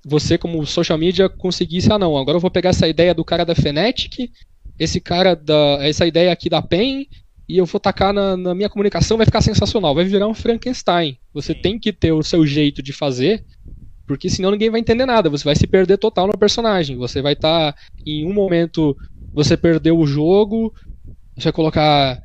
você, 0.04 0.38
como 0.38 0.64
social 0.66 0.96
media, 0.96 1.28
conseguisse, 1.28 1.92
ah 1.92 1.98
não, 1.98 2.16
agora 2.16 2.36
eu 2.36 2.40
vou 2.40 2.50
pegar 2.50 2.70
essa 2.70 2.88
ideia 2.88 3.12
do 3.12 3.24
cara 3.24 3.44
da 3.44 3.54
Fnatic, 3.54 4.30
esse 4.78 5.00
cara 5.00 5.34
da. 5.34 5.78
essa 5.80 6.06
ideia 6.06 6.32
aqui 6.32 6.48
da 6.48 6.62
PEN, 6.62 7.06
e 7.48 7.58
eu 7.58 7.66
vou 7.66 7.80
tacar 7.80 8.12
na, 8.12 8.36
na 8.36 8.54
minha 8.54 8.68
comunicação, 8.68 9.16
vai 9.16 9.26
ficar 9.26 9.40
sensacional, 9.40 9.94
vai 9.94 10.04
virar 10.04 10.26
um 10.26 10.34
Frankenstein. 10.34 11.18
Você 11.32 11.52
Sim. 11.52 11.60
tem 11.60 11.78
que 11.78 11.92
ter 11.92 12.12
o 12.12 12.22
seu 12.22 12.46
jeito 12.46 12.82
de 12.82 12.92
fazer 12.92 13.44
porque 14.06 14.30
senão 14.30 14.52
ninguém 14.52 14.70
vai 14.70 14.80
entender 14.80 15.04
nada, 15.04 15.28
você 15.28 15.44
vai 15.44 15.56
se 15.56 15.66
perder 15.66 15.98
total 15.98 16.28
no 16.28 16.38
personagem. 16.38 16.96
Você 16.96 17.20
vai 17.20 17.32
estar 17.32 17.72
tá, 17.72 17.78
em 18.06 18.24
um 18.24 18.32
momento 18.32 18.96
você 19.34 19.56
perdeu 19.56 19.98
o 19.98 20.06
jogo, 20.06 20.72
você 21.36 21.44
vai 21.44 21.52
colocar 21.52 22.22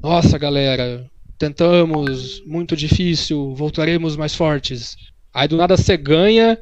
nossa, 0.00 0.38
galera, 0.38 1.04
tentamos, 1.36 2.40
muito 2.46 2.76
difícil, 2.76 3.52
voltaremos 3.54 4.16
mais 4.16 4.34
fortes. 4.34 4.96
Aí 5.34 5.48
do 5.48 5.56
nada 5.56 5.76
você 5.76 5.96
ganha 5.96 6.56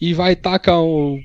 e 0.00 0.12
vai 0.12 0.34
tacar 0.34 0.82
um, 0.82 1.20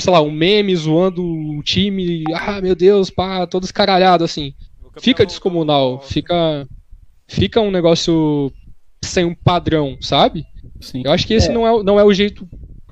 sei 0.00 0.12
lá, 0.12 0.20
um 0.20 0.30
meme 0.30 0.74
zoando 0.74 1.24
o 1.24 1.62
time, 1.62 2.24
ah, 2.34 2.60
meu 2.60 2.74
Deus, 2.74 3.10
pá, 3.10 3.46
todo 3.46 3.64
escaralhado 3.64 4.24
assim. 4.24 4.54
Fica 5.00 5.26
descomunal, 5.26 6.00
fica 6.00 6.66
fica 7.26 7.60
um 7.60 7.70
negócio 7.70 8.52
sem 9.04 9.24
um 9.24 9.34
padrão, 9.34 9.96
sabe? 10.00 10.44
Sim. 10.80 11.02
Eu 11.04 11.12
acho 11.12 11.26
que 11.26 11.34
esse 11.34 11.50
é. 11.50 11.52
Não, 11.52 11.66
é, 11.66 11.82
não 11.82 12.00
é 12.00 12.04
o 12.04 12.12
jeito. 12.12 12.48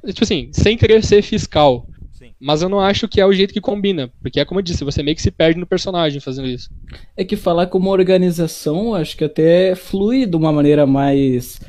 Tipo 0.06 0.22
assim, 0.22 0.50
sem 0.52 0.76
querer 0.76 1.04
ser 1.04 1.22
fiscal. 1.22 1.86
Sim. 2.12 2.32
Mas 2.40 2.62
eu 2.62 2.68
não 2.68 2.80
acho 2.80 3.08
que 3.08 3.20
é 3.20 3.26
o 3.26 3.32
jeito 3.32 3.52
que 3.52 3.60
combina. 3.60 4.10
Porque 4.20 4.38
é 4.38 4.44
como 4.44 4.60
eu 4.60 4.62
disse, 4.62 4.84
você 4.84 5.02
meio 5.02 5.16
que 5.16 5.22
se 5.22 5.30
perde 5.30 5.58
no 5.58 5.66
personagem 5.66 6.20
fazendo 6.20 6.48
isso. 6.48 6.70
É 7.16 7.24
que 7.24 7.36
falar 7.36 7.66
como 7.66 7.90
organização, 7.90 8.94
acho 8.94 9.16
que 9.16 9.24
até 9.24 9.74
flui 9.74 10.26
de 10.26 10.36
uma 10.36 10.52
maneira 10.52 10.86
mais. 10.86 11.60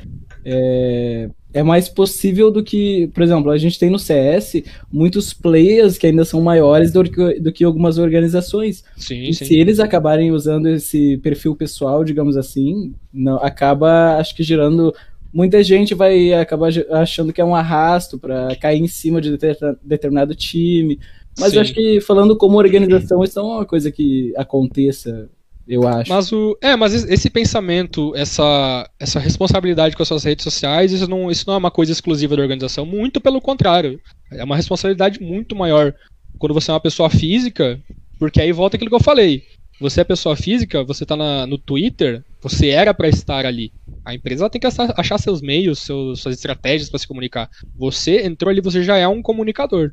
É, 0.44 1.30
é 1.52 1.62
mais 1.62 1.88
possível 1.88 2.50
do 2.50 2.62
que, 2.62 3.08
por 3.14 3.22
exemplo, 3.22 3.50
a 3.50 3.56
gente 3.56 3.78
tem 3.78 3.88
no 3.88 3.98
CS 3.98 4.62
muitos 4.92 5.32
players 5.32 5.96
que 5.96 6.06
ainda 6.06 6.24
são 6.24 6.42
maiores 6.42 6.92
do 6.92 7.02
que, 7.04 7.40
do 7.40 7.52
que 7.52 7.64
algumas 7.64 7.98
organizações. 7.98 8.84
Sim, 8.96 9.22
e 9.22 9.34
sim. 9.34 9.46
se 9.46 9.58
eles 9.58 9.80
acabarem 9.80 10.30
usando 10.30 10.68
esse 10.68 11.16
perfil 11.18 11.56
pessoal, 11.56 12.04
digamos 12.04 12.36
assim, 12.36 12.94
não, 13.12 13.36
acaba, 13.36 14.16
acho 14.18 14.34
que 14.36 14.42
gerando 14.42 14.94
muita 15.32 15.62
gente 15.62 15.94
vai 15.94 16.32
acabar 16.32 16.70
achando 16.90 17.32
que 17.32 17.40
é 17.40 17.44
um 17.44 17.54
arrasto 17.54 18.18
para 18.18 18.54
cair 18.56 18.80
em 18.80 18.88
cima 18.88 19.20
de 19.20 19.36
determinado 19.82 20.34
time. 20.34 20.98
Mas 21.38 21.54
eu 21.54 21.60
acho 21.60 21.72
que 21.72 22.00
falando 22.00 22.36
como 22.36 22.58
organização, 22.58 23.22
isso 23.22 23.38
não 23.40 23.52
é 23.52 23.54
uma 23.56 23.66
coisa 23.66 23.92
que 23.92 24.32
aconteça, 24.36 25.30
eu 25.68 25.86
acho. 25.86 26.10
Mas 26.10 26.32
o 26.32 26.56
é, 26.62 26.74
mas 26.74 26.94
esse 26.94 27.28
pensamento, 27.28 28.14
essa 28.16 28.88
essa 28.98 29.20
responsabilidade 29.20 29.94
com 29.94 30.02
as 30.02 30.08
suas 30.08 30.24
redes 30.24 30.42
sociais, 30.42 30.92
isso 30.92 31.08
não, 31.08 31.30
isso 31.30 31.44
não 31.46 31.54
é 31.54 31.58
uma 31.58 31.70
coisa 31.70 31.92
exclusiva 31.92 32.34
da 32.34 32.42
organização, 32.42 32.86
muito 32.86 33.20
pelo 33.20 33.40
contrário. 33.40 34.00
É 34.32 34.42
uma 34.42 34.56
responsabilidade 34.56 35.22
muito 35.22 35.54
maior 35.54 35.94
quando 36.38 36.54
você 36.54 36.70
é 36.70 36.74
uma 36.74 36.80
pessoa 36.80 37.10
física, 37.10 37.78
porque 38.18 38.40
aí 38.40 38.50
volta 38.52 38.76
aquilo 38.76 38.90
que 38.90 38.96
eu 38.96 39.00
falei. 39.00 39.42
Você 39.80 40.00
é 40.00 40.04
pessoa 40.04 40.34
física, 40.34 40.82
você 40.82 41.04
está 41.04 41.16
no 41.46 41.56
Twitter, 41.56 42.24
você 42.40 42.68
era 42.70 42.92
para 42.92 43.08
estar 43.08 43.46
ali. 43.46 43.72
A 44.04 44.12
empresa 44.12 44.50
tem 44.50 44.60
que 44.60 44.66
achar 44.66 45.18
seus 45.18 45.40
meios, 45.40 45.80
seus, 45.80 46.20
suas 46.20 46.34
estratégias 46.34 46.90
para 46.90 46.98
se 46.98 47.06
comunicar. 47.06 47.48
Você 47.76 48.24
entrou 48.24 48.50
ali, 48.50 48.60
você 48.60 48.82
já 48.82 48.96
é 48.96 49.06
um 49.06 49.22
comunicador. 49.22 49.92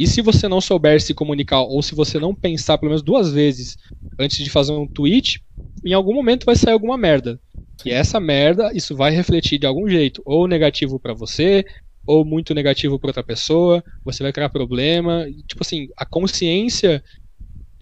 E 0.00 0.06
se 0.06 0.22
você 0.22 0.48
não 0.48 0.62
souber 0.62 0.98
se 0.98 1.12
comunicar, 1.12 1.60
ou 1.60 1.82
se 1.82 1.94
você 1.94 2.18
não 2.18 2.34
pensar 2.34 2.78
pelo 2.78 2.88
menos 2.88 3.02
duas 3.02 3.30
vezes 3.30 3.76
antes 4.18 4.42
de 4.42 4.48
fazer 4.48 4.72
um 4.72 4.88
tweet, 4.88 5.42
em 5.84 5.92
algum 5.92 6.14
momento 6.14 6.46
vai 6.46 6.56
sair 6.56 6.72
alguma 6.72 6.96
merda. 6.96 7.38
E 7.84 7.90
essa 7.90 8.18
merda, 8.18 8.72
isso 8.74 8.96
vai 8.96 9.10
refletir 9.10 9.58
de 9.58 9.66
algum 9.66 9.86
jeito, 9.86 10.22
ou 10.24 10.48
negativo 10.48 10.98
para 10.98 11.12
você, 11.12 11.66
ou 12.06 12.24
muito 12.24 12.54
negativo 12.54 12.98
para 12.98 13.10
outra 13.10 13.22
pessoa, 13.22 13.84
você 14.02 14.22
vai 14.22 14.32
criar 14.32 14.48
problema. 14.48 15.26
Tipo 15.46 15.62
assim, 15.62 15.88
a 15.94 16.06
consciência 16.06 17.04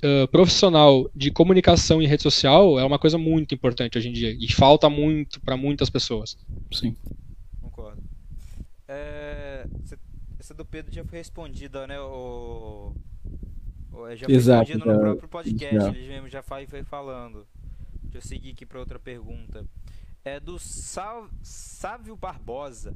uh, 0.02 0.26
profissional 0.26 1.08
de 1.14 1.30
comunicação 1.30 2.02
em 2.02 2.08
rede 2.08 2.24
social 2.24 2.80
é 2.80 2.84
uma 2.84 2.98
coisa 2.98 3.16
muito 3.16 3.54
importante 3.54 3.96
hoje 3.96 4.08
em 4.08 4.12
dia 4.12 4.36
e 4.40 4.52
falta 4.52 4.90
muito 4.90 5.40
para 5.40 5.56
muitas 5.56 5.88
pessoas. 5.88 6.36
Sim. 6.72 6.96
Concordo. 7.60 8.02
É, 8.88 9.64
essa 10.48 10.54
do 10.54 10.64
Pedro 10.64 10.94
já 10.94 11.04
foi 11.04 11.18
respondida, 11.18 11.86
né? 11.86 12.00
O, 12.00 12.94
o 13.92 14.16
já 14.16 14.24
foi 14.24 14.34
Exato, 14.34 14.72
respondida 14.72 14.94
no 14.94 15.00
próprio 15.00 15.28
podcast, 15.28 15.76
já. 15.76 15.88
ele 15.88 16.08
mesmo 16.08 16.28
já 16.28 16.42
foi, 16.42 16.66
foi 16.66 16.82
falando. 16.82 17.46
Deixa 18.04 18.16
eu 18.18 18.22
seguir 18.22 18.52
aqui 18.52 18.64
para 18.64 18.78
outra 18.78 18.98
pergunta. 18.98 19.66
É 20.24 20.40
do 20.40 20.58
Sal, 20.58 21.28
Sávio 21.42 22.16
Barbosa. 22.16 22.94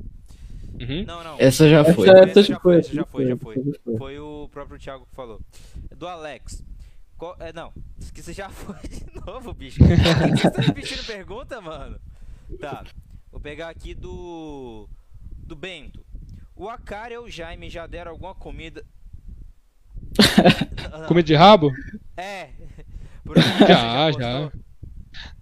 Uhum. 0.81 1.05
Não, 1.05 1.23
não. 1.23 1.37
Essa 1.39 1.69
já 1.69 1.81
essa 1.81 1.93
foi. 1.93 2.09
Essa, 2.09 2.43
já, 2.43 2.59
foi, 2.59 2.79
essa 2.79 2.95
já 2.95 3.05
foi, 3.05 3.27
já 3.27 3.37
foi, 3.37 3.55
já 3.55 3.75
foi. 3.85 3.99
Foi 3.99 4.19
o 4.19 4.49
próprio 4.51 4.79
Thiago 4.79 5.05
que 5.05 5.15
falou. 5.15 5.39
Do 5.95 6.09
Alex. 6.09 6.65
Qual, 7.19 7.37
é, 7.39 7.53
não, 7.53 7.71
que 8.15 8.23
você 8.23 8.33
já 8.33 8.49
foi 8.51 8.77
de 8.89 9.27
novo, 9.27 9.53
bicho. 9.53 9.79
você 9.85 10.51
tá 10.51 10.63
repetindo 10.63 11.05
pergunta, 11.05 11.61
mano? 11.61 12.01
Tá, 12.59 12.83
vou 13.31 13.41
pegar 13.41 13.69
aqui 13.69 13.93
do. 13.95 14.89
Do 15.45 15.55
Bento. 15.55 16.03
O 16.57 16.69
Akari 16.69 17.17
ou 17.17 17.25
o 17.25 17.31
Jaime 17.31 17.71
já 17.71 17.87
deram 17.87 18.13
alguma 18.13 18.35
comida. 18.35 18.85
comida 21.09 21.27
de 21.27 21.35
rabo? 21.35 21.71
É. 22.17 22.49
já, 23.67 24.13
já. 24.13 24.53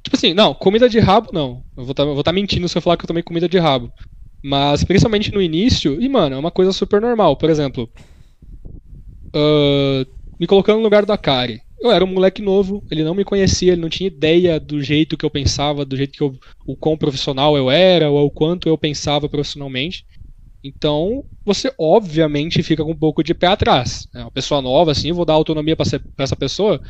Tipo 0.03 0.17
assim, 0.17 0.35
não, 0.35 0.55
comida 0.55 0.89
de 0.89 0.99
rabo 0.99 1.31
não. 1.33 1.65
Eu 1.77 1.85
vou 1.85 1.91
estar 1.93 2.23
tá 2.23 2.33
mentindo 2.33 2.69
se 2.69 2.77
eu 2.77 2.83
falar 2.83 2.97
que 2.97 3.05
eu 3.05 3.09
tomei 3.09 3.23
comida 3.23 3.49
de 3.49 3.59
rabo. 3.59 3.93
Mas 4.43 4.85
principalmente 4.85 5.33
no 5.33 5.43
início, 5.43 6.01
e 6.01 6.09
mano, 6.09 6.37
é 6.37 6.39
uma 6.39 6.51
coisa 6.51 6.73
super 6.73 7.01
normal. 7.01 7.37
Por 7.37 7.51
exemplo, 7.51 7.91
uh, 9.35 10.07
me 10.39 10.47
colocando 10.47 10.79
no 10.79 10.85
lugar 10.85 11.05
do 11.05 11.13
Akari 11.13 11.61
eu 11.81 11.91
era 11.91 12.05
um 12.05 12.09
moleque 12.09 12.43
novo, 12.43 12.85
ele 12.91 13.03
não 13.03 13.15
me 13.15 13.25
conhecia, 13.25 13.73
ele 13.73 13.81
não 13.81 13.89
tinha 13.89 14.07
ideia 14.07 14.61
do 14.61 14.83
jeito 14.83 15.17
que 15.17 15.25
eu 15.25 15.31
pensava, 15.31 15.85
do 15.85 15.97
jeito 15.97 16.13
que 16.13 16.23
eu, 16.23 16.39
o 16.67 16.77
quão 16.77 16.97
profissional 16.97 17.57
eu 17.57 17.71
era, 17.71 18.11
ou 18.11 18.27
o 18.27 18.31
quanto 18.31 18.69
eu 18.69 18.77
pensava 18.77 19.29
profissionalmente. 19.29 20.05
Então, 20.63 21.25
você 21.45 21.73
obviamente 21.79 22.63
fica 22.63 22.85
com 22.85 22.93
um 22.93 22.99
pouco 22.99 23.23
de 23.23 23.35
pé 23.35 23.47
atrás. 23.49 24.07
É 24.15 24.21
uma 24.21 24.31
pessoa 24.31 24.61
nova, 24.61 24.93
assim, 24.93 25.13
vou 25.13 25.25
dar 25.25 25.35
autonomia 25.35 25.77
para 25.77 25.87
essa 26.19 26.37
pessoa, 26.37 26.81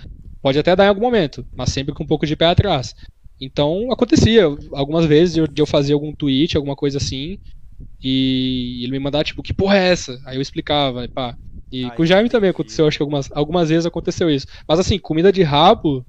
pode 0.43 0.59
até 0.59 0.75
dar 0.75 0.87
em 0.87 0.89
algum 0.89 1.01
momento, 1.03 1.47
mas 1.55 1.71
sempre 1.71 1.95
com 1.95 2.03
um 2.05 2.07
pouco 2.07 2.27
de 2.27 2.37
pé 2.37 2.47
atrás. 2.47 2.95
Então, 3.41 3.91
acontecia 3.91 4.45
algumas 4.73 5.07
vezes 5.07 5.35
de 5.35 5.41
eu, 5.41 5.47
de 5.47 5.63
eu 5.63 5.67
fazer 5.67 5.95
algum 5.95 6.13
tweet, 6.15 6.57
alguma 6.57 6.77
coisa 6.77 6.99
assim, 6.99 7.39
e 8.03 8.83
ele 8.83 8.93
me 8.93 8.99
mandar, 8.99 9.25
tipo, 9.25 9.43
que 9.43 9.53
porra 9.55 9.77
é 9.79 9.89
essa? 9.91 10.21
Aí 10.25 10.37
eu 10.37 10.43
explicava, 10.43 11.07
pá, 11.09 11.37
e 11.71 11.85
Ai, 11.85 11.97
com 11.97 12.03
o 12.03 12.07
Jaime 12.07 12.29
também 12.29 12.51
aconteceu, 12.51 12.87
acho 12.87 12.97
que 12.99 13.03
algumas, 13.03 13.31
algumas 13.33 13.69
vezes 13.69 13.87
aconteceu 13.87 14.31
isso. 14.31 14.47
Mas 14.69 14.79
assim, 14.81 14.99
comida 14.99 15.33
de 15.33 15.43
rabo, 15.43 16.05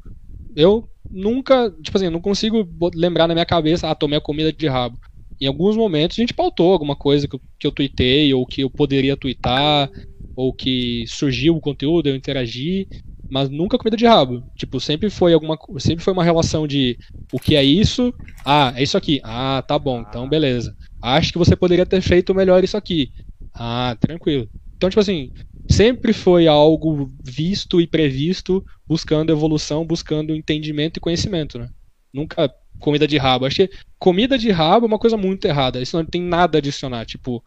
eu 0.56 0.90
nunca, 1.12 1.72
tipo 1.82 1.98
assim, 1.98 2.06
eu 2.06 2.12
não 2.12 2.22
consigo 2.22 2.68
lembrar 2.96 3.28
na 3.28 3.34
minha 3.34 3.46
cabeça, 3.46 3.90
ah, 3.90 3.96
tomei 3.96 4.18
a 4.18 4.22
comida 4.22 4.52
de 4.52 4.68
rabo. 4.68 4.98
Em 5.42 5.48
alguns 5.48 5.76
momentos 5.76 6.18
a 6.18 6.22
gente 6.22 6.34
pautou 6.34 6.72
alguma 6.72 6.96
coisa 6.96 7.28
que 7.28 7.36
eu, 7.36 7.42
que 7.60 7.68
eu 7.68 7.72
tuitei, 7.72 8.34
ou 8.34 8.46
que 8.46 8.62
eu 8.62 8.70
poderia 8.70 9.18
twittar, 9.18 9.90
ou 10.36 10.54
que 10.54 11.04
surgiu 11.08 11.56
o 11.56 11.62
conteúdo, 11.62 12.08
eu 12.08 12.16
interagi, 12.16 12.88
mas 13.30 13.50
nunca 13.50 13.78
comida 13.78 13.98
de 13.98 14.06
rabo. 14.06 14.44
Tipo, 14.56 14.80
sempre 14.80 15.10
foi 15.10 15.34
alguma 15.34 15.58
sempre 15.80 16.04
foi 16.04 16.14
uma 16.14 16.24
relação 16.24 16.68
de 16.68 16.98
o 17.32 17.40
que 17.40 17.56
é 17.56 17.64
isso? 17.64 18.14
Ah, 18.46 18.74
é 18.76 18.84
isso 18.84 18.98
aqui. 18.98 19.20
Ah, 19.24 19.64
tá 19.68 19.80
bom, 19.80 20.02
então 20.02 20.30
beleza. 20.30 20.76
Acho 21.02 21.32
que 21.32 21.38
você 21.40 21.56
poderia 21.56 21.86
ter 21.86 22.02
feito 22.02 22.36
melhor 22.36 22.64
isso 22.64 22.78
aqui. 22.78 23.12
Ah, 23.54 23.98
tranquilo. 24.00 24.48
Então, 24.78 24.90
tipo 24.90 25.00
assim, 25.00 25.32
sempre 25.70 26.14
foi 26.14 26.48
algo 26.48 27.10
visto 27.24 27.82
e 27.82 27.88
previsto, 27.88 28.64
buscando 28.88 29.32
evolução, 29.32 29.86
buscando 29.86 30.36
entendimento 30.36 30.98
e 30.98 31.02
conhecimento, 31.02 31.58
né? 31.58 31.70
Nunca 32.14 32.54
comida 32.80 33.08
de 33.08 33.18
rabo. 33.18 33.46
Acho 33.46 33.68
que 33.68 33.70
comida 34.02 34.36
de 34.36 34.50
rabo 34.50 34.88
é 34.88 34.88
uma 34.88 34.98
coisa 34.98 35.16
muito 35.16 35.46
errada. 35.46 35.80
Isso 35.80 35.96
não 35.96 36.04
tem 36.04 36.24
nada 36.24 36.58
a 36.58 36.60
adicionar. 36.60 37.06
Tipo, 37.06 37.44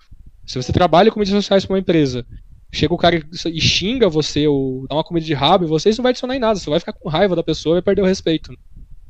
se 0.46 0.54
você 0.54 0.72
trabalha 0.72 1.10
com 1.10 1.18
mídias 1.18 1.34
sociais 1.34 1.66
para 1.66 1.74
uma 1.74 1.80
empresa, 1.80 2.24
chega 2.72 2.94
o 2.94 2.98
cara 2.98 3.20
e 3.46 3.60
xinga 3.60 4.08
você 4.08 4.46
ou 4.46 4.86
dá 4.86 4.94
uma 4.94 5.02
comida 5.02 5.26
de 5.26 5.34
rabo 5.34 5.64
e 5.64 5.66
você, 5.66 5.90
isso 5.90 5.98
não 5.98 6.04
vai 6.04 6.10
adicionar 6.10 6.36
em 6.36 6.38
nada. 6.38 6.58
Você 6.58 6.70
vai 6.70 6.78
ficar 6.78 6.92
com 6.92 7.08
raiva 7.08 7.34
da 7.34 7.42
pessoa 7.42 7.74
e 7.74 7.76
vai 7.78 7.82
perder 7.82 8.02
o 8.02 8.06
respeito. 8.06 8.56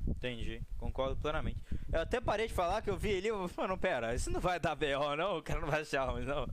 Entendi, 0.09 0.63
concordo 0.79 1.17
plenamente. 1.17 1.59
Eu 1.93 2.01
até 2.01 2.19
parei 2.19 2.47
de 2.47 2.55
falar 2.55 2.81
que 2.81 2.89
eu 2.89 2.97
vi 2.97 3.11
ele, 3.11 3.29
eu 3.29 3.47
falei, 3.49 3.71
não, 3.71 3.79
pera, 3.79 4.15
isso 4.15 4.31
não 4.31 4.41
vai 4.41 4.59
dar 4.59 4.75
BO 4.75 5.17
não, 5.17 5.39
o 5.39 5.43
cara 5.43 5.61
não 5.61 5.69
vai 5.69 5.83
achar 5.83 6.05
ruim, 6.11 6.25
não. 6.25 6.47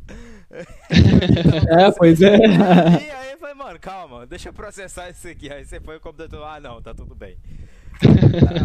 é, 1.79 1.91
pois 1.97 2.21
é. 2.21 2.37
E 2.37 3.11
aí 3.11 3.31
eu 3.31 3.37
falei, 3.37 3.55
mano, 3.55 3.79
calma, 3.79 4.25
deixa 4.25 4.49
eu 4.49 4.53
processar 4.53 5.09
isso 5.09 5.27
aqui. 5.27 5.51
Aí 5.51 5.63
você 5.63 5.79
foi 5.79 5.97
o 5.97 6.01
computador, 6.01 6.43
ah 6.45 6.59
não, 6.59 6.81
tá 6.81 6.93
tudo 6.93 7.15
bem. 7.15 7.37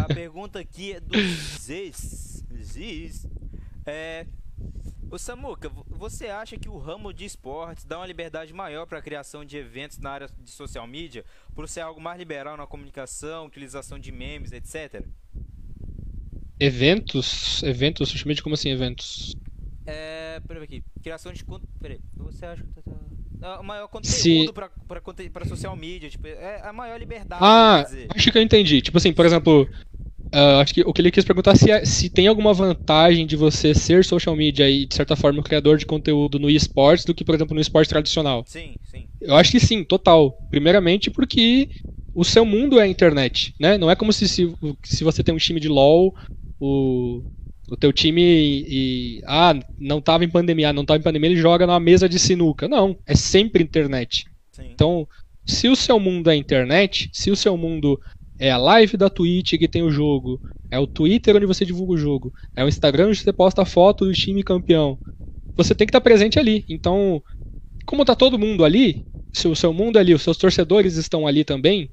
A 0.03 0.13
pergunta 0.13 0.59
aqui 0.59 0.93
é 0.93 0.99
do 0.99 1.17
Ziz. 1.19 2.43
Ziz. 2.61 3.27
É. 3.85 4.25
Ô 5.09 5.17
Samuca, 5.17 5.69
você 5.87 6.27
acha 6.27 6.57
que 6.57 6.67
o 6.67 6.77
ramo 6.77 7.13
de 7.13 7.23
esportes 7.23 7.85
dá 7.85 7.97
uma 7.97 8.05
liberdade 8.05 8.51
maior 8.53 8.85
para 8.85 8.99
a 8.99 9.01
criação 9.01 9.45
de 9.45 9.55
eventos 9.55 9.99
na 9.99 10.11
área 10.11 10.29
de 10.37 10.51
social 10.51 10.85
media, 10.85 11.23
por 11.55 11.69
ser 11.69 11.79
algo 11.79 12.01
mais 12.01 12.19
liberal 12.19 12.57
na 12.57 12.67
comunicação, 12.67 13.45
utilização 13.45 13.97
de 13.97 14.11
memes, 14.11 14.51
etc? 14.51 15.05
Eventos? 16.59 17.63
Eventos? 17.63 18.09
Social 18.09 18.27
media 18.27 18.43
como 18.43 18.55
assim 18.55 18.69
eventos? 18.69 19.35
É. 19.85 20.41
Peraí 20.45 20.63
aqui. 20.63 20.83
Criação 21.01 21.31
de. 21.31 21.45
Peraí. 21.79 21.99
Você 22.15 22.45
acha 22.45 22.63
que. 22.63 22.69
Tá... 23.39 23.61
maior 23.63 23.87
conteúdo 23.87 24.13
Se... 24.15 24.51
pra, 24.53 24.69
pra, 24.87 25.01
pra 25.01 25.45
social 25.45 25.75
media, 25.75 26.09
tipo, 26.09 26.27
é 26.27 26.61
a 26.63 26.73
maior 26.73 26.99
liberdade. 26.99 27.41
Ah, 27.43 27.85
acho 28.15 28.31
que 28.31 28.37
eu 28.37 28.41
entendi. 28.41 28.81
Tipo 28.81 28.97
assim, 28.97 29.13
por 29.13 29.25
exemplo, 29.25 29.67
Uh, 30.35 30.59
acho 30.59 30.73
que 30.73 30.81
o 30.81 30.91
que 30.91 31.01
ele 31.01 31.09
quis 31.09 31.23
perguntar 31.23 31.55
se, 31.55 31.71
é, 31.71 31.85
se 31.85 32.09
tem 32.09 32.27
alguma 32.27 32.53
vantagem 32.53 33.25
de 33.25 33.37
você 33.37 33.73
ser 33.73 34.03
social 34.03 34.35
media 34.35 34.69
e, 34.69 34.85
de 34.85 34.93
certa 34.93 35.15
forma, 35.15 35.41
criador 35.41 35.77
de 35.77 35.85
conteúdo 35.85 36.37
no 36.37 36.49
esportes 36.49 37.05
do 37.05 37.13
que, 37.13 37.23
por 37.23 37.33
exemplo, 37.33 37.55
no 37.55 37.61
esporte 37.61 37.87
tradicional. 37.87 38.43
Sim, 38.45 38.75
sim. 38.83 39.07
Eu 39.21 39.35
acho 39.37 39.51
que 39.51 39.59
sim, 39.59 39.85
total. 39.85 40.37
Primeiramente 40.51 41.09
porque 41.09 41.69
o 42.13 42.25
seu 42.25 42.45
mundo 42.45 42.77
é 42.77 42.83
a 42.83 42.87
internet, 42.87 43.53
né? 43.57 43.77
Não 43.77 43.89
é 43.89 43.95
como 43.95 44.11
se, 44.11 44.27
se, 44.27 44.53
se 44.83 45.03
você 45.03 45.23
tem 45.23 45.33
um 45.33 45.37
time 45.37 45.61
de 45.61 45.69
LoL, 45.69 46.13
o, 46.59 47.23
o 47.69 47.75
teu 47.75 47.91
time 47.91 48.21
e, 48.21 49.21
ah, 49.25 49.53
não 49.77 49.99
estava 49.99 50.23
em 50.23 50.29
pandemia, 50.29 50.71
não 50.71 50.83
estava 50.83 50.99
em 50.99 51.03
pandemia, 51.03 51.29
ele 51.31 51.39
joga 51.39 51.67
numa 51.67 51.79
mesa 51.79 52.07
de 52.07 52.17
sinuca. 52.17 52.67
Não, 52.67 52.97
é 53.05 53.15
sempre 53.15 53.63
internet. 53.63 54.25
Sim. 54.51 54.69
Então, 54.73 55.07
se 55.45 55.67
o 55.67 55.75
seu 55.75 55.99
mundo 55.99 56.29
é 56.29 56.35
internet, 56.35 57.09
se 57.11 57.29
o 57.29 57.35
seu 57.35 57.57
mundo 57.57 57.99
é 58.39 58.51
a 58.51 58.57
live 58.57 58.97
da 58.97 59.09
Twitch 59.09 59.57
que 59.57 59.67
tem 59.67 59.83
o 59.83 59.91
jogo. 59.91 60.39
É 60.69 60.77
o 60.77 60.87
Twitter 60.87 61.35
onde 61.35 61.45
você 61.45 61.65
divulga 61.65 61.93
o 61.93 61.97
jogo. 61.97 62.33
É 62.55 62.63
o 62.63 62.67
Instagram 62.67 63.07
onde 63.07 63.19
você 63.19 63.33
posta 63.33 63.61
a 63.61 63.65
foto 63.65 64.05
do 64.05 64.13
time 64.13 64.43
campeão. 64.43 64.99
Você 65.55 65.73
tem 65.73 65.87
que 65.87 65.91
estar 65.91 66.01
presente 66.01 66.37
ali. 66.37 66.65
Então, 66.69 67.21
como 67.85 68.05
tá 68.05 68.15
todo 68.15 68.37
mundo 68.37 68.63
ali, 68.63 69.05
se 69.33 69.47
o 69.47 69.55
seu 69.55 69.73
mundo 69.73 69.97
é 69.97 70.01
ali, 70.01 70.13
os 70.13 70.21
seus 70.21 70.37
torcedores 70.37 70.95
estão 70.95 71.25
ali 71.25 71.43
também, 71.43 71.89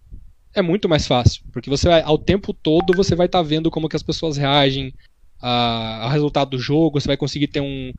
é 0.53 0.61
muito 0.61 0.89
mais 0.89 1.07
fácil. 1.07 1.43
Porque 1.53 1.71
você 1.71 1.89
vai, 1.89 2.03
ao 2.03 2.19
tempo 2.19 2.53
todo, 2.53 2.93
você 2.95 3.15
vai 3.15 3.27
estar 3.27 3.39
tá 3.39 3.43
vendo 3.43 3.71
como 3.71 3.89
que 3.89 3.97
as 3.97 4.03
pessoas 4.03 4.37
reagem 4.37 4.93
ao 5.41 6.11
resultado 6.11 6.51
do 6.51 6.59
jogo, 6.59 7.01
você 7.01 7.07
vai 7.07 7.17
conseguir 7.17 7.49
ter 7.49 7.61
um, 7.61 7.93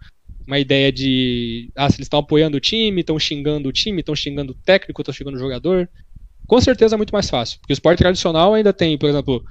uma 0.47 0.59
ideia 0.59 0.91
de 0.91 1.69
ah, 1.75 1.89
se 1.89 1.97
eles 1.97 2.05
estão 2.05 2.19
apoiando 2.19 2.57
o 2.57 2.59
time, 2.59 3.01
estão 3.01 3.19
xingando 3.19 3.69
o 3.69 3.71
time, 3.71 3.99
estão 3.99 4.15
xingando 4.15 4.53
o 4.53 4.57
técnico, 4.65 5.01
estão 5.01 5.13
xingando 5.13 5.37
o 5.37 5.39
jogador 5.39 5.89
com 6.47 6.61
certeza 6.61 6.95
é 6.95 6.97
muito 6.97 7.13
mais 7.13 7.29
fácil. 7.29 7.59
Porque 7.59 7.73
o 7.73 7.75
esporte 7.75 7.99
tradicional 7.99 8.53
ainda 8.53 8.71
tem, 8.71 8.97
por 8.97 9.09
exemplo, 9.09 9.43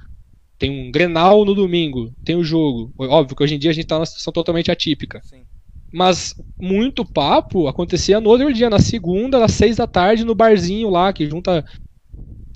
tem 0.57 0.69
um 0.69 0.91
Grenal 0.91 1.45
no 1.45 1.53
domingo, 1.53 2.11
tem 2.23 2.35
o 2.35 2.43
jogo. 2.43 2.93
Óbvio 2.97 3.35
que 3.35 3.43
hoje 3.43 3.55
em 3.55 3.59
dia 3.59 3.71
a 3.71 3.73
gente 3.73 3.85
está 3.85 3.95
numa 3.95 4.05
situação 4.05 4.31
totalmente 4.31 4.71
atípica. 4.71 5.21
Sim. 5.23 5.43
Mas 5.91 6.33
muito 6.59 7.05
papo 7.05 7.67
acontecia 7.67 8.19
no 8.19 8.29
outro 8.29 8.51
dia, 8.53 8.69
na 8.69 8.79
segunda, 8.79 9.43
às 9.43 9.53
seis 9.53 9.77
da 9.77 9.87
tarde, 9.87 10.23
no 10.23 10.35
barzinho 10.35 10.89
lá, 10.89 11.11
que 11.11 11.29
junta 11.29 11.65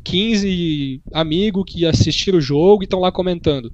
15 0.03 1.01
amigos 1.14 1.65
que 1.68 1.85
assistiram 1.85 2.38
o 2.38 2.41
jogo 2.41 2.84
e 2.84 2.85
estão 2.85 2.99
lá 2.99 3.11
comentando. 3.11 3.72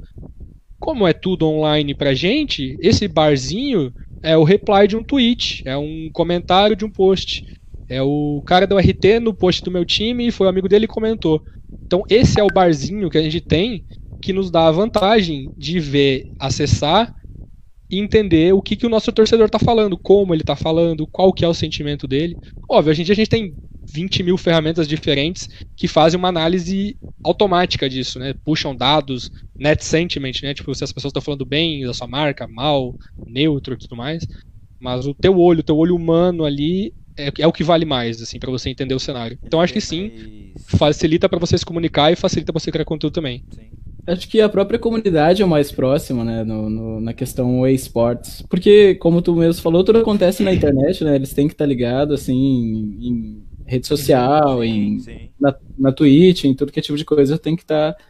Como 0.86 1.07
é 1.07 1.14
tudo 1.14 1.48
online 1.48 1.95
pra 1.95 2.14
gente, 2.14 2.78
esse 2.80 3.07
barzinho 3.07 3.91
é 4.22 4.38
o 4.38 4.44
reply 4.44 4.88
de 4.88 4.95
um 4.95 5.03
tweet, 5.03 5.64
é 5.66 5.76
um 5.76 6.12
comentário 6.14 6.76
de 6.76 6.86
um 6.86 6.91
post. 6.91 7.41
É 7.90 8.03
o 8.03 8.44
cara 8.45 8.68
do 8.68 8.78
RT 8.78 9.20
no 9.20 9.34
post 9.34 9.64
do 9.64 9.72
meu 9.72 9.84
time, 9.84 10.30
foi 10.30 10.45
o 10.45 10.49
amigo 10.52 10.70
dele 10.70 10.86
e 10.86 10.88
comentou. 10.88 11.41
Então 11.88 12.03
esse 12.07 12.40
é 12.40 12.44
o 12.44 12.53
barzinho 12.53 13.10
que 13.10 13.18
a 13.18 13.22
gente 13.24 13.41
tem 13.41 13.84
que 14.22 14.32
nos 14.32 14.52
dá 14.52 14.68
a 14.68 14.72
vantagem 14.72 15.52
de 15.57 15.80
ver, 15.80 16.28
acessar 16.38 17.12
e 17.90 17.98
entender 17.98 18.53
o 18.53 18.62
que, 18.62 18.76
que 18.76 18.86
o 18.86 18.90
nosso 18.90 19.12
torcedor 19.12 19.48
está 19.48 19.57
falando, 19.57 19.98
como 19.98 20.36
ele 20.36 20.44
está 20.44 20.56
falando, 20.56 21.07
qual 21.07 21.34
que 21.34 21.44
é 21.44 21.48
o 21.48 21.53
sentimento 21.56 22.07
dele. 22.07 22.38
Óbvio, 22.70 22.94
em 22.94 23.03
dia 23.03 23.14
a 23.14 23.16
gente 23.16 23.30
tem 23.30 23.56
20 23.86 24.24
mil 24.24 24.38
ferramentas 24.38 24.88
diferentes 24.88 25.49
que 25.76 25.88
fazem 25.88 26.18
uma 26.18 26.30
análise 26.30 26.98
automática 27.24 27.90
disso, 27.90 28.20
né? 28.20 28.34
Puxam 28.44 28.76
dados, 28.76 29.32
net 29.56 29.84
sentiment, 29.84 30.41
né? 30.44 30.53
Tipo, 30.53 30.74
se 30.74 30.84
as 30.84 30.91
pessoas 30.91 31.12
estão 31.12 31.22
falando 31.22 31.45
bem 31.45 31.86
da 31.86 31.94
sua 31.94 32.07
marca, 32.07 32.48
mal, 32.48 32.95
neutro 33.26 33.76
e 33.76 33.78
tudo 33.78 33.95
mais. 33.95 34.26
Mas 34.80 35.06
o 35.06 35.14
teu 35.14 35.38
olho, 35.40 35.60
o 35.62 35.64
teu 35.64 35.78
olho 35.78 35.95
humano 35.95 36.44
ali 36.44 36.94
é, 37.18 37.32
é 37.40 37.48
o 37.48 37.53
que 37.53 37.64
vale 37.64 37.86
mais, 37.86 38.22
assim, 38.22 38.40
para 38.40 38.52
você 38.52 38.70
entender 38.70 38.94
o 38.94 38.99
cenário. 38.99 39.38
Então 39.44 39.62
acho 39.62 39.74
que 39.74 39.82
sim, 39.82 40.52
facilita 40.68 41.30
para 41.30 41.40
você 41.40 41.57
se 41.57 41.66
comunicar 41.66 42.12
e 42.12 42.16
facilita 42.16 42.52
pra 42.52 42.60
você 42.60 42.72
criar 42.72 42.86
conteúdo 42.86 43.14
também. 43.14 43.44
Sim. 43.52 43.70
Acho 44.07 44.28
que 44.28 44.40
a 44.40 44.48
própria 44.48 44.78
comunidade 44.78 45.41
é 45.41 45.45
o 45.45 45.49
mais 45.49 45.72
próximo, 45.72 46.24
né, 46.24 46.44
no, 46.44 46.70
no, 46.70 47.02
na 47.02 47.12
questão 47.12 47.68
esportes. 47.68 48.44
Porque, 48.44 48.94
como 48.95 49.20
tu 49.20 49.36
mesmo 49.36 49.64
falou, 49.64 49.84
tudo 49.84 49.98
acontece 49.98 50.44
na 50.44 50.53
internet, 50.53 51.03
né? 51.03 51.16
Eles 51.16 51.34
têm 51.34 51.48
que 51.48 51.56
estar 51.56 51.66
tá 51.66 51.68
ligados, 51.68 52.22
assim, 52.22 52.36
em, 52.36 53.07
em 53.07 53.44
rede 53.66 53.88
social, 53.88 54.62
sim, 54.62 54.68
em, 54.68 55.00
sim. 55.00 55.30
Na, 55.40 55.56
na 55.78 55.92
Twitch, 55.92 56.44
em 56.44 56.54
tudo 56.54 56.72
que 56.72 56.80
é 56.80 56.84
tipo 56.84 56.98
de 56.98 57.06
coisa, 57.06 57.38
tem 57.38 57.56
que 57.56 57.64
estar 57.64 57.94
tá 57.94 58.04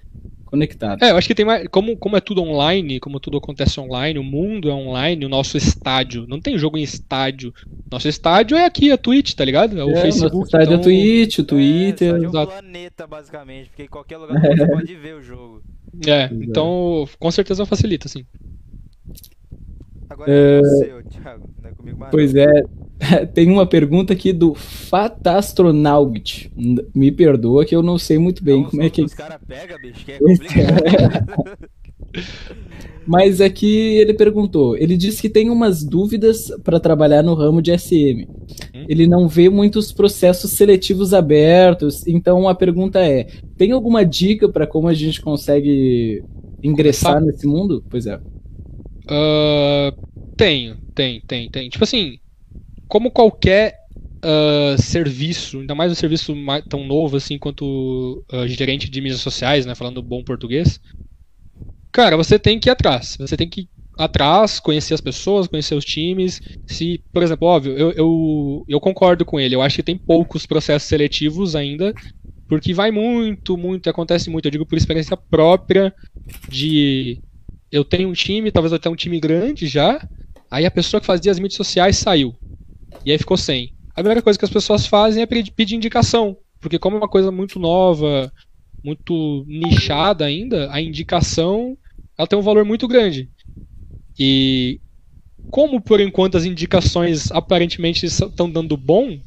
conectado. 0.45 1.03
É, 1.03 1.11
eu 1.11 1.17
acho 1.17 1.27
que 1.27 1.35
tem 1.35 1.45
mais. 1.45 1.67
Como, 1.67 1.97
como 1.97 2.15
é 2.15 2.21
tudo 2.21 2.41
online, 2.41 2.99
como 2.99 3.19
tudo 3.19 3.37
acontece 3.37 3.79
online, 3.79 4.17
o 4.17 4.23
mundo 4.23 4.69
é 4.69 4.73
online, 4.73 5.25
o 5.25 5.29
nosso 5.29 5.57
estádio. 5.57 6.25
Não 6.27 6.39
tem 6.39 6.57
jogo 6.57 6.77
em 6.77 6.83
estádio. 6.83 7.53
Nosso 7.91 8.07
estádio 8.07 8.57
é 8.57 8.65
aqui, 8.65 8.91
a 8.91 8.97
Twitch, 8.97 9.33
tá 9.33 9.43
ligado? 9.43 9.77
É 9.77 9.83
o 9.83 9.91
é, 9.91 10.01
Facebook. 10.01 10.35
Nosso 10.35 10.45
estádio 10.45 10.65
então... 10.65 10.77
é 10.77 10.79
a 10.79 10.83
Twitch, 10.83 11.39
o 11.39 11.43
Twitter. 11.43 12.15
É, 12.15 12.27
o 12.27 12.31
planeta, 12.31 13.07
basicamente, 13.07 13.69
porque 13.69 13.83
em 13.83 13.87
qualquer 13.87 14.17
lugar 14.17 14.39
você 14.39 14.67
pode 14.67 14.95
ver 14.95 15.15
o 15.15 15.21
jogo. 15.21 15.61
É, 16.07 16.29
então 16.31 17.07
com 17.19 17.31
certeza 17.31 17.65
facilita, 17.65 18.07
sim. 18.07 18.25
Agora 20.09 20.31
é, 20.31 20.57
é 20.57 20.61
você, 20.61 21.03
Thiago, 21.09 21.49
não 21.61 21.69
é 21.69 21.73
comigo 21.73 21.99
mais. 21.99 22.11
Pois 22.11 22.35
é, 22.35 22.63
Tem 23.33 23.49
uma 23.49 23.65
pergunta 23.65 24.13
aqui 24.13 24.31
do 24.31 24.53
Fatastronaut. 24.53 26.51
Me 26.93 27.11
perdoa 27.11 27.65
que 27.65 27.75
eu 27.75 27.83
não 27.83 27.97
sei 27.97 28.17
muito 28.17 28.43
bem 28.43 28.61
não, 28.61 28.69
como 28.69 28.83
é 28.83 28.89
que. 28.89 29.03
Os 29.03 29.13
caras 29.13 29.39
pegam, 29.47 29.79
bicho, 29.79 30.05
que 30.05 30.11
é 30.13 30.19
complicado. 30.19 31.57
Mas 33.07 33.39
aqui 33.39 33.97
ele 33.97 34.13
perguntou. 34.15 34.75
Ele 34.75 34.97
disse 34.97 35.21
que 35.21 35.29
tem 35.29 35.49
umas 35.49 35.83
dúvidas 35.83 36.51
para 36.63 36.79
trabalhar 36.79 37.21
no 37.21 37.35
ramo 37.35 37.61
de 37.61 37.77
SM. 37.77 38.25
Hum? 38.73 38.85
Ele 38.89 39.05
não 39.05 39.27
vê 39.27 39.47
muitos 39.47 39.91
processos 39.91 40.51
seletivos 40.51 41.13
abertos. 41.13 42.05
Então 42.07 42.49
a 42.49 42.55
pergunta 42.55 42.99
é: 42.99 43.27
tem 43.57 43.71
alguma 43.71 44.03
dica 44.03 44.49
para 44.49 44.65
como 44.65 44.87
a 44.87 44.93
gente 44.93 45.21
consegue 45.21 46.23
ingressar 46.63 47.21
nesse 47.21 47.45
mundo? 47.45 47.83
Pois 47.89 48.07
é. 48.07 48.15
Uh, 49.05 49.91
tenho, 50.35 50.77
tem, 50.95 51.21
tem, 51.27 51.49
tem. 51.49 51.69
Tipo 51.69 51.83
assim, 51.83 52.17
como 52.87 53.11
qualquer 53.11 53.75
uh, 54.23 54.81
serviço, 54.81 55.59
ainda 55.59 55.75
mais 55.75 55.91
um 55.91 55.95
serviço 55.95 56.35
tão 56.69 56.85
novo 56.85 57.17
assim 57.17 57.37
quanto 57.37 58.23
uh, 58.31 58.47
gerente 58.47 58.89
de 58.89 59.01
mídias 59.01 59.21
sociais, 59.21 59.65
né, 59.65 59.75
falando 59.75 60.01
bom 60.01 60.23
português, 60.23 60.79
cara, 61.91 62.17
você 62.17 62.37
tem 62.37 62.59
que 62.59 62.69
ir 62.69 62.71
atrás. 62.71 63.15
Você 63.19 63.37
tem 63.37 63.49
que 63.49 63.61
ir 63.61 63.69
atrás, 63.97 64.59
conhecer 64.59 64.93
as 64.93 65.01
pessoas, 65.01 65.47
conhecer 65.47 65.75
os 65.75 65.85
times. 65.85 66.41
Se, 66.67 67.01
por 67.13 67.23
exemplo, 67.23 67.47
óbvio, 67.47 67.77
eu, 67.77 67.91
eu, 67.91 68.65
eu 68.67 68.79
concordo 68.79 69.23
com 69.23 69.39
ele. 69.39 69.55
Eu 69.55 69.61
acho 69.61 69.77
que 69.77 69.83
tem 69.83 69.97
poucos 69.97 70.45
processos 70.45 70.89
seletivos 70.89 71.55
ainda, 71.55 71.93
porque 72.47 72.73
vai 72.73 72.91
muito, 72.91 73.57
muito, 73.57 73.89
acontece 73.89 74.29
muito. 74.29 74.45
Eu 74.45 74.51
digo 74.51 74.65
por 74.65 74.77
experiência 74.77 75.15
própria 75.15 75.93
de 76.49 77.21
eu 77.71 77.83
tenho 77.83 78.09
um 78.09 78.13
time, 78.13 78.51
talvez 78.51 78.77
tenha 78.79 78.91
um 78.91 78.97
time 78.97 79.19
grande 79.19 79.67
já. 79.67 80.05
Aí 80.51 80.65
a 80.65 80.71
pessoa 80.71 80.99
que 80.99 81.07
fazia 81.07 81.31
as 81.31 81.39
mídias 81.39 81.57
sociais 81.57 81.97
saiu. 81.97 82.35
E 83.03 83.11
aí 83.11 83.17
ficou 83.17 83.37
sem. 83.37 83.73
A 83.91 83.95
primeira 83.95 84.21
coisa 84.21 84.37
que 84.37 84.45
as 84.45 84.51
pessoas 84.51 84.85
fazem 84.85 85.23
é 85.23 85.25
pedir 85.25 85.75
indicação. 85.75 86.37
Porque 86.59 86.79
como 86.79 86.95
é 86.95 86.99
uma 86.99 87.09
coisa 87.09 87.31
muito 87.31 87.59
nova, 87.59 88.31
muito 88.83 89.45
nichada 89.47 90.25
ainda, 90.25 90.71
a 90.71 90.81
indicação 90.81 91.77
ela 92.17 92.27
tem 92.27 92.37
um 92.37 92.41
valor 92.41 92.63
muito 92.65 92.87
grande. 92.87 93.29
E 94.17 94.79
como 95.49 95.81
por 95.81 95.99
enquanto 95.99 96.37
as 96.37 96.45
indicações 96.45 97.31
aparentemente 97.31 98.05
estão 98.05 98.49
dando 98.49 98.75
bom, 98.75 99.19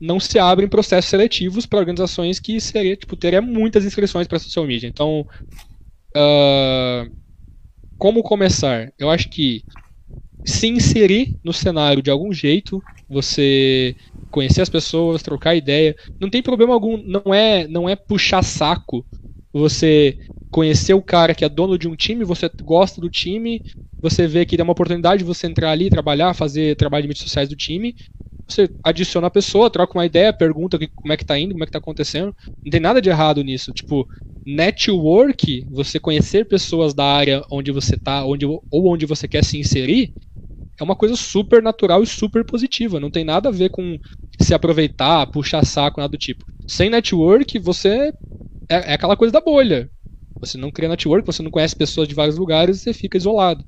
não 0.00 0.18
se 0.18 0.38
abrem 0.38 0.68
processos 0.68 1.10
seletivos 1.10 1.64
para 1.64 1.78
organizações 1.78 2.40
que 2.40 2.60
seria, 2.60 2.96
tipo, 2.96 3.16
teria 3.16 3.40
muitas 3.40 3.84
inscrições 3.84 4.26
para 4.26 4.38
social 4.38 4.66
media. 4.66 4.88
Então, 4.88 5.26
uh, 6.16 7.12
como 7.96 8.22
começar? 8.22 8.92
Eu 8.98 9.08
acho 9.10 9.28
que 9.28 9.64
se 10.44 10.66
inserir 10.66 11.36
no 11.44 11.52
cenário 11.52 12.02
de 12.02 12.10
algum 12.10 12.32
jeito, 12.32 12.82
você 13.12 13.96
conhecer 14.30 14.62
as 14.62 14.68
pessoas, 14.70 15.22
trocar 15.22 15.54
ideia, 15.54 15.94
não 16.20 16.30
tem 16.30 16.42
problema 16.42 16.72
algum, 16.74 16.96
não 17.02 17.34
é, 17.34 17.68
não 17.68 17.88
é 17.88 17.96
puxar 17.96 18.42
saco. 18.42 19.06
Você 19.52 20.16
conhecer 20.50 20.94
o 20.94 21.02
cara 21.02 21.34
que 21.34 21.44
é 21.44 21.48
dono 21.48 21.78
de 21.78 21.88
um 21.88 21.96
time, 21.96 22.24
você 22.24 22.50
gosta 22.62 23.00
do 23.00 23.10
time, 23.10 23.62
você 24.00 24.26
vê 24.26 24.46
que 24.46 24.56
dá 24.56 24.64
uma 24.64 24.72
oportunidade 24.72 25.18
de 25.20 25.24
você 25.24 25.46
entrar 25.46 25.70
ali, 25.70 25.90
trabalhar, 25.90 26.34
fazer 26.34 26.76
trabalho 26.76 27.02
de 27.02 27.08
mídias 27.08 27.22
sociais 27.24 27.48
do 27.48 27.56
time, 27.56 27.94
você 28.48 28.70
adiciona 28.84 29.28
a 29.28 29.30
pessoa, 29.30 29.70
troca 29.70 29.96
uma 29.98 30.06
ideia, 30.06 30.32
pergunta 30.32 30.78
como 30.94 31.12
é 31.12 31.16
que 31.16 31.24
tá 31.24 31.38
indo, 31.38 31.52
como 31.52 31.64
é 31.64 31.66
que 31.66 31.72
tá 31.72 31.78
acontecendo. 31.78 32.34
Não 32.64 32.70
tem 32.70 32.80
nada 32.80 33.00
de 33.00 33.08
errado 33.08 33.42
nisso. 33.42 33.72
Tipo, 33.72 34.06
network, 34.44 35.66
você 35.70 35.98
conhecer 36.00 36.46
pessoas 36.46 36.92
da 36.94 37.04
área 37.04 37.42
onde 37.50 37.70
você 37.72 37.96
tá, 37.96 38.24
onde, 38.26 38.44
ou 38.46 38.62
onde 38.70 39.06
você 39.06 39.26
quer 39.28 39.44
se 39.44 39.58
inserir, 39.58 40.12
é 40.82 40.84
uma 40.84 40.96
coisa 40.96 41.14
super 41.16 41.62
natural 41.62 42.02
e 42.02 42.06
super 42.06 42.44
positiva. 42.44 42.98
Não 42.98 43.10
tem 43.10 43.24
nada 43.24 43.48
a 43.48 43.52
ver 43.52 43.70
com 43.70 43.98
se 44.40 44.52
aproveitar, 44.52 45.26
puxar 45.28 45.64
saco, 45.64 46.00
nada 46.00 46.10
do 46.10 46.18
tipo. 46.18 46.44
Sem 46.66 46.90
network, 46.90 47.58
você. 47.58 48.12
É, 48.70 48.92
é 48.92 48.94
aquela 48.94 49.16
coisa 49.16 49.32
da 49.32 49.40
bolha. 49.40 49.90
Você 50.40 50.58
não 50.58 50.72
cria 50.72 50.88
network, 50.88 51.24
você 51.24 51.42
não 51.42 51.50
conhece 51.50 51.76
pessoas 51.76 52.08
de 52.08 52.14
vários 52.14 52.36
lugares, 52.36 52.80
você 52.80 52.92
fica 52.92 53.16
isolado. 53.16 53.64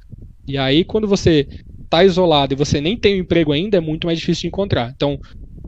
E 0.48 0.58
aí, 0.58 0.84
quando 0.84 1.06
você 1.06 1.48
tá 1.88 2.04
isolado 2.04 2.52
e 2.52 2.56
você 2.56 2.80
nem 2.80 2.96
tem 2.96 3.14
um 3.16 3.20
emprego 3.20 3.52
ainda, 3.52 3.76
é 3.76 3.80
muito 3.80 4.06
mais 4.08 4.18
difícil 4.18 4.42
de 4.42 4.48
encontrar. 4.48 4.90
Então, 4.90 5.20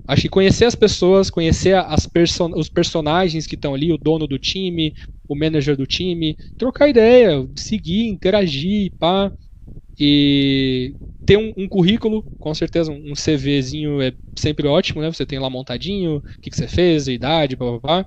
acho 0.08 0.22
que 0.22 0.28
conhecer 0.28 0.64
as 0.64 0.74
pessoas, 0.74 1.30
conhecer 1.30 1.76
as 1.76 2.08
os 2.56 2.68
personagens 2.68 3.46
que 3.46 3.54
estão 3.54 3.74
ali, 3.74 3.92
o 3.92 3.98
dono 3.98 4.26
do 4.26 4.38
time, 4.38 4.92
o 5.28 5.36
manager 5.36 5.76
do 5.76 5.86
time, 5.86 6.36
trocar 6.58 6.88
ideia, 6.88 7.48
seguir, 7.56 8.08
interagir, 8.08 8.92
pá. 8.98 9.32
E 9.98 10.94
ter 11.26 11.36
um, 11.36 11.52
um, 11.56 11.68
currículo, 11.68 12.24
com 12.38 12.54
certeza, 12.54 12.92
um 12.92 13.14
CVzinho 13.14 14.00
é 14.00 14.14
sempre 14.38 14.66
ótimo, 14.66 15.02
né? 15.02 15.12
Você 15.12 15.26
tem 15.26 15.38
lá 15.38 15.50
montadinho, 15.50 16.18
o 16.18 16.22
que, 16.40 16.50
que 16.50 16.56
você 16.56 16.68
fez, 16.68 17.08
a 17.08 17.12
idade, 17.12 17.56
papapá. 17.56 18.06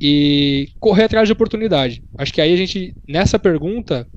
E 0.00 0.68
correr 0.78 1.04
atrás 1.04 1.28
de 1.28 1.32
oportunidade. 1.32 2.02
Acho 2.16 2.32
que 2.32 2.40
aí 2.40 2.52
a 2.52 2.56
gente, 2.56 2.96
nessa 3.06 3.38
pergunta, 3.38 4.08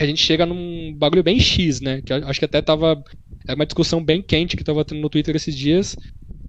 a 0.00 0.06
gente 0.06 0.22
chega 0.22 0.46
num 0.46 0.94
bagulho 0.96 1.22
bem 1.22 1.40
X, 1.40 1.80
né? 1.80 2.02
Que 2.02 2.12
acho 2.12 2.38
que 2.38 2.44
até 2.44 2.62
tava. 2.62 3.02
É 3.46 3.54
uma 3.54 3.66
discussão 3.66 4.04
bem 4.04 4.22
quente 4.22 4.56
que 4.56 4.64
tava 4.64 4.84
tendo 4.84 5.00
no 5.00 5.10
Twitter 5.10 5.34
esses 5.34 5.56
dias. 5.56 5.96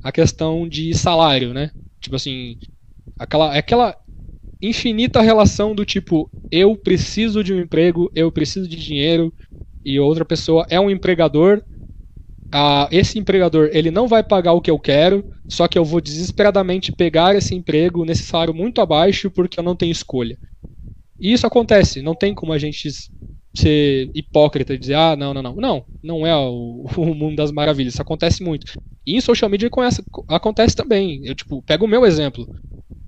A 0.04 0.12
questão 0.12 0.68
de 0.68 0.94
salário, 0.94 1.54
né? 1.54 1.72
Tipo 2.02 2.16
assim. 2.16 2.58
Aquela, 3.18 3.58
aquela 3.58 3.98
infinita 4.62 5.22
relação 5.22 5.74
do 5.76 5.86
tipo, 5.86 6.32
eu 6.52 6.76
preciso 6.78 7.44
de 7.44 7.54
um 7.54 7.60
emprego, 7.60 8.12
eu 8.16 8.32
preciso 8.32 8.68
de 8.68 8.78
dinheiro, 8.78 9.34
e 9.86 10.00
outra 10.00 10.26
pessoa 10.26 10.66
é 10.70 10.80
um 10.80 10.90
empregador. 10.90 11.64
Ah, 12.54 12.88
esse 12.92 13.20
empregador 13.20 13.70
ele 13.74 13.92
não 13.92 14.08
vai 14.08 14.24
pagar 14.24 14.54
o 14.54 14.62
que 14.62 14.72
eu 14.72 14.80
quero, 14.80 15.26
só 15.52 15.68
que 15.68 15.78
eu 15.78 15.86
vou 15.86 16.02
desesperadamente 16.02 16.92
pegar 16.92 17.36
esse 17.36 17.56
emprego 17.56 18.06
nesse 18.06 18.24
salário 18.24 18.54
muito 18.54 18.82
abaixo 18.82 19.32
porque 19.32 19.60
eu 19.60 19.64
não 19.64 19.76
tenho 19.76 19.92
escolha. 19.92 20.38
E 21.20 21.34
isso 21.34 21.46
acontece, 21.48 22.02
não 22.02 22.16
tem 22.16 22.34
como 22.34 22.54
a 22.54 22.58
gente 22.58 22.90
ser 23.56 24.12
hipócrita 24.16 24.74
e 24.74 24.78
dizer, 24.78 24.96
ah, 24.96 25.16
não, 25.16 25.34
não, 25.34 25.42
não. 25.42 25.56
Não, 25.56 25.86
não 26.04 26.28
é 26.28 26.36
o, 26.36 26.86
o 26.98 27.14
mundo 27.16 27.36
das 27.36 27.52
maravilhas, 27.52 27.94
isso 27.94 28.02
acontece 28.02 28.44
muito. 28.44 28.66
E 29.06 29.16
em 29.16 29.22
social 29.22 29.50
media 29.50 29.70
acontece 30.30 30.76
também. 30.76 31.26
Eu, 31.26 31.36
tipo, 31.36 31.62
pego 31.64 31.86
o 31.86 31.88
meu 31.88 32.06
exemplo. 32.06 32.48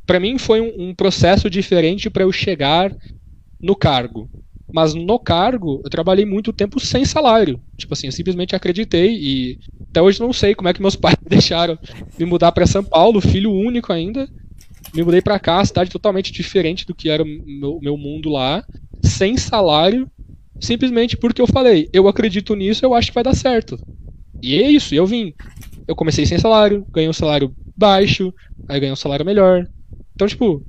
Para 0.05 0.19
mim 0.19 0.37
foi 0.37 0.61
um, 0.61 0.89
um 0.89 0.95
processo 0.95 1.49
diferente 1.49 2.09
para 2.09 2.23
eu 2.23 2.31
chegar 2.31 2.95
no 3.61 3.75
cargo. 3.75 4.29
Mas 4.73 4.93
no 4.93 5.19
cargo, 5.19 5.81
eu 5.83 5.89
trabalhei 5.89 6.25
muito 6.25 6.53
tempo 6.53 6.79
sem 6.79 7.03
salário. 7.03 7.59
Tipo 7.77 7.93
assim, 7.93 8.07
eu 8.07 8.11
simplesmente 8.11 8.55
acreditei 8.55 9.13
e 9.13 9.59
até 9.89 10.01
hoje 10.01 10.19
não 10.19 10.31
sei 10.31 10.55
como 10.55 10.69
é 10.69 10.73
que 10.73 10.81
meus 10.81 10.95
pais 10.97 11.17
deixaram 11.27 11.77
me 12.17 12.25
mudar 12.25 12.51
para 12.51 12.65
São 12.65 12.83
Paulo, 12.83 13.21
filho 13.21 13.51
único 13.51 13.91
ainda. 13.91 14.29
Me 14.93 15.03
mudei 15.03 15.21
para 15.21 15.39
cá, 15.39 15.63
cidade 15.63 15.89
totalmente 15.89 16.31
diferente 16.31 16.85
do 16.85 16.95
que 16.95 17.09
era 17.09 17.23
o 17.23 17.25
meu, 17.25 17.79
meu 17.81 17.97
mundo 17.97 18.29
lá, 18.29 18.63
sem 19.03 19.37
salário, 19.37 20.09
simplesmente 20.59 21.15
porque 21.15 21.41
eu 21.41 21.47
falei, 21.47 21.89
eu 21.93 22.07
acredito 22.07 22.55
nisso, 22.55 22.83
eu 22.83 22.93
acho 22.93 23.09
que 23.09 23.15
vai 23.15 23.23
dar 23.23 23.35
certo. 23.35 23.79
E 24.41 24.61
é 24.61 24.69
isso, 24.69 24.93
eu 24.93 25.05
vim. 25.05 25.33
Eu 25.87 25.95
comecei 25.95 26.25
sem 26.25 26.37
salário, 26.37 26.85
ganhei 26.91 27.09
um 27.09 27.13
salário 27.13 27.53
baixo, 27.77 28.33
aí 28.67 28.79
ganhei 28.79 28.91
um 28.93 28.97
salário 28.97 29.25
melhor. 29.25 29.67
Então, 30.15 30.27
tipo, 30.27 30.65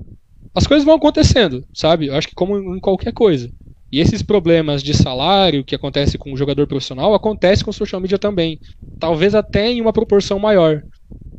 as 0.55 0.66
coisas 0.66 0.85
vão 0.85 0.97
acontecendo, 0.97 1.66
sabe? 1.74 2.06
Eu 2.09 2.16
acho 2.16 2.28
que 2.28 2.35
como 2.35 2.59
em 2.77 2.81
qualquer 2.81 3.12
coisa. 3.12 3.52
E 3.93 4.01
esses 4.01 4.23
problemas 4.23 4.82
de 4.82 4.94
salário 4.94 5.64
que 5.64 5.74
acontece 5.74 6.19
com 6.19 6.32
o 6.32 6.36
jogador 6.36 6.66
profissional 6.66 7.14
acontece 7.14 7.64
com 7.64 7.70
o 7.70 7.74
social 7.74 8.01
media 8.01 8.19
também. 8.19 8.60
Talvez 8.98 9.35
até 9.35 9.69
em 9.69 9.81
uma 9.81 9.93
proporção 9.93 10.39
maior. 10.39 10.82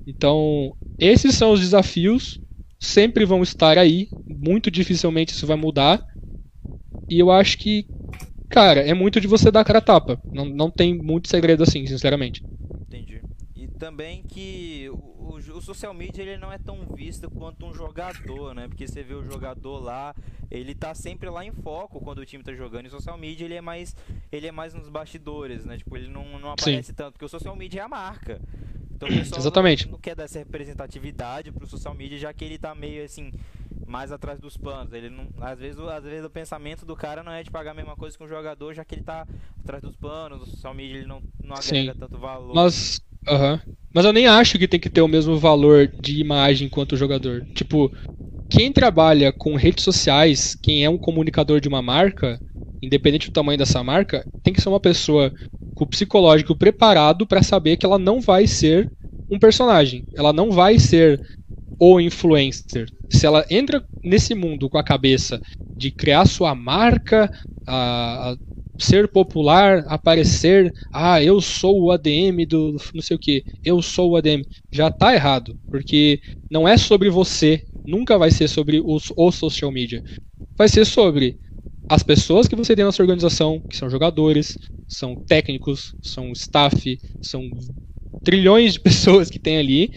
Então, 0.08 0.76
esses 1.00 1.36
são 1.36 1.52
os 1.54 1.60
desafios, 1.62 2.40
sempre 2.80 3.26
vão 3.26 3.44
estar 3.44 3.78
aí, 3.78 4.10
muito 4.28 4.72
dificilmente 4.72 5.34
isso 5.34 5.48
vai 5.48 5.58
mudar. 5.58 6.04
E 7.10 7.20
eu 7.20 7.32
acho 7.32 7.58
que, 7.58 7.88
cara, 8.50 8.82
é 8.82 8.94
muito 8.94 9.22
de 9.22 9.28
você 9.28 9.52
dar 9.52 9.64
cara 9.66 9.80
a 9.80 9.82
tapa. 9.82 10.22
Não, 10.34 10.46
não 10.46 10.72
tem 10.72 10.98
muito 10.98 11.30
segredo 11.30 11.64
assim, 11.64 11.86
sinceramente. 11.88 12.44
Também 13.84 14.24
que 14.24 14.90
o, 14.92 15.36
o, 15.36 15.62
social 15.62 15.94
media 15.94 16.22
ele 16.22 16.38
não 16.38 16.50
é 16.50 16.58
tão 16.58 16.86
visto 16.96 17.30
quanto 17.30 17.66
um 17.66 17.74
jogador, 17.74 18.56
né? 18.56 18.66
Porque 18.66 18.88
você 18.88 19.04
vê 19.04 19.14
o 19.14 19.22
jogador 19.22 19.78
lá, 19.80 20.16
ele 20.50 20.74
tá 20.74 20.96
sempre 20.96 21.30
lá 21.30 21.44
em 21.44 21.52
foco 21.52 22.00
quando 22.00 22.20
o 22.20 22.26
time 22.26 22.42
tá 22.42 22.54
jogando. 22.54 22.86
E 22.86 22.88
o 22.88 22.92
social 22.92 23.18
media 23.18 23.44
ele 23.44 23.56
é 23.56 23.60
mais, 23.60 23.94
ele 24.32 24.48
é 24.48 24.54
mais 24.54 24.74
nos 24.74 24.88
bastidores, 24.88 25.66
né? 25.66 25.78
Tipo, 25.78 25.98
ele 25.98 26.08
não, 26.08 26.40
não 26.40 26.52
aparece 26.52 26.88
Sim. 26.88 26.94
tanto, 26.94 27.12
porque 27.16 27.26
o 27.26 27.28
social 27.28 27.58
media 27.58 27.82
é 27.82 27.84
a 27.84 27.90
marca. 27.90 28.40
Então 28.96 29.10
o 29.10 29.12
pessoal 29.12 29.42
Exatamente. 29.44 29.86
Não, 29.88 29.92
não 29.92 30.00
quer 30.00 30.16
dar 30.16 30.24
essa 30.24 30.40
representatividade 30.40 31.52
pro 31.52 31.68
social 31.68 31.94
media, 31.94 32.18
já 32.18 32.32
que 32.32 32.46
ele 32.46 32.58
tá 32.58 32.74
meio 32.74 33.04
assim 33.04 33.34
mais 33.86 34.14
atrás 34.14 34.40
dos 34.40 34.56
panos. 34.56 34.94
Ele 34.94 35.10
não, 35.10 35.28
às 35.42 35.60
vezes, 35.60 35.78
às 35.78 36.06
vezes 36.06 36.24
o 36.24 36.30
pensamento 36.30 36.86
do 36.86 36.96
cara 36.96 37.22
não 37.22 37.34
é 37.34 37.44
de 37.44 37.52
pagar 37.52 37.72
a 37.72 37.74
mesma 37.74 37.98
coisa 37.98 38.18
que 38.18 38.24
um 38.24 38.30
jogador, 38.30 38.74
já 38.74 38.86
que 38.86 38.96
ele 38.96 39.04
tá 39.04 39.28
atrás 39.60 39.84
dos 39.84 39.98
panos, 39.98 40.42
o 40.42 40.46
social 40.46 40.74
media 40.74 41.00
ele 41.00 41.06
não, 41.06 41.22
não 41.44 41.54
agrega 41.54 41.94
Sim. 41.94 42.00
tanto 42.00 42.18
valor. 42.18 42.54
Mas, 43.26 43.40
uhum. 43.40 43.60
Mas 43.94 44.06
eu 44.06 44.14
nem 44.14 44.28
acho 44.28 44.58
que 44.58 44.68
tem 44.68 44.80
que 44.80 44.90
ter 44.90 45.02
o 45.02 45.08
mesmo 45.08 45.38
valor 45.38 45.88
de 46.02 46.20
imagem 46.20 46.68
quanto 46.68 46.94
o 46.94 46.98
jogador. 46.98 47.46
Tipo, 47.54 47.92
quem 48.50 48.72
trabalha 48.72 49.32
com 49.32 49.56
redes 49.56 49.84
sociais, 49.84 50.56
quem 50.56 50.84
é 50.84 50.90
um 50.90 50.98
comunicador 50.98 51.60
de 51.60 51.68
uma 51.68 51.82
marca, 51.82 52.40
independente 52.82 53.30
do 53.30 53.34
tamanho 53.34 53.58
dessa 53.58 53.84
marca, 53.84 54.26
tem 54.44 54.54
que 54.54 54.62
ser 54.62 54.70
uma 54.70 54.80
pessoa 54.80 55.32
com 55.76 55.86
o 55.86 55.88
psicológico 55.88 56.56
preparado 56.56 57.26
para 57.28 57.44
saber 57.44 57.78
que 57.78 57.86
ela 57.86 58.00
não 58.00 58.20
vai 58.20 58.48
ser 58.48 58.90
um 59.30 59.40
personagem. 59.40 60.06
Ela 60.16 60.34
não 60.34 60.52
vai 60.52 60.80
ser 60.80 61.22
o 61.80 62.00
influencer. 62.00 62.88
Se 63.12 63.26
ela 63.26 63.46
entra 63.50 63.84
nesse 64.04 64.34
mundo 64.34 64.70
com 64.70 64.78
a 64.78 64.84
cabeça 64.84 65.42
de 65.76 65.92
criar 65.92 66.26
sua 66.28 66.56
marca, 66.56 67.32
a, 67.68 68.32
a 68.32 68.38
ser 68.84 69.08
popular, 69.08 69.86
aparecer, 69.88 70.72
ah, 70.92 71.22
eu 71.24 71.42
sou 71.42 71.82
o 71.84 71.92
ADM 71.92 72.46
do 72.48 72.78
não 72.94 73.02
sei 73.02 73.16
o 73.16 73.20
que, 73.20 73.44
eu 73.64 73.82
sou 73.82 74.12
o 74.12 74.16
ADM, 74.18 74.44
já 74.72 74.92
tá 74.92 75.14
errado, 75.14 75.58
porque 75.72 76.22
não 76.50 76.68
é 76.68 76.78
sobre 76.78 77.10
você, 77.10 77.64
nunca 77.86 78.18
vai 78.18 78.32
ser 78.32 78.48
sobre 78.48 78.82
os, 78.84 79.12
o 79.16 79.32
social 79.32 79.72
media. 79.72 80.04
Vai 80.58 80.70
ser 80.70 80.86
sobre 80.86 81.38
as 81.90 82.04
pessoas 82.04 82.48
que 82.48 82.56
você 82.56 82.76
tem 82.76 82.86
na 82.86 82.92
sua 82.92 83.04
organização, 83.04 83.62
que 83.70 83.76
são 83.76 83.90
jogadores, 83.90 84.58
são 84.88 85.18
técnicos, 85.28 85.96
são 86.02 86.32
staff, 86.32 86.98
são 87.22 87.50
trilhões 88.24 88.74
de 88.74 88.80
pessoas 88.82 89.30
que 89.30 89.40
tem 89.40 89.58
ali, 89.58 89.92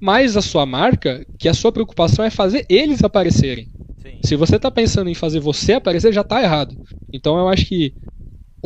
mais 0.00 0.36
a 0.36 0.42
sua 0.42 0.66
marca, 0.66 1.26
que 1.38 1.48
a 1.48 1.54
sua 1.54 1.72
preocupação 1.72 2.24
é 2.24 2.30
fazer 2.30 2.66
eles 2.68 3.02
aparecerem. 3.02 3.68
Sim. 4.02 4.20
Se 4.24 4.36
você 4.36 4.56
está 4.56 4.70
pensando 4.70 5.08
em 5.08 5.14
fazer 5.14 5.40
você 5.40 5.74
aparecer, 5.74 6.12
já 6.12 6.20
está 6.20 6.42
errado. 6.42 6.78
Então 7.12 7.38
eu 7.38 7.48
acho 7.48 7.64
que 7.66 7.94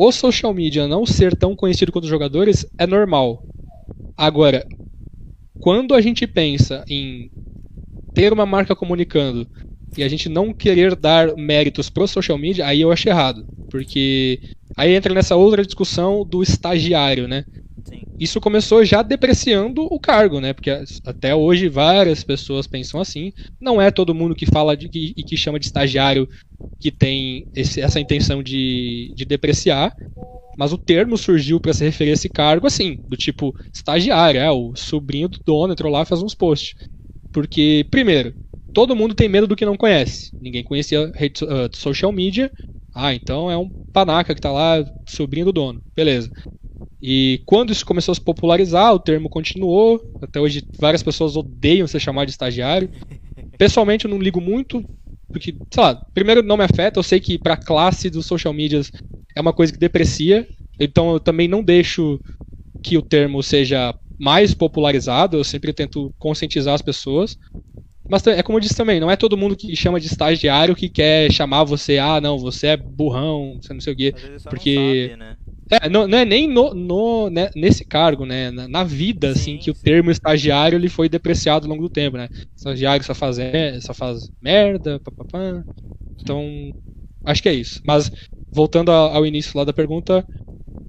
o 0.01 0.13
social 0.13 0.53
media 0.53 0.87
não 0.87 1.05
ser 1.05 1.35
tão 1.35 1.53
conhecido 1.53 1.91
quanto 1.91 2.05
os 2.05 2.09
jogadores 2.09 2.65
é 2.77 2.87
normal. 2.87 3.43
Agora, 4.17 4.65
quando 5.59 5.93
a 5.93 5.99
gente 5.99 6.25
pensa 6.25 6.85
em 6.89 7.29
ter 8.13 8.31
uma 8.31 8.45
marca 8.45 8.73
comunicando 8.73 9.45
e 9.97 10.03
a 10.03 10.07
gente 10.07 10.29
não 10.29 10.53
querer 10.53 10.95
dar 10.95 11.35
méritos 11.35 11.89
pro 11.89 12.07
social 12.07 12.37
media, 12.37 12.65
aí 12.65 12.79
eu 12.79 12.93
acho 12.93 13.09
errado. 13.09 13.45
Porque 13.69 14.39
aí 14.77 14.93
entra 14.93 15.13
nessa 15.13 15.35
outra 15.35 15.65
discussão 15.65 16.25
do 16.25 16.41
estagiário, 16.41 17.27
né? 17.27 17.43
Isso 18.19 18.41
começou 18.41 18.83
já 18.83 19.01
depreciando 19.01 19.83
o 19.83 19.99
cargo, 19.99 20.41
né? 20.41 20.53
Porque 20.53 20.69
até 21.05 21.33
hoje 21.33 21.69
várias 21.69 22.23
pessoas 22.23 22.67
pensam 22.67 22.99
assim. 22.99 23.31
Não 23.59 23.81
é 23.81 23.89
todo 23.91 24.13
mundo 24.13 24.35
que 24.35 24.45
fala 24.45 24.75
de, 24.75 24.89
que, 24.89 25.13
e 25.15 25.23
que 25.23 25.37
chama 25.37 25.59
de 25.59 25.65
estagiário 25.65 26.27
que 26.79 26.91
tem 26.91 27.47
esse, 27.55 27.81
essa 27.81 27.99
intenção 27.99 28.43
de, 28.43 29.13
de 29.15 29.25
depreciar. 29.25 29.95
Mas 30.57 30.73
o 30.73 30.77
termo 30.77 31.17
surgiu 31.17 31.59
para 31.59 31.73
se 31.73 31.83
referir 31.85 32.11
a 32.11 32.13
esse 32.13 32.29
cargo 32.29 32.67
assim, 32.67 33.01
do 33.07 33.15
tipo 33.17 33.55
estagiário, 33.73 34.39
é 34.41 34.51
o 34.51 34.75
sobrinho 34.75 35.29
do 35.29 35.39
dono 35.45 35.73
entrou 35.73 35.91
lá 35.91 36.01
e 36.03 36.05
faz 36.05 36.21
uns 36.21 36.35
posts. 36.35 36.75
Porque, 37.31 37.87
primeiro, 37.91 38.35
todo 38.73 38.95
mundo 38.95 39.15
tem 39.15 39.29
medo 39.29 39.47
do 39.47 39.55
que 39.55 39.65
não 39.65 39.77
conhece. 39.77 40.31
Ninguém 40.39 40.63
conhecia 40.63 41.11
rede, 41.15 41.43
uh, 41.43 41.69
social 41.75 42.11
media 42.11 42.51
Ah, 42.93 43.13
então 43.13 43.49
é 43.51 43.57
um 43.57 43.71
panaca 43.93 44.35
que 44.35 44.41
tá 44.41 44.51
lá, 44.51 44.77
sobrinho 45.07 45.45
do 45.47 45.53
dono. 45.53 45.83
Beleza. 45.95 46.31
E 47.01 47.41
quando 47.45 47.71
isso 47.71 47.85
começou 47.85 48.11
a 48.11 48.15
se 48.15 48.21
popularizar, 48.21 48.93
o 48.93 48.99
termo 48.99 49.29
continuou. 49.29 50.01
Até 50.21 50.39
hoje 50.39 50.67
várias 50.79 51.01
pessoas 51.01 51.35
odeiam 51.37 51.87
ser 51.87 51.99
chamado 51.99 52.27
de 52.27 52.31
estagiário. 52.31 52.89
Pessoalmente 53.57 54.05
eu 54.05 54.11
não 54.11 54.19
ligo 54.19 54.41
muito, 54.41 54.85
porque, 55.31 55.57
sei 55.73 55.83
lá, 55.83 55.95
primeiro 56.13 56.43
não 56.43 56.57
me 56.57 56.63
afeta, 56.63 56.99
eu 56.99 57.03
sei 57.03 57.19
que 57.19 57.37
pra 57.37 57.57
classe 57.57 58.09
dos 58.09 58.25
social 58.25 58.53
medias 58.53 58.91
é 59.35 59.41
uma 59.41 59.53
coisa 59.53 59.71
que 59.71 59.79
deprecia. 59.79 60.47
Então 60.79 61.11
eu 61.13 61.19
também 61.19 61.47
não 61.47 61.63
deixo 61.63 62.21
que 62.83 62.97
o 62.97 63.01
termo 63.01 63.41
seja 63.43 63.95
mais 64.17 64.53
popularizado, 64.53 65.37
eu 65.37 65.43
sempre 65.43 65.73
tento 65.73 66.13
conscientizar 66.19 66.73
as 66.73 66.81
pessoas. 66.81 67.37
Mas 68.09 68.25
é 68.25 68.41
como 68.41 68.57
eu 68.57 68.61
disse 68.61 68.75
também, 68.75 68.99
não 68.99 69.11
é 69.11 69.15
todo 69.15 69.37
mundo 69.37 69.55
que 69.55 69.75
chama 69.75 69.99
de 69.99 70.07
estagiário 70.07 70.75
que 70.75 70.89
quer 70.89 71.31
chamar 71.31 71.63
você, 71.63 71.99
ah, 71.99 72.19
não, 72.19 72.39
você 72.39 72.67
é 72.67 72.77
burrão, 72.77 73.59
você 73.61 73.71
não 73.71 73.79
sei 73.79 73.93
o 73.93 73.95
quê. 73.95 74.13
Porque. 74.49 74.75
Não, 74.75 74.91
sabe, 74.91 75.15
né? 75.17 75.37
É, 75.71 75.89
não, 75.89 76.07
não, 76.07 76.17
é 76.17 76.25
nem 76.25 76.47
no, 76.47 76.73
no 76.73 77.29
né, 77.29 77.49
nesse 77.55 77.85
cargo, 77.85 78.25
né? 78.25 78.51
Na, 78.51 78.67
na 78.67 78.83
vida, 78.83 79.33
sim, 79.35 79.39
assim, 79.39 79.57
que 79.57 79.65
sim. 79.65 79.71
o 79.71 79.75
termo 79.75 80.11
estagiário 80.11 80.77
ele 80.77 80.89
foi 80.89 81.07
depreciado 81.09 81.65
ao 81.65 81.69
longo 81.71 81.83
do 81.83 81.89
tempo, 81.89 82.17
né? 82.17 82.29
Estagiário 82.57 83.05
só 83.05 83.13
faz, 83.13 83.37
é, 83.39 83.79
só 83.81 83.93
faz 83.93 84.29
merda, 84.41 84.99
papapá. 84.99 85.63
Então, 86.21 86.73
acho 87.25 87.41
que 87.43 87.49
é 87.49 87.53
isso. 87.53 87.81
Mas, 87.85 88.11
voltando 88.53 88.91
ao 88.91 89.25
início 89.25 89.57
lá 89.57 89.63
da 89.65 89.73
pergunta, 89.73 90.25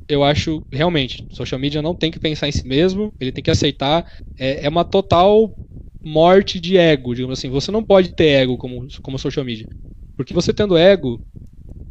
eu 0.09 0.24
acho 0.24 0.65
realmente, 0.73 1.24
social 1.31 1.59
media 1.61 1.82
não 1.82 1.94
tem 1.94 2.11
que 2.11 2.19
pensar 2.20 2.48
em 2.48 2.52
si 2.52 2.66
mesmo, 2.66 3.12
ele 3.20 3.32
tem 3.32 3.43
que 3.44 3.51
aceitar. 3.51 4.07
É, 4.39 4.66
é 4.66 4.69
uma 4.69 4.85
total 4.85 5.52
morte 6.05 6.59
de 6.61 6.77
ego, 6.77 7.15
digamos 7.15 7.39
assim. 7.39 7.48
Você 7.51 7.70
não 7.70 7.85
pode 7.85 8.15
ter 8.15 8.27
ego 8.43 8.59
como, 8.59 8.86
como 9.02 9.19
social 9.19 9.44
media. 9.44 9.66
Porque 10.16 10.35
você 10.35 10.52
tendo 10.52 10.77
ego, 10.77 11.20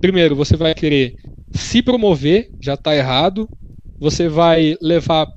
primeiro, 0.02 0.36
você 0.36 0.56
vai 0.56 0.74
querer 0.74 1.16
se 1.54 1.82
promover, 1.82 2.52
já 2.62 2.76
está 2.76 2.96
errado. 2.96 3.50
Você 4.00 4.30
vai 4.30 4.78
levar 4.82 5.28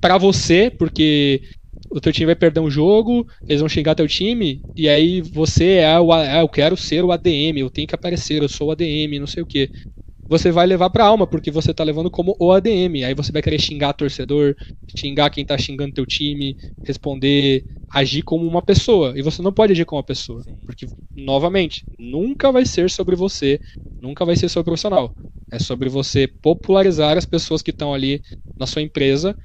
para 0.00 0.18
você, 0.18 0.70
porque 0.70 1.42
o 1.90 2.00
teu 2.00 2.12
time 2.12 2.26
vai 2.26 2.36
perder 2.36 2.60
um 2.60 2.70
jogo, 2.70 3.26
eles 3.48 3.60
vão 3.60 3.68
xingar 3.68 3.94
teu 3.94 4.08
time, 4.08 4.64
e 4.76 4.88
aí 4.88 5.20
você 5.20 5.76
é 5.78 5.98
o. 6.00 6.12
Ah, 6.12 6.40
eu 6.40 6.48
quero 6.48 6.76
ser 6.76 7.04
o 7.04 7.12
ADM, 7.12 7.60
eu 7.60 7.70
tenho 7.70 7.86
que 7.88 7.94
aparecer, 7.94 8.42
eu 8.42 8.48
sou 8.48 8.68
o 8.68 8.70
ADM, 8.72 9.18
não 9.18 9.26
sei 9.26 9.42
o 9.42 9.46
que 9.46 9.70
você 10.28 10.50
vai 10.50 10.66
levar 10.66 10.90
pra 10.90 11.04
alma, 11.06 11.26
porque 11.26 11.50
você 11.50 11.74
tá 11.74 11.84
levando 11.84 12.10
como 12.10 12.36
o 12.40 12.52
ADM. 12.52 13.04
Aí 13.04 13.14
você 13.14 13.32
vai 13.32 13.42
querer 13.42 13.60
xingar 13.60 13.92
torcedor, 13.94 14.56
xingar 14.96 15.30
quem 15.30 15.44
tá 15.44 15.58
xingando 15.58 15.92
teu 15.92 16.06
time, 16.06 16.56
responder, 16.84 17.64
agir 17.92 18.22
como 18.22 18.46
uma 18.46 18.62
pessoa. 18.62 19.12
E 19.18 19.22
você 19.22 19.42
não 19.42 19.52
pode 19.52 19.72
agir 19.72 19.84
como 19.84 19.98
uma 19.98 20.04
pessoa. 20.04 20.42
Sim. 20.42 20.56
Porque, 20.66 20.86
novamente, 21.14 21.84
nunca 21.98 22.50
vai 22.52 22.64
ser 22.64 22.90
sobre 22.90 23.14
você, 23.16 23.60
nunca 24.00 24.24
vai 24.24 24.36
ser 24.36 24.48
sobre 24.48 24.62
o 24.62 24.72
profissional. 24.72 25.14
É 25.50 25.58
sobre 25.58 25.88
você 25.88 26.26
popularizar 26.26 27.18
as 27.18 27.26
pessoas 27.26 27.62
que 27.62 27.70
estão 27.70 27.92
ali 27.92 28.22
na 28.58 28.66
sua 28.66 28.82
empresa, 28.82 29.36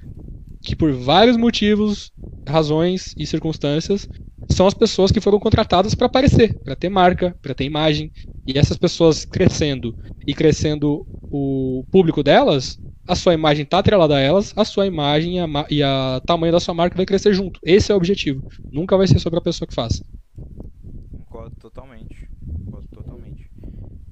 que 0.64 0.76
por 0.76 0.91
vários 0.94 1.38
motivos, 1.38 2.11
razões 2.48 3.14
e 3.18 3.26
circunstâncias 3.26 4.07
são 4.52 4.68
as 4.68 4.74
pessoas 4.74 5.11
que 5.11 5.22
foram 5.22 5.40
contratadas 5.40 5.94
para 5.94 6.07
aparecer, 6.07 6.57
para 6.64 6.76
ter 6.76 6.90
marca, 6.90 7.36
para 7.41 7.53
ter 7.53 7.65
imagem. 7.65 8.11
E 8.48 8.57
essas 8.57 8.78
pessoas 8.78 9.26
crescendo 9.26 9.95
e 10.26 10.34
crescendo 10.34 11.06
o 11.30 11.84
público 11.91 12.24
delas, 12.24 12.80
a 13.08 13.16
sua 13.16 13.34
imagem 13.34 13.64
está 13.64 13.80
atrelada 13.80 14.16
a 14.16 14.20
elas, 14.20 14.54
a 14.56 14.66
sua 14.66 14.86
imagem 14.86 15.38
e 15.38 15.40
a, 15.40 15.48
e 15.70 15.84
a 15.84 16.22
tamanho 16.26 16.52
da 16.52 16.60
sua 16.60 16.74
marca 16.74 16.96
vai 16.96 17.06
crescer 17.06 17.34
junto. 17.34 17.60
Esse 17.64 17.92
é 17.92 17.96
o 17.96 17.98
objetivo. 17.98 18.48
Nunca 18.72 18.98
vai 18.98 19.08
ser 19.08 19.20
sobre 19.20 19.40
a 19.40 19.42
pessoa 19.42 19.68
que 19.68 19.74
faz. 19.74 20.04
Concordo 21.12 21.56
totalmente. 21.56 22.30
Concordo 22.66 22.88
totalmente. 22.90 23.50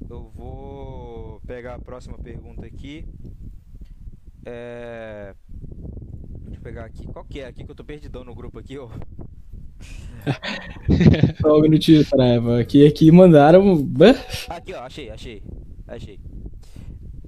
Eu 0.10 0.32
vou 0.36 1.42
pegar 1.46 1.76
a 1.76 1.80
próxima 1.80 2.18
pergunta 2.18 2.66
aqui. 2.66 3.06
É... 4.46 5.36
Deixa 6.44 6.60
eu 6.60 6.64
pegar 6.64 6.86
aqui. 6.86 7.06
Qual 7.08 7.26
que 7.26 7.40
é 7.42 7.48
aqui 7.48 7.66
que 7.66 7.72
eu 7.72 7.76
tô 7.76 7.84
perdidão 7.84 8.24
no 8.24 8.34
grupo 8.34 8.60
aqui, 8.60 8.78
ó? 8.78 8.90
Só 11.42 11.58
um 11.58 11.62
minutinho, 11.62 12.04
Saraiva. 12.06 12.60
Aqui, 12.60 12.88
aqui 12.88 13.12
mandaram. 13.12 13.88
Aqui, 14.50 14.74
ó, 14.74 14.82
achei, 14.82 15.10
achei. 15.10 15.44
Achei. 15.88 16.20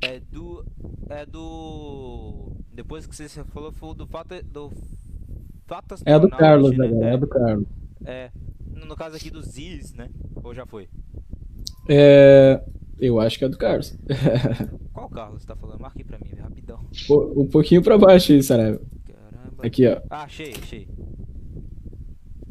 É 0.02 0.20
do. 0.20 0.66
É 1.10 1.26
do. 1.26 2.52
Depois 2.74 3.06
que 3.06 3.16
você 3.16 3.28
falou, 3.46 3.72
foi 3.72 3.96
do 3.96 4.06
fato. 4.08 4.44
Do. 4.44 4.72
Fato 5.66 5.96
é 6.06 6.18
do 6.18 6.30
Carlos, 6.30 6.78
né? 6.78 6.88
É, 6.88 7.14
é 7.14 7.18
do 7.18 7.28
Carlos. 7.28 7.68
É. 8.06 8.32
No 8.86 8.96
caso 8.96 9.16
aqui 9.16 9.30
do 9.30 9.42
Ziz, 9.42 9.94
né? 9.94 10.10
Ou 10.44 10.54
já 10.54 10.66
foi? 10.66 10.88
É. 11.90 12.64
Eu 13.00 13.20
acho 13.20 13.38
que 13.38 13.46
é 13.46 13.50
do 13.50 13.58
Carlos. 13.58 13.96
Qual 14.94 15.10
Carlos 15.10 15.42
você 15.42 15.48
tá 15.48 15.56
falando? 15.56 15.80
Marque 15.80 16.04
pra 16.04 16.18
mim, 16.18 16.34
rapidão. 16.40 16.80
Um 17.10 17.48
pouquinho 17.48 17.84
pra 17.84 17.98
baixo 17.98 18.32
aí, 18.32 18.42
Saraiva. 18.42 18.82
Caramba. 19.06 19.66
Aqui, 19.66 19.88
ó. 19.88 20.02
Ah, 20.10 20.24
achei, 20.24 20.54
achei. 20.54 20.88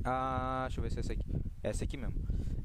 Ah, 0.05 0.66
deixa 0.66 0.78
eu 0.78 0.82
ver 0.82 0.90
se 0.90 0.98
é 0.98 1.01
essa 1.01 1.12
aqui. 1.12 1.27
Essa 1.64 1.85
aqui 1.85 1.97
mesmo. 1.97 2.14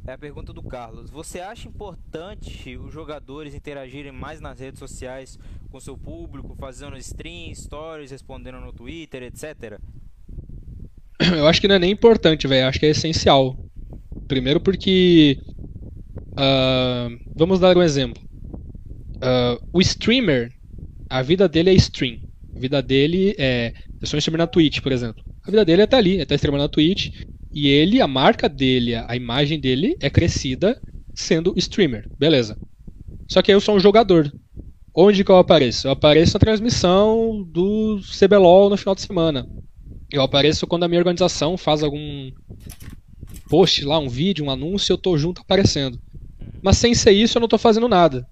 É 0.08 0.14
a 0.14 0.18
pergunta 0.18 0.52
do 0.52 0.64
Carlos. 0.64 1.12
Você 1.12 1.40
acha 1.40 1.68
importante 1.68 2.76
os 2.76 2.92
jogadores 2.92 3.54
interagirem 3.54 4.12
mais 4.12 4.42
nas 4.42 4.60
redes 4.60 4.80
sociais 4.80 5.38
com 5.70 5.80
seu 5.80 5.96
público, 5.96 6.56
fazendo 6.60 6.98
streams, 6.98 7.62
stories, 7.62 8.10
respondendo 8.10 8.60
no 8.60 8.74
Twitter, 8.74 9.22
etc? 9.24 9.80
Eu 11.38 11.48
acho 11.48 11.62
que 11.62 11.68
não 11.68 11.76
é 11.76 11.80
nem 11.80 11.92
importante, 11.92 12.48
velho. 12.48 12.68
Acho 12.68 12.80
que 12.80 12.88
é 12.88 12.90
essencial. 12.90 13.56
Primeiro 14.28 14.60
porque. 14.60 15.40
Uh, 16.32 17.20
vamos 17.36 17.60
dar 17.60 17.78
um 17.78 17.84
exemplo. 17.84 18.22
Uh, 19.18 19.64
o 19.72 19.82
streamer, 19.82 20.52
a 21.08 21.22
vida 21.22 21.48
dele 21.48 21.70
é 21.70 21.74
stream. 21.74 22.22
A 22.56 22.60
vida 22.60 22.82
dele 22.82 23.36
é. 23.38 23.72
Eu 24.02 24.08
sou 24.08 24.18
um 24.18 24.20
streamer 24.20 24.40
na 24.40 24.48
Twitch, 24.48 24.82
por 24.82 24.92
exemplo. 24.92 25.24
A 25.44 25.52
vida 25.52 25.64
dele 25.64 25.82
é 25.82 25.86
estar 25.86 25.98
tá 25.98 26.00
ali, 26.00 26.14
é 26.18 26.24
estar 26.24 26.30
tá 26.30 26.36
streamando 26.36 26.64
na 26.64 26.70
Twitch. 26.70 27.24
E 27.54 27.68
ele, 27.68 28.02
a 28.02 28.08
marca 28.08 28.48
dele, 28.48 28.96
a 28.96 29.16
imagem 29.16 29.60
dele 29.60 29.98
é 30.00 30.10
crescida 30.10 30.82
sendo 31.14 31.54
streamer. 31.58 32.08
Beleza. 32.18 32.58
Só 33.30 33.42
que 33.42 33.52
eu 33.52 33.60
sou 33.60 33.76
um 33.76 33.80
jogador. 33.80 34.32
Onde 34.94 35.24
que 35.24 35.32
eu 35.32 35.38
apareço? 35.38 35.88
Eu 35.88 35.92
apareço 35.92 36.34
na 36.34 36.40
transmissão 36.40 37.44
do 37.44 38.00
CBLOL 38.02 38.70
no 38.70 38.78
final 38.78 38.96
de 38.96 39.02
semana. 39.02 39.48
Eu 40.12 40.22
apareço 40.22 40.68
quando 40.68 40.84
a 40.84 40.88
minha 40.88 41.00
organização 41.00 41.58
faz 41.58 41.84
algum 41.84 42.32
post 43.50 43.84
lá, 43.86 44.00
um 44.00 44.10
vídeo, 44.10 44.46
um 44.46 44.50
anúncio, 44.50 44.94
eu 44.94 44.98
tô 44.98 45.18
junto 45.18 45.42
aparecendo. 45.42 46.00
Mas 46.62 46.78
sem 46.78 46.94
ser 46.94 47.12
isso, 47.12 47.38
eu 47.38 47.42
não 47.42 47.48
tô 47.48 47.58
fazendo 47.58 47.88
nada. 47.88 48.28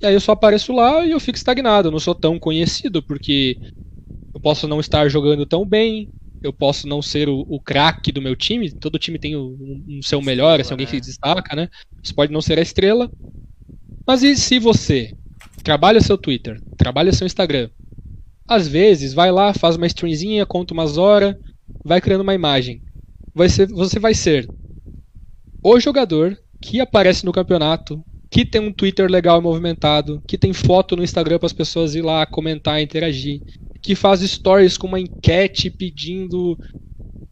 E 0.00 0.06
aí 0.06 0.14
eu 0.14 0.20
só 0.20 0.32
apareço 0.32 0.72
lá 0.72 1.04
e 1.04 1.10
eu 1.10 1.20
fico 1.20 1.36
estagnado. 1.36 1.88
Eu 1.88 1.92
não 1.92 1.98
sou 1.98 2.14
tão 2.14 2.38
conhecido, 2.38 3.02
porque 3.02 3.58
eu 4.34 4.40
posso 4.40 4.66
não 4.66 4.80
estar 4.80 5.08
jogando 5.08 5.46
tão 5.46 5.64
bem, 5.64 6.10
eu 6.42 6.52
posso 6.52 6.86
não 6.86 7.02
ser 7.02 7.28
o, 7.28 7.44
o 7.48 7.60
craque 7.60 8.12
do 8.12 8.22
meu 8.22 8.36
time, 8.36 8.72
todo 8.72 8.98
time 8.98 9.18
tem 9.18 9.36
um, 9.36 9.84
um 9.88 10.02
seu 10.02 10.20
melhor, 10.20 10.60
assim, 10.60 10.72
alguém 10.72 10.86
que 10.86 10.92
se 10.92 11.00
destaca, 11.00 11.56
né? 11.56 11.68
Você 12.02 12.14
pode 12.14 12.32
não 12.32 12.40
ser 12.40 12.58
a 12.58 12.62
estrela. 12.62 13.10
Mas 14.06 14.22
e 14.22 14.36
se 14.36 14.58
você 14.58 15.14
trabalha 15.64 16.00
seu 16.00 16.16
Twitter, 16.16 16.60
trabalha 16.76 17.12
seu 17.12 17.26
Instagram, 17.26 17.68
às 18.48 18.68
vezes 18.68 19.12
vai 19.12 19.32
lá, 19.32 19.52
faz 19.52 19.76
uma 19.76 19.86
streamzinha, 19.86 20.46
conta 20.46 20.72
umas 20.72 20.96
horas, 20.96 21.34
vai 21.84 22.00
criando 22.00 22.20
uma 22.20 22.34
imagem. 22.34 22.80
Vai 23.34 23.48
ser, 23.48 23.66
você 23.68 23.98
vai 23.98 24.14
ser 24.14 24.48
o 25.62 25.80
jogador 25.80 26.38
que 26.60 26.80
aparece 26.80 27.24
no 27.24 27.32
campeonato, 27.32 28.02
que 28.30 28.44
tem 28.44 28.60
um 28.60 28.72
Twitter 28.72 29.10
legal 29.10 29.38
e 29.38 29.42
movimentado, 29.42 30.22
que 30.26 30.36
tem 30.36 30.52
foto 30.52 30.96
no 30.96 31.04
Instagram 31.04 31.38
para 31.38 31.46
as 31.46 31.52
pessoas 31.52 31.94
ir 31.94 32.02
lá 32.02 32.26
comentar, 32.26 32.80
interagir, 32.80 33.40
que 33.80 33.94
faz 33.94 34.20
stories 34.20 34.76
com 34.76 34.86
uma 34.86 35.00
enquete 35.00 35.70
pedindo 35.70 36.58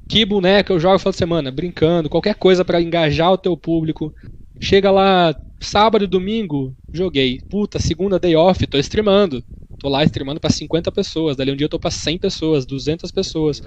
que 0.08 0.24
boneca 0.24 0.72
eu 0.72 0.78
jogo 0.78 0.94
no 0.94 0.98
final 0.98 1.12
de 1.12 1.18
semana, 1.18 1.50
brincando, 1.50 2.08
qualquer 2.08 2.34
coisa 2.34 2.64
para 2.64 2.80
engajar 2.80 3.32
o 3.32 3.38
teu 3.38 3.56
público. 3.56 4.12
Chega 4.60 4.90
lá 4.90 5.34
sábado 5.60 6.04
e 6.04 6.08
domingo, 6.08 6.74
joguei. 6.92 7.40
Puta, 7.50 7.78
segunda 7.78 8.18
day 8.18 8.36
off, 8.36 8.66
tô 8.66 8.78
streamando. 8.78 9.42
Tô 9.80 9.88
lá 9.88 10.04
streamando 10.04 10.40
para 10.40 10.50
50 10.50 10.92
pessoas, 10.92 11.36
dali 11.36 11.50
um 11.50 11.56
dia 11.56 11.64
eu 11.64 11.70
tô 11.70 11.78
para 11.78 11.90
100 11.90 12.18
pessoas, 12.18 12.64
200 12.64 13.10
pessoas. 13.10 13.60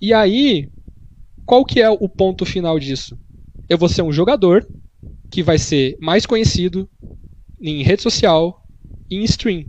E 0.00 0.12
aí, 0.12 0.68
qual 1.46 1.64
que 1.64 1.80
é 1.80 1.88
o 1.88 2.08
ponto 2.08 2.44
final 2.44 2.78
disso? 2.78 3.16
Eu 3.68 3.78
vou 3.78 3.88
ser 3.88 4.02
um 4.02 4.12
jogador 4.12 4.66
que 5.34 5.42
vai 5.42 5.58
ser 5.58 5.96
mais 6.00 6.24
conhecido 6.24 6.88
em 7.60 7.82
rede 7.82 8.02
social 8.02 8.62
e 9.10 9.16
em 9.16 9.24
stream. 9.24 9.66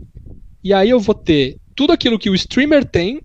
E 0.62 0.72
aí 0.72 0.90
eu 0.90 1.00
vou 1.00 1.14
ter 1.14 1.58
tudo 1.74 1.92
aquilo 1.92 2.20
que 2.20 2.30
o 2.30 2.36
streamer 2.36 2.84
tem, 2.84 3.20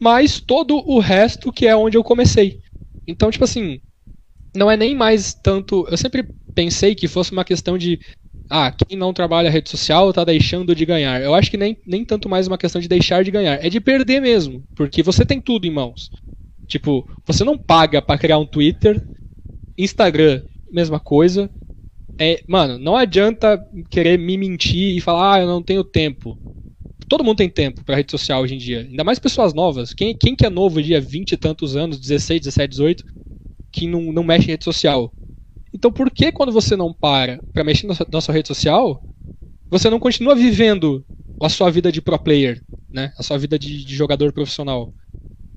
mais 0.00 0.38
todo 0.40 0.76
o 0.88 1.00
resto 1.00 1.52
que 1.52 1.66
é 1.66 1.74
onde 1.74 1.96
eu 1.96 2.04
comecei. 2.04 2.60
Então, 3.08 3.28
tipo 3.28 3.42
assim, 3.42 3.80
não 4.54 4.70
é 4.70 4.76
nem 4.76 4.94
mais 4.94 5.34
tanto. 5.34 5.84
Eu 5.90 5.96
sempre 5.96 6.24
pensei 6.54 6.94
que 6.94 7.08
fosse 7.08 7.32
uma 7.32 7.44
questão 7.44 7.76
de. 7.76 7.98
Ah, 8.48 8.70
quem 8.70 8.96
não 8.96 9.12
trabalha 9.12 9.50
rede 9.50 9.68
social 9.68 10.12
tá 10.12 10.22
deixando 10.22 10.76
de 10.76 10.86
ganhar. 10.86 11.20
Eu 11.20 11.34
acho 11.34 11.50
que 11.50 11.56
nem, 11.56 11.76
nem 11.84 12.04
tanto 12.04 12.28
mais 12.28 12.46
uma 12.46 12.58
questão 12.58 12.80
de 12.80 12.86
deixar 12.86 13.24
de 13.24 13.32
ganhar. 13.32 13.64
É 13.64 13.68
de 13.68 13.80
perder 13.80 14.20
mesmo. 14.20 14.64
Porque 14.76 15.02
você 15.02 15.26
tem 15.26 15.40
tudo 15.40 15.66
em 15.66 15.72
mãos. 15.72 16.08
Tipo, 16.68 17.04
você 17.26 17.42
não 17.42 17.58
paga 17.58 18.00
para 18.00 18.18
criar 18.18 18.38
um 18.38 18.46
Twitter, 18.46 19.04
Instagram, 19.76 20.40
mesma 20.70 21.00
coisa. 21.00 21.50
É, 22.20 22.44
mano, 22.48 22.78
não 22.78 22.96
adianta 22.96 23.62
querer 23.90 24.18
me 24.18 24.36
mentir 24.36 24.96
e 24.96 25.00
falar, 25.00 25.34
ah, 25.34 25.40
eu 25.40 25.46
não 25.46 25.62
tenho 25.62 25.82
tempo. 25.84 26.38
Todo 27.08 27.24
mundo 27.24 27.38
tem 27.38 27.50
tempo 27.50 27.84
pra 27.84 27.96
rede 27.96 28.10
social 28.10 28.42
hoje 28.42 28.54
em 28.54 28.58
dia. 28.58 28.80
Ainda 28.82 29.04
mais 29.04 29.18
pessoas 29.18 29.54
novas. 29.54 29.94
Quem, 29.94 30.16
quem 30.16 30.36
que 30.36 30.46
é 30.46 30.50
novo 30.50 30.82
dia 30.82 31.00
20 31.00 31.32
e 31.32 31.36
tantos 31.36 31.76
anos, 31.76 32.00
16, 32.00 32.40
17, 32.42 32.70
18, 32.70 33.04
que 33.72 33.86
não, 33.88 34.12
não 34.12 34.24
mexe 34.24 34.46
em 34.46 34.52
rede 34.52 34.64
social? 34.64 35.14
Então 35.72 35.92
por 35.92 36.10
que 36.10 36.32
quando 36.32 36.52
você 36.52 36.76
não 36.76 36.92
para 36.94 37.42
pra 37.52 37.64
mexer 37.64 37.86
na 37.86 37.94
sua, 37.94 38.08
na 38.12 38.20
sua 38.20 38.34
rede 38.34 38.48
social, 38.48 39.04
você 39.70 39.90
não 39.90 40.00
continua 40.00 40.34
vivendo 40.34 41.06
a 41.42 41.48
sua 41.48 41.70
vida 41.70 41.92
de 41.92 42.02
pro 42.02 42.18
player, 42.18 42.64
né? 42.92 43.12
A 43.18 43.22
sua 43.22 43.38
vida 43.38 43.58
de, 43.58 43.84
de 43.84 43.96
jogador 43.96 44.32
profissional? 44.32 44.92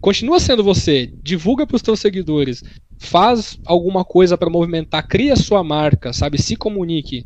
Continua 0.02 0.40
sendo 0.40 0.64
você, 0.64 1.12
divulga 1.24 1.66
pros 1.66 1.82
teus 1.82 2.00
seguidores, 2.00 2.64
faz 3.02 3.58
alguma 3.66 4.06
coisa 4.06 4.38
para 4.38 4.50
movimentar, 4.50 5.08
cria 5.08 5.36
sua 5.36 5.64
marca, 5.64 6.14
sabe? 6.14 6.42
Se 6.42 6.56
comunique. 6.56 7.26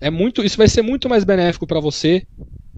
É 0.00 0.10
muito, 0.10 0.42
isso 0.42 0.56
vai 0.56 0.68
ser 0.68 0.82
muito 0.82 1.08
mais 1.08 1.24
benéfico 1.24 1.66
para 1.66 1.80
você, 1.80 2.24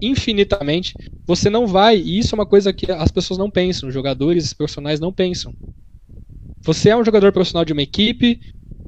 infinitamente. 0.01 0.95
Você 1.25 1.49
não 1.49 1.67
vai, 1.67 1.97
e 1.97 2.19
isso 2.19 2.35
é 2.35 2.37
uma 2.37 2.45
coisa 2.45 2.73
que 2.73 2.91
as 2.91 3.11
pessoas 3.11 3.37
não 3.37 3.49
pensam, 3.49 3.87
os 3.87 3.93
jogadores 3.93 4.53
profissionais 4.53 4.99
não 4.99 5.13
pensam. 5.13 5.53
Você 6.65 6.89
é 6.89 6.97
um 6.97 7.03
jogador 7.03 7.31
profissional 7.31 7.65
de 7.65 7.73
uma 7.73 7.81
equipe 7.81 8.39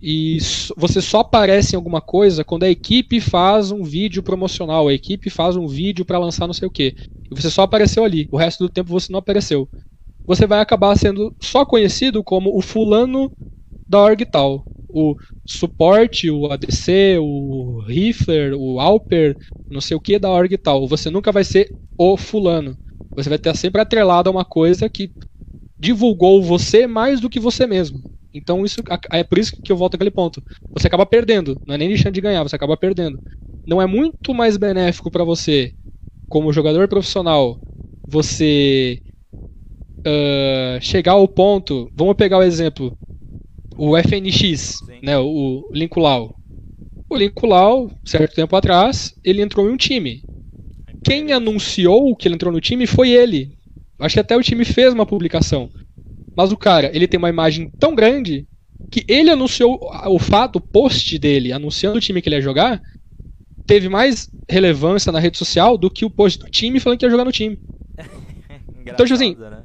e 0.02 0.38
você 0.78 1.02
só 1.02 1.20
aparece 1.20 1.76
em 1.76 1.78
alguma 1.78 2.02
coisa 2.02 2.44
quando 2.44 2.64
a 2.64 2.70
equipe 2.70 3.20
faz 3.20 3.72
um 3.72 3.84
vídeo 3.84 4.24
promocional, 4.24 4.88
a 4.88 4.94
equipe 4.94 5.30
faz 5.30 5.56
um 5.58 5.68
vídeo 5.68 6.06
para 6.06 6.20
lançar 6.20 6.48
não 6.48 6.54
sei 6.54 6.68
o 6.68 6.72
que. 6.72 6.96
E 7.30 7.36
você 7.36 7.50
só 7.50 7.64
apareceu 7.64 8.04
ali. 8.04 8.28
O 8.32 8.38
resto 8.38 8.64
do 8.64 8.70
tempo 8.70 8.90
você 8.90 9.12
não 9.12 9.20
apareceu 9.20 9.70
você 10.28 10.48
vai 10.48 10.60
acabar 10.60 10.96
sendo 10.98 11.34
só 11.42 11.66
conhecido 11.66 12.24
como 12.24 12.58
o 12.58 12.62
fulano 12.62 13.32
da 13.88 14.00
org 14.00 14.26
tal. 14.26 14.68
O 14.90 15.16
suporte, 15.46 16.30
o 16.30 16.52
ADC, 16.52 17.18
o 17.20 17.82
Rifler, 17.88 18.54
o 18.56 18.80
Alper, 18.80 19.38
não 19.70 19.82
sei 19.82 19.96
o 19.96 20.02
que 20.02 20.18
da 20.20 20.30
org 20.30 20.58
tal. 20.58 20.88
Você 20.88 21.10
nunca 21.10 21.32
vai 21.32 21.44
ser 21.44 21.70
o 21.98 22.18
fulano. 22.18 22.78
Você 23.16 23.30
vai 23.30 23.38
estar 23.38 23.54
sempre 23.54 23.82
atrelado 23.82 24.30
a 24.30 24.32
uma 24.32 24.46
coisa 24.46 24.90
que 24.90 25.12
divulgou 25.80 26.42
você 26.42 26.88
mais 26.88 27.20
do 27.20 27.30
que 27.30 27.40
você 27.40 27.68
mesmo. 27.68 28.04
Então 28.34 28.66
isso 28.66 28.82
é 29.12 29.24
por 29.24 29.38
isso 29.38 29.54
que 29.64 29.72
eu 29.72 29.78
volto 29.78 29.96
àquele 29.96 30.12
ponto. 30.12 30.44
Você 30.74 30.88
acaba 30.88 31.06
perdendo, 31.06 31.60
não 31.66 31.76
é 31.76 31.78
nem 31.78 31.90
deixando 31.90 32.14
de 32.14 32.22
ganhar, 32.22 32.44
você 32.44 32.56
acaba 32.56 32.76
perdendo. 32.76 33.20
Não 33.66 33.82
é 33.82 33.86
muito 33.86 34.34
mais 34.34 34.58
benéfico 34.58 35.10
para 35.10 35.24
você, 35.24 35.74
como 36.30 36.54
jogador 36.54 36.88
profissional, 36.88 37.60
você 38.06 39.02
uh, 40.06 40.82
chegar 40.82 41.14
ao 41.14 41.28
ponto. 41.28 41.90
Vamos 41.96 42.16
pegar 42.16 42.38
o 42.38 42.44
exemplo. 42.44 42.96
O 43.78 43.98
FNX, 43.98 44.78
Sim. 44.86 45.00
né, 45.04 45.18
o 45.18 45.70
Linkulau. 45.74 46.36
O 47.10 47.18
Linkulau, 47.18 47.92
certo 48.06 48.36
tempo 48.36 48.56
atrás, 48.56 49.14
ele 49.24 49.42
entrou 49.42 49.70
em 49.70 49.74
um 49.74 49.78
time. 49.78 50.24
Quem 51.04 51.32
anunciou 51.34 52.16
que 52.16 52.28
ele 52.28 52.36
entrou 52.36 52.52
no 52.52 52.62
time 52.62 52.88
foi 52.88 53.10
ele. 53.10 53.52
Acho 54.00 54.16
que 54.16 54.20
até 54.20 54.36
o 54.36 54.42
time 54.42 54.66
fez 54.66 54.94
uma 54.94 55.06
publicação. 55.06 55.70
Mas 56.36 56.52
o 56.52 56.58
cara, 56.58 56.92
ele 56.94 57.08
tem 57.08 57.18
uma 57.18 57.30
imagem 57.30 57.72
tão 57.80 57.94
grande 57.94 58.48
que 58.92 59.04
ele 59.08 59.30
anunciou 59.30 59.80
o 60.08 60.20
fato, 60.20 60.58
o 60.58 60.62
post 60.62 61.18
dele 61.20 61.52
anunciando 61.52 61.98
o 61.98 62.02
time 62.02 62.22
que 62.22 62.30
ele 62.30 62.38
ia 62.38 62.42
jogar, 62.42 62.82
teve 63.66 63.90
mais 63.90 64.30
relevância 64.50 65.12
na 65.12 65.20
rede 65.20 65.38
social 65.38 65.78
do 65.78 65.90
que 65.90 66.06
o 66.06 66.10
post 66.10 66.40
do 66.40 66.50
time 66.50 66.80
falando 66.80 67.00
que 67.00 67.06
ia 67.06 67.12
jogar 67.12 67.26
no 67.26 67.32
time. 67.32 67.58
então, 68.86 69.06
tipo 69.06 69.14
assim, 69.14 69.36
né? 69.36 69.64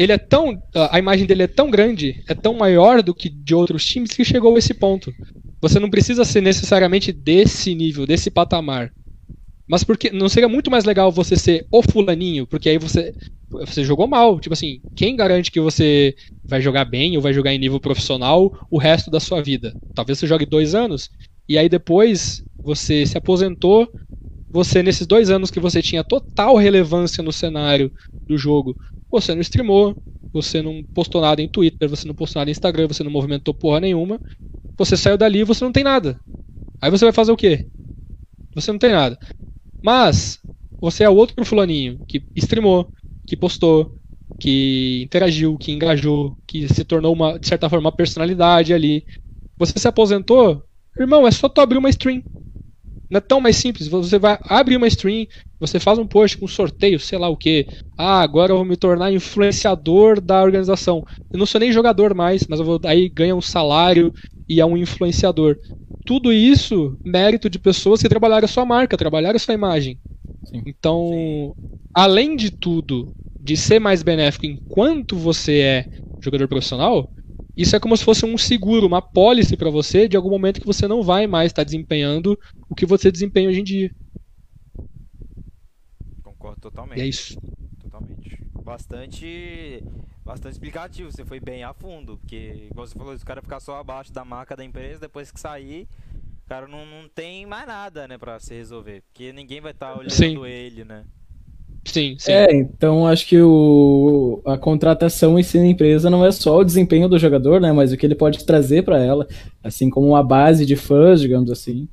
Ele 0.00 0.12
é 0.12 0.18
tão. 0.18 0.58
A 0.90 0.98
imagem 0.98 1.26
dele 1.26 1.42
é 1.42 1.46
tão 1.46 1.70
grande, 1.70 2.16
é 2.26 2.34
tão 2.34 2.54
maior 2.54 3.02
do 3.02 3.14
que 3.14 3.28
de 3.28 3.54
outros 3.54 3.84
times 3.84 4.12
que 4.12 4.24
chegou 4.24 4.56
a 4.56 4.58
esse 4.58 4.72
ponto. 4.72 5.12
Você 5.60 5.78
não 5.78 5.90
precisa 5.90 6.24
ser 6.24 6.40
necessariamente 6.40 7.12
desse 7.12 7.74
nível, 7.74 8.06
desse 8.06 8.30
patamar. 8.30 8.90
Mas 9.68 9.84
porque 9.84 10.10
não 10.10 10.26
seria 10.26 10.48
muito 10.48 10.70
mais 10.70 10.86
legal 10.86 11.12
você 11.12 11.36
ser 11.36 11.66
o 11.70 11.82
fulaninho, 11.82 12.46
porque 12.46 12.70
aí 12.70 12.78
você 12.78 13.14
você 13.50 13.84
jogou 13.84 14.06
mal. 14.06 14.40
Tipo 14.40 14.54
assim, 14.54 14.80
quem 14.96 15.14
garante 15.14 15.50
que 15.50 15.60
você 15.60 16.16
vai 16.48 16.62
jogar 16.62 16.86
bem 16.86 17.14
ou 17.16 17.22
vai 17.22 17.34
jogar 17.34 17.52
em 17.52 17.58
nível 17.58 17.78
profissional 17.78 18.50
o 18.70 18.78
resto 18.78 19.10
da 19.10 19.20
sua 19.20 19.42
vida? 19.42 19.76
Talvez 19.94 20.18
você 20.18 20.26
jogue 20.26 20.46
dois 20.46 20.74
anos 20.74 21.10
e 21.46 21.58
aí 21.58 21.68
depois 21.68 22.42
você 22.62 23.04
se 23.04 23.18
aposentou. 23.18 23.86
Você 24.50 24.82
nesses 24.82 25.06
dois 25.06 25.28
anos 25.28 25.50
que 25.50 25.60
você 25.60 25.82
tinha 25.82 26.02
total 26.02 26.56
relevância 26.56 27.22
no 27.22 27.32
cenário 27.32 27.92
do 28.26 28.38
jogo, 28.38 28.76
você 29.10 29.34
não 29.34 29.40
streamou, 29.40 29.96
você 30.32 30.62
não 30.62 30.84
postou 30.94 31.20
nada 31.20 31.42
em 31.42 31.48
Twitter, 31.48 31.88
você 31.88 32.06
não 32.06 32.14
postou 32.14 32.40
nada 32.40 32.50
em 32.50 32.52
Instagram, 32.52 32.86
você 32.88 33.02
não 33.02 33.10
movimentou 33.10 33.54
porra 33.54 33.80
nenhuma. 33.80 34.20
Você 34.78 34.96
saiu 34.96 35.18
dali 35.18 35.40
e 35.40 35.44
você 35.44 35.64
não 35.64 35.72
tem 35.72 35.84
nada. 35.84 36.20
Aí 36.80 36.90
você 36.90 37.04
vai 37.04 37.12
fazer 37.12 37.32
o 37.32 37.36
quê? 37.36 37.68
Você 38.54 38.72
não 38.72 38.78
tem 38.78 38.92
nada. 38.92 39.18
Mas 39.82 40.40
você 40.80 41.04
é 41.04 41.08
o 41.10 41.14
outro 41.14 41.44
fulaninho 41.44 42.02
que 42.06 42.24
streamou, 42.36 42.92
que 43.26 43.36
postou, 43.36 43.96
que 44.38 45.02
interagiu, 45.02 45.58
que 45.58 45.72
engajou, 45.72 46.36
que 46.46 46.66
se 46.68 46.84
tornou 46.84 47.12
uma, 47.12 47.38
de 47.38 47.46
certa 47.46 47.68
forma, 47.68 47.88
uma 47.88 47.96
personalidade 47.96 48.72
ali. 48.72 49.06
Você 49.58 49.78
se 49.78 49.86
aposentou, 49.86 50.64
irmão, 50.98 51.26
é 51.26 51.30
só 51.30 51.48
tu 51.48 51.60
abrir 51.60 51.78
uma 51.78 51.90
stream. 51.90 52.22
Não 53.10 53.18
é 53.18 53.20
tão 53.20 53.40
mais 53.40 53.56
simples. 53.56 53.88
Você 53.88 54.18
vai 54.18 54.38
abrir 54.44 54.76
uma 54.76 54.86
stream, 54.86 55.26
você 55.58 55.80
faz 55.80 55.98
um 55.98 56.06
post 56.06 56.38
com 56.38 56.46
sorteio, 56.46 57.00
sei 57.00 57.18
lá 57.18 57.28
o 57.28 57.36
que. 57.36 57.66
Ah, 57.98 58.20
agora 58.20 58.52
eu 58.52 58.56
vou 58.56 58.64
me 58.64 58.76
tornar 58.76 59.12
influenciador 59.12 60.20
da 60.20 60.42
organização. 60.42 61.04
Eu 61.32 61.38
não 61.38 61.46
sou 61.46 61.60
nem 61.60 61.72
jogador 61.72 62.14
mais, 62.14 62.46
mas 62.48 62.60
eu 62.60 62.64
vou 62.64 62.80
aí 62.84 63.08
ganhar 63.08 63.34
um 63.34 63.40
salário 63.40 64.12
e 64.48 64.60
é 64.60 64.64
um 64.66 64.76
influenciador. 64.76 65.56
Tudo 66.06 66.32
isso 66.32 66.98
mérito 67.04 67.50
de 67.50 67.58
pessoas 67.58 68.00
que 68.00 68.08
trabalharam 68.08 68.44
a 68.44 68.48
sua 68.48 68.64
marca, 68.64 68.96
trabalharam 68.96 69.36
a 69.36 69.40
sua 69.40 69.54
imagem. 69.54 69.98
Sim. 70.44 70.62
Então, 70.66 71.54
além 71.94 72.36
de 72.36 72.50
tudo, 72.50 73.12
de 73.38 73.56
ser 73.56 73.78
mais 73.80 74.02
benéfico 74.02 74.46
enquanto 74.46 75.16
você 75.16 75.58
é 75.60 75.86
jogador 76.22 76.48
profissional, 76.48 77.10
isso 77.60 77.76
é 77.76 77.80
como 77.80 77.96
se 77.96 78.04
fosse 78.04 78.24
um 78.24 78.38
seguro, 78.38 78.86
uma 78.86 79.02
pólice 79.02 79.56
para 79.56 79.70
você 79.70 80.08
de 80.08 80.16
algum 80.16 80.30
momento 80.30 80.60
que 80.60 80.66
você 80.66 80.88
não 80.88 81.02
vai 81.02 81.26
mais 81.26 81.46
estar 81.46 81.60
tá 81.60 81.64
desempenhando 81.64 82.38
o 82.68 82.74
que 82.74 82.86
você 82.86 83.10
desempenha 83.10 83.48
hoje 83.48 83.60
em 83.60 83.64
dia. 83.64 83.94
Concordo 86.22 86.60
totalmente. 86.60 86.98
E 86.98 87.02
é 87.02 87.06
isso. 87.06 87.38
Totalmente. 87.82 88.42
Bastante 88.64 89.82
bastante 90.24 90.52
explicativo, 90.52 91.10
você 91.10 91.24
foi 91.24 91.40
bem 91.40 91.64
a 91.64 91.74
fundo, 91.74 92.16
porque 92.18 92.68
como 92.68 92.86
você 92.86 92.96
falou, 92.96 93.14
o 93.14 93.26
cara 93.26 93.42
ficar 93.42 93.58
só 93.58 93.76
abaixo 93.80 94.12
da 94.12 94.24
marca 94.24 94.54
da 94.54 94.64
empresa, 94.64 95.00
depois 95.00 95.32
que 95.32 95.40
sair, 95.40 95.88
o 96.44 96.48
cara 96.48 96.68
não, 96.68 96.86
não 96.86 97.08
tem 97.08 97.44
mais 97.46 97.66
nada, 97.66 98.06
né, 98.06 98.16
para 98.16 98.38
se 98.38 98.54
resolver, 98.54 99.02
porque 99.02 99.32
ninguém 99.32 99.60
vai 99.60 99.72
estar 99.72 99.92
tá 99.92 99.98
olhando 99.98 100.12
Sim. 100.12 100.44
ele, 100.46 100.84
né? 100.84 101.04
Sim, 101.86 102.16
sim. 102.18 102.32
É, 102.32 102.52
então 102.54 103.06
acho 103.06 103.26
que 103.26 103.40
o, 103.40 104.42
a 104.46 104.58
contratação 104.58 105.38
em 105.38 105.42
si 105.42 105.58
na 105.58 105.66
empresa 105.66 106.10
não 106.10 106.24
é 106.24 106.30
só 106.30 106.58
o 106.58 106.64
desempenho 106.64 107.08
do 107.08 107.18
jogador, 107.18 107.60
né, 107.60 107.72
mas 107.72 107.92
o 107.92 107.96
que 107.96 108.06
ele 108.06 108.14
pode 108.14 108.44
trazer 108.44 108.82
para 108.82 108.98
ela, 108.98 109.26
assim 109.64 109.88
como 109.88 110.08
uma 110.08 110.22
base 110.22 110.66
de 110.66 110.76
fãs, 110.76 111.20
digamos 111.20 111.50
assim. 111.50 111.88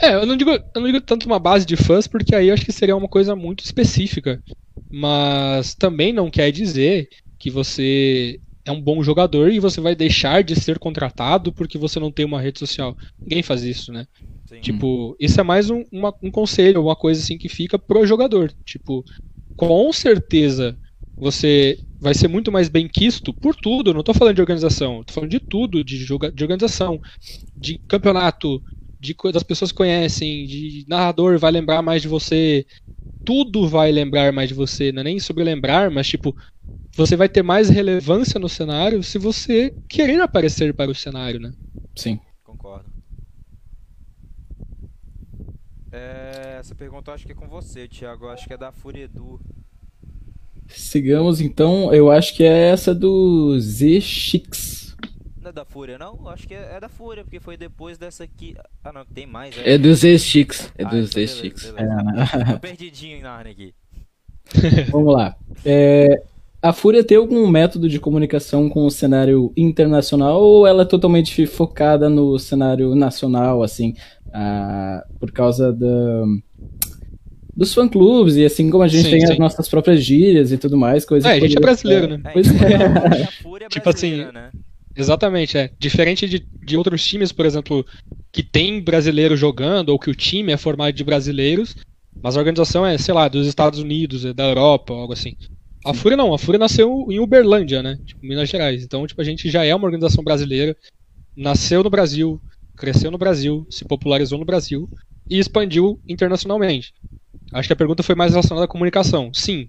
É, 0.00 0.14
eu 0.14 0.24
não, 0.24 0.36
digo, 0.36 0.50
eu 0.50 0.80
não 0.80 0.86
digo 0.86 1.00
tanto 1.00 1.26
uma 1.26 1.38
base 1.38 1.66
de 1.66 1.76
fãs, 1.76 2.06
porque 2.06 2.34
aí 2.34 2.48
eu 2.48 2.54
acho 2.54 2.64
que 2.64 2.72
seria 2.72 2.96
uma 2.96 3.08
coisa 3.08 3.36
muito 3.36 3.64
específica. 3.64 4.42
Mas 4.90 5.74
também 5.74 6.12
não 6.12 6.30
quer 6.30 6.50
dizer 6.50 7.08
que 7.38 7.50
você 7.50 8.40
é 8.64 8.70
um 8.70 8.80
bom 8.80 9.02
jogador 9.02 9.50
e 9.50 9.58
você 9.58 9.80
vai 9.80 9.94
deixar 9.94 10.42
de 10.42 10.54
ser 10.54 10.78
contratado 10.78 11.52
porque 11.52 11.76
você 11.76 11.98
não 11.98 12.10
tem 12.12 12.24
uma 12.24 12.40
rede 12.40 12.58
social. 12.58 12.96
Ninguém 13.20 13.42
faz 13.42 13.62
isso, 13.64 13.92
né? 13.92 14.06
Sim. 14.56 14.60
Tipo, 14.60 15.16
isso 15.18 15.40
é 15.40 15.42
mais 15.42 15.70
um, 15.70 15.84
uma, 15.90 16.14
um 16.22 16.30
conselho, 16.30 16.82
uma 16.82 16.96
coisa 16.96 17.20
assim 17.20 17.38
que 17.38 17.48
fica 17.48 17.78
pro 17.78 18.06
jogador. 18.06 18.52
Tipo, 18.64 19.04
com 19.56 19.92
certeza 19.92 20.78
você 21.18 21.78
vai 22.00 22.14
ser 22.14 22.26
muito 22.26 22.50
mais 22.50 22.68
bem 22.68 22.88
quisto 22.88 23.32
por 23.32 23.54
tudo. 23.54 23.94
Não 23.94 24.02
tô 24.02 24.12
falando 24.12 24.34
de 24.34 24.40
organização, 24.40 25.04
tô 25.04 25.12
falando 25.12 25.30
de 25.30 25.38
tudo, 25.38 25.84
de, 25.84 25.96
joga, 25.98 26.32
de 26.32 26.42
organização, 26.42 27.00
de 27.56 27.80
campeonato, 27.86 28.62
de 28.98 29.14
das 29.32 29.42
pessoas 29.42 29.70
que 29.70 29.76
conhecem, 29.78 30.46
de 30.46 30.84
narrador 30.88 31.38
vai 31.38 31.52
lembrar 31.52 31.80
mais 31.80 32.02
de 32.02 32.08
você. 32.08 32.66
Tudo 33.24 33.68
vai 33.68 33.92
lembrar 33.92 34.32
mais 34.32 34.48
de 34.48 34.54
você, 34.54 34.90
não 34.90 35.00
é 35.00 35.04
nem 35.04 35.20
sobre 35.20 35.44
lembrar, 35.44 35.92
mas 35.92 36.08
tipo, 36.08 36.36
você 36.96 37.14
vai 37.14 37.28
ter 37.28 37.42
mais 37.42 37.68
relevância 37.68 38.40
no 38.40 38.48
cenário 38.48 39.00
se 39.02 39.16
você 39.16 39.72
querer 39.88 40.20
aparecer 40.20 40.74
para 40.74 40.90
o 40.90 40.94
cenário, 40.94 41.38
né? 41.38 41.52
Sim. 41.96 42.18
É, 45.92 46.56
essa 46.58 46.74
pergunta 46.74 47.10
eu 47.10 47.14
acho 47.14 47.26
que 47.26 47.32
é 47.32 47.34
com 47.34 47.46
você, 47.46 47.86
Thiago. 47.86 48.24
Eu 48.24 48.30
acho 48.30 48.46
que 48.46 48.54
é 48.54 48.56
da 48.56 48.72
Fúria 48.72 49.04
Edu. 49.04 49.38
Sigamos 50.68 51.40
então, 51.40 51.92
eu 51.92 52.10
acho 52.10 52.34
que 52.34 52.42
é 52.42 52.70
essa 52.70 52.94
do 52.94 53.58
Z-Chix. 53.60 54.96
Não 55.42 55.50
é 55.50 55.52
da 55.52 55.64
Fúria, 55.64 55.98
não? 55.98 56.18
Eu 56.20 56.28
acho 56.28 56.48
que 56.48 56.54
é, 56.54 56.76
é, 56.76 56.80
da 56.80 56.88
Fúria, 56.88 57.24
porque 57.24 57.40
foi 57.40 57.56
depois 57.56 57.98
dessa 57.98 58.24
aqui. 58.24 58.54
Ah, 58.82 58.92
não, 58.92 59.04
tem 59.04 59.26
mais. 59.26 59.56
É, 59.58 59.74
é 59.74 59.78
do 59.78 59.92
Z-Chix. 59.94 60.72
É 60.78 60.84
ah, 60.84 60.88
do 60.88 60.96
então 60.96 61.06
Z-Chix. 61.08 61.74
É, 61.76 61.82
né? 61.82 62.26
Tô 62.52 62.58
perdidinho 62.60 63.20
Narnia 63.20 63.52
aqui. 63.52 63.74
Vamos 64.90 65.12
lá. 65.12 65.36
É, 65.64 66.22
a 66.62 66.72
Fúria 66.72 67.04
tem 67.04 67.16
algum 67.16 67.46
método 67.48 67.88
de 67.88 67.98
comunicação 67.98 68.68
com 68.68 68.86
o 68.86 68.90
cenário 68.90 69.52
internacional 69.56 70.40
ou 70.40 70.66
ela 70.66 70.82
é 70.82 70.86
totalmente 70.86 71.44
focada 71.44 72.08
no 72.08 72.38
cenário 72.38 72.94
nacional, 72.94 73.62
assim, 73.62 73.94
uh, 74.32 75.18
por 75.18 75.30
causa 75.30 75.72
da, 75.72 76.24
dos 77.54 77.72
fã-clubes 77.74 78.36
e 78.36 78.44
assim 78.44 78.70
como 78.70 78.82
a 78.82 78.88
gente 78.88 79.04
sim, 79.04 79.10
tem 79.10 79.26
sim. 79.26 79.32
as 79.32 79.38
nossas 79.38 79.68
próprias 79.68 80.02
gírias 80.02 80.50
e 80.50 80.58
tudo 80.58 80.76
mais, 80.76 81.04
coisa 81.04 81.28
É, 81.28 81.36
a 81.36 81.40
gente 81.40 81.56
é 81.56 81.60
brasileiro, 81.60 82.08
né? 82.08 82.30
Pois 82.32 82.48
é. 82.48 82.72
é 83.64 83.68
tipo 83.68 83.88
assim, 83.88 84.24
né? 84.32 84.50
Exatamente, 84.94 85.56
é. 85.56 85.70
Diferente 85.78 86.28
de, 86.28 86.46
de 86.64 86.76
outros 86.76 87.04
times, 87.04 87.32
por 87.32 87.46
exemplo, 87.46 87.84
que 88.30 88.42
tem 88.42 88.80
brasileiro 88.82 89.36
jogando, 89.36 89.88
ou 89.88 89.98
que 89.98 90.10
o 90.10 90.14
time 90.14 90.52
é 90.52 90.56
formado 90.56 90.94
de 90.94 91.04
brasileiros, 91.04 91.76
mas 92.22 92.36
a 92.36 92.40
organização 92.40 92.86
é, 92.86 92.96
sei 92.98 93.14
lá, 93.14 93.26
dos 93.26 93.46
Estados 93.46 93.78
Unidos, 93.78 94.24
é 94.24 94.34
da 94.34 94.44
Europa, 94.44 94.92
algo 94.92 95.12
assim. 95.12 95.34
A 95.84 95.94
Fúria 95.94 96.16
não, 96.16 96.32
a 96.32 96.38
Fúria 96.38 96.58
nasceu 96.58 97.06
em 97.10 97.18
Uberlândia, 97.18 97.82
né? 97.82 97.98
Tipo, 98.04 98.24
Minas 98.24 98.48
Gerais. 98.48 98.84
Então, 98.84 99.06
tipo, 99.06 99.20
a 99.20 99.24
gente 99.24 99.50
já 99.50 99.64
é 99.64 99.74
uma 99.74 99.86
organização 99.86 100.22
brasileira, 100.22 100.76
nasceu 101.34 101.82
no 101.82 101.90
Brasil, 101.90 102.40
cresceu 102.76 103.10
no 103.10 103.18
Brasil, 103.18 103.66
se 103.70 103.84
popularizou 103.84 104.38
no 104.38 104.44
Brasil 104.44 104.90
e 105.28 105.38
expandiu 105.38 106.00
internacionalmente. 106.08 106.92
Acho 107.52 107.68
que 107.68 107.72
a 107.72 107.76
pergunta 107.76 108.02
foi 108.02 108.14
mais 108.14 108.32
relacionada 108.32 108.64
à 108.64 108.68
comunicação. 108.68 109.32
Sim, 109.34 109.68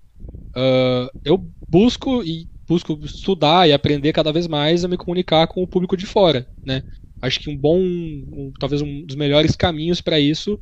uh, 0.55 1.09
eu 1.23 1.38
busco 1.67 2.23
e 2.23 2.47
busco 2.67 2.99
estudar 3.03 3.67
e 3.67 3.73
aprender 3.73 4.13
cada 4.13 4.31
vez 4.31 4.47
mais 4.47 4.85
a 4.85 4.88
me 4.88 4.97
comunicar 4.97 5.47
com 5.47 5.61
o 5.61 5.67
público 5.67 5.97
de 5.97 6.05
fora, 6.05 6.49
né? 6.65 6.84
Acho 7.21 7.39
que 7.39 7.49
um 7.49 7.57
bom, 7.57 7.80
um, 7.80 8.51
talvez 8.59 8.81
um 8.81 9.05
dos 9.05 9.15
melhores 9.15 9.55
caminhos 9.55 10.01
para 10.01 10.19
isso 10.19 10.59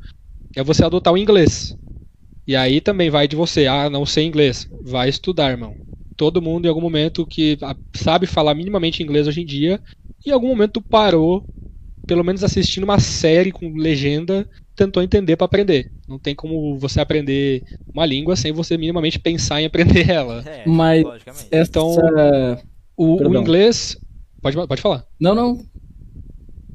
é 0.55 0.63
você 0.63 0.83
adotar 0.83 1.13
o 1.13 1.17
inglês. 1.17 1.75
E 2.47 2.55
aí 2.55 2.81
também 2.81 3.09
vai 3.09 3.27
de 3.27 3.35
você, 3.35 3.67
ah, 3.67 3.89
não 3.89 4.05
sei 4.05 4.25
inglês, 4.25 4.67
vai 4.83 5.09
estudar, 5.09 5.51
irmão. 5.51 5.75
Todo 6.17 6.41
mundo 6.41 6.65
em 6.65 6.69
algum 6.69 6.81
momento 6.81 7.25
que 7.25 7.57
sabe 7.95 8.27
falar 8.27 8.53
minimamente 8.53 9.01
inglês 9.01 9.27
hoje 9.27 9.41
em 9.41 9.45
dia, 9.45 9.81
em 10.25 10.31
algum 10.31 10.47
momento 10.47 10.81
parou, 10.81 11.47
pelo 12.07 12.23
menos 12.23 12.43
assistindo 12.43 12.83
uma 12.83 12.99
série 12.99 13.51
com 13.51 13.73
legenda, 13.75 14.47
tentou 14.75 15.03
entender 15.03 15.35
para 15.35 15.45
aprender. 15.45 15.91
Não 16.07 16.17
tem 16.17 16.33
como 16.33 16.77
você 16.77 16.99
aprender 16.99 17.63
uma 17.93 18.05
língua 18.05 18.35
sem 18.35 18.51
você 18.51 18.77
minimamente 18.77 19.19
pensar 19.19 19.61
em 19.61 19.65
aprender 19.65 20.07
ela. 20.09 20.43
É, 20.45 20.63
Mas 20.67 21.03
então 21.51 21.95
o, 22.97 23.29
o, 23.29 23.37
inglês 23.37 23.97
pode 24.41 24.55
pode 24.67 24.81
falar. 24.81 25.05
Não, 25.19 25.35
não. 25.35 25.59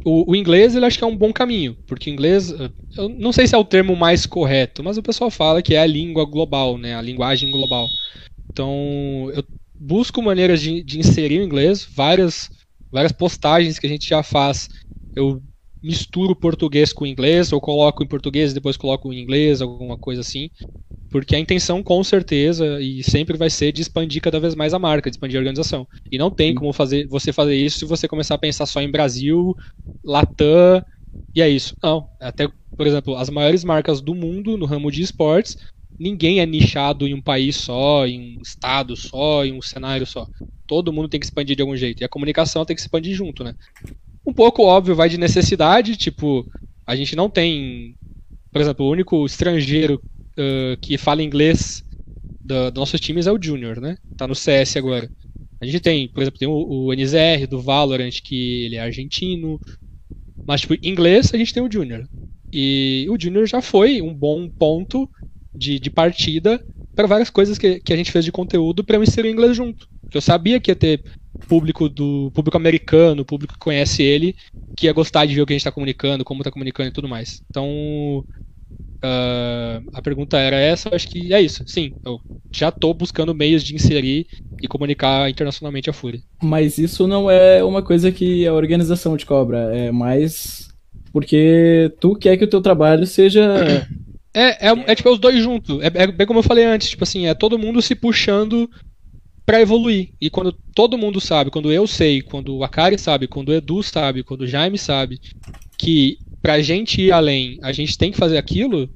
O, 0.04 0.30
o, 0.30 0.36
inglês 0.36 0.76
ele 0.76 0.86
acho 0.86 0.98
que 0.98 1.02
é 1.02 1.06
um 1.06 1.16
bom 1.16 1.32
caminho, 1.32 1.76
porque 1.86 2.10
inglês 2.10 2.54
eu 2.96 3.08
não 3.08 3.32
sei 3.32 3.46
se 3.46 3.56
é 3.56 3.58
o 3.58 3.64
termo 3.64 3.96
mais 3.96 4.24
correto, 4.24 4.84
mas 4.84 4.96
o 4.96 5.02
pessoal 5.02 5.30
fala 5.30 5.60
que 5.60 5.74
é 5.74 5.80
a 5.80 5.86
língua 5.86 6.24
global, 6.24 6.78
né, 6.78 6.94
a 6.94 7.02
linguagem 7.02 7.50
global. 7.50 7.88
Então 8.48 9.30
eu 9.34 9.42
busco 9.74 10.22
maneiras 10.22 10.60
de, 10.60 10.82
de 10.82 11.00
inserir 11.00 11.40
o 11.40 11.44
inglês, 11.44 11.84
várias 11.84 12.48
várias 12.90 13.12
postagens 13.12 13.78
que 13.78 13.86
a 13.86 13.90
gente 13.90 14.08
já 14.08 14.22
faz. 14.22 14.68
Eu 15.16 15.42
misturo 15.82 16.36
português 16.36 16.92
com 16.92 17.06
inglês, 17.06 17.52
ou 17.52 17.60
coloco 17.60 18.02
em 18.02 18.08
português 18.08 18.50
e 18.50 18.54
depois 18.54 18.76
coloco 18.76 19.12
em 19.12 19.20
inglês, 19.20 19.62
alguma 19.62 19.96
coisa 19.96 20.20
assim. 20.20 20.50
Porque 21.10 21.36
a 21.36 21.38
intenção, 21.38 21.82
com 21.82 22.02
certeza, 22.04 22.80
e 22.80 23.02
sempre 23.02 23.36
vai 23.36 23.48
ser 23.48 23.72
de 23.72 23.82
expandir 23.82 24.20
cada 24.20 24.40
vez 24.40 24.54
mais 24.54 24.74
a 24.74 24.78
marca, 24.78 25.08
de 25.10 25.16
expandir 25.16 25.36
a 25.38 25.40
organização. 25.40 25.86
E 26.10 26.18
não 26.18 26.30
tem 26.30 26.54
como 26.54 26.72
fazer 26.72 27.06
você 27.08 27.32
fazer 27.32 27.56
isso 27.56 27.78
se 27.78 27.84
você 27.84 28.08
começar 28.08 28.34
a 28.34 28.38
pensar 28.38 28.66
só 28.66 28.80
em 28.80 28.90
Brasil, 28.90 29.54
Latam, 30.04 30.82
e 31.34 31.40
é 31.42 31.48
isso. 31.48 31.76
Não. 31.82 32.08
Até, 32.20 32.48
por 32.76 32.86
exemplo, 32.86 33.16
as 33.16 33.30
maiores 33.30 33.64
marcas 33.64 34.00
do 34.00 34.14
mundo 34.14 34.56
no 34.56 34.66
ramo 34.66 34.90
de 34.90 35.02
esportes, 35.02 35.56
ninguém 35.98 36.40
é 36.40 36.46
nichado 36.46 37.06
em 37.06 37.14
um 37.14 37.22
país 37.22 37.56
só, 37.56 38.06
em 38.06 38.38
um 38.38 38.42
estado 38.42 38.96
só, 38.96 39.44
em 39.44 39.52
um 39.52 39.62
cenário 39.62 40.06
só. 40.06 40.26
Todo 40.66 40.92
mundo 40.92 41.08
tem 41.08 41.20
que 41.20 41.26
expandir 41.26 41.54
de 41.56 41.62
algum 41.62 41.76
jeito. 41.76 42.02
E 42.02 42.04
a 42.04 42.08
comunicação 42.08 42.64
tem 42.64 42.74
que 42.74 42.82
expandir 42.82 43.14
junto, 43.14 43.44
né? 43.44 43.54
Um 44.26 44.32
pouco 44.32 44.62
óbvio, 44.62 44.96
vai 44.96 45.08
de 45.08 45.18
necessidade, 45.18 45.96
tipo, 45.96 46.46
a 46.86 46.96
gente 46.96 47.14
não 47.14 47.30
tem, 47.30 47.96
por 48.52 48.60
exemplo, 48.60 48.86
o 48.86 48.90
único 48.90 49.24
estrangeiro 49.24 50.02
uh, 50.38 50.76
que 50.80 50.98
fala 50.98 51.22
inglês 51.22 51.84
dos 52.44 52.72
do 52.72 52.80
nossos 52.80 53.00
times 53.00 53.26
é 53.26 53.32
o 53.32 53.42
Junior, 53.42 53.80
né? 53.80 53.96
Tá 54.16 54.26
no 54.26 54.34
CS 54.34 54.76
agora. 54.76 55.10
A 55.60 55.66
gente 55.66 55.80
tem, 55.80 56.08
por 56.08 56.22
exemplo, 56.22 56.38
tem 56.38 56.48
o, 56.48 56.52
o 56.52 56.92
NZR 56.92 57.46
do 57.48 57.60
Valorant, 57.60 58.20
que 58.22 58.64
ele 58.64 58.76
é 58.76 58.80
argentino. 58.80 59.60
Mas, 60.46 60.62
tipo, 60.62 60.74
inglês 60.82 61.32
a 61.34 61.38
gente 61.38 61.52
tem 61.52 61.62
o 61.62 61.70
Junior. 61.70 62.06
E 62.52 63.06
o 63.10 63.20
Junior 63.20 63.46
já 63.46 63.60
foi 63.60 64.00
um 64.00 64.14
bom 64.14 64.48
ponto 64.48 65.10
de, 65.54 65.78
de 65.80 65.90
partida 65.90 66.64
para 66.94 67.06
várias 67.06 67.30
coisas 67.30 67.58
que, 67.58 67.80
que 67.80 67.92
a 67.92 67.96
gente 67.96 68.12
fez 68.12 68.24
de 68.24 68.32
conteúdo 68.32 68.84
para 68.84 68.96
eu 68.96 69.02
inserir 69.02 69.28
o 69.28 69.32
inglês 69.32 69.56
junto. 69.56 69.88
Porque 70.04 70.18
eu 70.18 70.22
sabia 70.22 70.60
que 70.60 70.70
ia 70.70 70.76
ter 70.76 71.04
público 71.48 71.88
do 71.88 72.30
público 72.34 72.56
americano, 72.56 73.24
público 73.24 73.54
que 73.54 73.60
conhece 73.60 74.02
ele, 74.02 74.34
que 74.76 74.86
ia 74.86 74.92
gostar 74.92 75.26
de 75.26 75.34
ver 75.34 75.42
o 75.42 75.46
que 75.46 75.52
a 75.52 75.54
gente 75.54 75.60
está 75.60 75.72
comunicando, 75.72 76.24
como 76.24 76.40
está 76.40 76.50
comunicando 76.50 76.88
e 76.88 76.92
tudo 76.92 77.08
mais. 77.08 77.42
Então, 77.50 78.24
uh, 78.96 79.90
a 79.92 80.02
pergunta 80.02 80.38
era 80.38 80.56
essa, 80.56 80.94
acho 80.94 81.08
que 81.08 81.32
é 81.32 81.40
isso. 81.40 81.64
Sim, 81.66 81.92
eu 82.04 82.20
já 82.52 82.68
estou 82.68 82.92
buscando 82.94 83.34
meios 83.34 83.62
de 83.62 83.74
inserir 83.74 84.26
e 84.60 84.68
comunicar 84.68 85.30
internacionalmente 85.30 85.90
a 85.90 85.92
Fúria. 85.92 86.20
Mas 86.42 86.78
isso 86.78 87.06
não 87.06 87.30
é 87.30 87.62
uma 87.62 87.82
coisa 87.82 88.10
que 88.10 88.46
a 88.46 88.54
organização 88.54 89.16
te 89.16 89.26
cobra, 89.26 89.76
é 89.76 89.90
mais 89.90 90.66
porque 91.12 91.94
tu 91.98 92.14
quer 92.14 92.36
que 92.36 92.44
o 92.44 92.50
teu 92.50 92.60
trabalho 92.60 93.06
seja 93.06 93.86
é, 94.36 94.68
é, 94.68 94.84
é, 94.86 94.94
tipo 94.94 95.08
é 95.08 95.12
os 95.12 95.18
dois 95.18 95.42
juntos. 95.42 95.80
É, 95.80 95.86
é, 96.02 96.06
bem 96.08 96.26
como 96.26 96.40
eu 96.40 96.42
falei 96.42 96.66
antes, 96.66 96.90
tipo 96.90 97.02
assim, 97.04 97.26
é 97.26 97.32
todo 97.32 97.58
mundo 97.58 97.80
se 97.80 97.94
puxando 97.94 98.68
para 99.46 99.60
evoluir. 99.60 100.10
E 100.20 100.28
quando 100.28 100.52
todo 100.74 100.98
mundo 100.98 101.20
sabe, 101.20 101.50
quando 101.50 101.72
eu 101.72 101.86
sei, 101.86 102.20
quando 102.20 102.56
o 102.56 102.64
Akari 102.64 102.98
sabe, 102.98 103.28
quando 103.28 103.50
o 103.50 103.54
Edu 103.54 103.82
sabe, 103.82 104.24
quando 104.24 104.42
o 104.42 104.46
Jaime 104.46 104.76
sabe, 104.76 105.20
que 105.78 106.18
pra 106.42 106.60
gente 106.60 107.00
ir 107.00 107.12
além, 107.12 107.58
a 107.62 107.72
gente 107.72 107.96
tem 107.96 108.10
que 108.10 108.18
fazer 108.18 108.36
aquilo, 108.36 108.90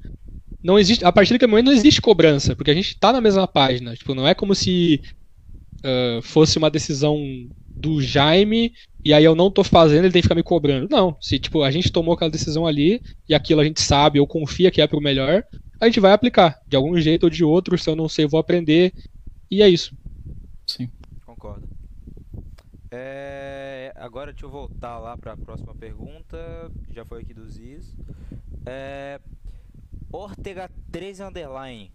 não 0.63 0.79
existe, 0.79 1.05
a 1.05 1.13
partir 1.13 1.33
daquele 1.33 1.51
momento 1.51 1.67
não 1.67 1.73
existe 1.73 2.03
cobrança, 2.03 2.55
porque 2.57 2.71
a 2.71 2.75
gente 2.75 2.99
tá 2.99 3.13
na 3.13 3.21
mesma 3.21 3.47
página. 3.47 3.95
Tipo, 3.95 4.15
não 4.15 4.27
é 4.27 4.35
como 4.35 4.55
se 4.55 5.01
uh, 5.85 6.21
fosse 6.23 6.59
uma 6.59 6.71
decisão 6.71 7.17
do 7.75 8.03
Jaime 8.03 8.73
e 9.05 9.15
aí 9.15 9.25
eu 9.25 9.35
não 9.35 9.51
tô 9.51 9.65
fazendo, 9.65 10.05
ele 10.05 10.13
tem 10.13 10.21
que 10.21 10.27
ficar 10.27 10.35
me 10.35 10.43
cobrando. 10.43 10.89
Não, 10.91 11.17
se 11.21 11.39
tipo, 11.39 11.63
a 11.63 11.71
gente 11.71 11.91
tomou 11.91 12.15
aquela 12.15 12.31
decisão 12.31 12.67
ali 12.67 13.01
e 13.29 13.35
aquilo 13.35 13.61
a 13.61 13.65
gente 13.65 13.81
sabe 13.81 14.21
ou 14.21 14.27
confia 14.27 14.71
que 14.71 14.83
é 14.83 14.87
pro 14.87 15.01
melhor, 15.01 15.43
a 15.81 15.87
gente 15.87 16.01
vai 16.01 16.13
aplicar. 16.13 16.59
De 16.69 16.77
algum 16.77 16.99
jeito 17.01 17.25
ou 17.25 17.31
de 17.31 17.43
outro, 17.43 17.79
se 17.79 17.89
eu 17.89 17.97
não 17.97 18.09
sei, 18.09 18.27
eu 18.27 18.29
vou 18.29 18.41
aprender. 18.41 18.93
E 19.51 19.63
é 19.63 19.69
isso. 19.69 19.95
Sim. 20.71 20.89
Concordo. 21.27 21.69
É, 22.93 23.93
agora 23.97 24.33
deixa 24.33 24.47
eu 24.47 24.51
voltar 24.51 24.99
lá 25.01 25.19
para 25.19 25.33
a 25.33 25.37
próxima 25.37 25.75
pergunta. 25.75 26.71
Já 26.93 27.05
foi 27.05 27.23
aqui 27.23 27.35
dos 27.35 27.59
Is. 27.59 27.97
É, 28.65 29.21
Ortega 30.13 30.71
13 30.93 31.25
Underline. 31.25 31.91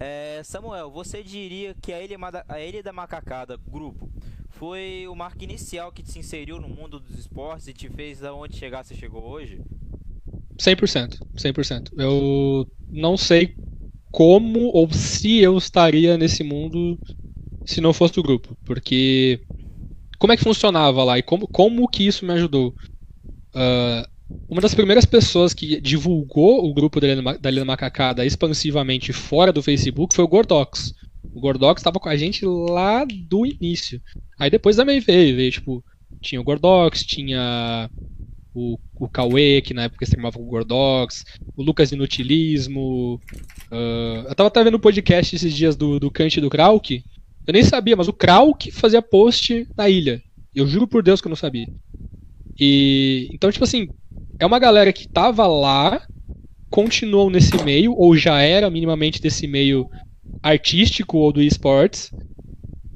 É, 0.00 0.40
Samuel, 0.44 0.90
você 0.90 1.22
diria 1.22 1.74
que 1.74 1.92
a 1.92 2.02
Ilha, 2.02 2.16
a 2.48 2.60
Ilha 2.60 2.82
da 2.82 2.92
Macacada, 2.92 3.58
grupo, 3.68 4.10
foi 4.48 5.06
o 5.06 5.14
marco 5.14 5.44
inicial 5.44 5.92
que 5.92 6.02
te 6.02 6.18
inseriu 6.18 6.58
no 6.58 6.68
mundo 6.68 6.98
dos 6.98 7.18
esportes 7.18 7.68
e 7.68 7.74
te 7.74 7.90
fez 7.90 8.24
aonde 8.24 8.56
chegar 8.56 8.82
você 8.82 8.94
chegou 8.94 9.22
hoje? 9.22 9.60
100%, 10.58 11.18
100%. 11.36 11.92
Eu 11.98 12.66
não 12.88 13.16
sei 13.16 13.54
como 14.10 14.70
ou 14.72 14.90
se 14.90 15.38
eu 15.38 15.58
estaria 15.58 16.16
nesse 16.16 16.42
mundo 16.42 16.98
se 17.64 17.80
não 17.80 17.92
fosse 17.92 18.18
o 18.18 18.22
grupo, 18.22 18.56
porque 18.64 19.40
como 20.18 20.32
é 20.32 20.36
que 20.36 20.44
funcionava 20.44 21.02
lá 21.04 21.18
e 21.18 21.22
como, 21.22 21.46
como 21.48 21.88
que 21.88 22.06
isso 22.06 22.24
me 22.24 22.32
ajudou? 22.32 22.74
Uh, 23.54 24.08
uma 24.48 24.60
das 24.60 24.74
primeiras 24.74 25.04
pessoas 25.04 25.52
que 25.52 25.80
divulgou 25.80 26.64
o 26.64 26.74
grupo 26.74 27.00
da 27.00 27.08
Helena 27.48 27.64
Macacada 27.64 28.24
expansivamente 28.24 29.12
fora 29.12 29.52
do 29.52 29.62
Facebook 29.62 30.14
foi 30.14 30.24
o 30.24 30.28
Gordox. 30.28 30.94
O 31.34 31.40
Gordox 31.40 31.80
estava 31.80 32.00
com 32.00 32.08
a 32.08 32.16
gente 32.16 32.44
lá 32.44 33.04
do 33.04 33.46
início. 33.46 34.00
Aí 34.38 34.50
depois 34.50 34.76
também 34.76 35.00
veio, 35.00 35.36
veio 35.36 35.50
tipo, 35.50 35.84
tinha 36.20 36.40
o 36.40 36.44
Gordox, 36.44 37.04
tinha 37.04 37.90
o, 38.54 38.78
o 38.94 39.08
Cauê, 39.08 39.60
que 39.60 39.74
na 39.74 39.84
época 39.84 40.04
streamava 40.04 40.38
com 40.38 40.44
o 40.44 40.48
Gordox, 40.50 41.24
o 41.56 41.62
Lucas 41.62 41.92
Inutilismo. 41.92 43.20
Uh, 43.70 44.28
eu 44.28 44.34
tava 44.34 44.48
até 44.48 44.62
vendo 44.62 44.74
o 44.74 44.80
podcast 44.80 45.34
esses 45.34 45.52
dias 45.52 45.76
do, 45.76 45.98
do 45.98 46.12
e 46.18 46.40
do 46.40 46.50
Krauk, 46.50 47.04
eu 47.46 47.52
nem 47.52 47.62
sabia, 47.62 47.96
mas 47.96 48.08
o 48.08 48.12
Krauk 48.12 48.70
fazia 48.70 49.02
post 49.02 49.66
na 49.76 49.88
ilha. 49.88 50.22
Eu 50.54 50.66
juro 50.66 50.86
por 50.86 51.02
Deus 51.02 51.20
que 51.20 51.26
eu 51.26 51.30
não 51.30 51.36
sabia. 51.36 51.66
E 52.58 53.28
então, 53.32 53.50
tipo 53.50 53.64
assim, 53.64 53.88
é 54.38 54.46
uma 54.46 54.58
galera 54.58 54.92
que 54.92 55.08
tava 55.08 55.46
lá, 55.46 56.02
continuou 56.70 57.28
nesse 57.28 57.62
meio, 57.64 57.94
ou 57.96 58.16
já 58.16 58.40
era 58.40 58.70
minimamente 58.70 59.20
desse 59.20 59.46
meio 59.46 59.88
artístico 60.42 61.18
ou 61.18 61.32
do 61.32 61.42
esportes, 61.42 62.10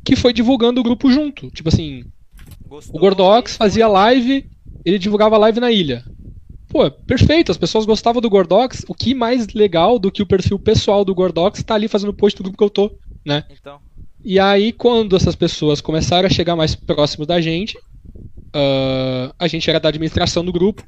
que 0.05 0.17
foi 0.17 0.33
divulgando 0.33 0.81
o 0.81 0.85
grupo 0.85 1.11
junto. 1.11 1.51
Tipo 1.51 1.69
assim, 1.69 2.05
Gostou, 2.67 2.97
o 2.97 2.99
Gordox 3.01 3.57
fazia 3.57 3.89
live, 3.89 4.49
ele 4.85 4.99
divulgava 4.99 5.37
live 5.39 5.61
na 5.61 5.71
ilha. 5.71 6.05
Pô, 6.69 6.91
perfeito, 6.91 7.51
as 7.51 7.57
pessoas 7.57 7.87
gostavam 7.87 8.21
do 8.21 8.29
Gordox. 8.29 8.85
O 8.87 8.95
que 8.95 9.15
mais 9.15 9.49
legal 9.55 9.99
do 9.99 10.13
que 10.13 10.23
o 10.23 10.27
perfil 10.27 10.59
pessoal 10.59 11.05
do 11.05 11.15
Gordox 11.15 11.63
tá 11.63 11.75
ali 11.75 11.89
fazendo 11.89 12.13
post 12.13 12.37
do 12.37 12.43
grupo 12.43 12.59
que 12.59 12.65
eu 12.65 12.71
tô, 12.71 12.99
né? 13.25 13.45
Então. 13.51 13.81
E 14.25 14.39
aí, 14.39 14.73
quando 14.73 15.17
essas 15.17 15.37
pessoas 15.37 15.81
começaram 15.81 16.27
a 16.27 16.31
chegar 16.31 16.57
mais 16.57 16.75
próximo 16.75 17.25
da 17.25 17.41
gente, 17.41 17.79
uh, 17.79 19.33
a 19.39 19.47
gente 19.47 19.69
era 19.71 19.79
da 19.79 19.89
administração 19.89 20.45
do 20.45 20.53
grupo, 20.53 20.83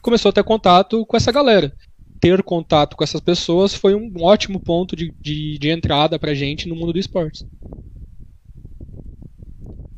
começou 0.00 0.30
a 0.30 0.32
ter 0.32 0.44
contato 0.44 1.06
com 1.06 1.16
essa 1.16 1.30
galera. 1.30 1.72
Ter 2.20 2.42
contato 2.42 2.96
com 2.96 3.04
essas 3.04 3.20
pessoas 3.20 3.74
foi 3.74 3.94
um 3.94 4.12
ótimo 4.20 4.60
ponto 4.60 4.94
de, 4.94 5.12
de, 5.20 5.58
de 5.58 5.70
entrada 5.70 6.18
pra 6.18 6.34
gente 6.34 6.68
no 6.68 6.76
mundo 6.76 6.92
do 6.92 6.98
esportes. 6.98 7.46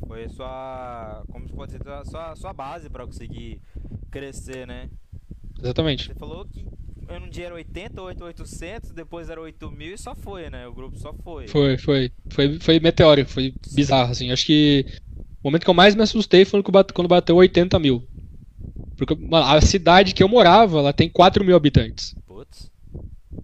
Foi 0.07 0.29
sua. 0.29 1.23
Como 1.31 1.47
pode 1.49 1.71
ser 1.71 1.81
sua, 2.05 2.35
sua 2.35 2.53
base 2.53 2.89
para 2.89 3.05
conseguir 3.05 3.59
crescer, 4.11 4.65
né? 4.65 4.89
Exatamente. 5.59 6.07
Você 6.07 6.15
falou 6.15 6.45
que 6.45 6.65
um 7.09 7.29
dia 7.29 7.45
era 7.45 7.55
80, 7.55 8.01
800, 8.01 8.91
depois 8.91 9.29
era 9.29 9.39
8 9.39 9.71
mil 9.71 9.93
e 9.93 9.97
só 9.97 10.15
foi, 10.15 10.49
né? 10.49 10.67
O 10.67 10.73
grupo 10.73 10.97
só 10.97 11.13
foi. 11.13 11.47
Foi, 11.47 11.77
foi. 11.77 12.11
Foi, 12.29 12.59
foi 12.59 12.79
meteórico, 12.79 13.29
foi 13.29 13.53
bizarro, 13.73 14.11
assim. 14.11 14.31
Acho 14.31 14.45
que 14.45 14.85
o 15.43 15.47
momento 15.47 15.63
que 15.63 15.69
eu 15.69 15.75
mais 15.75 15.95
me 15.95 16.01
assustei 16.01 16.43
foi 16.45 16.63
quando 16.63 17.07
bateu 17.07 17.35
80 17.35 17.77
mil. 17.79 18.03
Porque 18.97 19.15
a 19.31 19.61
cidade 19.61 20.13
que 20.13 20.23
eu 20.23 20.27
morava, 20.27 20.79
ela 20.79 20.93
tem 20.93 21.09
4 21.09 21.43
mil 21.43 21.55
habitantes. 21.55 22.15
Putz. 22.25 22.71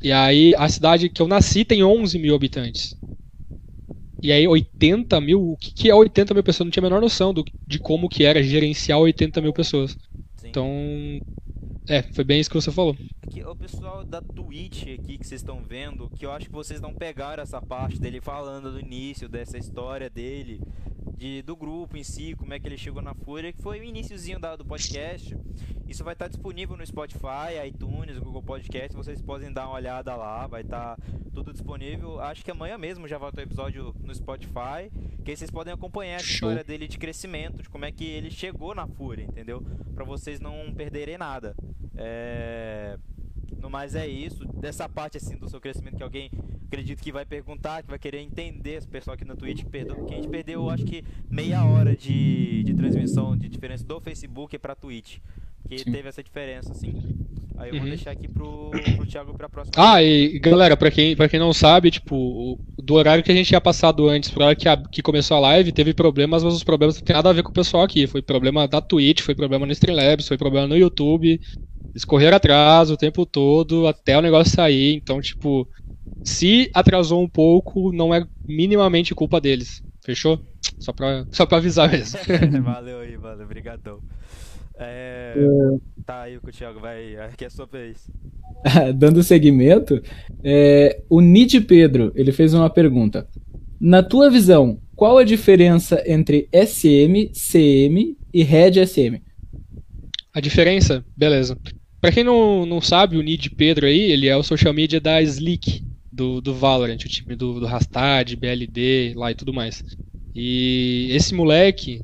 E 0.01 0.11
aí 0.11 0.55
a 0.55 0.67
cidade 0.67 1.09
que 1.09 1.21
eu 1.21 1.27
nasci 1.27 1.63
tem 1.63 1.83
11 1.83 2.17
mil 2.17 2.33
habitantes. 2.33 2.95
E 4.23 4.31
aí 4.31 4.47
80 4.47 5.19
mil, 5.19 5.51
o 5.51 5.57
que, 5.57 5.73
que 5.73 5.89
é 5.89 5.95
80 5.95 6.33
mil 6.33 6.43
pessoas? 6.43 6.61
Eu 6.61 6.65
não 6.65 6.71
tinha 6.71 6.81
a 6.81 6.87
menor 6.87 7.01
noção 7.01 7.33
do, 7.33 7.43
de 7.67 7.79
como 7.79 8.07
que 8.07 8.23
era 8.23 8.41
gerenciar 8.41 8.99
80 8.99 9.41
mil 9.41 9.51
pessoas. 9.53 9.97
Sim. 10.37 10.47
Então 10.47 11.19
é, 11.91 12.03
foi 12.13 12.23
bem 12.23 12.39
isso 12.39 12.49
que 12.49 12.55
você 12.55 12.71
falou. 12.71 12.95
O 13.45 13.55
pessoal 13.55 14.03
da 14.05 14.21
Twitch 14.21 14.83
aqui 14.83 15.17
que 15.17 15.27
vocês 15.27 15.41
estão 15.41 15.61
vendo, 15.61 16.09
que 16.09 16.25
eu 16.25 16.31
acho 16.31 16.45
que 16.45 16.51
vocês 16.51 16.79
não 16.79 16.93
pegaram 16.93 17.43
essa 17.43 17.61
parte 17.61 17.99
dele 17.99 18.21
falando 18.21 18.71
do 18.71 18.79
início 18.79 19.27
dessa 19.27 19.57
história 19.57 20.09
dele, 20.09 20.61
de, 21.17 21.41
do 21.41 21.55
grupo 21.55 21.97
em 21.97 22.03
si, 22.03 22.33
como 22.35 22.53
é 22.53 22.59
que 22.59 22.67
ele 22.67 22.77
chegou 22.77 23.01
na 23.01 23.13
Fúria, 23.13 23.51
que 23.51 23.61
foi 23.61 23.81
o 23.81 23.83
iníciozinho 23.83 24.39
do 24.57 24.65
podcast. 24.65 25.37
Isso 25.85 26.05
vai 26.05 26.13
estar 26.13 26.29
disponível 26.29 26.77
no 26.77 26.85
Spotify, 26.85 27.67
iTunes, 27.67 28.17
Google 28.17 28.41
Podcast, 28.41 28.95
vocês 28.95 29.21
podem 29.21 29.51
dar 29.51 29.67
uma 29.67 29.75
olhada 29.75 30.15
lá, 30.15 30.47
vai 30.47 30.61
estar 30.61 30.97
tudo 31.33 31.51
disponível. 31.51 32.21
Acho 32.21 32.45
que 32.45 32.51
amanhã 32.51 32.77
mesmo 32.77 33.09
já 33.09 33.17
vai 33.17 33.29
ter 33.33 33.41
o 33.41 33.43
episódio 33.43 33.93
no 34.01 34.15
Spotify, 34.15 34.89
que 35.25 35.31
aí 35.31 35.37
vocês 35.37 35.51
podem 35.51 35.73
acompanhar 35.73 36.17
a 36.17 36.21
história 36.21 36.63
dele 36.63 36.87
de 36.87 36.97
crescimento, 36.97 37.61
de 37.61 37.69
como 37.69 37.83
é 37.83 37.91
que 37.91 38.05
ele 38.05 38.31
chegou 38.31 38.73
na 38.73 38.87
Fúria, 38.87 39.25
entendeu? 39.25 39.61
Para 39.93 40.05
vocês 40.05 40.39
não 40.39 40.73
perderem 40.73 41.17
nada. 41.17 41.53
É... 41.95 42.97
No 43.61 43.69
mais 43.69 43.95
é 43.95 44.07
isso. 44.07 44.45
Dessa 44.45 44.87
parte 44.89 45.17
assim 45.17 45.35
do 45.35 45.47
seu 45.49 45.59
crescimento 45.59 45.97
que 45.97 46.03
alguém 46.03 46.31
acredito 46.65 47.03
que 47.03 47.11
vai 47.11 47.25
perguntar, 47.25 47.83
que 47.83 47.89
vai 47.89 47.99
querer 47.99 48.19
entender, 48.19 48.75
esse 48.75 48.87
pessoal 48.87 49.15
aqui 49.15 49.25
na 49.25 49.35
Twitch 49.35 49.65
perdeu, 49.65 50.05
que 50.05 50.13
a 50.13 50.17
gente 50.17 50.29
perdeu 50.29 50.69
acho 50.69 50.85
que 50.85 51.03
meia 51.29 51.65
hora 51.65 51.95
de, 51.95 52.63
de 52.63 52.73
transmissão 52.73 53.35
de 53.37 53.49
diferença 53.49 53.83
do 53.83 53.99
Facebook 53.99 54.57
para 54.57 54.73
Twitch. 54.73 55.19
Que 55.67 55.79
Sim. 55.79 55.91
teve 55.91 56.09
essa 56.09 56.23
diferença, 56.23 56.71
assim. 56.71 56.93
Aí 57.57 57.69
eu 57.69 57.75
uhum. 57.75 57.81
vou 57.81 57.89
deixar 57.89 58.11
aqui 58.11 58.27
pro, 58.27 58.71
pro 58.71 59.05
Thiago 59.05 59.33
pra 59.35 59.47
próxima. 59.47 59.73
Ah, 59.77 60.01
e 60.01 60.39
galera, 60.39 60.75
pra 60.75 60.89
quem, 60.89 61.15
pra 61.15 61.29
quem 61.29 61.39
não 61.39 61.53
sabe, 61.53 61.91
tipo, 61.91 62.59
do 62.77 62.93
horário 62.95 63.23
que 63.23 63.31
a 63.31 63.35
gente 63.35 63.47
tinha 63.47 63.61
passado 63.61 64.09
antes 64.09 64.31
pro 64.31 64.43
hora 64.43 64.55
que, 64.55 64.67
a, 64.67 64.75
que 64.75 65.01
começou 65.01 65.37
a 65.37 65.41
live, 65.41 65.71
teve 65.71 65.93
problemas, 65.93 66.43
mas 66.43 66.55
os 66.55 66.63
problemas 66.63 66.95
não 66.95 67.03
tem 67.03 67.15
nada 67.15 67.29
a 67.29 67.33
ver 67.33 67.43
com 67.43 67.49
o 67.49 67.53
pessoal 67.53 67.83
aqui. 67.83 68.07
Foi 68.07 68.21
problema 68.21 68.67
da 68.67 68.81
Twitch, 68.81 69.21
foi 69.21 69.35
problema 69.35 69.65
no 69.65 69.71
Streamlabs, 69.71 70.27
foi 70.27 70.37
problema 70.37 70.67
no 70.67 70.75
YouTube. 70.75 71.39
Eles 71.93 72.05
correram 72.05 72.37
atrás 72.37 72.89
o 72.89 72.97
tempo 72.97 73.25
todo 73.25 73.85
até 73.85 74.17
o 74.17 74.21
negócio 74.21 74.53
sair. 74.53 74.95
Então, 74.95 75.21
tipo, 75.21 75.67
se 76.23 76.69
atrasou 76.73 77.21
um 77.21 77.29
pouco, 77.29 77.91
não 77.91 78.13
é 78.13 78.25
minimamente 78.47 79.13
culpa 79.13 79.39
deles. 79.39 79.83
Fechou? 80.03 80.39
Só 80.79 80.91
pra, 80.91 81.27
só 81.31 81.45
pra 81.45 81.57
avisar 81.57 81.91
mesmo. 81.91 82.19
valeu 82.63 83.01
aí, 83.01 83.17
mano. 83.17 83.43
Obrigadão. 83.43 83.99
É... 84.81 85.33
é... 85.37 85.77
Tá 86.05 86.23
aí 86.23 86.37
o 86.37 86.51
Thiago, 86.51 86.79
vai. 86.79 87.15
Aqui 87.17 87.45
é 87.45 87.49
sua 87.49 87.65
vez. 87.65 88.09
Dando 88.95 89.23
seguimento, 89.23 90.01
é... 90.43 91.01
o 91.09 91.21
Nid 91.21 91.61
Pedro 91.61 92.11
ele 92.15 92.31
fez 92.31 92.53
uma 92.53 92.69
pergunta. 92.69 93.27
Na 93.79 94.03
tua 94.03 94.29
visão, 94.29 94.79
qual 94.95 95.17
a 95.17 95.23
diferença 95.23 96.03
entre 96.05 96.47
SM, 96.53 97.31
CM 97.33 98.15
e 98.33 98.43
Red 98.43 98.85
SM? 98.85 99.21
A 100.33 100.39
diferença? 100.39 101.03
Beleza. 101.17 101.57
Pra 101.99 102.11
quem 102.11 102.23
não, 102.23 102.65
não 102.65 102.81
sabe, 102.81 103.17
o 103.17 103.21
Nid 103.21 103.49
Pedro 103.51 103.85
aí, 103.85 104.11
ele 104.11 104.27
é 104.27 104.35
o 104.35 104.43
social 104.43 104.73
media 104.73 104.99
da 105.01 105.21
Slick, 105.21 105.83
do, 106.11 106.41
do 106.41 106.53
Valorant, 106.53 107.03
o 107.03 107.09
time 107.09 107.35
do, 107.35 107.59
do 107.59 107.65
Rastad, 107.65 108.35
BLD, 108.35 109.13
lá 109.15 109.31
e 109.31 109.35
tudo 109.35 109.53
mais. 109.53 109.83
E 110.35 111.09
esse 111.11 111.33
moleque, 111.33 112.01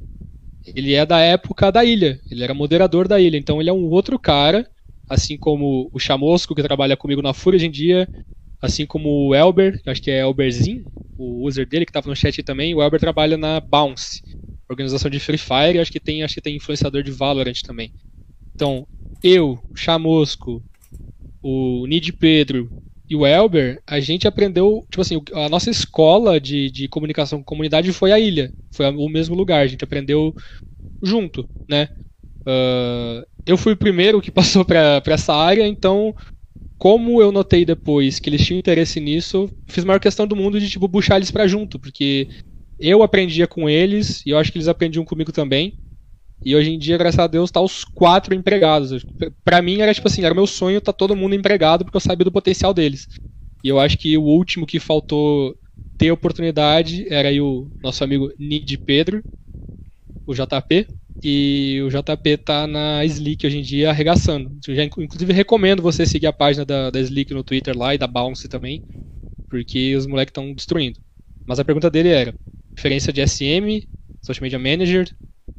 ele 0.76 0.94
é 0.94 1.06
da 1.06 1.20
época 1.20 1.72
da 1.72 1.84
ilha, 1.84 2.22
ele 2.30 2.44
era 2.44 2.54
moderador 2.54 3.08
da 3.08 3.20
ilha, 3.20 3.38
então 3.38 3.60
ele 3.60 3.70
é 3.70 3.74
um 3.74 3.90
outro 3.90 4.20
cara, 4.20 4.70
assim 5.10 5.38
como 5.38 5.90
o 5.92 6.00
Chamosco, 6.00 6.54
que 6.54 6.64
trabalha 6.64 6.98
comigo 6.98 7.22
na 7.22 7.34
Fúria 7.34 7.58
hoje 7.58 7.68
em 7.68 7.72
dia, 7.72 8.10
assim 8.62 8.86
como 8.86 9.28
o 9.28 9.36
Elber, 9.36 9.80
acho 9.86 10.02
que 10.02 10.12
é 10.12 10.22
Elberzinho, 10.22 10.86
o 11.18 11.48
user 11.48 11.68
dele 11.68 11.86
que 11.86 11.90
estava 11.90 12.10
no 12.10 12.16
chat 12.16 12.42
também, 12.44 12.76
o 12.76 12.82
Elber 12.82 13.00
trabalha 13.00 13.38
na 13.38 13.60
Bounce, 13.60 14.22
organização 14.70 15.10
de 15.10 15.20
Free 15.20 15.38
Fire, 15.38 15.80
acho 15.80 15.92
que 15.92 16.00
tem, 16.00 16.24
acho 16.24 16.36
que 16.36 16.42
tem 16.42 16.56
influenciador 16.56 17.02
de 17.02 17.12
Valorant 17.12 17.62
também. 17.64 17.92
Então, 18.56 18.88
eu, 19.24 19.60
Chamosco, 19.76 20.64
o 21.42 21.86
Nid 21.88 22.12
Pedro 22.14 22.72
e 23.10 23.16
o 23.16 23.26
Elber, 23.26 23.82
a 23.88 24.00
gente 24.00 24.28
aprendeu, 24.28 24.86
tipo 24.90 25.02
assim, 25.02 25.22
a 25.34 25.48
nossa 25.50 25.70
escola 25.70 26.40
de, 26.40 26.70
de 26.70 26.88
comunicação 26.90 27.40
com 27.40 27.46
comunidade 27.46 27.92
foi 27.94 28.12
a 28.12 28.20
ilha, 28.20 28.54
foi 28.74 28.86
o 28.88 29.10
mesmo 29.10 29.36
lugar, 29.36 29.62
a 29.62 29.68
gente 29.68 29.84
aprendeu 29.84 30.36
junto, 31.02 31.48
né? 31.70 31.90
Uh, 32.48 33.26
eu 33.46 33.58
fui 33.58 33.74
o 33.74 33.78
primeiro 33.78 34.22
que 34.22 34.32
passou 34.32 34.66
para 34.66 35.02
essa 35.08 35.34
área, 35.34 35.68
então, 35.68 36.16
como 36.78 37.22
eu 37.22 37.32
notei 37.32 37.66
depois 37.66 38.20
que 38.20 38.30
eles 38.30 38.46
tinham 38.46 38.60
interesse 38.60 39.00
nisso, 39.00 39.50
fiz 39.68 39.84
a 39.84 39.88
maior 39.88 40.00
questão 40.00 40.28
do 40.28 40.36
mundo 40.36 40.60
de, 40.60 40.70
tipo, 40.70 40.90
puxar 40.90 41.18
eles 41.18 41.32
para 41.32 41.48
junto, 41.48 41.80
porque 41.80 42.30
eu 42.80 43.04
aprendia 43.04 43.48
com 43.48 43.70
eles, 43.70 44.26
e 44.26 44.32
eu 44.32 44.38
acho 44.38 44.52
que 44.52 44.58
eles 44.58 44.68
aprendiam 44.68 45.06
comigo 45.06 45.32
também, 45.32 45.78
e 46.44 46.56
hoje 46.56 46.72
em 46.72 46.80
dia, 46.80 46.98
graças 46.98 47.20
a 47.20 47.28
Deus, 47.28 47.52
tá 47.52 47.62
os 47.62 47.84
quatro 47.84 48.34
empregados. 48.34 49.06
Para 49.44 49.62
mim 49.62 49.82
era 49.82 49.94
tipo 49.94 50.08
assim, 50.08 50.24
era 50.24 50.34
meu 50.34 50.48
sonho 50.48 50.80
tá 50.80 50.94
todo 50.94 51.16
mundo 51.16 51.36
empregado 51.36 51.84
porque 51.84 51.98
eu 51.98 52.02
sabia 52.02 52.26
do 52.26 52.32
potencial 52.32 52.74
deles. 52.74 53.08
E 53.64 53.70
eu 53.70 53.80
acho 53.80 53.98
que 53.98 54.18
o 54.18 54.24
último 54.24 54.66
que 54.66 54.80
faltou 54.80 55.58
ter 55.98 56.12
oportunidade 56.12 57.06
era 57.12 57.30
aí 57.30 57.42
o 57.42 57.72
nosso 57.84 58.04
amigo 58.04 58.32
Nid 58.38 58.78
Pedro, 58.78 59.24
o 60.26 60.34
JP, 60.34 60.88
e 61.24 61.82
o 61.84 61.90
JP 61.90 62.38
tá 62.38 62.68
na 62.68 63.04
Slick 63.06 63.46
hoje 63.46 63.58
em 63.58 63.62
dia 63.62 63.90
arregaçando. 63.90 64.58
Eu 64.68 64.76
já, 64.76 64.84
inclusive 64.84 65.34
recomendo 65.34 65.82
você 65.82 66.06
seguir 66.06 66.28
a 66.28 66.34
página 66.34 66.64
da, 66.64 66.92
da 66.92 67.00
Slick 67.00 67.34
no 67.34 67.44
Twitter 67.44 67.76
lá 67.78 67.96
e 67.96 67.98
da 67.98 68.08
Bounce 68.08 68.48
também, 68.48 68.84
porque 69.50 69.96
os 69.96 70.06
moleques 70.06 70.32
estão 70.32 70.54
destruindo. 70.54 71.00
Mas 71.46 71.60
a 71.60 71.66
pergunta 71.66 71.90
dele 71.90 72.10
era: 72.10 72.38
diferença 72.76 73.12
de 73.12 73.22
SM, 73.26 73.88
Social 74.24 74.44
Media 74.44 74.60
Manager, 74.60 75.10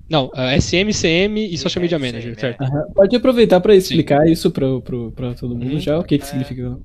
não, 0.09 0.27
uh, 0.27 0.61
SM, 0.61 0.91
CM 0.93 1.53
e 1.53 1.59
Social 1.59 1.83
Media 1.83 1.99
Manager, 1.99 2.33
é. 2.33 2.41
certo? 2.41 2.63
Uhum. 2.63 2.93
Pode 2.95 3.15
aproveitar 3.15 3.61
para 3.61 3.75
explicar 3.75 4.25
Sim. 4.25 4.33
isso 4.33 4.51
para 4.51 5.35
todo 5.35 5.55
mundo 5.55 5.75
uhum. 5.75 5.81
já, 5.81 5.99
o 5.99 6.05
que, 6.05 6.17
que 6.19 6.25
é. 6.25 6.27
significa. 6.27 6.79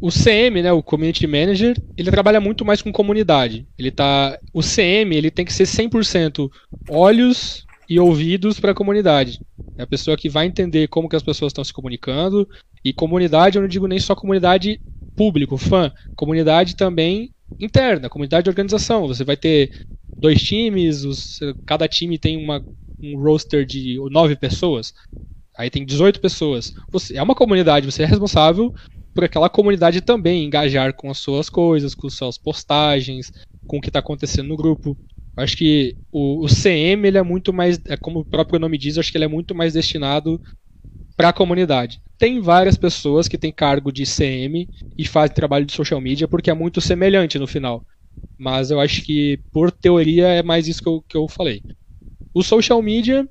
O 0.00 0.10
CM, 0.10 0.60
né, 0.60 0.72
o 0.72 0.82
Community 0.82 1.26
Manager, 1.26 1.76
ele 1.96 2.10
trabalha 2.10 2.40
muito 2.40 2.64
mais 2.64 2.82
com 2.82 2.92
comunidade. 2.92 3.66
Ele 3.78 3.90
tá, 3.90 4.38
o 4.52 4.60
CM, 4.60 5.14
ele 5.14 5.30
tem 5.30 5.44
que 5.44 5.52
ser 5.52 5.64
100% 5.64 6.50
olhos 6.90 7.64
e 7.88 7.98
ouvidos 7.98 8.58
para 8.58 8.72
a 8.72 8.74
comunidade. 8.74 9.40
É 9.78 9.82
a 9.82 9.86
pessoa 9.86 10.16
que 10.16 10.28
vai 10.28 10.46
entender 10.46 10.88
como 10.88 11.08
que 11.08 11.16
as 11.16 11.22
pessoas 11.22 11.50
estão 11.50 11.64
se 11.64 11.72
comunicando. 11.72 12.46
E 12.84 12.92
comunidade, 12.92 13.56
eu 13.56 13.62
não 13.62 13.68
digo 13.68 13.86
nem 13.86 13.98
só 13.98 14.14
comunidade 14.14 14.80
público, 15.16 15.56
fã, 15.56 15.92
comunidade 16.16 16.76
também 16.76 17.33
interna, 17.58 18.08
comunidade 18.08 18.44
de 18.44 18.50
organização. 18.50 19.06
Você 19.06 19.24
vai 19.24 19.36
ter 19.36 19.86
dois 20.16 20.42
times, 20.42 21.04
os, 21.04 21.40
cada 21.66 21.88
time 21.88 22.18
tem 22.18 22.42
uma, 22.42 22.64
um 23.02 23.18
roster 23.18 23.64
de 23.64 23.98
nove 24.10 24.36
pessoas, 24.36 24.94
aí 25.56 25.70
tem 25.70 25.84
18 25.84 26.20
pessoas. 26.20 26.74
Você 26.90 27.16
é 27.16 27.22
uma 27.22 27.34
comunidade, 27.34 27.90
você 27.90 28.02
é 28.02 28.06
responsável 28.06 28.74
por 29.14 29.24
aquela 29.24 29.48
comunidade 29.48 30.00
também 30.00 30.44
engajar 30.44 30.92
com 30.94 31.10
as 31.10 31.18
suas 31.18 31.48
coisas, 31.48 31.94
com 31.94 32.10
suas 32.10 32.36
postagens, 32.36 33.32
com 33.66 33.78
o 33.78 33.80
que 33.80 33.88
está 33.88 34.00
acontecendo 34.00 34.48
no 34.48 34.56
grupo. 34.56 34.96
Acho 35.36 35.56
que 35.56 35.96
o, 36.12 36.44
o, 36.44 36.46
CM 36.46 37.06
ele 37.06 37.18
é 37.18 37.22
muito 37.22 37.52
mais, 37.52 37.80
é 37.86 37.96
como 37.96 38.20
o 38.20 38.24
próprio 38.24 38.58
nome 38.58 38.78
diz, 38.78 38.98
acho 38.98 39.10
que 39.10 39.18
ele 39.18 39.24
é 39.24 39.28
muito 39.28 39.54
mais 39.54 39.72
destinado 39.72 40.40
para 41.16 41.30
a 41.30 41.32
comunidade. 41.32 42.00
Tem 42.18 42.40
várias 42.40 42.76
pessoas 42.76 43.28
que 43.28 43.38
têm 43.38 43.52
cargo 43.52 43.92
de 43.92 44.04
CM 44.04 44.68
e 44.96 45.04
fazem 45.04 45.34
trabalho 45.34 45.66
de 45.66 45.72
social 45.72 46.00
media 46.00 46.28
porque 46.28 46.50
é 46.50 46.54
muito 46.54 46.80
semelhante 46.80 47.38
no 47.38 47.46
final. 47.46 47.84
Mas 48.38 48.70
eu 48.70 48.80
acho 48.80 49.02
que, 49.04 49.40
por 49.52 49.70
teoria, 49.70 50.28
é 50.28 50.42
mais 50.42 50.66
isso 50.68 50.82
que 50.82 50.88
eu, 50.88 51.02
que 51.08 51.16
eu 51.16 51.28
falei. 51.28 51.62
O 52.32 52.42
social 52.42 52.82
media 52.82 53.28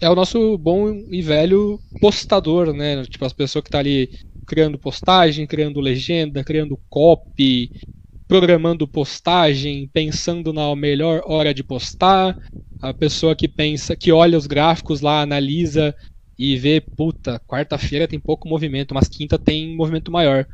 é 0.00 0.10
o 0.10 0.14
nosso 0.14 0.58
bom 0.58 0.92
e 1.10 1.22
velho 1.22 1.80
postador, 2.00 2.72
né? 2.72 3.04
Tipo, 3.04 3.24
as 3.24 3.32
pessoas 3.32 3.62
que 3.62 3.70
tá 3.70 3.78
ali 3.78 4.10
criando 4.46 4.78
postagem, 4.78 5.46
criando 5.46 5.80
legenda, 5.80 6.42
criando 6.42 6.78
copy, 6.90 7.70
programando 8.28 8.88
postagem, 8.88 9.88
pensando 9.88 10.52
na 10.52 10.74
melhor 10.74 11.22
hora 11.26 11.54
de 11.54 11.62
postar, 11.62 12.36
a 12.80 12.92
pessoa 12.92 13.36
que 13.36 13.46
pensa, 13.46 13.94
que 13.96 14.10
olha 14.10 14.36
os 14.36 14.48
gráficos 14.48 15.00
lá, 15.00 15.22
analisa 15.22 15.94
e 16.38 16.56
vê, 16.56 16.80
puta, 16.96 17.40
quarta-feira 17.46 18.08
tem 18.08 18.18
pouco 18.20 18.48
movimento, 18.48 18.94
mas 18.94 19.08
quinta 19.08 19.38
tem 19.38 19.76
movimento 19.76 20.10
maior. 20.10 20.46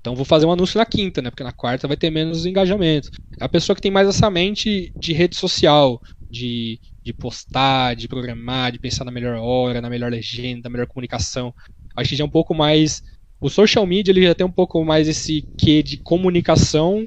Então 0.00 0.14
vou 0.14 0.24
fazer 0.24 0.46
um 0.46 0.52
anúncio 0.52 0.78
na 0.78 0.86
quinta, 0.86 1.22
né? 1.22 1.30
Porque 1.30 1.42
na 1.44 1.52
quarta 1.52 1.88
vai 1.88 1.96
ter 1.96 2.10
menos 2.10 2.46
engajamento. 2.46 3.10
A 3.40 3.48
pessoa 3.48 3.74
que 3.74 3.82
tem 3.82 3.90
mais 3.90 4.08
essa 4.08 4.30
mente 4.30 4.92
de 4.96 5.12
rede 5.12 5.36
social, 5.36 6.00
de, 6.30 6.80
de 7.04 7.12
postar, 7.12 7.94
de 7.96 8.08
programar, 8.08 8.72
de 8.72 8.78
pensar 8.78 9.04
na 9.04 9.10
melhor 9.10 9.36
hora, 9.38 9.80
na 9.80 9.90
melhor 9.90 10.10
legenda, 10.10 10.68
na 10.68 10.70
melhor 10.70 10.86
comunicação. 10.86 11.54
Acho 11.96 12.10
que 12.10 12.16
já 12.16 12.24
é 12.24 12.26
um 12.26 12.30
pouco 12.30 12.54
mais. 12.54 13.02
O 13.40 13.48
social 13.50 13.86
media 13.86 14.12
ele 14.12 14.22
já 14.22 14.34
tem 14.34 14.46
um 14.46 14.52
pouco 14.52 14.84
mais 14.84 15.08
esse 15.08 15.46
quê 15.56 15.82
de 15.82 15.98
comunicação 15.98 17.06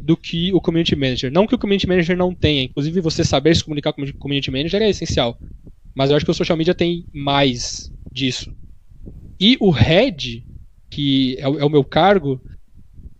do 0.00 0.16
que 0.16 0.52
o 0.52 0.60
community 0.60 0.94
manager. 0.96 1.32
Não 1.32 1.46
que 1.46 1.54
o 1.54 1.58
community 1.58 1.88
manager 1.88 2.16
não 2.16 2.34
tenha, 2.34 2.62
inclusive 2.62 3.00
você 3.00 3.24
saber 3.24 3.56
se 3.56 3.64
comunicar 3.64 3.92
com 3.92 4.02
o 4.02 4.14
community 4.18 4.50
manager 4.50 4.82
é 4.82 4.90
essencial. 4.90 5.38
Mas 5.96 6.10
eu 6.10 6.16
acho 6.16 6.24
que 6.24 6.30
o 6.30 6.34
social 6.34 6.58
media 6.58 6.74
tem 6.74 7.06
mais 7.12 7.90
disso. 8.12 8.52
E 9.40 9.56
o 9.60 9.70
head, 9.70 10.46
que 10.90 11.36
é 11.38 11.48
o, 11.48 11.58
é 11.58 11.64
o 11.64 11.70
meu 11.70 11.84
cargo, 11.84 12.34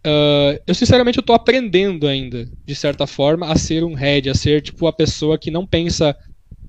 uh, 0.06 0.60
eu 0.66 0.74
sinceramente 0.74 1.20
estou 1.20 1.34
aprendendo 1.34 2.06
ainda, 2.06 2.50
de 2.66 2.74
certa 2.74 3.06
forma, 3.06 3.50
a 3.50 3.56
ser 3.56 3.82
um 3.82 3.94
head, 3.94 4.28
a 4.28 4.34
ser 4.34 4.60
tipo 4.60 4.86
a 4.86 4.92
pessoa 4.92 5.38
que 5.38 5.50
não 5.50 5.66
pensa 5.66 6.16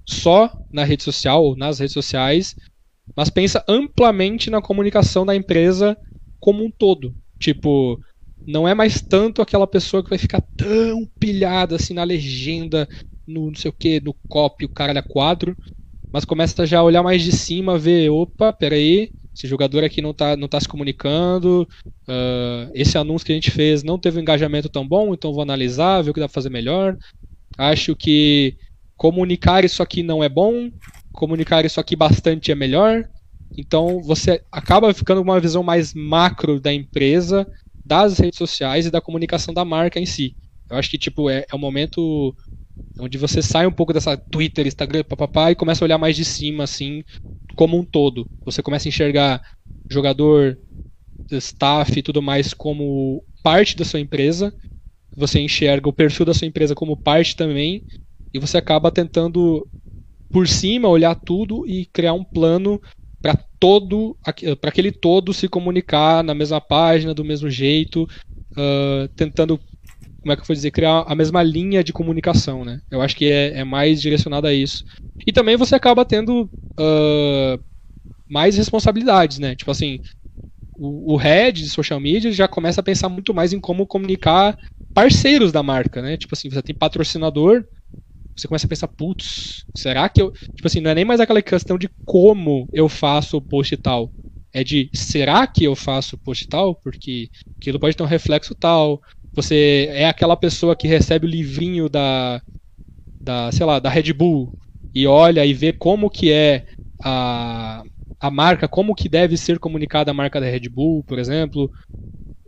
só 0.07 0.49
na 0.71 0.83
rede 0.83 1.03
social 1.03 1.43
ou 1.43 1.57
nas 1.57 1.79
redes 1.79 1.93
sociais, 1.93 2.55
mas 3.15 3.29
pensa 3.29 3.63
amplamente 3.67 4.49
na 4.49 4.61
comunicação 4.61 5.25
da 5.25 5.35
empresa 5.35 5.97
como 6.39 6.63
um 6.63 6.71
todo. 6.71 7.15
Tipo, 7.39 7.99
não 8.45 8.67
é 8.67 8.73
mais 8.73 9.01
tanto 9.01 9.41
aquela 9.41 9.67
pessoa 9.67 10.03
que 10.03 10.09
vai 10.09 10.17
ficar 10.17 10.41
tão 10.55 11.05
pilhada 11.19 11.75
assim 11.75 11.93
na 11.93 12.03
legenda, 12.03 12.87
no 13.27 13.47
não 13.47 13.55
sei 13.55 13.69
o 13.69 13.73
que, 13.73 13.99
no 13.99 14.15
copy, 14.29 14.65
o 14.65 14.69
cara 14.69 14.93
da 14.93 15.01
quadro, 15.01 15.57
mas 16.11 16.25
começa 16.25 16.65
já 16.65 16.79
a 16.79 16.83
olhar 16.83 17.03
mais 17.03 17.21
de 17.21 17.31
cima, 17.31 17.77
ver, 17.77 18.09
opa, 18.09 18.53
peraí, 18.53 19.11
esse 19.37 19.47
jogador 19.47 19.83
aqui 19.83 20.01
não 20.01 20.11
está 20.11 20.35
não 20.35 20.47
tá 20.47 20.59
se 20.59 20.67
comunicando, 20.67 21.67
uh, 21.85 22.71
esse 22.73 22.97
anúncio 22.97 23.25
que 23.25 23.31
a 23.31 23.35
gente 23.35 23.51
fez 23.51 23.83
não 23.83 23.99
teve 23.99 24.17
um 24.17 24.21
engajamento 24.21 24.67
tão 24.67 24.87
bom, 24.87 25.13
então 25.13 25.33
vou 25.33 25.43
analisar, 25.43 26.01
ver 26.01 26.09
o 26.09 26.13
que 26.13 26.19
dá 26.19 26.27
para 26.27 26.33
fazer 26.33 26.49
melhor. 26.49 26.97
Acho 27.57 27.95
que 27.95 28.55
comunicar 28.95 29.63
isso 29.63 29.83
aqui 29.83 30.01
não 30.01 30.23
é 30.23 30.29
bom, 30.29 30.71
comunicar 31.11 31.65
isso 31.65 31.79
aqui 31.79 31.95
bastante 31.95 32.51
é 32.51 32.55
melhor. 32.55 33.07
Então 33.55 34.01
você 34.01 34.41
acaba 34.51 34.93
ficando 34.93 35.23
com 35.23 35.29
uma 35.29 35.39
visão 35.39 35.61
mais 35.61 35.93
macro 35.93 36.59
da 36.59 36.73
empresa, 36.73 37.47
das 37.85 38.17
redes 38.17 38.37
sociais 38.37 38.85
e 38.85 38.91
da 38.91 38.99
comunicação 38.99 39.53
da 39.53 39.63
marca 39.63 39.99
em 39.99 40.05
si. 40.05 40.35
Eu 40.69 40.77
acho 40.77 40.89
que 40.89 40.97
tipo 40.97 41.29
é, 41.29 41.45
é 41.49 41.55
o 41.55 41.59
momento 41.59 42.35
onde 42.99 43.17
você 43.17 43.41
sai 43.41 43.67
um 43.67 43.71
pouco 43.71 43.93
dessa 43.93 44.17
Twitter, 44.17 44.65
Instagram, 44.65 45.03
papapá, 45.03 45.51
e 45.51 45.55
começa 45.55 45.83
a 45.83 45.85
olhar 45.85 45.97
mais 45.97 46.15
de 46.15 46.25
cima, 46.25 46.63
assim, 46.63 47.03
como 47.55 47.77
um 47.77 47.85
todo. 47.85 48.27
Você 48.45 48.61
começa 48.63 48.87
a 48.87 48.89
enxergar 48.89 49.41
jogador, 49.89 50.57
staff 51.31 51.97
e 51.97 52.01
tudo 52.03 52.21
mais 52.21 52.53
como 52.53 53.23
parte 53.43 53.77
da 53.77 53.85
sua 53.85 53.99
empresa. 53.99 54.53
Você 55.15 55.39
enxerga 55.39 55.89
o 55.89 55.93
perfil 55.93 56.25
da 56.25 56.33
sua 56.33 56.47
empresa 56.47 56.75
como 56.75 56.97
parte 56.97 57.35
também. 57.35 57.83
E 58.33 58.39
você 58.39 58.57
acaba 58.57 58.91
tentando, 58.91 59.67
por 60.31 60.47
cima, 60.47 60.87
olhar 60.87 61.15
tudo 61.15 61.65
e 61.67 61.85
criar 61.85 62.13
um 62.13 62.23
plano 62.23 62.81
para 63.21 63.35
todo 63.59 64.15
para 64.61 64.69
aquele 64.69 64.91
todo 64.91 65.33
se 65.33 65.47
comunicar 65.49 66.23
na 66.23 66.35
mesma 66.35 66.61
página 66.61 67.15
do 67.15 67.25
mesmo 67.25 67.49
jeito 67.49 68.07
uh, 68.55 69.07
tentando 69.15 69.59
como 70.27 70.33
é 70.33 70.35
que 70.35 70.41
eu 70.41 70.45
vou 70.45 70.55
dizer, 70.55 70.71
criar 70.71 71.05
a 71.07 71.15
mesma 71.15 71.41
linha 71.41 71.81
de 71.81 71.93
comunicação, 71.93 72.65
né? 72.65 72.81
Eu 72.91 73.01
acho 73.01 73.15
que 73.15 73.31
é, 73.31 73.59
é 73.59 73.63
mais 73.63 74.01
direcionado 74.01 74.45
a 74.45 74.53
isso. 74.53 74.83
E 75.25 75.31
também 75.31 75.55
você 75.55 75.73
acaba 75.73 76.03
tendo 76.03 76.51
uh, 76.77 77.63
mais 78.29 78.57
responsabilidades, 78.57 79.39
né? 79.39 79.55
Tipo 79.55 79.71
assim, 79.71 80.01
o, 80.77 81.13
o 81.13 81.15
head 81.15 81.63
de 81.63 81.69
social 81.69 81.97
media 81.97 82.29
já 82.33 82.45
começa 82.45 82.81
a 82.81 82.83
pensar 82.83 83.07
muito 83.07 83.33
mais 83.33 83.53
em 83.53 83.59
como 83.59 83.87
comunicar 83.87 84.57
parceiros 84.93 85.53
da 85.53 85.63
marca, 85.63 86.01
né? 86.01 86.17
Tipo 86.17 86.35
assim, 86.35 86.49
você 86.49 86.61
tem 86.61 86.75
patrocinador, 86.75 87.65
você 88.35 88.49
começa 88.49 88.65
a 88.65 88.69
pensar, 88.69 88.89
putz, 88.89 89.63
será 89.73 90.09
que 90.09 90.21
eu. 90.21 90.31
Tipo 90.31 90.65
assim, 90.67 90.81
não 90.81 90.91
é 90.91 90.95
nem 90.95 91.05
mais 91.05 91.21
aquela 91.21 91.41
questão 91.41 91.77
de 91.77 91.89
como 92.05 92.67
eu 92.73 92.89
faço 92.89 93.37
o 93.37 93.41
post 93.41 93.77
tal. 93.77 94.11
É 94.53 94.61
de 94.61 94.89
será 94.93 95.47
que 95.47 95.63
eu 95.63 95.73
faço 95.73 96.17
post 96.17 96.45
tal? 96.49 96.75
Porque 96.75 97.29
aquilo 97.61 97.79
pode 97.79 97.95
ter 97.95 98.03
um 98.03 98.07
reflexo 98.07 98.53
tal, 98.53 99.01
você 99.37 99.87
é 99.91 100.07
aquela 100.07 100.35
pessoa 100.35 100.75
que 100.75 100.87
recebe 100.87 101.27
o 101.27 101.29
livrinho 101.29 101.87
da, 101.87 102.41
da 103.21 103.51
sei 103.51 103.67
lá, 103.67 103.77
da 103.77 103.87
Red 103.87 104.11
Bull 104.11 104.51
e 104.95 105.05
olha 105.05 105.45
e 105.45 105.53
vê 105.53 105.71
como 105.71 106.09
que 106.09 106.31
é 106.31 106.65
a, 107.03 107.83
a 108.19 108.31
marca, 108.31 108.67
como 108.67 108.95
que 108.95 109.07
deve 109.07 109.37
ser 109.37 109.59
comunicada 109.59 110.09
a 110.09 110.13
marca 110.13 110.41
da 110.41 110.47
Red 110.47 110.67
Bull, 110.69 111.03
por 111.03 111.19
exemplo. 111.19 111.71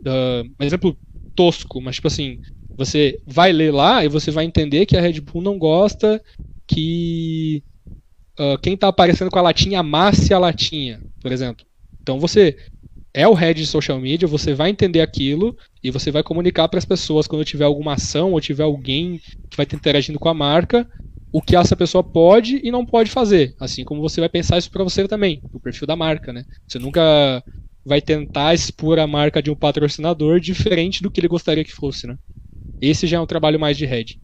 Uh, 0.00 0.64
exemplo 0.64 0.98
tosco, 1.36 1.80
mas 1.80 1.94
tipo 1.94 2.08
assim, 2.08 2.40
você 2.76 3.20
vai 3.24 3.52
ler 3.52 3.72
lá 3.72 4.04
e 4.04 4.08
você 4.08 4.32
vai 4.32 4.44
entender 4.44 4.84
que 4.84 4.96
a 4.96 5.00
Red 5.00 5.20
Bull 5.20 5.42
não 5.42 5.56
gosta 5.56 6.20
que 6.66 7.62
uh, 8.36 8.58
quem 8.60 8.74
está 8.74 8.88
aparecendo 8.88 9.30
com 9.30 9.38
a 9.38 9.42
latinha 9.42 9.78
amasse 9.78 10.34
a 10.34 10.40
latinha, 10.40 11.00
por 11.20 11.30
exemplo. 11.30 11.64
Então 12.02 12.18
você 12.18 12.58
é 13.12 13.26
o 13.26 13.34
head 13.34 13.60
de 13.60 13.66
social 13.66 13.98
media, 13.98 14.28
você 14.28 14.54
vai 14.54 14.70
entender 14.70 15.00
aquilo 15.00 15.56
e 15.82 15.90
você 15.90 16.10
vai 16.10 16.22
comunicar 16.22 16.68
para 16.68 16.78
as 16.78 16.84
pessoas 16.84 17.26
quando 17.26 17.44
tiver 17.44 17.64
alguma 17.64 17.94
ação 17.94 18.32
ou 18.32 18.40
tiver 18.40 18.62
alguém 18.62 19.20
que 19.50 19.56
vai 19.56 19.64
estar 19.64 19.76
interagindo 19.76 20.18
com 20.18 20.28
a 20.28 20.34
marca, 20.34 20.88
o 21.32 21.42
que 21.42 21.56
essa 21.56 21.76
pessoa 21.76 22.02
pode 22.02 22.60
e 22.62 22.70
não 22.70 22.84
pode 22.86 23.10
fazer. 23.10 23.54
Assim 23.58 23.84
como 23.84 24.00
você 24.00 24.20
vai 24.20 24.28
pensar 24.28 24.58
isso 24.58 24.70
para 24.70 24.84
você 24.84 25.06
também, 25.06 25.40
o 25.52 25.60
perfil 25.60 25.86
da 25.86 25.96
marca, 25.96 26.32
né? 26.32 26.44
Você 26.66 26.78
nunca 26.78 27.42
vai 27.84 28.00
tentar 28.00 28.54
expor 28.54 28.98
a 28.98 29.06
marca 29.06 29.42
de 29.42 29.50
um 29.50 29.56
patrocinador 29.56 30.38
diferente 30.38 31.02
do 31.02 31.10
que 31.10 31.20
ele 31.20 31.28
gostaria 31.28 31.64
que 31.64 31.72
fosse, 31.72 32.06
né? 32.06 32.16
Esse 32.80 33.06
já 33.06 33.16
é 33.16 33.20
um 33.20 33.26
trabalho 33.26 33.58
mais 33.58 33.76
de 33.76 33.86
head. 33.86 34.18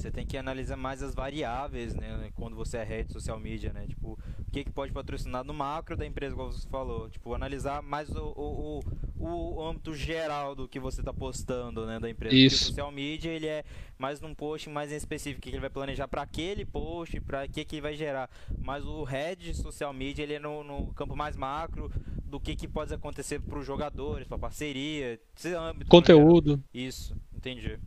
Você 0.00 0.10
tem 0.10 0.24
que 0.24 0.38
analisar 0.38 0.76
mais 0.76 1.02
as 1.02 1.14
variáveis, 1.14 1.94
né? 1.94 2.30
Quando 2.34 2.56
você 2.56 2.78
é 2.78 2.84
rede 2.84 3.12
social 3.12 3.38
media, 3.38 3.70
né? 3.70 3.86
Tipo, 3.86 4.18
o 4.38 4.50
que, 4.50 4.64
que 4.64 4.70
pode 4.70 4.92
patrocinar 4.92 5.44
no 5.44 5.52
macro 5.52 5.94
da 5.94 6.06
empresa, 6.06 6.34
como 6.34 6.50
você 6.50 6.66
falou. 6.68 7.10
Tipo, 7.10 7.34
analisar 7.34 7.82
mais 7.82 8.08
o, 8.10 8.32
o, 8.34 8.80
o, 9.18 9.56
o 9.56 9.68
âmbito 9.68 9.94
geral 9.94 10.54
do 10.54 10.66
que 10.66 10.80
você 10.80 11.00
está 11.00 11.12
postando, 11.12 11.84
né? 11.84 12.00
Da 12.00 12.08
empresa. 12.08 12.34
Isso. 12.34 12.56
Porque 12.56 12.64
o 12.64 12.68
social 12.68 12.90
media, 12.90 13.30
ele 13.30 13.46
é 13.46 13.62
mais 13.98 14.22
num 14.22 14.34
post 14.34 14.70
mais 14.70 14.90
em 14.90 14.96
específico, 14.96 15.42
que 15.42 15.50
ele 15.50 15.60
vai 15.60 15.68
planejar 15.68 16.08
para 16.08 16.22
aquele 16.22 16.64
post, 16.64 17.20
para 17.20 17.46
que 17.46 17.62
que 17.62 17.78
vai 17.78 17.94
gerar. 17.94 18.30
Mas 18.58 18.86
o 18.86 19.04
head 19.04 19.54
social 19.54 19.92
media, 19.92 20.22
ele 20.22 20.34
é 20.34 20.38
no, 20.38 20.64
no 20.64 20.94
campo 20.94 21.14
mais 21.14 21.36
macro 21.36 21.92
do 22.24 22.40
que, 22.40 22.56
que 22.56 22.66
pode 22.66 22.94
acontecer 22.94 23.38
para 23.40 23.58
os 23.58 23.66
jogadores, 23.66 24.26
para 24.26 24.38
parceria, 24.38 25.20
conteúdo. 25.88 26.62
Isso, 26.72 27.14
entendi. 27.34 27.78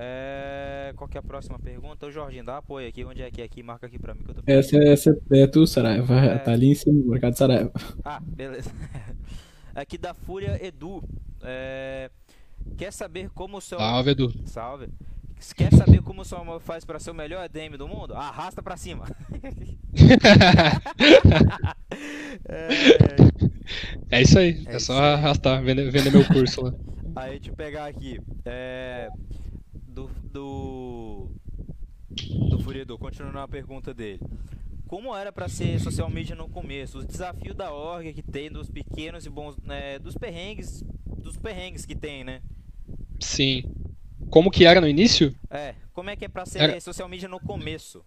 É... 0.00 0.92
Qual 0.94 1.08
que 1.08 1.18
é 1.18 1.20
a 1.20 1.22
próxima 1.22 1.58
pergunta? 1.58 2.06
O 2.06 2.10
Jorginho, 2.10 2.44
dá 2.44 2.58
apoio 2.58 2.88
aqui. 2.88 3.04
Onde 3.04 3.20
é 3.20 3.30
que 3.32 3.42
é 3.42 3.44
aqui? 3.44 3.64
Marca 3.64 3.88
aqui 3.88 3.98
pra 3.98 4.14
mim 4.14 4.22
que 4.22 4.30
eu 4.30 4.34
tô 4.36 4.42
Essa, 4.46 4.78
essa 4.78 5.20
é 5.32 5.46
tu, 5.48 5.66
Saraiva. 5.66 6.14
É... 6.14 6.38
Tá 6.38 6.52
ali 6.52 6.70
em 6.70 6.74
cima 6.74 7.02
do 7.02 7.10
mercado 7.10 7.36
Saraiva. 7.36 7.72
Ah, 8.04 8.20
beleza. 8.20 8.70
aqui 9.74 9.98
da 9.98 10.14
Fúria 10.14 10.64
Edu. 10.64 11.02
É... 11.42 12.10
Quer 12.76 12.92
saber 12.92 13.28
como 13.30 13.56
o 13.56 13.60
seu. 13.60 13.78
Salve, 13.78 14.10
Edu. 14.12 14.32
Salve. 14.46 14.88
Quer 15.56 15.72
saber 15.72 16.02
como 16.02 16.22
o 16.22 16.24
seu 16.24 16.38
amor 16.38 16.60
faz 16.60 16.84
para 16.84 16.98
ser 16.98 17.10
o 17.10 17.14
melhor 17.14 17.44
EDM 17.44 17.76
do 17.76 17.88
mundo? 17.88 18.14
Arrasta 18.14 18.62
pra 18.62 18.76
cima. 18.76 19.04
é... 22.48 24.18
é... 24.18 24.22
isso 24.22 24.38
aí. 24.38 24.64
É, 24.66 24.76
é 24.76 24.78
só 24.78 24.94
arrastar, 25.00 25.62
vender, 25.62 25.90
vender 25.90 26.10
meu 26.10 26.26
curso 26.26 26.62
lá. 26.62 26.74
Aí, 27.16 27.38
deixa 27.38 27.50
eu 27.50 27.56
pegar 27.56 27.86
aqui. 27.86 28.20
É 28.44 29.08
do 30.28 31.30
do 32.10 32.48
do 32.50 32.58
Furiedor, 32.60 32.98
continuando 32.98 33.38
a 33.38 33.48
pergunta 33.48 33.92
dele. 33.92 34.20
Como 34.86 35.14
era 35.14 35.30
para 35.30 35.48
ser 35.48 35.78
social 35.80 36.08
media 36.08 36.34
no 36.34 36.48
começo? 36.48 37.00
O 37.00 37.04
desafio 37.04 37.54
da 37.54 37.72
org 37.72 38.12
que 38.12 38.22
tem 38.22 38.50
dos 38.50 38.70
pequenos 38.70 39.26
e 39.26 39.30
bons, 39.30 39.56
né, 39.62 39.98
dos 39.98 40.14
perrengues, 40.14 40.82
dos 41.18 41.36
perrengues 41.36 41.84
que 41.84 41.94
tem, 41.94 42.24
né? 42.24 42.40
Sim. 43.20 43.64
Como 44.30 44.50
que 44.50 44.64
era 44.64 44.80
no 44.80 44.88
início? 44.88 45.34
É, 45.50 45.74
como 45.92 46.08
é 46.10 46.16
que 46.16 46.24
é 46.24 46.28
para 46.28 46.46
ser 46.46 46.60
era... 46.60 46.80
social 46.80 47.08
media 47.08 47.28
no 47.28 47.38
começo? 47.38 48.02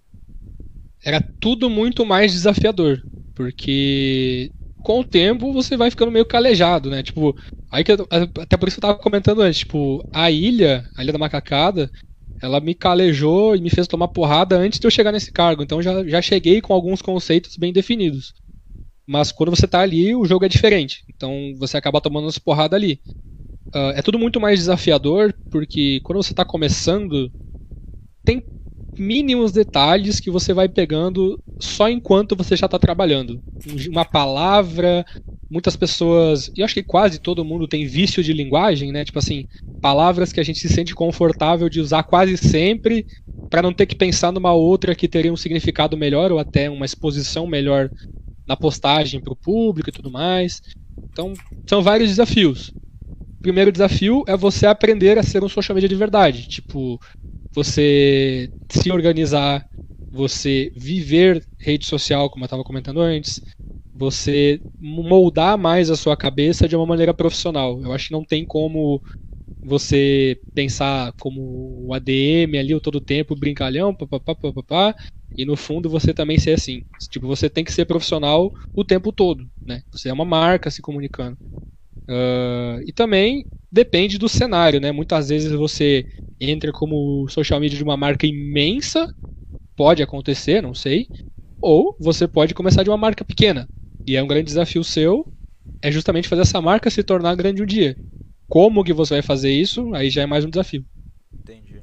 Era 1.03 1.21
tudo 1.39 1.69
muito 1.69 2.05
mais 2.05 2.31
desafiador, 2.31 3.03
porque 3.35 4.51
com 4.81 4.99
o 4.99 5.03
tempo 5.03 5.53
você 5.53 5.77
vai 5.77 5.89
ficando 5.89 6.11
meio 6.11 6.25
calejado, 6.25 6.89
né? 6.89 7.03
Tipo, 7.03 7.35
aí 7.69 7.83
que 7.83 7.91
eu, 7.91 8.07
até 8.39 8.57
por 8.57 8.67
isso 8.67 8.77
eu 8.77 8.81
tava 8.81 8.97
comentando 8.97 9.41
antes, 9.41 9.59
tipo, 9.59 10.07
a 10.11 10.31
ilha, 10.31 10.89
a 10.95 11.03
ilha 11.03 11.13
da 11.13 11.19
macacada, 11.19 11.91
ela 12.41 12.59
me 12.59 12.75
calejou 12.75 13.55
e 13.55 13.61
me 13.61 13.69
fez 13.69 13.87
tomar 13.87 14.07
porrada 14.09 14.57
antes 14.57 14.79
de 14.79 14.87
eu 14.87 14.91
chegar 14.91 15.11
nesse 15.11 15.31
cargo. 15.31 15.63
Então 15.63 15.81
já, 15.81 16.05
já 16.07 16.21
cheguei 16.21 16.61
com 16.61 16.73
alguns 16.73 17.01
conceitos 17.01 17.57
bem 17.57 17.73
definidos. 17.73 18.33
Mas 19.07 19.31
quando 19.31 19.51
você 19.51 19.67
tá 19.67 19.81
ali, 19.81 20.15
o 20.15 20.25
jogo 20.25 20.45
é 20.45 20.49
diferente. 20.49 21.03
Então 21.09 21.53
você 21.57 21.77
acaba 21.77 22.01
tomando 22.01 22.27
as 22.27 22.39
porradas 22.39 22.77
ali. 22.77 23.01
uh, 23.75 23.91
é 23.95 24.01
tudo 24.01 24.19
muito 24.19 24.39
mais 24.41 24.59
desafiador, 24.59 25.33
porque 25.49 26.01
quando 26.03 26.23
você 26.23 26.33
está 26.33 26.45
começando, 26.45 27.31
tem 28.23 28.43
mínimos 28.97 29.51
detalhes 29.51 30.19
que 30.19 30.31
você 30.31 30.53
vai 30.53 30.67
pegando 30.67 31.41
só 31.59 31.89
enquanto 31.89 32.35
você 32.35 32.55
já 32.55 32.65
está 32.65 32.77
trabalhando. 32.77 33.41
Uma 33.89 34.05
palavra, 34.05 35.05
muitas 35.49 35.75
pessoas, 35.75 36.51
e 36.55 36.63
acho 36.63 36.73
que 36.73 36.83
quase 36.83 37.19
todo 37.19 37.45
mundo 37.45 37.67
tem 37.67 37.85
vício 37.85 38.23
de 38.23 38.33
linguagem, 38.33 38.91
né? 38.91 39.03
Tipo 39.05 39.19
assim, 39.19 39.45
palavras 39.81 40.31
que 40.31 40.39
a 40.39 40.43
gente 40.43 40.59
se 40.59 40.69
sente 40.69 40.95
confortável 40.95 41.69
de 41.69 41.79
usar 41.79 42.03
quase 42.03 42.37
sempre, 42.37 43.05
para 43.49 43.61
não 43.61 43.73
ter 43.73 43.85
que 43.85 43.95
pensar 43.95 44.31
numa 44.31 44.53
outra 44.53 44.95
que 44.95 45.09
teria 45.09 45.31
um 45.31 45.37
significado 45.37 45.97
melhor 45.97 46.31
ou 46.31 46.39
até 46.39 46.69
uma 46.69 46.85
exposição 46.85 47.45
melhor 47.45 47.89
na 48.47 48.55
postagem 48.55 49.19
para 49.19 49.33
o 49.33 49.35
público 49.35 49.89
e 49.89 49.93
tudo 49.93 50.09
mais. 50.09 50.61
Então, 51.11 51.33
são 51.67 51.81
vários 51.81 52.09
desafios. 52.09 52.69
O 53.37 53.41
primeiro 53.41 53.71
desafio 53.71 54.23
é 54.27 54.37
você 54.37 54.65
aprender 54.65 55.17
a 55.17 55.23
ser 55.23 55.43
um 55.43 55.49
social 55.49 55.75
media 55.75 55.89
de 55.89 55.95
verdade. 55.95 56.47
Tipo, 56.47 56.97
você 57.53 58.51
se 58.71 58.91
organizar, 58.91 59.65
você 60.11 60.71
viver 60.75 61.45
rede 61.59 61.85
social, 61.85 62.29
como 62.29 62.43
eu 62.43 62.47
estava 62.47 62.63
comentando 62.63 63.01
antes, 63.01 63.41
você 63.93 64.61
moldar 64.79 65.57
mais 65.57 65.89
a 65.89 65.95
sua 65.95 66.15
cabeça 66.17 66.67
de 66.67 66.75
uma 66.75 66.85
maneira 66.85 67.13
profissional. 67.13 67.81
Eu 67.81 67.91
acho 67.93 68.07
que 68.07 68.13
não 68.13 68.25
tem 68.25 68.45
como 68.45 69.01
você 69.63 70.41
pensar 70.53 71.13
como 71.19 71.85
o 71.87 71.93
ADM 71.93 72.57
ali 72.57 72.73
o 72.75 72.81
todo 72.81 72.99
tempo, 73.01 73.35
brincalhão, 73.35 73.95
papapá, 73.95 74.35
papapá, 74.35 74.95
e 75.37 75.45
no 75.45 75.55
fundo 75.55 75.89
você 75.89 76.13
também 76.13 76.39
ser 76.39 76.53
assim. 76.53 76.83
Tipo, 77.09 77.27
você 77.27 77.49
tem 77.49 77.63
que 77.63 77.71
ser 77.71 77.85
profissional 77.85 78.53
o 78.75 78.83
tempo 78.83 79.11
todo, 79.11 79.49
né? 79.65 79.83
Você 79.91 80.09
é 80.09 80.13
uma 80.13 80.25
marca 80.25 80.71
se 80.71 80.81
comunicando. 80.81 81.37
Uh, 82.11 82.83
e 82.85 82.91
também 82.91 83.45
depende 83.71 84.17
do 84.17 84.27
cenário, 84.27 84.81
né? 84.81 84.91
Muitas 84.91 85.29
vezes 85.29 85.49
você 85.53 86.05
entra 86.39 86.73
como 86.73 87.25
social 87.29 87.57
media 87.59 87.77
de 87.77 87.83
uma 87.83 87.95
marca 87.95 88.27
imensa, 88.27 89.07
pode 89.77 90.03
acontecer, 90.03 90.61
não 90.61 90.73
sei, 90.73 91.07
ou 91.61 91.95
você 91.99 92.27
pode 92.27 92.53
começar 92.53 92.83
de 92.83 92.89
uma 92.89 92.97
marca 92.97 93.23
pequena. 93.23 93.69
E 94.05 94.17
é 94.17 94.23
um 94.23 94.27
grande 94.27 94.45
desafio 94.45 94.83
seu, 94.83 95.25
é 95.81 95.89
justamente 95.89 96.27
fazer 96.27 96.41
essa 96.41 96.61
marca 96.61 96.89
se 96.89 97.01
tornar 97.01 97.35
grande 97.35 97.63
um 97.63 97.65
dia. 97.65 97.97
Como 98.49 98.83
que 98.83 98.91
você 98.91 99.15
vai 99.15 99.21
fazer 99.21 99.51
isso? 99.51 99.93
Aí 99.93 100.09
já 100.09 100.23
é 100.23 100.25
mais 100.25 100.43
um 100.43 100.49
desafio. 100.49 100.85
Entendi. 101.33 101.79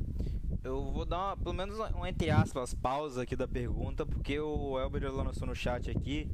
Eu 0.63 0.93
vou 0.93 1.07
dar 1.07 1.29
uma, 1.29 1.37
pelo 1.37 1.55
menos 1.55 1.79
um 1.79 2.05
entre 2.05 2.31
aspas 2.31 2.75
pausa 2.75 3.23
aqui 3.23 3.35
da 3.35 3.49
pergunta, 3.49 4.05
porque 4.05 4.39
o 4.39 4.79
Elber 4.79 5.11
lançou 5.11 5.47
no 5.47 5.55
chat 5.55 5.91
aqui. 5.91 6.29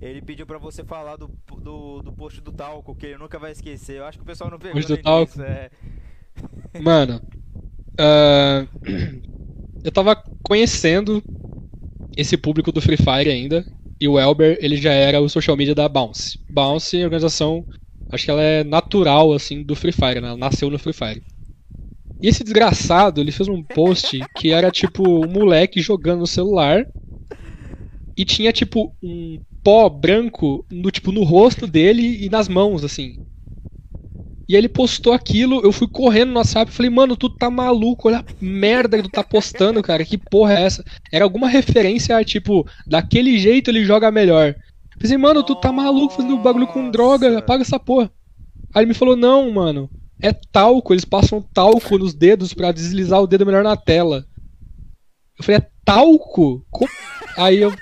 Ele 0.00 0.22
pediu 0.22 0.46
para 0.46 0.58
você 0.58 0.84
falar 0.84 1.16
do, 1.16 1.30
do, 1.60 2.02
do, 2.02 2.12
post 2.12 2.40
do 2.40 2.52
talco, 2.52 2.94
que 2.94 3.06
ele 3.06 3.18
nunca 3.18 3.38
vai 3.38 3.52
esquecer. 3.52 3.98
Eu 3.98 4.04
acho 4.04 4.18
que 4.18 4.22
o 4.22 4.26
pessoal 4.26 4.50
não 4.50 4.58
pegou 4.58 4.74
post 4.74 4.96
do 4.96 5.02
talco. 5.02 5.42
É... 5.42 5.70
Mano, 6.80 7.20
uh, 8.00 8.68
eu 9.82 9.90
tava 9.90 10.16
conhecendo 10.42 11.22
esse 12.16 12.36
público 12.36 12.70
do 12.70 12.80
Free 12.80 12.96
Fire 12.96 13.30
ainda. 13.30 13.64
E 14.00 14.06
o 14.06 14.18
Elber, 14.18 14.56
ele 14.60 14.76
já 14.76 14.92
era 14.92 15.20
o 15.20 15.28
social 15.28 15.56
media 15.56 15.74
da 15.74 15.88
Bounce. 15.88 16.38
Bounce 16.48 16.96
é 16.96 17.04
organização 17.04 17.66
Acho 18.10 18.24
que 18.24 18.30
ela 18.30 18.42
é 18.42 18.64
natural, 18.64 19.32
assim, 19.32 19.62
do 19.62 19.76
Free 19.76 19.92
Fire, 19.92 20.20
né? 20.20 20.28
Ela 20.28 20.36
nasceu 20.36 20.70
no 20.70 20.78
Free 20.78 20.94
Fire. 20.94 21.22
E 22.20 22.26
esse 22.26 22.42
desgraçado, 22.42 23.20
ele 23.20 23.30
fez 23.30 23.48
um 23.48 23.62
post 23.62 24.18
que 24.36 24.50
era 24.50 24.70
tipo 24.70 25.02
um 25.06 25.28
moleque 25.28 25.80
jogando 25.80 26.20
no 26.20 26.26
celular 26.26 26.84
e 28.16 28.24
tinha 28.24 28.50
tipo 28.50 28.92
um 29.02 29.38
pó 29.62 29.88
branco 29.88 30.64
no 30.70 30.90
tipo 30.90 31.12
no 31.12 31.22
rosto 31.22 31.66
dele 31.66 32.24
e 32.24 32.28
nas 32.28 32.48
mãos 32.48 32.84
assim. 32.84 33.24
E 34.48 34.56
ele 34.56 34.68
postou 34.68 35.12
aquilo, 35.12 35.60
eu 35.62 35.70
fui 35.70 35.86
correndo 35.86 36.30
no 36.30 36.38
WhatsApp 36.38 36.70
e 36.70 36.74
falei, 36.74 36.90
mano, 36.90 37.14
tu 37.14 37.28
tá 37.28 37.50
maluco, 37.50 38.08
olha 38.08 38.20
a 38.20 38.24
merda 38.40 38.96
que 38.96 39.02
tu 39.02 39.10
tá 39.10 39.22
postando, 39.22 39.82
cara, 39.82 40.02
que 40.06 40.16
porra 40.16 40.54
é 40.54 40.62
essa? 40.62 40.82
Era 41.12 41.24
alguma 41.24 41.48
referência 41.50 42.16
a, 42.16 42.24
tipo, 42.24 42.66
daquele 42.86 43.38
jeito 43.38 43.70
ele 43.70 43.84
joga 43.84 44.10
melhor. 44.10 44.56
Pensei, 44.98 45.18
mano, 45.18 45.42
tu 45.42 45.54
tá 45.54 45.70
maluco 45.70 46.14
fazendo 46.14 46.38
bagulho 46.38 46.66
com 46.66 46.90
droga, 46.90 47.38
apaga 47.38 47.62
essa 47.62 47.78
porra. 47.78 48.10
Aí 48.74 48.82
ele 48.82 48.88
me 48.88 48.94
falou, 48.94 49.16
não, 49.16 49.50
mano, 49.50 49.90
é 50.20 50.32
talco, 50.32 50.94
eles 50.94 51.04
passam 51.04 51.42
talco 51.42 51.98
nos 51.98 52.14
dedos 52.14 52.54
para 52.54 52.72
deslizar 52.72 53.20
o 53.20 53.26
dedo 53.26 53.44
melhor 53.44 53.62
na 53.62 53.76
tela. 53.76 54.24
Eu 55.38 55.44
falei, 55.44 55.60
é 55.60 55.70
talco? 55.84 56.64
Como? 56.70 56.90
Aí 57.36 57.58
eu. 57.58 57.72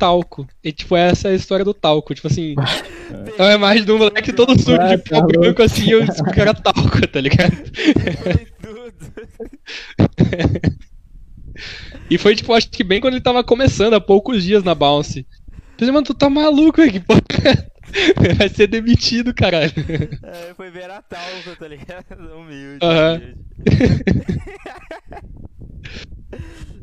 Talco. 0.00 0.48
E 0.64 0.72
tipo, 0.72 0.96
essa 0.96 1.28
é 1.28 1.32
a 1.32 1.34
história 1.34 1.62
do 1.64 1.74
talco. 1.74 2.14
Tipo 2.14 2.26
assim. 2.26 2.54
É 3.36 3.42
uma 3.42 3.54
imagem 3.54 3.84
do 3.84 3.98
moleque 3.98 4.32
todo 4.32 4.56
sujo 4.56 4.78
de 4.78 4.98
pó 4.98 5.20
branco 5.22 5.64
assim, 5.64 5.90
eu 5.90 6.06
disse 6.06 6.22
que 6.22 6.40
era 6.40 6.54
talco, 6.54 7.04
tá 7.08 7.20
ligado? 7.20 7.56
e 12.08 12.16
foi 12.16 12.36
tipo, 12.36 12.52
acho 12.52 12.70
que 12.70 12.84
bem 12.84 13.00
quando 13.00 13.14
ele 13.14 13.20
tava 13.20 13.42
começando, 13.42 13.94
há 13.94 14.00
poucos 14.00 14.44
dias 14.44 14.62
na 14.62 14.76
Bounce. 14.76 15.26
Pensei, 15.76 15.92
mano, 15.92 16.06
tu 16.06 16.14
tá 16.14 16.30
maluco, 16.30 16.88
que 16.88 17.00
porra. 17.00 17.20
Vai 18.38 18.48
ser 18.48 18.68
demitido, 18.68 19.34
caralho. 19.34 19.72
É, 20.22 20.54
foi 20.54 20.70
ver 20.70 20.88
a 20.90 21.02
talco, 21.02 21.56
tá 21.58 21.66
ligado? 21.66 22.36
Humilde. 22.36 22.78
Aham. 22.80 23.20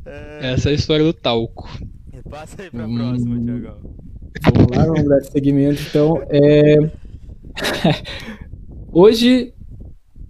é... 0.05 0.51
Essa 0.53 0.67
é 0.69 0.73
a 0.73 0.75
história 0.75 1.05
do 1.05 1.13
talco. 1.13 1.69
Passa 2.29 2.61
aí 2.61 2.71
pra 2.71 2.87
hum... 2.87 2.95
próxima, 2.95 3.39
Tiagão. 3.39 3.77
Vamos 4.43 4.77
lá, 4.77 4.85
vamos 4.85 5.09
dar 5.09 5.21
segmento. 5.23 5.81
Então, 5.89 6.21
é... 6.29 6.77
Hoje, 8.91 9.53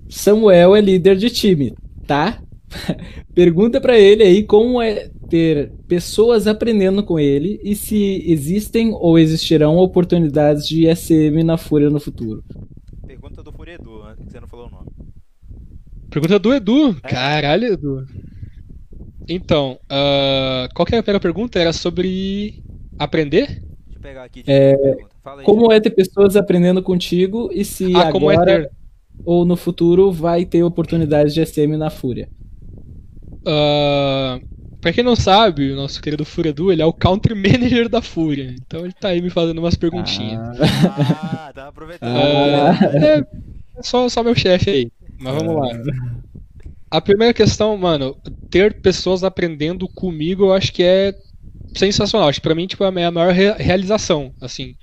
Samuel 0.10 0.76
é 0.76 0.82
líder 0.82 1.18
de 1.18 1.30
time, 1.30 1.76
tá? 2.06 2.42
Pergunta 3.34 3.80
para 3.80 3.98
ele 3.98 4.24
aí 4.24 4.44
como 4.44 4.82
é 4.82 5.10
ter 5.30 5.72
pessoas 5.88 6.48
aprendendo 6.48 7.04
com 7.04 7.20
ele 7.20 7.60
e 7.64 7.76
se 7.76 8.24
existem 8.26 8.92
ou 8.94 9.20
existirão 9.20 9.78
oportunidades 9.78 10.66
de 10.66 10.94
SM 10.94 11.44
na 11.44 11.58
Fúria 11.58 11.90
no 11.90 12.00
futuro. 12.00 12.44
Pergunta 13.06 13.44
do 13.44 13.52
Fúria 13.52 13.74
Edu, 13.74 14.04
né, 14.04 14.16
que 14.18 14.32
você 14.32 14.40
não 14.40 14.48
falou 14.48 14.68
o 14.68 14.72
nome. 14.72 14.88
Pergunta 16.10 16.40
do 16.40 16.54
Edu? 16.54 16.98
É. 17.04 17.10
Caralho, 17.10 17.74
Edu. 17.74 18.06
Então, 19.28 19.80
uh, 19.86 20.74
qual 20.74 20.86
que 20.86 20.94
era 20.94 21.02
a 21.02 21.04
primeira 21.04 21.20
pergunta? 21.20 21.60
Era 21.60 21.74
sobre 21.74 22.64
aprender? 22.98 23.48
Deixa 23.48 23.98
eu 23.98 24.02
pegar 24.02 24.24
aqui. 24.24 24.44
É, 24.48 24.74
aí, 25.26 25.44
como 25.44 25.72
é 25.72 25.80
ter 25.80 25.92
pessoas 25.92 26.36
aprendendo 26.36 26.82
contigo 26.82 27.50
e 27.52 27.66
se 27.66 27.96
ah, 27.96 28.08
agora 28.08 28.52
é 28.52 28.62
ter... 28.62 28.72
ou 29.26 29.46
no 29.46 29.56
futuro 29.58 30.12
vai 30.12 30.46
ter 30.46 30.64
oportunidades 30.64 31.34
de 31.34 31.46
SM 31.46 31.76
na 31.78 31.90
Fúria? 31.90 32.30
Uh, 33.46 34.46
Pra 34.80 34.94
quem 34.94 35.04
não 35.04 35.16
sabe, 35.16 35.72
o 35.72 35.76
nosso 35.76 36.02
querido 36.02 36.24
Fúria 36.24 36.54
ele 36.72 36.82
é 36.82 36.86
o 36.86 36.94
country 36.94 37.34
manager 37.36 37.90
da 37.90 38.02
Fúria. 38.02 38.56
Então 38.62 38.82
ele 38.86 38.94
tá 38.94 39.10
aí 39.10 39.22
me 39.22 39.30
fazendo 39.30 39.58
umas 39.58 39.76
perguntinhas. 39.76 40.40
Ah, 40.62 41.52
tá 41.54 41.68
aproveitando. 41.68 42.16
Ah, 42.16 42.80
é, 42.94 43.20
é 43.20 43.84
só, 43.84 44.08
só 44.08 44.24
meu 44.24 44.36
chefe 44.36 44.70
aí. 44.70 44.92
Mas 45.20 45.36
vamos 45.36 45.56
lá. 45.56 45.68
A 46.90 47.02
primeira 47.02 47.34
questão, 47.34 47.76
mano, 47.78 48.16
ter 48.50 48.82
pessoas 48.82 49.24
aprendendo 49.24 49.88
comigo, 49.90 50.46
eu 50.46 50.54
acho 50.54 50.72
que 50.72 50.84
é 50.84 51.14
sensacional. 51.76 52.30
Acho 52.30 52.40
que 52.40 52.44
pra 52.48 52.56
mim, 52.56 52.68
tipo, 52.68 52.84
é 52.84 53.06
a 53.06 53.12
maior 53.12 53.34
realização, 53.34 54.34
assim. 54.40 54.76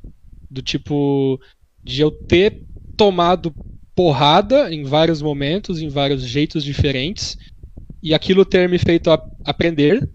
Do 0.50 0.62
tipo, 0.62 1.40
de 1.84 2.02
eu 2.02 2.10
ter 2.10 2.62
tomado 2.96 3.56
porrada 3.94 4.72
em 4.72 4.84
vários 4.84 5.22
momentos, 5.22 5.80
em 5.80 5.88
vários 5.88 6.22
jeitos 6.22 6.64
diferentes 6.64 7.36
e 8.02 8.14
aquilo 8.14 8.44
ter 8.44 8.68
me 8.68 8.78
feito 8.78 9.10
aprender. 9.44 10.08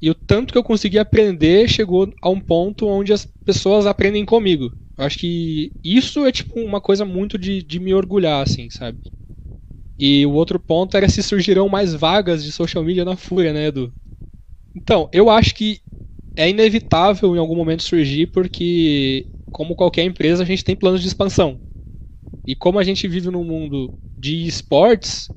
E 0.00 0.10
o 0.10 0.14
tanto 0.14 0.52
que 0.52 0.58
eu 0.58 0.64
consegui 0.64 0.98
aprender 0.98 1.68
chegou 1.68 2.12
a 2.22 2.28
um 2.28 2.40
ponto 2.40 2.86
onde 2.86 3.12
as 3.12 3.26
pessoas 3.44 3.86
aprendem 3.86 4.24
comigo. 4.24 4.72
Eu 4.98 5.04
acho 5.04 5.18
que 5.18 5.72
isso 5.82 6.26
é 6.26 6.32
tipo 6.32 6.60
uma 6.60 6.80
coisa 6.80 7.04
muito 7.04 7.38
de, 7.38 7.62
de 7.62 7.80
me 7.80 7.94
orgulhar, 7.94 8.42
assim, 8.42 8.68
sabe? 8.70 9.00
E 9.98 10.26
o 10.26 10.32
outro 10.32 10.58
ponto 10.58 10.96
era 10.96 11.08
se 11.08 11.22
surgirão 11.22 11.68
mais 11.68 11.94
vagas 11.94 12.42
de 12.42 12.50
social 12.52 12.82
media 12.82 13.04
na 13.04 13.16
Fúria, 13.16 13.52
né, 13.52 13.66
Edu? 13.66 13.94
Então, 14.74 15.08
eu 15.12 15.30
acho 15.30 15.54
que 15.54 15.80
é 16.36 16.48
inevitável 16.48 17.36
em 17.36 17.38
algum 17.38 17.56
momento 17.56 17.82
surgir, 17.82 18.28
porque, 18.28 19.28
como 19.52 19.76
qualquer 19.76 20.04
empresa, 20.04 20.42
a 20.42 20.46
gente 20.46 20.64
tem 20.64 20.76
planos 20.76 21.02
de 21.02 21.08
expansão. 21.08 21.60
E 22.46 22.56
como 22.56 22.78
a 22.78 22.84
gente 22.84 23.06
vive 23.08 23.30
num 23.30 23.44
mundo 23.44 23.92
de 24.16 24.46
esportes, 24.46 25.30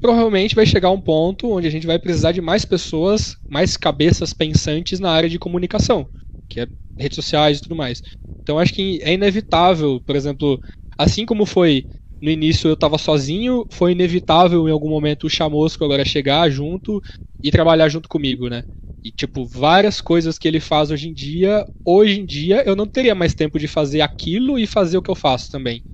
provavelmente 0.00 0.54
vai 0.54 0.66
chegar 0.66 0.90
um 0.90 1.00
ponto 1.00 1.50
onde 1.50 1.66
a 1.66 1.70
gente 1.70 1.86
vai 1.86 1.98
precisar 1.98 2.32
de 2.32 2.40
mais 2.40 2.64
pessoas, 2.64 3.36
mais 3.48 3.76
cabeças 3.76 4.32
pensantes 4.32 5.00
na 5.00 5.10
área 5.10 5.28
de 5.28 5.38
comunicação, 5.38 6.10
que 6.48 6.60
é 6.60 6.68
redes 6.98 7.16
sociais 7.16 7.58
e 7.58 7.62
tudo 7.62 7.76
mais. 7.76 8.02
Então 8.42 8.58
acho 8.58 8.74
que 8.74 9.00
é 9.02 9.12
inevitável, 9.12 10.00
por 10.00 10.16
exemplo, 10.16 10.60
assim 10.98 11.24
como 11.24 11.46
foi 11.46 11.86
no 12.22 12.30
início 12.30 12.68
eu 12.68 12.74
estava 12.74 12.98
sozinho, 12.98 13.66
foi 13.70 13.92
inevitável 13.92 14.68
em 14.68 14.72
algum 14.72 14.88
momento 14.88 15.26
o 15.26 15.30
Chamosco 15.30 15.84
agora 15.84 16.04
chegar 16.04 16.48
junto 16.50 17.02
e 17.42 17.50
trabalhar 17.50 17.88
junto 17.88 18.08
comigo, 18.08 18.48
né? 18.48 18.64
E 19.04 19.10
tipo, 19.10 19.44
várias 19.44 20.00
coisas 20.00 20.38
que 20.38 20.46
ele 20.46 20.60
faz 20.60 20.90
hoje 20.92 21.08
em 21.08 21.14
dia, 21.14 21.66
hoje 21.84 22.20
em 22.20 22.24
dia 22.26 22.62
eu 22.64 22.76
não 22.76 22.86
teria 22.86 23.14
mais 23.14 23.34
tempo 23.34 23.58
de 23.58 23.66
fazer 23.66 24.00
aquilo 24.00 24.58
e 24.58 24.66
fazer 24.66 24.96
o 24.96 25.02
que 25.02 25.10
eu 25.10 25.16
faço 25.16 25.50
também. 25.50 25.84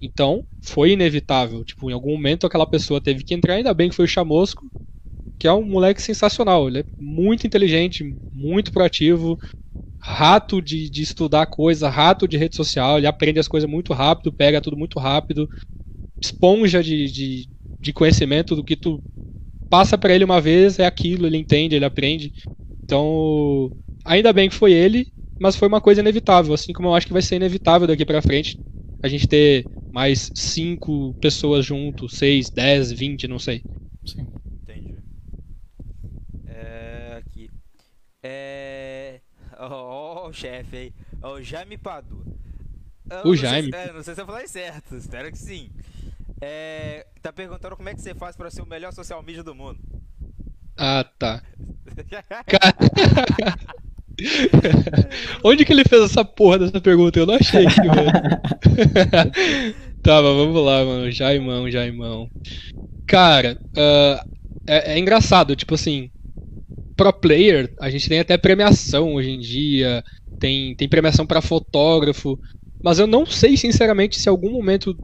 Então, 0.00 0.44
foi 0.62 0.92
inevitável. 0.92 1.64
Tipo, 1.64 1.90
em 1.90 1.94
algum 1.94 2.12
momento 2.12 2.46
aquela 2.46 2.66
pessoa 2.66 3.00
teve 3.00 3.24
que 3.24 3.34
entrar, 3.34 3.54
ainda 3.54 3.74
bem 3.74 3.88
que 3.90 3.96
foi 3.96 4.04
o 4.06 4.08
Chamusco, 4.08 4.70
que 5.38 5.48
é 5.48 5.52
um 5.52 5.64
moleque 5.64 6.02
sensacional. 6.02 6.68
Ele 6.68 6.80
é 6.80 6.86
muito 6.98 7.46
inteligente, 7.46 8.16
muito 8.32 8.72
proativo, 8.72 9.38
rato 10.06 10.60
de, 10.60 10.90
de 10.90 11.02
estudar 11.02 11.46
coisa, 11.46 11.88
rato 11.88 12.28
de 12.28 12.36
rede 12.36 12.54
social, 12.54 12.98
ele 12.98 13.06
aprende 13.06 13.38
as 13.40 13.48
coisas 13.48 13.68
muito 13.68 13.94
rápido, 13.94 14.32
pega 14.32 14.60
tudo 14.60 14.76
muito 14.76 14.98
rápido, 14.98 15.48
esponja 16.22 16.82
de, 16.82 17.10
de, 17.10 17.48
de 17.80 17.92
conhecimento 17.92 18.54
do 18.54 18.62
que 18.62 18.76
tu 18.76 19.02
passa 19.70 19.96
para 19.96 20.14
ele 20.14 20.24
uma 20.24 20.40
vez, 20.42 20.78
é 20.78 20.84
aquilo, 20.84 21.26
ele 21.26 21.38
entende, 21.38 21.74
ele 21.74 21.86
aprende. 21.86 22.32
Então, 22.84 23.72
ainda 24.04 24.30
bem 24.32 24.50
que 24.50 24.54
foi 24.54 24.72
ele, 24.74 25.06
mas 25.40 25.56
foi 25.56 25.68
uma 25.68 25.80
coisa 25.80 26.02
inevitável, 26.02 26.52
assim 26.52 26.72
como 26.74 26.88
eu 26.88 26.94
acho 26.94 27.06
que 27.06 27.12
vai 27.14 27.22
ser 27.22 27.36
inevitável 27.36 27.88
daqui 27.88 28.04
para 28.04 28.20
frente 28.20 28.58
a 29.02 29.08
gente 29.08 29.26
ter 29.26 29.68
mais 29.90 30.30
cinco 30.34 31.14
pessoas 31.20 31.64
junto, 31.64 32.08
seis, 32.08 32.50
dez, 32.50 32.92
vinte, 32.92 33.26
não 33.26 33.38
sei. 33.38 33.64
Sim. 34.04 34.28
Entendi. 34.62 34.94
É, 36.46 37.16
aqui. 37.18 37.48
É. 38.22 38.73
Ó, 39.60 40.24
oh, 40.24 40.28
o 40.28 40.32
chefe 40.32 40.76
aí. 40.76 40.92
O 41.22 41.40
Jaime 41.42 41.76
Padu. 41.78 42.24
O 43.24 43.36
Jaime. 43.36 43.70
Se, 43.70 43.76
é, 43.76 43.92
não 43.92 44.02
sei 44.02 44.14
se 44.14 44.20
eu 44.20 44.26
falei 44.26 44.48
certo, 44.48 44.96
espero 44.96 45.30
que 45.30 45.38
sim. 45.38 45.70
É, 46.40 47.06
tá 47.22 47.32
perguntando 47.32 47.76
como 47.76 47.88
é 47.88 47.94
que 47.94 48.02
você 48.02 48.14
faz 48.14 48.36
para 48.36 48.50
ser 48.50 48.62
o 48.62 48.66
melhor 48.66 48.92
social 48.92 49.22
media 49.22 49.42
do 49.42 49.54
mundo. 49.54 49.78
Ah, 50.76 51.04
tá. 51.18 51.42
Onde 55.42 55.64
que 55.64 55.72
ele 55.72 55.84
fez 55.84 56.02
essa 56.02 56.24
porra 56.24 56.58
dessa 56.58 56.80
pergunta? 56.80 57.18
Eu 57.18 57.26
não 57.26 57.34
achei 57.34 57.66
aqui, 57.66 57.86
mano. 57.86 58.10
tá, 60.02 60.22
mas 60.22 60.36
vamos 60.36 60.64
lá, 60.64 60.84
mano. 60.84 61.10
Jaimão, 61.10 61.70
Jaimão. 61.70 62.30
Cara, 63.06 63.58
uh, 63.76 64.30
é, 64.66 64.94
é, 64.94 64.98
engraçado, 64.98 65.54
tipo 65.54 65.74
assim, 65.74 66.10
pro 66.96 67.12
player, 67.12 67.72
a 67.80 67.90
gente 67.90 68.08
tem 68.08 68.20
até 68.20 68.36
premiação 68.36 69.14
hoje 69.14 69.30
em 69.30 69.38
dia, 69.38 70.02
tem, 70.38 70.74
tem 70.74 70.88
premiação 70.88 71.26
para 71.26 71.40
fotógrafo, 71.40 72.38
mas 72.82 72.98
eu 72.98 73.06
não 73.06 73.26
sei 73.26 73.56
sinceramente 73.56 74.20
se 74.20 74.28
algum 74.28 74.50
momento 74.50 74.96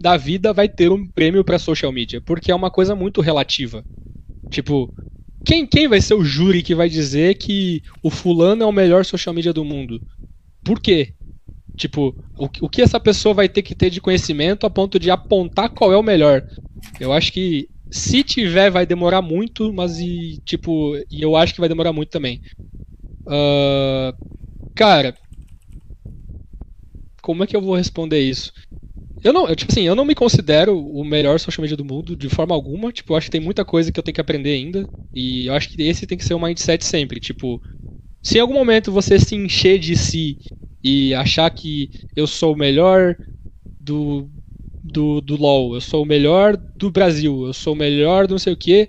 da 0.00 0.16
vida 0.16 0.52
vai 0.52 0.68
ter 0.68 0.90
um 0.90 1.06
prêmio 1.06 1.44
para 1.44 1.58
social 1.58 1.92
media, 1.92 2.20
porque 2.20 2.50
é 2.50 2.54
uma 2.54 2.70
coisa 2.70 2.94
muito 2.94 3.20
relativa. 3.20 3.84
Tipo, 4.50 4.92
quem, 5.44 5.66
quem 5.66 5.88
vai 5.88 6.00
ser 6.00 6.14
o 6.14 6.24
júri 6.24 6.62
que 6.62 6.74
vai 6.74 6.88
dizer 6.88 7.34
que 7.36 7.82
o 8.02 8.10
fulano 8.10 8.62
é 8.62 8.66
o 8.66 8.72
melhor 8.72 9.04
social 9.04 9.34
media 9.34 9.52
do 9.52 9.64
mundo? 9.64 10.00
Por 10.64 10.80
quê? 10.80 11.14
Tipo, 11.76 12.14
o, 12.38 12.48
o 12.62 12.68
que 12.68 12.82
essa 12.82 12.98
pessoa 12.98 13.34
vai 13.34 13.48
ter 13.48 13.62
que 13.62 13.74
ter 13.74 13.90
de 13.90 14.00
conhecimento 14.00 14.66
a 14.66 14.70
ponto 14.70 14.98
de 14.98 15.10
apontar 15.10 15.70
qual 15.70 15.92
é 15.92 15.96
o 15.96 16.02
melhor? 16.02 16.42
Eu 16.98 17.12
acho 17.12 17.32
que 17.32 17.68
se 17.90 18.22
tiver 18.24 18.70
vai 18.70 18.86
demorar 18.86 19.22
muito, 19.22 19.72
mas 19.72 19.98
e 20.00 20.40
tipo, 20.44 20.96
e 21.10 21.22
eu 21.22 21.36
acho 21.36 21.54
que 21.54 21.60
vai 21.60 21.68
demorar 21.68 21.92
muito 21.92 22.10
também. 22.10 22.40
Uh, 23.26 24.14
cara, 24.74 25.16
como 27.22 27.44
é 27.44 27.46
que 27.46 27.56
eu 27.56 27.60
vou 27.60 27.74
responder 27.74 28.20
isso? 28.20 28.52
Eu 29.24 29.32
não, 29.32 29.48
eu, 29.48 29.56
tipo 29.56 29.72
assim, 29.72 29.82
eu 29.82 29.96
não 29.96 30.04
me 30.04 30.14
considero 30.14 30.78
o 30.78 31.04
melhor 31.04 31.40
social 31.40 31.62
media 31.62 31.76
do 31.76 31.84
mundo 31.84 32.16
de 32.16 32.28
forma 32.30 32.54
alguma. 32.54 32.92
Tipo, 32.92 33.14
eu 33.14 33.18
acho 33.18 33.26
que 33.28 33.32
tem 33.32 33.40
muita 33.40 33.64
coisa 33.64 33.92
que 33.92 33.98
eu 34.00 34.04
tenho 34.04 34.14
que 34.14 34.20
aprender 34.20 34.52
ainda. 34.54 34.88
E 35.14 35.46
eu 35.48 35.54
acho 35.54 35.70
que 35.70 35.82
esse 35.82 36.06
tem 36.06 36.18
que 36.18 36.24
ser 36.24 36.34
o 36.34 36.40
mindset 36.40 36.84
sempre. 36.84 37.20
Tipo, 37.20 37.62
se 38.24 38.38
em 38.38 38.42
algum 38.42 38.54
momento 38.54 38.92
você 38.92 39.18
se 39.18 39.36
encher 39.36 39.78
de 39.78 39.96
si 39.96 40.38
e 40.84 41.14
achar 41.14 41.50
que 41.50 41.90
eu 42.16 42.26
sou 42.26 42.54
o 42.54 42.58
melhor 42.58 43.16
do, 43.80 44.30
do, 44.92 45.20
do 45.20 45.36
LoL, 45.36 45.74
eu 45.74 45.80
sou 45.80 46.02
o 46.02 46.06
melhor 46.06 46.56
do 46.56 46.90
Brasil, 46.90 47.46
eu 47.46 47.52
sou 47.52 47.74
o 47.74 47.76
melhor 47.76 48.26
do 48.26 48.32
não 48.32 48.38
sei 48.38 48.52
o 48.52 48.56
que, 48.56 48.88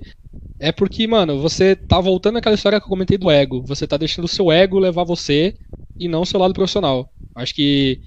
é 0.59 0.71
porque, 0.71 1.07
mano, 1.07 1.39
você 1.39 1.75
tá 1.75 1.99
voltando 2.01 2.37
àquela 2.37 2.55
história 2.55 2.79
que 2.79 2.85
eu 2.85 2.89
comentei 2.89 3.17
do 3.17 3.31
ego. 3.31 3.63
Você 3.63 3.87
tá 3.87 3.97
deixando 3.97 4.25
o 4.25 4.27
seu 4.27 4.51
ego 4.51 4.77
levar 4.77 5.05
você 5.05 5.55
e 5.97 6.07
não 6.07 6.23
o 6.23 6.25
seu 6.25 6.39
lado 6.39 6.53
profissional. 6.53 7.09
Acho 7.35 7.55
que 7.55 8.01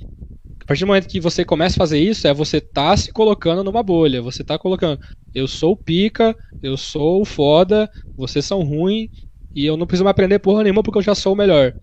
a 0.60 0.64
partir 0.66 0.84
do 0.84 0.88
momento 0.88 1.08
que 1.08 1.20
você 1.20 1.44
começa 1.44 1.76
a 1.76 1.78
fazer 1.78 1.98
isso, 1.98 2.28
é 2.28 2.34
você 2.34 2.60
tá 2.60 2.96
se 2.96 3.12
colocando 3.12 3.64
numa 3.64 3.82
bolha. 3.82 4.22
Você 4.22 4.44
tá 4.44 4.58
colocando, 4.58 5.00
eu 5.34 5.48
sou 5.48 5.72
o 5.72 5.76
pica, 5.76 6.36
eu 6.62 6.76
sou 6.76 7.22
o 7.22 7.24
foda, 7.24 7.90
vocês 8.16 8.44
são 8.44 8.62
ruins 8.62 9.08
e 9.54 9.66
eu 9.66 9.76
não 9.76 9.86
preciso 9.86 10.04
mais 10.04 10.12
aprender 10.12 10.38
porra 10.38 10.62
nenhuma 10.62 10.82
porque 10.82 10.98
eu 10.98 11.02
já 11.02 11.14
sou 11.14 11.32
o 11.32 11.36
melhor. 11.36 11.74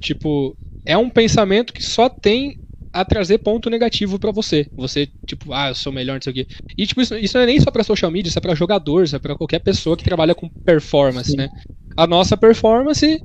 Tipo, 0.00 0.56
é 0.84 0.96
um 0.96 1.10
pensamento 1.10 1.72
que 1.72 1.82
só 1.82 2.08
tem 2.08 2.58
a 2.94 3.04
trazer 3.04 3.38
ponto 3.38 3.68
negativo 3.68 4.20
para 4.20 4.30
você. 4.30 4.70
Você, 4.76 5.08
tipo, 5.26 5.52
ah, 5.52 5.68
eu 5.70 5.74
sou 5.74 5.92
melhor, 5.92 6.14
não 6.14 6.22
sei 6.22 6.30
o 6.30 6.34
quê. 6.34 6.46
E, 6.78 6.86
tipo, 6.86 7.00
isso, 7.00 7.16
isso 7.18 7.36
não 7.36 7.42
é 7.42 7.46
nem 7.46 7.60
só 7.60 7.70
pra 7.70 7.82
social 7.82 8.08
media, 8.08 8.28
isso 8.28 8.38
é 8.38 8.42
pra 8.42 8.54
jogadores, 8.54 9.12
é 9.12 9.18
pra 9.18 9.34
qualquer 9.36 9.58
pessoa 9.58 9.96
que 9.96 10.04
trabalha 10.04 10.34
com 10.34 10.48
performance, 10.64 11.32
Sim. 11.32 11.36
né? 11.36 11.48
A 11.96 12.06
nossa 12.06 12.36
performance 12.36 13.20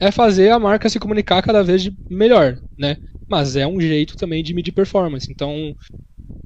é 0.00 0.12
fazer 0.12 0.50
a 0.50 0.58
marca 0.58 0.88
se 0.88 1.00
comunicar 1.00 1.42
cada 1.42 1.64
vez 1.64 1.90
melhor, 2.08 2.60
né? 2.78 2.96
Mas 3.28 3.56
é 3.56 3.66
um 3.66 3.80
jeito 3.80 4.16
também 4.16 4.42
de 4.42 4.54
medir 4.54 4.72
performance. 4.72 5.30
Então. 5.30 5.74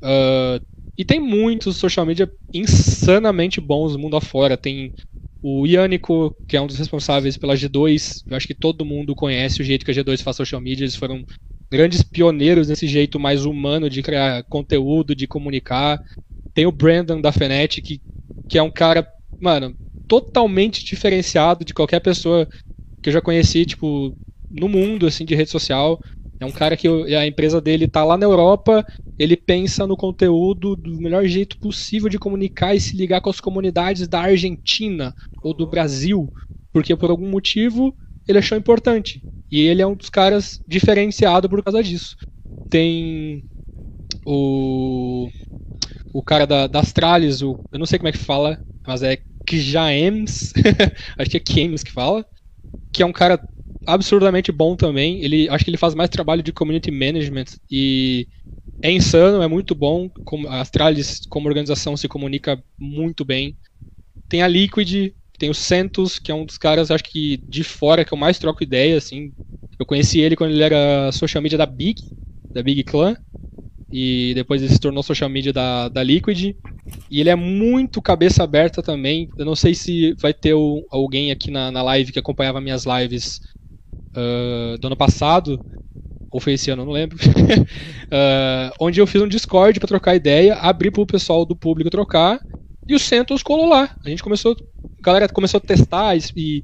Uh, 0.02 0.58
e 0.98 1.04
tem 1.04 1.20
muitos 1.20 1.76
social 1.76 2.04
media 2.04 2.30
insanamente 2.52 3.60
bons 3.60 3.96
mundo 3.96 4.16
afora. 4.16 4.56
Tem 4.56 4.92
o 5.42 5.66
Ianico, 5.66 6.34
que 6.48 6.56
é 6.56 6.60
um 6.60 6.66
dos 6.66 6.78
responsáveis 6.78 7.36
pela 7.36 7.54
G2. 7.54 8.24
Eu 8.28 8.36
acho 8.36 8.46
que 8.46 8.54
todo 8.54 8.84
mundo 8.84 9.14
conhece 9.14 9.60
o 9.60 9.64
jeito 9.64 9.84
que 9.84 9.90
a 9.90 9.94
G2 9.94 10.22
faz 10.22 10.36
social 10.36 10.60
media. 10.60 10.84
Eles 10.84 10.96
foram 10.96 11.24
grandes 11.72 12.02
pioneiros 12.02 12.68
nesse 12.68 12.86
jeito 12.86 13.18
mais 13.18 13.46
humano 13.46 13.88
de 13.88 14.02
criar 14.02 14.42
conteúdo, 14.44 15.16
de 15.16 15.26
comunicar. 15.26 15.98
Tem 16.52 16.66
o 16.66 16.70
Brandon 16.70 17.18
da 17.18 17.32
Fnatic, 17.32 17.82
que, 17.82 18.00
que 18.46 18.58
é 18.58 18.62
um 18.62 18.70
cara, 18.70 19.08
mano, 19.40 19.74
totalmente 20.06 20.84
diferenciado 20.84 21.64
de 21.64 21.72
qualquer 21.72 22.00
pessoa 22.00 22.46
que 23.00 23.08
eu 23.08 23.12
já 23.14 23.22
conheci, 23.22 23.64
tipo, 23.64 24.14
no 24.50 24.68
mundo, 24.68 25.06
assim, 25.06 25.24
de 25.24 25.34
rede 25.34 25.48
social. 25.48 25.98
É 26.38 26.44
um 26.44 26.50
cara 26.50 26.76
que 26.76 26.86
a 27.14 27.26
empresa 27.26 27.58
dele 27.58 27.88
tá 27.88 28.04
lá 28.04 28.18
na 28.18 28.26
Europa, 28.26 28.84
ele 29.18 29.34
pensa 29.34 29.86
no 29.86 29.96
conteúdo 29.96 30.76
do 30.76 31.00
melhor 31.00 31.24
jeito 31.24 31.56
possível 31.58 32.10
de 32.10 32.18
comunicar 32.18 32.74
e 32.74 32.80
se 32.80 32.94
ligar 32.94 33.22
com 33.22 33.30
as 33.30 33.40
comunidades 33.40 34.06
da 34.06 34.20
Argentina 34.20 35.14
ou 35.42 35.54
do 35.54 35.66
Brasil, 35.66 36.30
porque 36.70 36.94
por 36.94 37.10
algum 37.10 37.30
motivo 37.30 37.96
ele 38.32 38.38
achou 38.40 38.58
importante. 38.58 39.24
E 39.50 39.60
ele 39.62 39.82
é 39.82 39.86
um 39.86 39.94
dos 39.96 40.10
caras 40.10 40.60
diferenciado 40.66 41.48
por 41.48 41.62
causa 41.62 41.82
disso. 41.82 42.16
Tem 42.70 43.44
o 44.26 45.28
o 46.12 46.22
cara 46.22 46.46
da, 46.46 46.66
da 46.66 46.80
Astralis, 46.80 47.42
o, 47.42 47.60
eu 47.72 47.78
não 47.78 47.86
sei 47.86 47.98
como 47.98 48.08
é 48.08 48.12
que 48.12 48.18
fala, 48.18 48.60
mas 48.86 49.02
é 49.02 49.18
Kjaems, 49.48 50.52
acho 51.18 51.30
que 51.30 51.36
é 51.36 51.40
Kjaems 51.40 51.82
que 51.82 51.92
fala, 51.92 52.24
que 52.92 53.02
é 53.02 53.06
um 53.06 53.12
cara 53.12 53.44
absurdamente 53.86 54.52
bom 54.52 54.76
também. 54.76 55.22
Ele 55.22 55.48
acho 55.48 55.64
que 55.64 55.70
ele 55.70 55.76
faz 55.78 55.94
mais 55.94 56.10
trabalho 56.10 56.42
de 56.42 56.52
community 56.52 56.90
management 56.90 57.46
e 57.70 58.28
é 58.82 58.90
insano, 58.90 59.42
é 59.42 59.48
muito 59.48 59.74
bom. 59.74 60.10
A 60.48 60.60
Astralis 60.60 61.20
como 61.28 61.48
organização 61.48 61.96
se 61.96 62.08
comunica 62.08 62.62
muito 62.78 63.24
bem. 63.24 63.56
Tem 64.28 64.42
a 64.42 64.48
Liquid, 64.48 65.14
tem 65.42 65.50
o 65.50 65.54
Santos, 65.54 66.20
que 66.20 66.30
é 66.30 66.34
um 66.34 66.46
dos 66.46 66.56
caras, 66.56 66.88
acho 66.88 67.02
que 67.02 67.38
de 67.48 67.64
fora 67.64 68.04
que 68.04 68.14
eu 68.14 68.16
mais 68.16 68.38
troco 68.38 68.62
ideia, 68.62 68.96
assim. 68.96 69.32
Eu 69.76 69.84
conheci 69.84 70.20
ele 70.20 70.36
quando 70.36 70.52
ele 70.52 70.62
era 70.62 71.10
social 71.10 71.42
media 71.42 71.58
da 71.58 71.66
Big, 71.66 72.00
da 72.48 72.62
Big 72.62 72.84
Clan. 72.84 73.16
E 73.90 74.34
depois 74.36 74.62
ele 74.62 74.72
se 74.72 74.78
tornou 74.78 75.02
social 75.02 75.28
media 75.28 75.52
da, 75.52 75.88
da 75.88 76.00
Liquid. 76.00 76.54
E 77.10 77.20
ele 77.20 77.28
é 77.28 77.34
muito 77.34 78.00
cabeça 78.00 78.44
aberta 78.44 78.84
também. 78.84 79.28
Eu 79.36 79.44
não 79.44 79.56
sei 79.56 79.74
se 79.74 80.14
vai 80.20 80.32
ter 80.32 80.54
o, 80.54 80.86
alguém 80.92 81.32
aqui 81.32 81.50
na, 81.50 81.72
na 81.72 81.82
live 81.82 82.12
que 82.12 82.20
acompanhava 82.20 82.60
minhas 82.60 82.84
lives 82.84 83.40
uh, 84.10 84.78
do 84.78 84.86
ano 84.86 84.96
passado, 84.96 85.58
ou 86.30 86.38
foi 86.38 86.52
esse 86.52 86.70
ano, 86.70 86.84
não 86.84 86.92
lembro, 86.92 87.18
uh, 87.18 88.72
onde 88.78 89.00
eu 89.00 89.08
fiz 89.08 89.20
um 89.20 89.26
Discord 89.26 89.80
para 89.80 89.88
trocar 89.88 90.14
ideia, 90.14 90.54
abri 90.54 90.88
para 90.88 91.02
o 91.02 91.06
pessoal 91.06 91.44
do 91.44 91.56
público 91.56 91.90
trocar, 91.90 92.38
e 92.86 92.94
o 92.94 92.98
Santos 92.98 93.42
colou 93.42 93.68
lá. 93.68 93.94
A 94.04 94.08
gente 94.08 94.22
começou, 94.22 94.52
a 94.52 95.02
galera 95.02 95.28
começou 95.28 95.58
a 95.58 95.66
testar 95.66 96.16
e, 96.16 96.62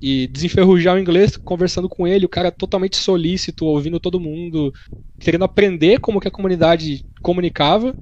e 0.00 0.26
desenferrujar 0.28 0.96
o 0.96 0.98
inglês, 0.98 1.36
conversando 1.36 1.88
com 1.88 2.06
ele, 2.06 2.26
o 2.26 2.28
cara 2.28 2.50
totalmente 2.50 2.96
solícito, 2.96 3.66
ouvindo 3.66 4.00
todo 4.00 4.20
mundo, 4.20 4.72
querendo 5.18 5.44
aprender 5.44 6.00
como 6.00 6.20
que 6.20 6.28
a 6.28 6.32
comunidade 6.32 7.04
comunicava, 7.22 7.94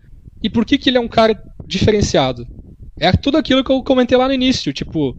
e 0.42 0.50
por 0.50 0.64
que 0.64 0.78
que 0.78 0.90
ele 0.90 0.98
é 0.98 1.00
um 1.00 1.08
cara 1.08 1.40
diferenciado. 1.66 2.46
É 2.98 3.12
tudo 3.12 3.36
aquilo 3.36 3.64
que 3.64 3.70
eu 3.70 3.82
comentei 3.82 4.16
lá 4.16 4.26
no 4.26 4.34
início, 4.34 4.72
tipo, 4.72 5.16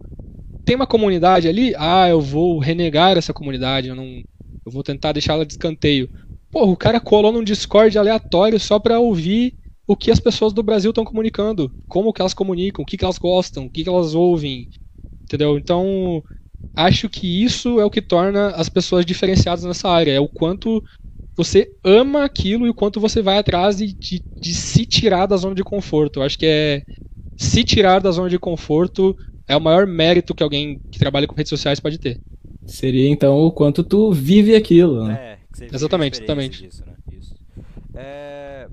tem 0.64 0.76
uma 0.76 0.86
comunidade 0.86 1.48
ali, 1.48 1.74
ah, 1.78 2.08
eu 2.08 2.20
vou 2.20 2.58
renegar 2.58 3.16
essa 3.16 3.32
comunidade, 3.32 3.88
eu 3.88 3.94
não. 3.94 4.04
Eu 4.66 4.72
vou 4.72 4.82
tentar 4.82 5.12
deixá-la 5.12 5.44
de 5.44 5.54
escanteio. 5.54 6.10
Porra, 6.50 6.70
o 6.70 6.76
cara 6.76 7.00
colou 7.00 7.32
num 7.32 7.42
Discord 7.42 7.96
aleatório 7.96 8.60
só 8.60 8.78
pra 8.78 9.00
ouvir 9.00 9.54
o 9.88 9.96
que 9.96 10.10
as 10.10 10.20
pessoas 10.20 10.52
do 10.52 10.62
Brasil 10.62 10.90
estão 10.90 11.04
comunicando. 11.04 11.72
Como 11.88 12.12
que 12.12 12.20
elas 12.20 12.34
comunicam, 12.34 12.82
o 12.82 12.86
que, 12.86 12.98
que 12.98 13.04
elas 13.04 13.16
gostam, 13.16 13.64
o 13.64 13.70
que, 13.70 13.82
que 13.82 13.88
elas 13.88 14.14
ouvem. 14.14 14.68
Entendeu? 15.22 15.56
Então, 15.56 16.22
acho 16.76 17.08
que 17.08 17.42
isso 17.42 17.80
é 17.80 17.84
o 17.84 17.90
que 17.90 18.02
torna 18.02 18.50
as 18.50 18.68
pessoas 18.68 19.06
diferenciadas 19.06 19.64
nessa 19.64 19.88
área. 19.88 20.12
É 20.12 20.20
o 20.20 20.28
quanto 20.28 20.84
você 21.34 21.70
ama 21.82 22.22
aquilo 22.22 22.66
e 22.66 22.70
o 22.70 22.74
quanto 22.74 23.00
você 23.00 23.22
vai 23.22 23.38
atrás 23.38 23.78
de, 23.78 23.94
de, 23.94 24.22
de 24.36 24.52
se 24.52 24.84
tirar 24.84 25.24
da 25.24 25.38
zona 25.38 25.54
de 25.54 25.64
conforto. 25.64 26.20
Eu 26.20 26.24
acho 26.24 26.38
que 26.38 26.46
é 26.46 26.82
se 27.38 27.64
tirar 27.64 28.00
da 28.00 28.10
zona 28.10 28.28
de 28.28 28.38
conforto 28.38 29.16
é 29.46 29.56
o 29.56 29.60
maior 29.60 29.86
mérito 29.86 30.34
que 30.34 30.42
alguém 30.42 30.80
que 30.90 30.98
trabalha 30.98 31.26
com 31.26 31.34
redes 31.34 31.48
sociais 31.48 31.80
pode 31.80 31.96
ter. 31.96 32.20
Seria 32.66 33.08
então 33.08 33.38
o 33.38 33.50
quanto 33.50 33.82
tu 33.82 34.12
vive 34.12 34.54
aquilo, 34.54 35.06
né? 35.06 35.38
É, 35.58 35.66
Exatamente, 35.72 36.18
exatamente. 36.18 36.62
disso, 36.62 36.84
né? 36.84 36.92
Isso. 37.10 37.34
É, 37.94 38.68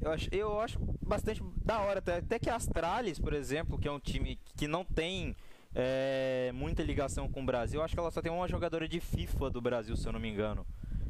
eu, 0.00 0.10
acho, 0.12 0.28
eu 0.32 0.60
acho 0.60 0.78
bastante 1.00 1.42
da 1.64 1.80
hora, 1.80 1.98
até, 1.98 2.16
até 2.16 2.38
que 2.38 2.48
a 2.48 2.56
Astralis, 2.56 3.18
por 3.18 3.32
exemplo, 3.32 3.78
que 3.78 3.88
é 3.88 3.92
um 3.92 4.00
time 4.00 4.38
que 4.56 4.66
não 4.66 4.84
tem 4.84 5.36
é, 5.74 6.50
muita 6.54 6.82
ligação 6.82 7.28
com 7.28 7.42
o 7.42 7.46
Brasil, 7.46 7.80
eu 7.80 7.84
acho 7.84 7.94
que 7.94 8.00
ela 8.00 8.10
só 8.10 8.20
tem 8.20 8.32
uma 8.32 8.48
jogadora 8.48 8.88
de 8.88 9.00
FIFA 9.00 9.50
do 9.50 9.60
Brasil, 9.60 9.96
se 9.96 10.06
eu 10.06 10.12
não 10.12 10.20
me 10.20 10.28
engano. 10.28 10.66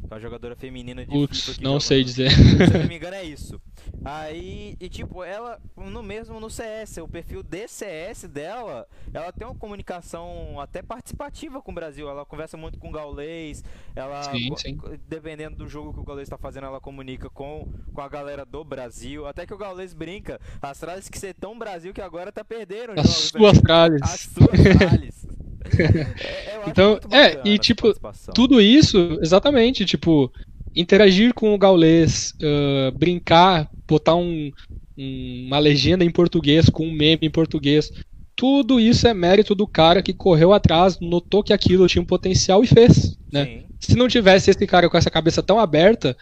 É 0.09 0.15
uma 0.15 0.21
jogadora 0.21 0.57
feminina 0.57 1.05
de. 1.07 1.13
Putz, 1.13 1.51
que 1.57 1.63
não 1.63 1.79
joga 1.79 1.81
sei 1.81 2.05
dizer. 2.05 2.31
se 2.31 2.79
não 2.79 2.87
me 2.89 2.97
engano 2.97 3.15
é 3.17 3.25
isso. 3.25 3.61
Aí, 4.05 4.77
e 4.81 4.89
tipo, 4.89 5.23
ela, 5.23 5.61
no 5.77 6.03
mesmo 6.03 6.41
no 6.41 6.49
CS, 6.51 6.99
o 6.99 7.09
perfil 7.09 7.43
de 7.43 7.69
CS 7.69 8.25
dela, 8.25 8.87
ela 9.13 9.33
tem 9.33 9.47
uma 9.47 9.55
comunicação 9.55 10.59
até 10.61 10.83
participativa 10.83 11.61
com 11.63 11.71
o 11.71 11.75
Brasil. 11.75 12.09
Ela 12.09 12.25
conversa 12.25 12.57
muito 12.57 12.79
com 12.79 12.89
o 12.89 12.93
Gaulês, 12.93 13.63
ela, 13.95 14.23
Sim, 14.23 14.55
sim. 14.57 14.79
dependendo 15.09 15.57
do 15.57 15.69
jogo 15.69 15.93
que 15.93 16.01
o 16.01 16.05
Gaulês 16.05 16.29
tá 16.29 16.39
fazendo, 16.39 16.67
ela 16.67 16.81
comunica 16.81 17.29
com, 17.31 17.69
com 17.93 18.01
a 18.01 18.09
galera 18.09 18.45
do 18.45 18.65
Brasil. 18.65 19.27
Até 19.27 19.47
que 19.47 19.55
o 19.55 19.59
Gaulês 19.59 19.93
brinca, 19.95 20.41
as 20.63 20.79
frases 20.79 21.09
que 21.09 21.19
ser 21.19 21.35
tão 21.35 21.59
Brasil 21.59 21.93
que 21.93 22.01
agora 22.01 22.33
tá 22.33 22.45
perdendo 22.45 22.93
As 22.97 23.07
jogos, 23.07 23.29
suas 23.31 23.59
frases. 23.59 24.01
As 24.03 24.21
suas 24.21 24.61
frases. 24.79 25.27
É, 25.65 26.69
Então, 26.69 26.99
é, 27.11 27.41
e, 27.49 27.59
tipo. 27.59 27.93
Tudo 28.35 28.61
isso, 28.61 29.19
exatamente, 29.23 29.85
tipo, 29.85 30.33
interagir 30.75 31.35
com 31.35 31.55
o 31.55 31.59
gaulês, 31.59 32.35
ah, 32.43 32.91
brincar, 32.97 33.71
botar 33.89 34.15
um- 34.17 34.51
um- 34.97 35.45
uma 35.47 35.59
legenda 35.59 36.05
em 36.05 36.11
português 36.11 36.69
com 36.69 36.87
um 36.87 36.93
meme 36.93 37.21
em 37.23 37.31
português. 37.31 37.91
Tudo 38.37 38.81
isso 38.81 39.07
é 39.07 39.13
mérito 39.13 39.55
do 39.55 39.67
cara 39.67 40.03
que 40.03 40.15
correu 40.15 40.53
atrás, 40.53 40.99
notou 41.01 41.43
que 41.43 41.53
aquilo 41.53 41.87
tinha 41.87 42.01
um 42.01 42.07
potencial 42.07 42.63
e 42.65 42.67
fez, 42.67 43.17
né? 43.33 43.45
Sim. 43.45 43.63
Se 43.81 43.97
não 43.97 44.09
tivesse 44.09 44.51
esse 44.51 44.67
cara 44.67 44.89
com 44.89 44.97
essa 44.97 45.11
cabeça 45.11 45.43
tão 45.43 45.59
aberta, 45.59 46.17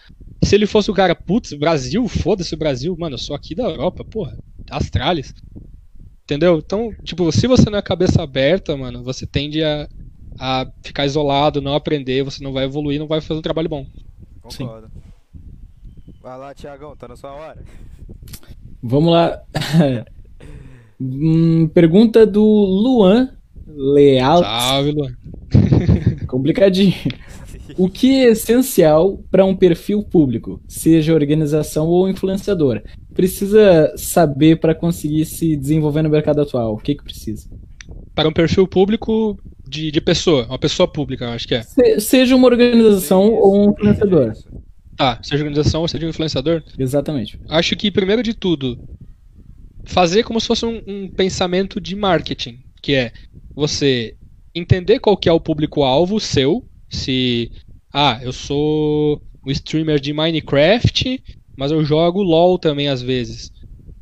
se 0.45 0.55
ele 0.55 0.67
fosse 0.67 0.91
o 0.91 0.95
cara, 0.95 1.15
putz, 1.15 1.53
Brasil, 1.53 2.07
foda-se 2.09 2.55
o 2.55 2.59
Brasil, 2.59 2.97
mano, 2.99 3.15
eu 3.15 3.19
sou 3.19 3.35
aqui 3.37 3.55
da 3.55 3.65
Europa, 3.65 4.05
porra, 4.05 4.39
Astralis. 4.71 5.35
Entendeu? 6.29 6.59
Então, 6.59 6.93
tipo, 7.03 7.33
se 7.33 7.47
você 7.47 7.71
não 7.71 7.79
é 7.79 7.83
cabeça 7.83 8.23
aberta, 8.23 8.77
mano, 8.77 9.03
você 9.03 9.27
tende 9.27 9.65
a, 9.65 9.89
a 10.39 10.71
ficar 10.83 11.07
isolado, 11.07 11.63
não 11.63 11.73
aprender, 11.73 12.23
você 12.23 12.45
não 12.45 12.53
vai 12.53 12.65
evoluir, 12.65 13.01
não 13.01 13.07
vai 13.07 13.23
fazer 13.23 13.39
um 13.39 13.43
trabalho 13.43 13.71
bom. 13.71 13.87
Concordo. 14.43 14.91
Vai 16.21 16.37
lá, 16.37 16.53
Tiagão, 16.53 16.95
tá 16.95 17.09
na 17.09 17.17
sua 17.17 17.33
hora. 17.33 17.65
Vamos 18.83 19.11
lá. 19.11 19.43
Hum, 21.01 21.69
pergunta 21.69 22.27
do 22.27 22.43
Luan 22.43 23.31
Leal. 23.69 24.41
Salve, 24.43 24.91
Luan. 24.91 25.17
Complicadinho. 26.27 26.93
O 27.77 27.89
que 27.89 28.21
é 28.21 28.31
essencial 28.31 29.23
para 29.31 29.45
um 29.45 29.55
perfil 29.55 30.03
público, 30.03 30.61
seja 30.67 31.15
organização 31.15 31.87
ou 31.87 32.09
influenciador? 32.09 32.83
Precisa 33.15 33.93
saber 33.97 34.61
para 34.61 34.75
conseguir 34.75 35.25
se 35.27 35.57
desenvolver 35.57 36.03
no 36.03 36.09
mercado 36.11 36.41
atual. 36.41 36.75
O 36.75 36.79
que, 36.79 36.95
que 36.95 37.05
precisa? 37.05 37.49
Para 38.15 38.29
um 38.29 38.33
perfil 38.33 38.67
público 38.67 39.39
de, 39.67 39.91
de 39.91 40.01
pessoa, 40.01 40.47
uma 40.47 40.59
pessoa 40.59 40.87
pública, 40.91 41.25
eu 41.27 41.31
acho 41.31 41.47
que 41.47 41.55
é. 41.55 41.63
Se- 41.63 42.01
seja 42.01 42.35
uma 42.35 42.47
organização 42.47 43.33
ou 43.35 43.67
um 43.67 43.71
influenciador. 43.73 44.33
Tá, 44.97 45.21
seja 45.23 45.45
organização 45.45 45.83
ou 45.83 45.89
seja 45.89 46.07
um 46.07 46.09
influenciador, 46.11 46.63
Exatamente. 46.77 47.39
acho 47.49 47.77
que 47.77 47.89
primeiro 47.91 48.21
de 48.23 48.35
tudo, 48.35 48.77
fazer 49.85 50.25
como 50.25 50.41
se 50.41 50.47
fosse 50.47 50.67
um, 50.67 50.83
um 50.87 51.09
pensamento 51.09 51.81
de 51.81 51.95
marketing, 51.95 52.59
que 52.83 52.95
é 52.95 53.13
você 53.55 54.17
entender 54.55 54.99
qual 54.99 55.17
que 55.17 55.29
é 55.29 55.33
o 55.33 55.39
público-alvo 55.41 56.19
seu, 56.19 56.65
se 56.91 57.51
ah, 57.93 58.19
eu 58.23 58.33
sou 58.33 59.23
um 59.47 59.51
streamer 59.51 60.01
de 60.01 60.13
Minecraft, 60.13 61.23
mas 61.57 61.71
eu 61.71 61.85
jogo 61.85 62.23
LoL 62.23 62.59
também 62.59 62.89
às 62.89 63.03
vezes. 63.03 63.51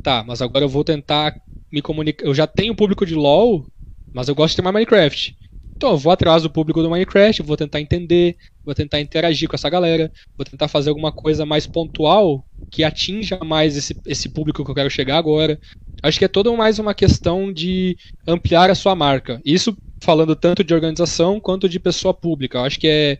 Tá, 0.02 0.22
mas 0.24 0.42
agora 0.42 0.64
eu 0.64 0.68
vou 0.68 0.84
tentar 0.84 1.34
me 1.72 1.82
comunicar, 1.82 2.24
eu 2.24 2.34
já 2.34 2.46
tenho 2.46 2.76
público 2.76 3.04
de 3.04 3.14
LoL, 3.14 3.66
mas 4.12 4.28
eu 4.28 4.34
gosto 4.34 4.52
de 4.52 4.56
ter 4.56 4.62
mais 4.62 4.74
Minecraft. 4.74 5.34
Então 5.76 5.90
eu 5.90 5.98
vou 5.98 6.12
atrás 6.12 6.42
do 6.42 6.50
público 6.50 6.82
do 6.82 6.90
Minecraft, 6.90 7.42
vou 7.42 7.56
tentar 7.56 7.80
entender, 7.80 8.36
vou 8.64 8.74
tentar 8.74 9.00
interagir 9.00 9.48
com 9.48 9.56
essa 9.56 9.68
galera, 9.68 10.10
vou 10.36 10.44
tentar 10.44 10.68
fazer 10.68 10.88
alguma 10.88 11.12
coisa 11.12 11.44
mais 11.44 11.66
pontual 11.66 12.46
que 12.70 12.82
atinja 12.82 13.38
mais 13.44 13.76
esse, 13.76 13.98
esse 14.06 14.28
público 14.28 14.64
que 14.64 14.70
eu 14.70 14.74
quero 14.74 14.90
chegar 14.90 15.18
agora. 15.18 15.58
Acho 16.02 16.18
que 16.18 16.24
é 16.24 16.28
toda 16.28 16.52
mais 16.52 16.78
uma 16.78 16.94
questão 16.94 17.52
de 17.52 17.96
ampliar 18.26 18.70
a 18.70 18.74
sua 18.74 18.94
marca. 18.94 19.40
Isso 19.44 19.76
falando 20.02 20.36
tanto 20.36 20.62
de 20.62 20.74
organização 20.74 21.40
quanto 21.40 21.68
de 21.68 21.80
pessoa 21.80 22.12
pública. 22.14 22.58
Eu 22.58 22.64
acho 22.64 22.78
que 22.78 22.88
é 22.88 23.18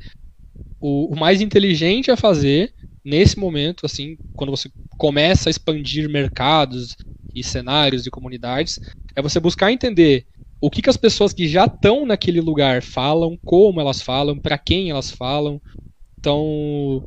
o, 0.81 1.15
o 1.15 1.19
mais 1.19 1.41
inteligente 1.41 2.11
a 2.11 2.17
fazer 2.17 2.75
nesse 3.05 3.39
momento, 3.39 3.87
assim, 3.87 4.19
quando 4.35 4.51
você 4.51 4.71
começa 4.99 5.49
a 5.49 5.51
expandir 5.51 6.09
mercados 6.09 6.97
e 7.35 7.43
cenários 7.43 8.07
e 8.07 8.11
comunidades, 8.11 8.81
é 9.15 9.23
você 9.23 9.39
buscar 9.39 9.73
entender 9.73 10.27
o 10.61 10.71
que, 10.71 10.81
que 10.83 10.91
as 10.91 10.97
pessoas 10.97 11.33
que 11.33 11.47
já 11.47 11.67
estão 11.67 12.07
naquele 12.07 12.41
lugar 12.41 12.83
falam, 12.83 13.39
como 13.45 13.81
elas 13.81 14.01
falam, 14.01 14.39
para 14.39 14.59
quem 14.59 14.91
elas 14.91 15.11
falam. 15.11 15.61
Então, 16.19 17.05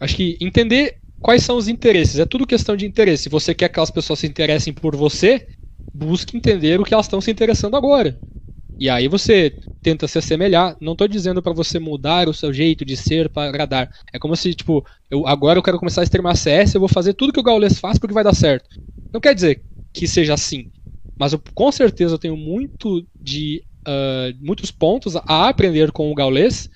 acho 0.00 0.16
que 0.16 0.36
entender 0.40 0.98
quais 1.20 1.42
são 1.42 1.56
os 1.56 1.68
interesses, 1.68 2.18
é 2.18 2.26
tudo 2.26 2.46
questão 2.46 2.76
de 2.76 2.86
interesse. 2.86 3.24
Se 3.24 3.28
você 3.28 3.54
quer 3.54 3.68
que 3.68 3.72
aquelas 3.72 3.90
pessoas 3.90 4.18
se 4.18 4.26
interessem 4.26 4.72
por 4.72 4.96
você, 4.96 5.46
busque 5.94 6.36
entender 6.36 6.80
o 6.80 6.84
que 6.84 6.94
elas 6.94 7.06
estão 7.06 7.20
se 7.20 7.30
interessando 7.30 7.76
agora. 7.76 8.20
E 8.80 8.88
aí 8.88 9.06
você 9.06 9.54
tenta 9.82 10.08
se 10.08 10.18
assemelhar. 10.18 10.76
Não 10.80 10.92
estou 10.92 11.06
dizendo 11.06 11.42
para 11.42 11.52
você 11.52 11.78
mudar 11.78 12.28
o 12.28 12.34
seu 12.34 12.52
jeito 12.52 12.84
de 12.84 12.96
ser 12.96 13.28
para 13.28 13.48
agradar. 13.48 13.90
É 14.12 14.18
como 14.18 14.34
se, 14.34 14.54
tipo, 14.54 14.84
eu, 15.10 15.26
agora 15.26 15.58
eu 15.58 15.62
quero 15.62 15.78
começar 15.78 16.00
a 16.00 16.04
streamar 16.04 16.34
CS, 16.34 16.74
eu 16.74 16.80
vou 16.80 16.88
fazer 16.88 17.12
tudo 17.12 17.32
que 17.32 17.40
o 17.40 17.42
Gaules 17.42 17.78
faz 17.78 17.98
porque 17.98 18.14
vai 18.14 18.24
dar 18.24 18.34
certo. 18.34 18.68
Não 19.12 19.20
quer 19.20 19.34
dizer 19.34 19.62
que 19.92 20.08
seja 20.08 20.32
assim. 20.32 20.70
Mas 21.18 21.34
eu, 21.34 21.42
com 21.54 21.70
certeza 21.70 22.14
eu 22.14 22.18
tenho 22.18 22.36
muito 22.36 23.06
de 23.20 23.62
ah, 23.86 24.32
muitos 24.40 24.70
pontos 24.70 25.16
a 25.16 25.48
aprender 25.48 25.90
com 25.92 26.10
o 26.10 26.14
Gaules 26.14 26.70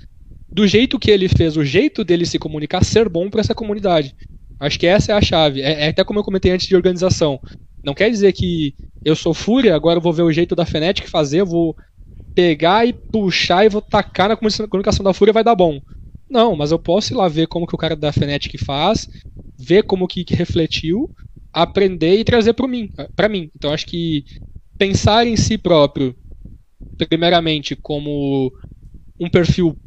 do 0.51 0.66
jeito 0.66 0.98
que 0.98 1.10
ele 1.10 1.28
fez, 1.28 1.56
o 1.56 1.64
jeito 1.64 2.05
dele 2.05 2.24
se 2.24 2.39
comunicar 2.39 2.85
ser 2.85 3.09
bom 3.09 3.28
para 3.28 3.40
essa 3.40 3.55
comunidade. 3.55 4.14
Acho 4.60 4.78
que 4.78 4.86
essa 4.86 5.12
é 5.12 5.14
a 5.14 5.20
chave. 5.20 5.62
É, 5.62 5.86
é 5.86 5.89
até 5.89 6.05
como 6.05 6.18
eu 6.18 6.24
comentei 6.24 6.52
antes 6.52 6.66
de 6.66 6.76
organização. 6.76 7.40
Não 7.82 7.94
quer 7.94 8.10
dizer 8.10 8.32
que 8.32 8.74
eu 9.05 9.16
sou 9.16 9.35
fúria, 9.35 9.74
agora 9.74 9.98
eu 9.98 10.02
vou 10.02 10.12
ver 10.12 10.22
o 10.22 10.32
jeito 10.32 10.55
da 10.55 10.64
Fnatic 10.64 11.09
fazer, 11.09 11.40
eu 11.40 11.47
vou 11.47 11.76
pegar 12.35 12.86
e 12.86 12.93
puxar 12.93 13.65
e 13.65 13.69
vou 13.69 13.81
tacar 13.82 14.28
na 14.28 14.36
comunicação 14.36 15.05
da 15.05 15.15
fúria 15.15 15.32
vai 15.32 15.44
dar 15.44 15.55
bom. 15.55 15.81
Não, 16.28 16.56
mas 16.56 16.73
eu 16.73 16.78
posso 16.78 17.12
ir 17.12 17.16
lá 17.16 17.28
ver 17.28 17.47
como 17.47 17.66
que 17.66 17.74
o 17.74 17.78
cara 17.78 17.94
da 17.94 18.12
Fnatic 18.12 18.59
faz, 18.65 19.09
ver 19.59 19.85
como 19.85 20.09
que, 20.09 20.24
refletiu, 20.31 21.11
aprender 21.52 22.19
e 22.19 22.24
trazer 22.24 22.55
para 22.55 22.66
mim, 22.66 22.90
para 23.15 23.28
mim. 23.28 23.51
Então 23.55 23.73
acho 23.73 23.86
que 23.86 24.24
pensar 24.78 25.27
em 25.27 25.36
si 25.36 25.56
próprio, 25.56 26.16
primeiramente 27.09 27.77
como 27.77 28.52
um 29.20 29.31
perfil 29.31 29.78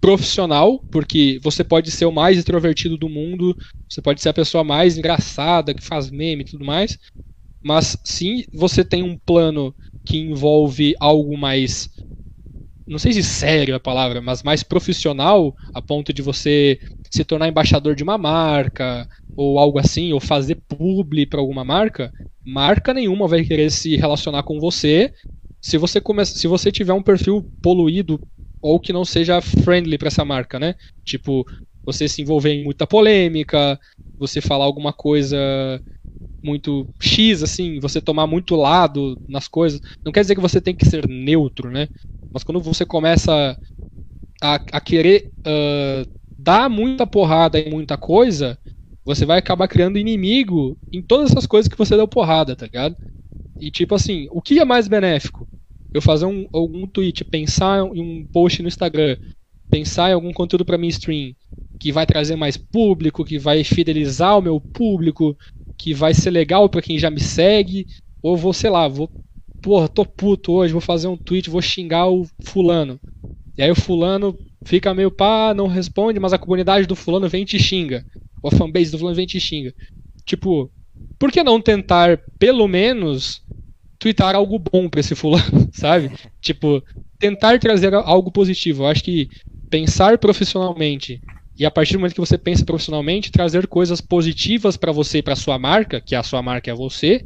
profissional, 0.00 0.82
porque 0.90 1.38
você 1.42 1.62
pode 1.62 1.90
ser 1.90 2.06
o 2.06 2.12
mais 2.12 2.38
extrovertido 2.38 2.96
do 2.96 3.08
mundo, 3.08 3.54
você 3.88 4.00
pode 4.00 4.22
ser 4.22 4.30
a 4.30 4.34
pessoa 4.34 4.64
mais 4.64 4.96
engraçada, 4.96 5.74
que 5.74 5.84
faz 5.84 6.10
meme 6.10 6.42
e 6.42 6.46
tudo 6.46 6.64
mais, 6.64 6.98
mas 7.62 7.96
sim 8.04 8.44
você 8.52 8.84
tem 8.84 9.02
um 9.02 9.16
plano 9.16 9.74
que 10.04 10.16
envolve 10.18 10.94
algo 11.00 11.36
mais 11.36 11.90
não 12.86 12.98
sei 12.98 13.12
se 13.12 13.22
sério 13.22 13.74
a 13.74 13.80
palavra, 13.80 14.20
mas 14.20 14.42
mais 14.42 14.62
profissional, 14.62 15.54
a 15.72 15.80
ponto 15.80 16.12
de 16.12 16.22
você 16.22 16.80
se 17.10 17.24
tornar 17.24 17.48
embaixador 17.48 17.94
de 17.94 18.02
uma 18.02 18.18
marca 18.18 19.06
ou 19.36 19.58
algo 19.58 19.78
assim, 19.78 20.12
ou 20.12 20.20
fazer 20.20 20.56
publi 20.68 21.26
para 21.26 21.40
alguma 21.40 21.64
marca, 21.64 22.12
marca 22.44 22.92
nenhuma 22.92 23.28
vai 23.28 23.44
querer 23.44 23.70
se 23.70 23.96
relacionar 23.96 24.42
com 24.42 24.58
você 24.58 25.12
se 25.62 25.76
você 25.78 26.00
come... 26.00 26.24
se 26.24 26.46
você 26.48 26.72
tiver 26.72 26.92
um 26.92 27.02
perfil 27.02 27.46
poluído 27.62 28.20
ou 28.62 28.80
que 28.80 28.92
não 28.92 29.04
seja 29.04 29.40
friendly 29.40 29.96
para 29.98 30.08
essa 30.08 30.24
marca, 30.24 30.58
né? 30.58 30.74
Tipo, 31.04 31.46
você 31.84 32.08
se 32.08 32.22
envolver 32.22 32.50
em 32.52 32.64
muita 32.64 32.86
polêmica, 32.86 33.78
você 34.18 34.40
falar 34.40 34.64
alguma 34.64 34.92
coisa 34.92 35.36
muito 36.42 36.88
X, 37.00 37.42
assim, 37.42 37.78
você 37.80 38.00
tomar 38.00 38.26
muito 38.26 38.56
lado 38.56 39.18
nas 39.28 39.48
coisas. 39.48 39.80
Não 40.04 40.12
quer 40.12 40.22
dizer 40.22 40.34
que 40.34 40.40
você 40.40 40.60
tem 40.60 40.74
que 40.74 40.86
ser 40.86 41.08
neutro, 41.08 41.70
né? 41.70 41.88
Mas 42.32 42.42
quando 42.44 42.60
você 42.60 42.86
começa 42.86 43.58
a, 44.42 44.54
a 44.54 44.80
querer 44.80 45.30
uh, 45.46 46.08
dar 46.38 46.70
muita 46.70 47.06
porrada 47.06 47.58
em 47.58 47.70
muita 47.70 47.96
coisa, 47.98 48.58
você 49.04 49.26
vai 49.26 49.38
acabar 49.38 49.68
criando 49.68 49.98
inimigo 49.98 50.78
em 50.92 51.02
todas 51.02 51.30
essas 51.30 51.46
coisas 51.46 51.68
que 51.68 51.76
você 51.78 51.96
deu 51.96 52.08
porrada, 52.08 52.56
tá 52.56 52.66
ligado? 52.66 52.96
E 53.60 53.70
tipo 53.70 53.94
assim, 53.94 54.28
o 54.30 54.40
que 54.40 54.58
é 54.58 54.64
mais 54.64 54.88
benéfico? 54.88 55.48
Eu 55.92 56.00
fazer 56.00 56.24
um, 56.26 56.48
algum 56.52 56.86
tweet, 56.86 57.24
pensar 57.24 57.84
em 57.94 58.00
um 58.00 58.26
post 58.32 58.62
no 58.62 58.68
Instagram, 58.68 59.16
pensar 59.70 60.10
em 60.10 60.14
algum 60.14 60.32
conteúdo 60.32 60.64
para 60.64 60.78
minha 60.78 60.90
stream, 60.90 61.34
que 61.80 61.92
vai 61.92 62.06
trazer 62.06 62.36
mais 62.36 62.56
público, 62.56 63.24
que 63.24 63.38
vai 63.38 63.64
fidelizar 63.64 64.38
o 64.38 64.42
meu 64.42 64.60
público, 64.72 65.36
que 65.80 65.94
vai 65.94 66.12
ser 66.12 66.30
legal 66.30 66.68
para 66.68 66.82
quem 66.82 66.98
já 66.98 67.10
me 67.10 67.20
segue, 67.20 67.86
ou 68.22 68.36
vou, 68.36 68.52
sei 68.52 68.68
lá, 68.68 68.86
vou, 68.86 69.10
porra, 69.62 69.88
tô 69.88 70.04
puto 70.04 70.52
hoje, 70.52 70.72
vou 70.72 70.80
fazer 70.80 71.08
um 71.08 71.16
tweet, 71.16 71.48
vou 71.48 71.62
xingar 71.62 72.06
o 72.08 72.26
fulano. 72.44 73.00
E 73.56 73.62
aí 73.62 73.70
o 73.70 73.74
fulano 73.74 74.36
fica 74.64 74.92
meio 74.92 75.10
pá, 75.10 75.54
não 75.54 75.66
responde, 75.66 76.20
mas 76.20 76.32
a 76.32 76.38
comunidade 76.38 76.86
do 76.86 76.94
fulano 76.94 77.28
vem 77.28 77.42
e 77.42 77.46
te 77.46 77.58
xinga. 77.58 78.04
Ou 78.42 78.50
a 78.52 78.56
fanbase 78.56 78.90
do 78.90 78.98
fulano 78.98 79.16
vem 79.16 79.24
e 79.24 79.28
te 79.28 79.40
xinga. 79.40 79.74
Tipo, 80.26 80.70
por 81.18 81.32
que 81.32 81.42
não 81.42 81.60
tentar, 81.60 82.20
pelo 82.38 82.68
menos, 82.68 83.42
twittar 83.98 84.34
algo 84.34 84.58
bom 84.58 84.88
pra 84.88 85.00
esse 85.00 85.14
fulano, 85.14 85.68
sabe? 85.72 86.10
Tipo, 86.42 86.82
tentar 87.18 87.58
trazer 87.58 87.94
algo 87.94 88.30
positivo. 88.30 88.82
Eu 88.82 88.88
acho 88.88 89.02
que 89.02 89.28
pensar 89.70 90.18
profissionalmente 90.18 91.22
e 91.60 91.66
a 91.66 91.70
partir 91.70 91.92
do 91.92 91.98
momento 91.98 92.14
que 92.14 92.20
você 92.20 92.38
pensa 92.38 92.64
profissionalmente, 92.64 93.30
trazer 93.30 93.66
coisas 93.66 94.00
positivas 94.00 94.78
para 94.78 94.92
você 94.92 95.18
e 95.18 95.22
para 95.22 95.36
sua 95.36 95.58
marca, 95.58 96.00
que 96.00 96.14
a 96.14 96.22
sua 96.22 96.40
marca 96.40 96.70
é 96.70 96.74
você, 96.74 97.22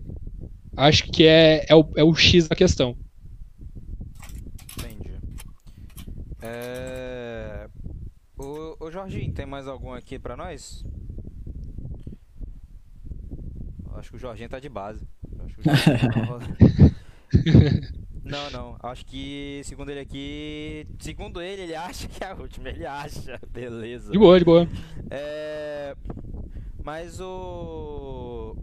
acho 0.77 1.05
que 1.05 1.24
é, 1.24 1.65
é, 1.69 1.74
o, 1.77 1.89
é 1.94 2.02
o 2.02 2.12
X 2.16 2.48
da 2.48 2.56
questão. 2.56 2.97
Entendi. 4.77 5.12
É... 6.43 7.69
O, 8.36 8.86
o 8.86 8.90
Jorginho, 8.90 9.32
tem 9.32 9.47
mais 9.47 9.69
algum 9.69 9.93
aqui 9.93 10.19
para 10.19 10.36
nós? 10.36 10.85
Acho 13.93 14.11
que 14.11 14.16
o 14.16 14.19
Jorginho 14.19 14.48
tá 14.48 14.59
de 14.59 14.69
base. 14.69 15.06
Acho 15.44 15.55
que 15.55 15.61
o 15.61 16.27
Jorginho 16.27 16.59
tá 17.89 17.94
Não, 18.24 18.51
não. 18.51 18.76
Acho 18.82 19.05
que, 19.05 19.60
segundo 19.64 19.90
ele 19.90 20.01
aqui. 20.01 20.86
Segundo 20.98 21.42
ele, 21.42 21.62
ele 21.62 21.74
acha 21.74 22.09
que 22.09 22.24
é 22.24 22.28
a 22.28 22.34
última. 22.34 22.70
Ele 22.70 22.86
acha. 22.86 23.38
Beleza. 23.51 24.10
De 24.10 24.18
boa, 24.18 24.38
de 24.38 24.44
boa. 24.44 24.68
É. 25.10 25.94
Mas 26.82 27.20
o. 27.20 28.56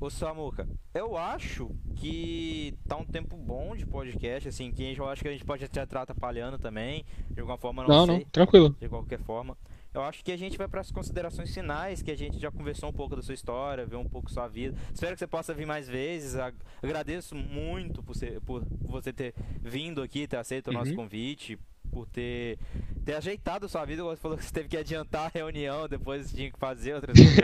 Ô 0.00 0.08
Samuca, 0.08 0.66
eu 0.94 1.14
acho 1.14 1.70
que 1.96 2.74
tá 2.88 2.96
um 2.96 3.04
tempo 3.04 3.36
bom 3.36 3.76
de 3.76 3.84
podcast, 3.84 4.48
assim, 4.48 4.72
que 4.72 4.96
eu 4.96 5.06
acho 5.06 5.20
que 5.20 5.28
a 5.28 5.32
gente 5.32 5.44
pode 5.44 5.62
até 5.62 5.82
estar 5.82 6.00
atrapalhando 6.00 6.58
também, 6.58 7.04
de 7.30 7.38
alguma 7.40 7.58
forma, 7.58 7.82
não, 7.86 8.06
não 8.06 8.06
sei. 8.06 8.18
Não, 8.20 8.24
tranquilo. 8.30 8.74
De 8.80 8.88
qualquer 8.88 9.18
forma. 9.18 9.58
Eu 9.92 10.02
acho 10.02 10.24
que 10.24 10.30
a 10.30 10.36
gente 10.36 10.56
vai 10.56 10.68
para 10.68 10.80
as 10.80 10.90
considerações 10.92 11.52
finais, 11.52 12.00
que 12.00 12.10
a 12.10 12.16
gente 12.16 12.38
já 12.38 12.50
conversou 12.50 12.90
um 12.90 12.92
pouco 12.92 13.16
da 13.16 13.22
sua 13.22 13.34
história, 13.34 13.84
viu 13.84 13.98
um 13.98 14.08
pouco 14.08 14.30
sua 14.30 14.46
vida. 14.46 14.78
Espero 14.94 15.14
que 15.14 15.18
você 15.18 15.26
possa 15.26 15.52
vir 15.52 15.66
mais 15.66 15.88
vezes. 15.88 16.36
Agradeço 16.80 17.34
muito 17.34 18.02
por, 18.02 18.14
ser, 18.14 18.40
por 18.42 18.64
você 18.82 19.12
ter 19.12 19.34
vindo 19.60 20.00
aqui, 20.00 20.28
ter 20.28 20.36
aceito 20.36 20.68
o 20.68 20.72
nosso 20.72 20.90
uhum. 20.90 20.96
convite, 20.96 21.58
por 21.90 22.06
ter, 22.06 22.58
ter 23.04 23.14
ajeitado 23.14 23.68
sua 23.68 23.84
vida. 23.84 24.02
Você 24.02 24.16
falou 24.20 24.36
que 24.36 24.44
você 24.44 24.52
teve 24.52 24.68
que 24.68 24.76
adiantar 24.76 25.26
a 25.26 25.30
reunião, 25.32 25.88
depois 25.88 26.32
tinha 26.32 26.50
que 26.50 26.58
fazer 26.58 26.94
outras 26.94 27.16
coisas. 27.18 27.42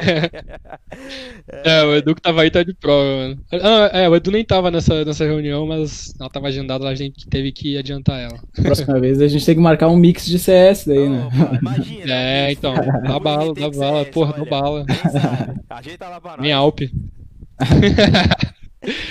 é, 1.48 1.80
é, 1.80 1.84
o 1.84 1.94
Edu 1.96 2.14
que 2.14 2.20
tava 2.20 2.42
aí 2.42 2.50
tá 2.50 2.62
de 2.62 2.74
prova, 2.74 3.04
mano. 3.04 3.44
Ah, 3.52 3.90
é, 3.98 4.08
o 4.08 4.16
Edu 4.16 4.30
nem 4.30 4.44
tava 4.44 4.70
nessa, 4.70 5.04
nessa 5.04 5.24
reunião, 5.24 5.66
mas 5.66 6.14
ela 6.18 6.30
tava 6.30 6.48
agendada, 6.48 6.88
a 6.88 6.94
gente 6.94 7.28
teve 7.28 7.52
que 7.52 7.76
adiantar 7.76 8.20
ela. 8.20 8.38
Próxima 8.62 9.00
vez 9.00 9.20
a 9.20 9.28
gente 9.28 9.44
tem 9.44 9.54
que 9.54 9.60
marcar 9.60 9.88
um 9.88 9.96
mix 9.96 10.24
de 10.26 10.38
CS 10.38 10.86
daí, 10.86 11.08
né? 11.08 11.28
imagina. 11.60 12.06
É, 12.16 12.52
então, 12.52 12.74
dá 12.74 13.18
bala, 13.18 13.52
dá 13.54 13.70
bala, 13.70 14.04
porra, 14.06 14.32
dá 14.32 14.44
bala. 14.44 14.86
Ajeita 15.68 16.08
lá 16.08 16.20
pra 16.20 16.32
nós. 16.32 16.40
Minha 16.40 16.56
Alp. 16.56 16.80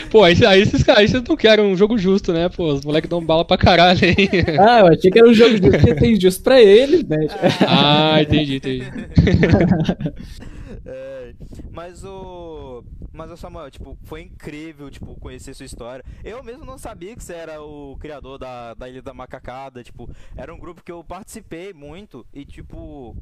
Pô, 0.09 0.23
aí, 0.23 0.35
aí 0.45 0.61
esses 0.61 0.83
caras 0.83 1.11
vocês 1.11 1.23
não 1.23 1.35
querem 1.35 1.65
um 1.65 1.75
jogo 1.75 1.97
justo, 1.97 2.31
né? 2.31 2.49
Pô, 2.49 2.73
os 2.73 2.85
moleques 2.85 3.09
dão 3.09 3.23
bala 3.23 3.45
pra 3.45 3.57
caralho 3.57 3.99
aí. 4.03 4.15
Ah, 4.59 4.79
eu 4.79 4.87
achei 4.87 5.11
que 5.11 5.19
era 5.19 5.27
um 5.27 5.33
jogo 5.33 5.51
justo 5.51 5.69
porque 5.69 5.95
tem 5.95 6.19
justo 6.19 6.43
pra 6.43 6.61
eles, 6.61 7.03
né? 7.03 7.27
Ah, 7.67 8.21
entendi, 8.21 8.55
entendi. 8.57 8.85
É, 10.87 11.33
mas 11.71 12.03
o. 12.03 12.83
Mas 13.11 13.31
o 13.31 13.37
Samuel, 13.37 13.71
tipo, 13.71 13.97
foi 14.03 14.21
incrível, 14.21 14.91
tipo, 14.91 15.15
conhecer 15.15 15.53
sua 15.55 15.65
história. 15.65 16.05
Eu 16.23 16.43
mesmo 16.43 16.63
não 16.63 16.77
sabia 16.77 17.15
que 17.15 17.23
você 17.23 17.33
era 17.33 17.61
o 17.61 17.97
criador 17.97 18.37
da, 18.37 18.75
da 18.75 18.87
Ilha 18.87 19.01
da 19.01 19.13
Macacada, 19.13 19.83
tipo, 19.83 20.07
era 20.35 20.53
um 20.53 20.59
grupo 20.59 20.83
que 20.83 20.91
eu 20.91 21.03
participei 21.03 21.73
muito 21.73 22.25
e, 22.33 22.45
tipo, 22.45 23.15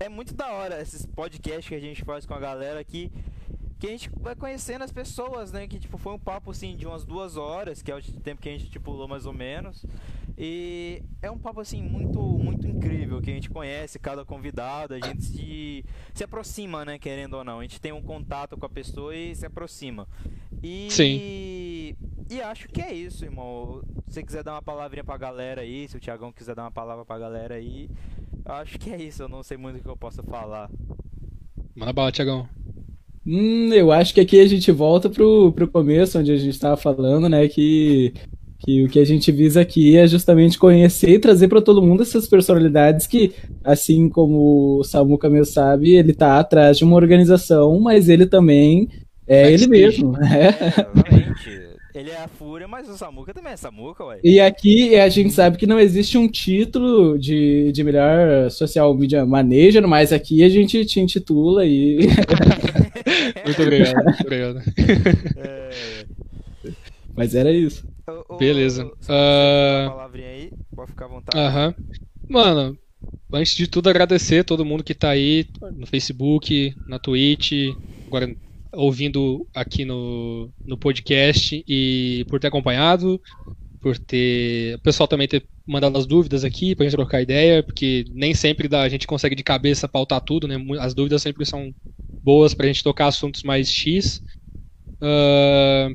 é 0.00 0.08
muito 0.08 0.34
da 0.34 0.50
hora 0.52 0.80
esses 0.80 1.04
podcasts 1.04 1.68
que 1.68 1.74
a 1.74 1.80
gente 1.80 2.04
faz 2.04 2.24
com 2.24 2.32
a 2.32 2.40
galera 2.40 2.80
aqui 2.80 3.10
que 3.78 3.86
a 3.86 3.90
gente 3.90 4.10
vai 4.20 4.34
conhecendo 4.34 4.82
as 4.82 4.92
pessoas, 4.92 5.52
né? 5.52 5.66
Que 5.66 5.78
tipo, 5.78 5.98
foi 5.98 6.12
um 6.12 6.18
papo 6.18 6.50
assim 6.50 6.76
de 6.76 6.86
umas 6.86 7.04
duas 7.04 7.36
horas, 7.36 7.82
que 7.82 7.90
é 7.90 7.96
o 7.96 8.02
tempo 8.02 8.40
que 8.40 8.48
a 8.48 8.52
gente 8.52 8.64
estipulou 8.64 9.08
mais 9.08 9.26
ou 9.26 9.32
menos. 9.32 9.84
E 10.36 11.02
é 11.22 11.30
um 11.30 11.38
papo 11.38 11.60
assim 11.60 11.82
muito, 11.82 12.20
muito 12.20 12.66
incrível, 12.66 13.20
que 13.22 13.30
a 13.30 13.34
gente 13.34 13.48
conhece 13.48 13.98
cada 13.98 14.24
convidado, 14.24 14.94
a 14.94 14.98
gente 14.98 15.22
se, 15.22 15.84
se 16.12 16.24
aproxima, 16.24 16.84
né? 16.84 16.98
Querendo 16.98 17.34
ou 17.34 17.44
não. 17.44 17.60
A 17.60 17.62
gente 17.62 17.80
tem 17.80 17.92
um 17.92 18.02
contato 18.02 18.56
com 18.56 18.66
a 18.66 18.68
pessoa 18.68 19.14
e 19.14 19.34
se 19.34 19.46
aproxima. 19.46 20.08
E, 20.62 20.88
Sim. 20.90 21.20
E 22.30 22.40
acho 22.42 22.68
que 22.68 22.80
é 22.80 22.92
isso, 22.92 23.24
irmão. 23.24 23.82
Se 24.08 24.14
você 24.14 24.22
quiser 24.22 24.42
dar 24.42 24.52
uma 24.52 24.62
palavrinha 24.62 25.04
pra 25.04 25.16
galera 25.16 25.60
aí, 25.60 25.86
se 25.88 25.96
o 25.96 26.00
Thiagão 26.00 26.32
quiser 26.32 26.54
dar 26.54 26.62
uma 26.62 26.70
palavra 26.70 27.04
pra 27.04 27.18
galera 27.18 27.54
aí, 27.54 27.88
acho 28.44 28.78
que 28.78 28.90
é 28.90 29.00
isso. 29.00 29.22
Eu 29.22 29.28
não 29.28 29.42
sei 29.42 29.56
muito 29.56 29.78
o 29.78 29.82
que 29.82 29.88
eu 29.88 29.96
possa 29.96 30.22
falar. 30.22 30.70
Manda 31.76 31.92
bala, 31.92 32.10
Thiagão. 32.10 32.48
Hum, 33.26 33.72
eu 33.72 33.90
acho 33.90 34.12
que 34.12 34.20
aqui 34.20 34.38
a 34.38 34.46
gente 34.46 34.70
volta 34.70 35.08
pro, 35.08 35.50
pro 35.52 35.68
começo, 35.68 36.18
onde 36.18 36.30
a 36.30 36.36
gente 36.36 36.50
estava 36.50 36.76
falando, 36.76 37.28
né? 37.28 37.48
Que, 37.48 38.12
que 38.58 38.84
o 38.84 38.88
que 38.88 38.98
a 38.98 39.04
gente 39.04 39.32
visa 39.32 39.62
aqui 39.62 39.96
é 39.96 40.06
justamente 40.06 40.58
conhecer 40.58 41.10
e 41.10 41.18
trazer 41.18 41.48
para 41.48 41.62
todo 41.62 41.82
mundo 41.82 42.02
essas 42.02 42.26
personalidades 42.26 43.06
que, 43.06 43.32
assim 43.62 44.08
como 44.08 44.78
o 44.78 44.84
Samuca 44.84 45.30
mesmo 45.30 45.46
sabe, 45.52 45.94
ele 45.94 46.12
tá 46.12 46.38
atrás 46.38 46.76
de 46.76 46.84
uma 46.84 46.96
organização, 46.96 47.80
mas 47.80 48.08
ele 48.08 48.26
também 48.26 48.88
é 49.26 49.50
ele 49.50 49.66
mesmo. 49.66 50.12
Né? 50.12 50.48
É, 51.10 51.63
ele 51.94 52.10
é 52.10 52.16
a 52.16 52.26
Fúria, 52.26 52.66
mas 52.66 52.88
o 52.88 52.98
Samuka 52.98 53.32
também 53.32 53.52
é 53.52 53.56
Samuka, 53.56 54.04
ué. 54.04 54.18
E 54.24 54.40
aqui 54.40 54.96
a 54.96 55.08
gente 55.08 55.32
sabe 55.32 55.56
que 55.56 55.66
não 55.66 55.78
existe 55.78 56.18
um 56.18 56.26
título 56.26 57.16
de, 57.16 57.70
de 57.70 57.84
melhor 57.84 58.50
social 58.50 58.92
media 58.94 59.24
manager, 59.24 59.86
mas 59.86 60.12
aqui 60.12 60.42
a 60.42 60.48
gente 60.48 60.84
te 60.84 60.98
intitula 60.98 61.64
e. 61.64 61.98
muito 63.46 63.62
obrigado, 63.62 64.04
muito 64.04 64.20
obrigado. 64.22 64.58
É... 65.36 65.70
Mas 67.16 67.32
era 67.32 67.52
isso. 67.52 67.86
O, 68.08 68.34
o, 68.34 68.36
Beleza. 68.38 68.86
Uh... 68.86 69.88
palavrinha 69.88 70.26
aí, 70.26 70.52
pode 70.74 70.90
ficar 70.90 71.04
à 71.04 71.08
vontade. 71.08 71.38
Aham. 71.38 71.68
Uh 71.68 71.72
-huh. 71.72 71.84
Mano, 72.28 72.78
antes 73.32 73.54
de 73.54 73.68
tudo 73.68 73.88
agradecer 73.88 74.42
todo 74.42 74.64
mundo 74.64 74.82
que 74.82 74.94
tá 74.94 75.10
aí 75.10 75.46
no 75.76 75.86
Facebook, 75.86 76.74
na 76.88 76.98
Twitch, 76.98 77.52
agora 78.08 78.34
ouvindo 78.76 79.46
aqui 79.54 79.84
no, 79.84 80.50
no 80.66 80.76
podcast 80.76 81.64
e 81.66 82.24
por 82.28 82.40
ter 82.40 82.48
acompanhado, 82.48 83.20
por 83.80 83.98
ter. 83.98 84.76
O 84.76 84.80
pessoal 84.80 85.06
também 85.06 85.28
ter 85.28 85.46
mandado 85.66 85.96
as 85.98 86.06
dúvidas 86.06 86.44
aqui 86.44 86.74
pra 86.74 86.84
gente 86.84 86.96
trocar 86.96 87.22
ideia, 87.22 87.62
porque 87.62 88.04
nem 88.12 88.34
sempre 88.34 88.68
dá, 88.68 88.82
a 88.82 88.88
gente 88.88 89.06
consegue 89.06 89.34
de 89.34 89.42
cabeça 89.42 89.88
pautar 89.88 90.20
tudo, 90.20 90.48
né? 90.48 90.56
As 90.80 90.94
dúvidas 90.94 91.22
sempre 91.22 91.44
são 91.44 91.72
boas 92.22 92.54
pra 92.54 92.66
gente 92.66 92.82
tocar 92.82 93.08
assuntos 93.08 93.42
mais 93.42 93.70
X. 93.70 94.22
Uh, 95.02 95.94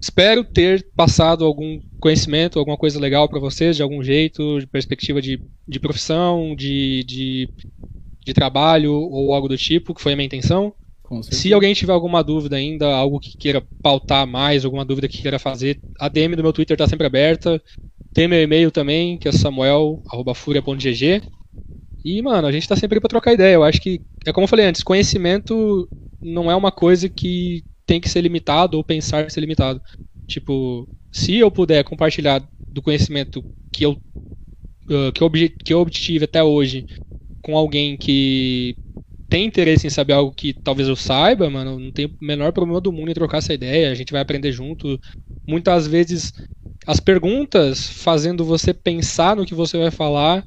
espero 0.00 0.44
ter 0.44 0.86
passado 0.94 1.44
algum 1.44 1.80
conhecimento, 1.98 2.58
alguma 2.58 2.76
coisa 2.76 3.00
legal 3.00 3.28
para 3.28 3.40
vocês, 3.40 3.76
de 3.76 3.82
algum 3.82 4.02
jeito, 4.02 4.60
de 4.60 4.66
perspectiva 4.66 5.20
de, 5.20 5.42
de 5.68 5.80
profissão, 5.80 6.54
de, 6.54 7.04
de, 7.04 7.48
de 8.24 8.32
trabalho 8.32 8.92
ou 8.92 9.34
algo 9.34 9.48
do 9.48 9.56
tipo, 9.56 9.94
que 9.94 10.00
foi 10.00 10.12
a 10.12 10.16
minha 10.16 10.26
intenção. 10.26 10.72
Se 11.30 11.52
alguém 11.52 11.74
tiver 11.74 11.92
alguma 11.92 12.22
dúvida 12.22 12.56
ainda, 12.56 12.86
algo 12.94 13.18
que 13.18 13.36
queira 13.36 13.66
pautar 13.82 14.26
mais, 14.26 14.64
alguma 14.64 14.84
dúvida 14.84 15.08
que 15.08 15.20
queira 15.20 15.38
fazer, 15.38 15.80
a 15.98 16.08
DM 16.08 16.36
do 16.36 16.42
meu 16.42 16.52
Twitter 16.52 16.74
está 16.74 16.86
sempre 16.86 17.06
aberta. 17.06 17.60
Tem 18.12 18.28
meu 18.28 18.40
e-mail 18.40 18.70
também, 18.70 19.18
que 19.18 19.28
é 19.28 19.32
samuel.furia.gg. 19.32 21.22
E, 22.04 22.22
mano, 22.22 22.46
a 22.46 22.52
gente 22.52 22.68
tá 22.68 22.76
sempre 22.76 23.00
pra 23.00 23.08
trocar 23.08 23.32
ideia. 23.32 23.54
Eu 23.54 23.64
acho 23.64 23.80
que, 23.80 24.00
é 24.24 24.32
como 24.32 24.44
eu 24.44 24.48
falei 24.48 24.66
antes, 24.66 24.82
conhecimento 24.82 25.88
não 26.22 26.50
é 26.50 26.54
uma 26.54 26.70
coisa 26.70 27.08
que 27.08 27.64
tem 27.86 28.00
que 28.00 28.08
ser 28.08 28.20
limitado 28.20 28.76
ou 28.76 28.84
pensar 28.84 29.30
ser 29.30 29.40
limitado. 29.40 29.80
Tipo, 30.28 30.88
se 31.12 31.36
eu 31.36 31.50
puder 31.50 31.82
compartilhar 31.84 32.40
do 32.70 32.82
conhecimento 32.82 33.44
que 33.72 33.84
eu, 33.84 33.92
uh, 34.88 35.12
que 35.12 35.22
eu, 35.22 35.30
que 35.64 35.74
eu 35.74 35.80
obtive 35.80 36.24
até 36.24 36.42
hoje 36.42 36.86
com 37.42 37.56
alguém 37.56 37.96
que 37.96 38.76
tem 39.30 39.46
interesse 39.46 39.86
em 39.86 39.90
saber 39.90 40.14
algo 40.14 40.34
que 40.34 40.52
talvez 40.52 40.88
eu 40.88 40.96
saiba, 40.96 41.48
mano, 41.48 41.78
não 41.78 41.92
tem 41.92 42.06
o 42.06 42.14
menor 42.20 42.52
problema 42.52 42.80
do 42.80 42.92
mundo 42.92 43.10
em 43.10 43.14
trocar 43.14 43.38
essa 43.38 43.54
ideia, 43.54 43.92
a 43.92 43.94
gente 43.94 44.12
vai 44.12 44.20
aprender 44.20 44.52
junto. 44.52 45.00
Muitas 45.48 45.86
vezes 45.86 46.32
as 46.86 47.00
perguntas 47.00 47.88
fazendo 47.88 48.44
você 48.44 48.74
pensar 48.74 49.36
no 49.36 49.46
que 49.46 49.54
você 49.54 49.78
vai 49.78 49.90
falar 49.90 50.44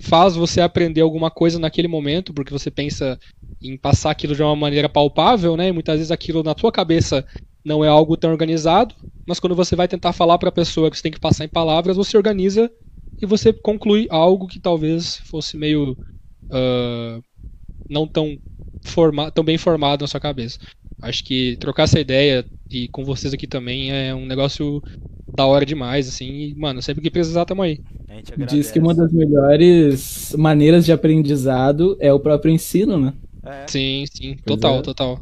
faz 0.00 0.36
você 0.36 0.60
aprender 0.60 1.00
alguma 1.00 1.30
coisa 1.30 1.58
naquele 1.58 1.88
momento, 1.88 2.34
porque 2.34 2.52
você 2.52 2.70
pensa 2.70 3.18
em 3.62 3.76
passar 3.76 4.10
aquilo 4.10 4.34
de 4.34 4.42
uma 4.42 4.54
maneira 4.54 4.88
palpável, 4.88 5.56
né? 5.56 5.68
E 5.68 5.72
muitas 5.72 5.96
vezes 5.96 6.10
aquilo 6.12 6.42
na 6.42 6.54
tua 6.54 6.70
cabeça 6.70 7.26
não 7.64 7.84
é 7.84 7.88
algo 7.88 8.16
tão 8.16 8.30
organizado, 8.30 8.94
mas 9.26 9.40
quando 9.40 9.56
você 9.56 9.74
vai 9.74 9.88
tentar 9.88 10.12
falar 10.12 10.38
para 10.38 10.50
a 10.50 10.52
pessoa 10.52 10.90
que 10.90 10.96
você 10.96 11.02
tem 11.02 11.12
que 11.12 11.20
passar 11.20 11.44
em 11.44 11.48
palavras, 11.48 11.96
você 11.96 12.16
organiza 12.16 12.70
e 13.20 13.26
você 13.26 13.52
conclui 13.52 14.06
algo 14.10 14.46
que 14.46 14.60
talvez 14.60 15.16
fosse 15.18 15.56
meio 15.56 15.98
uh, 16.52 17.22
não 17.88 18.06
tão, 18.06 18.38
forma, 18.82 19.30
tão 19.30 19.44
bem 19.44 19.58
formado 19.58 20.02
na 20.02 20.06
sua 20.06 20.20
cabeça. 20.20 20.58
Acho 21.00 21.24
que 21.24 21.56
trocar 21.58 21.84
essa 21.84 22.00
ideia 22.00 22.44
e 22.70 22.88
com 22.88 23.04
vocês 23.04 23.32
aqui 23.32 23.46
também 23.46 23.92
é 23.92 24.14
um 24.14 24.26
negócio 24.26 24.82
da 25.34 25.46
hora 25.46 25.64
demais, 25.64 26.08
assim, 26.08 26.26
e, 26.26 26.54
mano, 26.54 26.82
sempre 26.82 27.02
que 27.02 27.10
precisar, 27.10 27.44
tamo 27.44 27.62
aí. 27.62 27.80
Diz 28.48 28.70
que 28.70 28.78
uma 28.78 28.94
das 28.94 29.12
melhores 29.12 30.34
maneiras 30.36 30.84
de 30.84 30.92
aprendizado 30.92 31.96
é 32.00 32.12
o 32.12 32.18
próprio 32.18 32.52
ensino, 32.52 32.98
né? 32.98 33.12
É. 33.44 33.66
Sim, 33.68 34.04
sim, 34.12 34.36
total, 34.44 34.78
é. 34.78 34.82
total. 34.82 35.20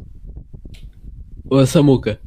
Ô, 1.49 1.65
Samuca. 1.65 2.19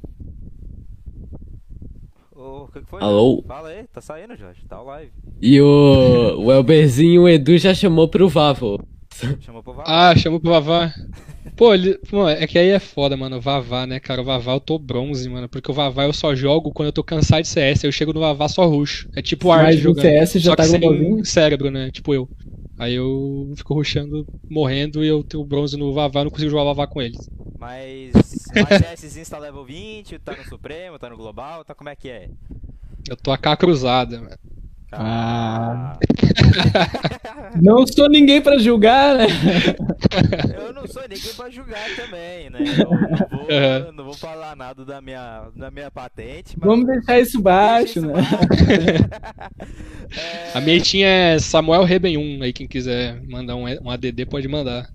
Ô, 2.35 2.65
o 2.65 2.69
que, 2.69 2.81
que 2.81 2.87
foi? 2.87 3.03
Alô? 3.03 3.43
Fala 3.47 3.69
aí, 3.69 3.85
tá 3.93 4.01
saindo, 4.01 4.37
Jorge, 4.37 4.61
tá 4.69 4.81
live. 4.81 5.11
E 5.43 5.61
o, 5.61 6.45
o 6.45 6.53
Elberzinho, 6.53 7.23
o 7.23 7.29
Edu 7.29 7.59
já 7.59 7.75
chamou 7.75 8.09
pro 8.09 8.29
Vavo. 8.29 8.79
Chamou 9.41 9.63
pro 9.63 9.73
Vavá. 9.75 10.11
Ah, 10.11 10.17
chamou 10.17 10.41
pro 10.41 10.51
Vavá. 10.51 10.93
Pô, 11.57 11.75
ele, 11.75 11.99
pô, 12.11 12.29
é 12.29 12.47
que 12.47 12.59
aí 12.59 12.69
é 12.69 12.79
foda, 12.79 13.17
mano. 13.17 13.37
O 13.37 13.41
Vavá, 13.41 13.87
né, 13.87 14.01
cara? 14.01 14.23
O 14.23 14.25
Vavá 14.25 14.53
eu 14.53 14.61
tô 14.61 14.79
bronze, 14.79 15.29
mano. 15.29 15.49
Porque 15.49 15.71
o 15.71 15.75
Vavá 15.75 16.05
eu 16.05 16.13
só 16.13 16.35
jogo 16.35 16.73
quando 16.73 16.87
eu 16.87 16.93
tô 16.93 17.03
cansado 17.03 17.43
de 17.43 17.49
CS. 17.49 17.85
Eu 17.85 17.93
chego 17.93 18.13
no 18.13 18.21
Vavá 18.21 18.49
só 18.49 18.67
ruxo. 18.67 19.09
É 19.15 19.23
tipo 19.23 19.49
o 19.49 19.53
Art 19.53 19.77
jogando. 19.77 20.03
CS 20.03 20.33
já 20.35 20.51
só 20.51 20.57
tá 20.57 20.63
que 20.65 20.71
sem 20.71 21.25
cérebro, 21.25 21.71
né? 21.71 21.91
Tipo 21.91 22.15
eu. 22.15 22.29
Aí 22.79 22.95
eu 22.95 23.53
fico 23.57 23.75
ruxando, 23.75 24.27
morrendo 24.49 25.05
e 25.05 25.09
eu 25.09 25.23
tenho 25.23 25.45
bronze 25.45 25.77
no 25.77 25.93
Vavá, 25.93 26.25
não 26.25 26.31
consigo 26.31 26.51
jogar 26.51 26.65
Vavá 26.65 26.87
com 26.87 27.03
eles. 27.03 27.29
Mas, 27.59 28.13
mas 28.55 29.01
CS 29.01 29.29
tá 29.29 29.39
level 29.39 29.67
20, 29.67 30.19
tá 30.21 30.35
no 30.35 30.45
Supremo, 30.45 30.99
tá 30.99 31.11
no 31.11 31.17
Global, 31.19 31.63
tá 31.63 31.75
como 31.75 31.91
é 31.91 31.95
que 31.95 32.09
é? 32.09 32.31
Eu 33.07 33.17
tô 33.19 33.31
AK 33.33 33.59
cruzada, 33.59 34.19
mano. 34.19 34.39
Ah. 34.93 35.99
não 37.63 37.87
sou 37.87 38.09
ninguém 38.09 38.41
pra 38.41 38.59
julgar, 38.59 39.17
né? 39.17 39.27
Eu 40.57 40.73
não 40.73 40.87
sou 40.87 41.03
ninguém 41.03 41.35
pra 41.35 41.51
julgar 41.51 41.95
também, 41.95 42.51
né? 42.51 42.59
Eu 42.61 42.91
não 42.91 43.39
vou, 43.39 43.41
uhum. 43.41 43.93
não 43.93 44.05
vou 44.05 44.15
falar 44.15 44.57
nada 44.57 44.85
da 44.85 45.01
minha, 45.01 45.49
da 45.55 45.71
minha 45.71 45.91
patente. 45.91 46.57
Vamos 46.59 46.87
deixar 46.87 47.21
isso 47.21 47.41
baixo, 47.41 48.01
né? 48.01 48.15
é... 50.17 50.59
A 50.59 50.61
minha 50.61 50.81
tinha 50.81 51.07
é 51.07 51.39
Samuel 51.39 51.85
Reben 51.85 52.17
1, 52.17 52.43
aí 52.43 52.53
quem 52.53 52.67
quiser 52.67 53.23
mandar 53.29 53.57
um, 53.57 53.65
um 53.65 53.91
ADD 53.91 54.27
pode 54.27 54.49
mandar. 54.49 54.91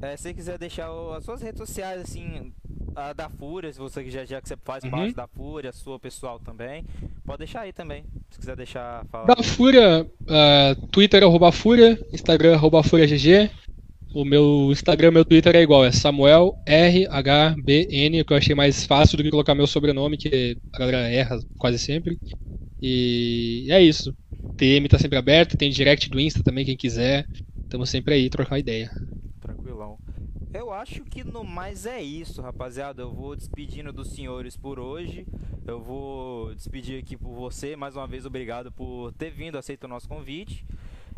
É, 0.00 0.16
se 0.16 0.24
você 0.24 0.34
quiser 0.34 0.58
deixar 0.58 0.88
as 1.16 1.24
suas 1.24 1.42
redes 1.42 1.58
sociais, 1.58 2.02
assim, 2.02 2.52
a 2.96 3.12
da 3.12 3.28
Fúria, 3.28 3.70
se 3.72 3.78
você 3.78 4.08
já, 4.10 4.24
já 4.24 4.40
que 4.40 4.48
você 4.48 4.56
faz 4.64 4.82
uhum. 4.82 4.90
parte 4.90 5.14
da 5.14 5.26
Fúria, 5.26 5.70
sua 5.70 5.98
pessoal 5.98 6.40
também, 6.40 6.84
pode 7.24 7.38
deixar 7.38 7.60
aí 7.60 7.72
também. 7.72 8.04
Se 8.30 8.38
quiser 8.38 8.56
deixar. 8.56 9.04
Falar. 9.06 9.26
Da 9.26 9.42
Fúria, 9.42 10.04
uh, 10.04 10.86
Twitter 10.88 11.22
é 11.22 11.26
arroba 11.26 11.52
Fúria, 11.52 11.98
Instagram 12.12 12.52
é 12.52 12.54
arroba 12.54 12.82
FúriaGG. 12.82 13.50
O 14.14 14.24
meu 14.24 14.70
Instagram, 14.72 15.10
meu 15.10 15.26
Twitter 15.26 15.54
é 15.54 15.60
igual, 15.60 15.84
é 15.84 15.92
Samuel 15.92 16.54
RHBN, 16.66 18.24
que 18.24 18.32
eu 18.32 18.36
achei 18.36 18.54
mais 18.54 18.86
fácil 18.86 19.18
do 19.18 19.22
que 19.22 19.30
colocar 19.30 19.54
meu 19.54 19.66
sobrenome, 19.66 20.16
que 20.16 20.56
a 20.72 20.78
galera 20.78 21.10
erra 21.10 21.38
quase 21.58 21.78
sempre. 21.78 22.18
E 22.80 23.66
é 23.68 23.82
isso. 23.82 24.16
TM 24.56 24.88
tá 24.88 24.98
sempre 24.98 25.18
aberto, 25.18 25.58
tem 25.58 25.70
direct 25.70 26.08
do 26.08 26.18
Insta 26.18 26.42
também, 26.42 26.64
quem 26.64 26.76
quiser. 26.76 27.26
Estamos 27.62 27.90
sempre 27.90 28.14
aí, 28.14 28.30
trocar 28.30 28.58
ideia. 28.58 28.90
Eu 30.56 30.72
acho 30.72 31.04
que 31.04 31.22
no 31.22 31.44
mais 31.44 31.84
é 31.84 32.02
isso, 32.02 32.40
rapaziada. 32.40 33.02
Eu 33.02 33.12
vou 33.12 33.36
despedindo 33.36 33.92
dos 33.92 34.08
senhores 34.08 34.56
por 34.56 34.78
hoje. 34.78 35.26
Eu 35.66 35.82
vou 35.82 36.54
despedir 36.54 36.98
aqui 36.98 37.14
por 37.14 37.34
você. 37.34 37.76
Mais 37.76 37.94
uma 37.94 38.06
vez, 38.06 38.24
obrigado 38.24 38.72
por 38.72 39.12
ter 39.12 39.28
vindo, 39.28 39.58
aceito 39.58 39.84
o 39.84 39.88
nosso 39.88 40.08
convite. 40.08 40.64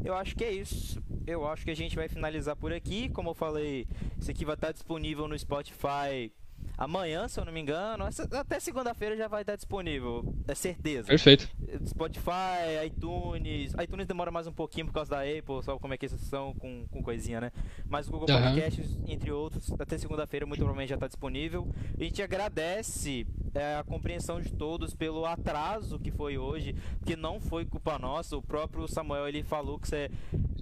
Eu 0.05 0.17
acho 0.17 0.35
que 0.35 0.43
é 0.43 0.51
isso. 0.51 1.01
Eu 1.25 1.47
acho 1.47 1.65
que 1.65 1.71
a 1.71 1.77
gente 1.77 1.95
vai 1.95 2.09
finalizar 2.09 2.57
por 2.57 2.73
aqui. 2.73 3.11
Como 3.11 3.31
eu 3.31 3.35
falei, 3.35 3.87
isso 4.19 4.29
aqui 4.29 4.45
vai 4.45 4.57
estar 4.57 4.73
disponível 4.73 5.29
no 5.29 5.39
Spotify 5.39 6.33
amanhã, 6.79 7.27
se 7.27 7.41
eu 7.41 7.45
não 7.45 7.53
me 7.53 7.61
engano. 7.61 8.05
Até 8.33 8.61
segunda-feira 8.61 9.17
já 9.17 9.27
vai 9.27 9.43
estar 9.43 9.57
disponível, 9.57 10.33
é 10.47 10.55
certeza. 10.55 11.09
Perfeito. 11.09 11.49
Spotify, 11.85 12.87
iTunes. 12.87 13.75
iTunes 13.83 14.07
demora 14.07 14.31
mais 14.31 14.47
um 14.47 14.53
pouquinho 14.53 14.87
por 14.87 14.93
causa 14.93 15.11
da 15.11 15.23
Apple, 15.23 15.63
sabe 15.63 15.81
como 15.81 15.93
é 15.93 15.99
que 15.99 16.07
eles 16.07 16.21
são 16.21 16.55
com, 16.55 16.87
com 16.89 17.03
coisinha, 17.03 17.41
né? 17.41 17.53
Mas 17.89 18.07
o 18.07 18.13
Google 18.13 18.31
uhum. 18.31 18.43
Podcasts, 18.43 18.99
entre 19.07 19.33
outros, 19.33 19.73
até 19.79 19.99
segunda-feira 19.99 20.47
muito 20.47 20.61
provavelmente 20.61 20.91
já 20.91 20.95
está 20.95 21.09
disponível. 21.09 21.69
A 21.99 22.05
gente 22.05 22.23
agradece 22.23 23.27
é, 23.55 23.77
a 23.77 23.83
compreensão 23.83 24.41
de 24.41 24.53
todos 24.53 24.95
pelo 24.95 25.27
atraso 25.27 25.99
que 25.99 26.13
foi 26.13 26.39
hoje, 26.39 26.77
que 27.05 27.17
não 27.17 27.41
foi 27.41 27.65
culpa 27.65 27.99
nossa. 27.99 28.37
O 28.37 28.43
próprio 28.43 28.87
Samuel 28.87 29.27
ele 29.27 29.43
falou 29.43 29.79
que 29.79 29.95
é, 29.95 30.11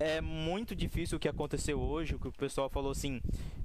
é 0.01 0.21
muito 0.21 0.75
difícil 0.75 1.17
o 1.17 1.21
que 1.21 1.29
aconteceu 1.29 1.79
hoje, 1.79 2.15
o 2.15 2.19
que 2.19 2.29
o 2.29 2.33
pessoal 2.33 2.71
falou 2.71 2.91
assim 2.91 3.21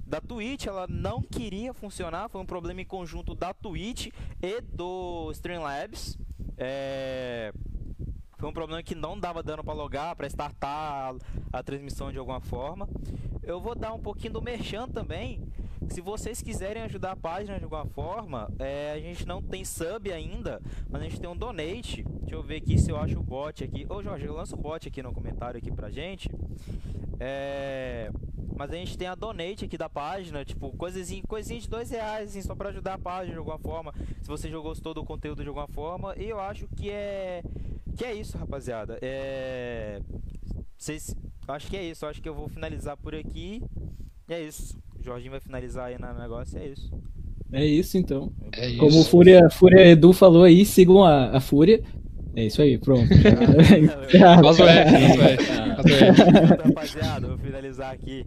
da 0.06 0.20
Twitch, 0.20 0.66
ela 0.66 0.86
não 0.88 1.22
queria 1.22 1.72
funcionar, 1.72 2.28
foi 2.28 2.40
um 2.40 2.46
problema 2.46 2.80
em 2.80 2.84
conjunto 2.84 3.34
da 3.34 3.54
Twitch 3.54 4.08
e 4.42 4.60
do 4.60 5.30
Streamlabs. 5.32 6.18
É... 6.58 7.52
Foi 8.36 8.48
um 8.48 8.52
problema 8.52 8.82
que 8.82 8.94
não 8.94 9.18
dava 9.18 9.42
dano 9.42 9.62
para 9.62 9.72
logar, 9.72 10.16
para 10.16 10.26
startar 10.26 11.14
a, 11.52 11.58
a, 11.58 11.62
transmissão 11.62 12.10
de 12.10 12.18
alguma 12.18 12.40
forma. 12.40 12.88
Eu 13.42 13.60
vou 13.60 13.74
dar 13.74 13.92
um 13.92 14.00
pouquinho 14.00 14.32
do 14.32 14.42
merchan 14.42 14.88
também. 14.88 15.40
Se 15.88 16.00
vocês 16.00 16.40
quiserem 16.42 16.82
ajudar 16.82 17.12
a 17.12 17.16
página 17.16 17.58
de 17.58 17.64
alguma 17.64 17.84
forma, 17.86 18.50
é, 18.58 18.92
a 18.92 18.98
gente 19.00 19.26
não 19.26 19.42
tem 19.42 19.64
sub 19.64 20.10
ainda, 20.12 20.60
mas 20.88 21.02
a 21.02 21.04
gente 21.04 21.20
tem 21.20 21.28
um 21.28 21.36
donate. 21.36 22.02
Deixa 22.02 22.34
eu 22.34 22.42
ver 22.42 22.56
aqui 22.56 22.78
se 22.78 22.90
eu 22.90 22.96
acho 22.96 23.18
o 23.18 23.22
bot 23.22 23.62
aqui. 23.62 23.86
Ô 23.88 24.02
Jorge, 24.02 24.26
lança 24.26 24.54
o 24.54 24.58
bot 24.58 24.86
aqui 24.86 25.02
no 25.02 25.12
comentário 25.12 25.58
aqui 25.58 25.70
pra 25.70 25.90
gente. 25.90 26.30
É... 27.20 28.10
Mas 28.56 28.70
a 28.70 28.74
gente 28.74 28.96
tem 28.96 29.08
a 29.08 29.14
donate 29.14 29.64
aqui 29.64 29.78
da 29.78 29.88
página, 29.88 30.44
tipo, 30.44 30.70
coisinha, 30.76 31.22
coisinha 31.26 31.60
de 31.60 31.68
dois 31.68 31.90
reais, 31.90 32.30
assim, 32.30 32.42
só 32.42 32.54
pra 32.54 32.68
ajudar 32.68 32.94
a 32.94 32.98
página 32.98 33.32
de 33.32 33.38
alguma 33.38 33.58
forma. 33.58 33.92
Se 34.20 34.28
você 34.28 34.50
já 34.50 34.58
gostou 34.58 34.94
do 34.94 35.04
conteúdo 35.04 35.42
de 35.42 35.48
alguma 35.48 35.68
forma. 35.68 36.14
E 36.16 36.28
eu 36.28 36.38
acho 36.38 36.68
que 36.68 36.90
é. 36.90 37.42
Que 37.96 38.04
é 38.04 38.14
isso, 38.14 38.36
rapaziada. 38.38 38.98
É. 39.02 40.00
Vocês. 40.76 41.14
Acho 41.48 41.68
que 41.68 41.76
é 41.76 41.82
isso. 41.82 42.06
Acho 42.06 42.22
que 42.22 42.28
eu 42.28 42.34
vou 42.34 42.48
finalizar 42.48 42.96
por 42.96 43.14
aqui. 43.14 43.62
E 44.28 44.34
é 44.34 44.42
isso. 44.42 44.78
O 44.98 45.02
Jorginho 45.02 45.32
vai 45.32 45.40
finalizar 45.40 45.86
aí 45.86 45.98
no 45.98 46.18
negócio. 46.18 46.58
É 46.58 46.68
isso. 46.68 46.90
É 47.52 47.64
isso 47.64 47.98
então. 47.98 48.32
É 48.56 48.76
Como 48.76 49.00
o 49.00 49.04
Fúria, 49.04 49.50
Fúria 49.50 49.86
Edu 49.86 50.12
falou 50.12 50.44
aí, 50.44 50.64
sigam 50.64 51.04
a, 51.04 51.36
a 51.36 51.40
Fúria. 51.40 51.82
É 52.34 52.46
isso 52.46 52.62
aí, 52.62 52.78
pronto. 52.78 53.08
Faz 54.42 54.58
o 54.58 54.64
F, 54.64 55.18
faz 55.18 55.86
o 55.86 55.94
F. 55.94 56.62
Rapaziada, 56.64 57.28
vou 57.28 57.36
finalizar 57.36 57.92
aqui. 57.92 58.24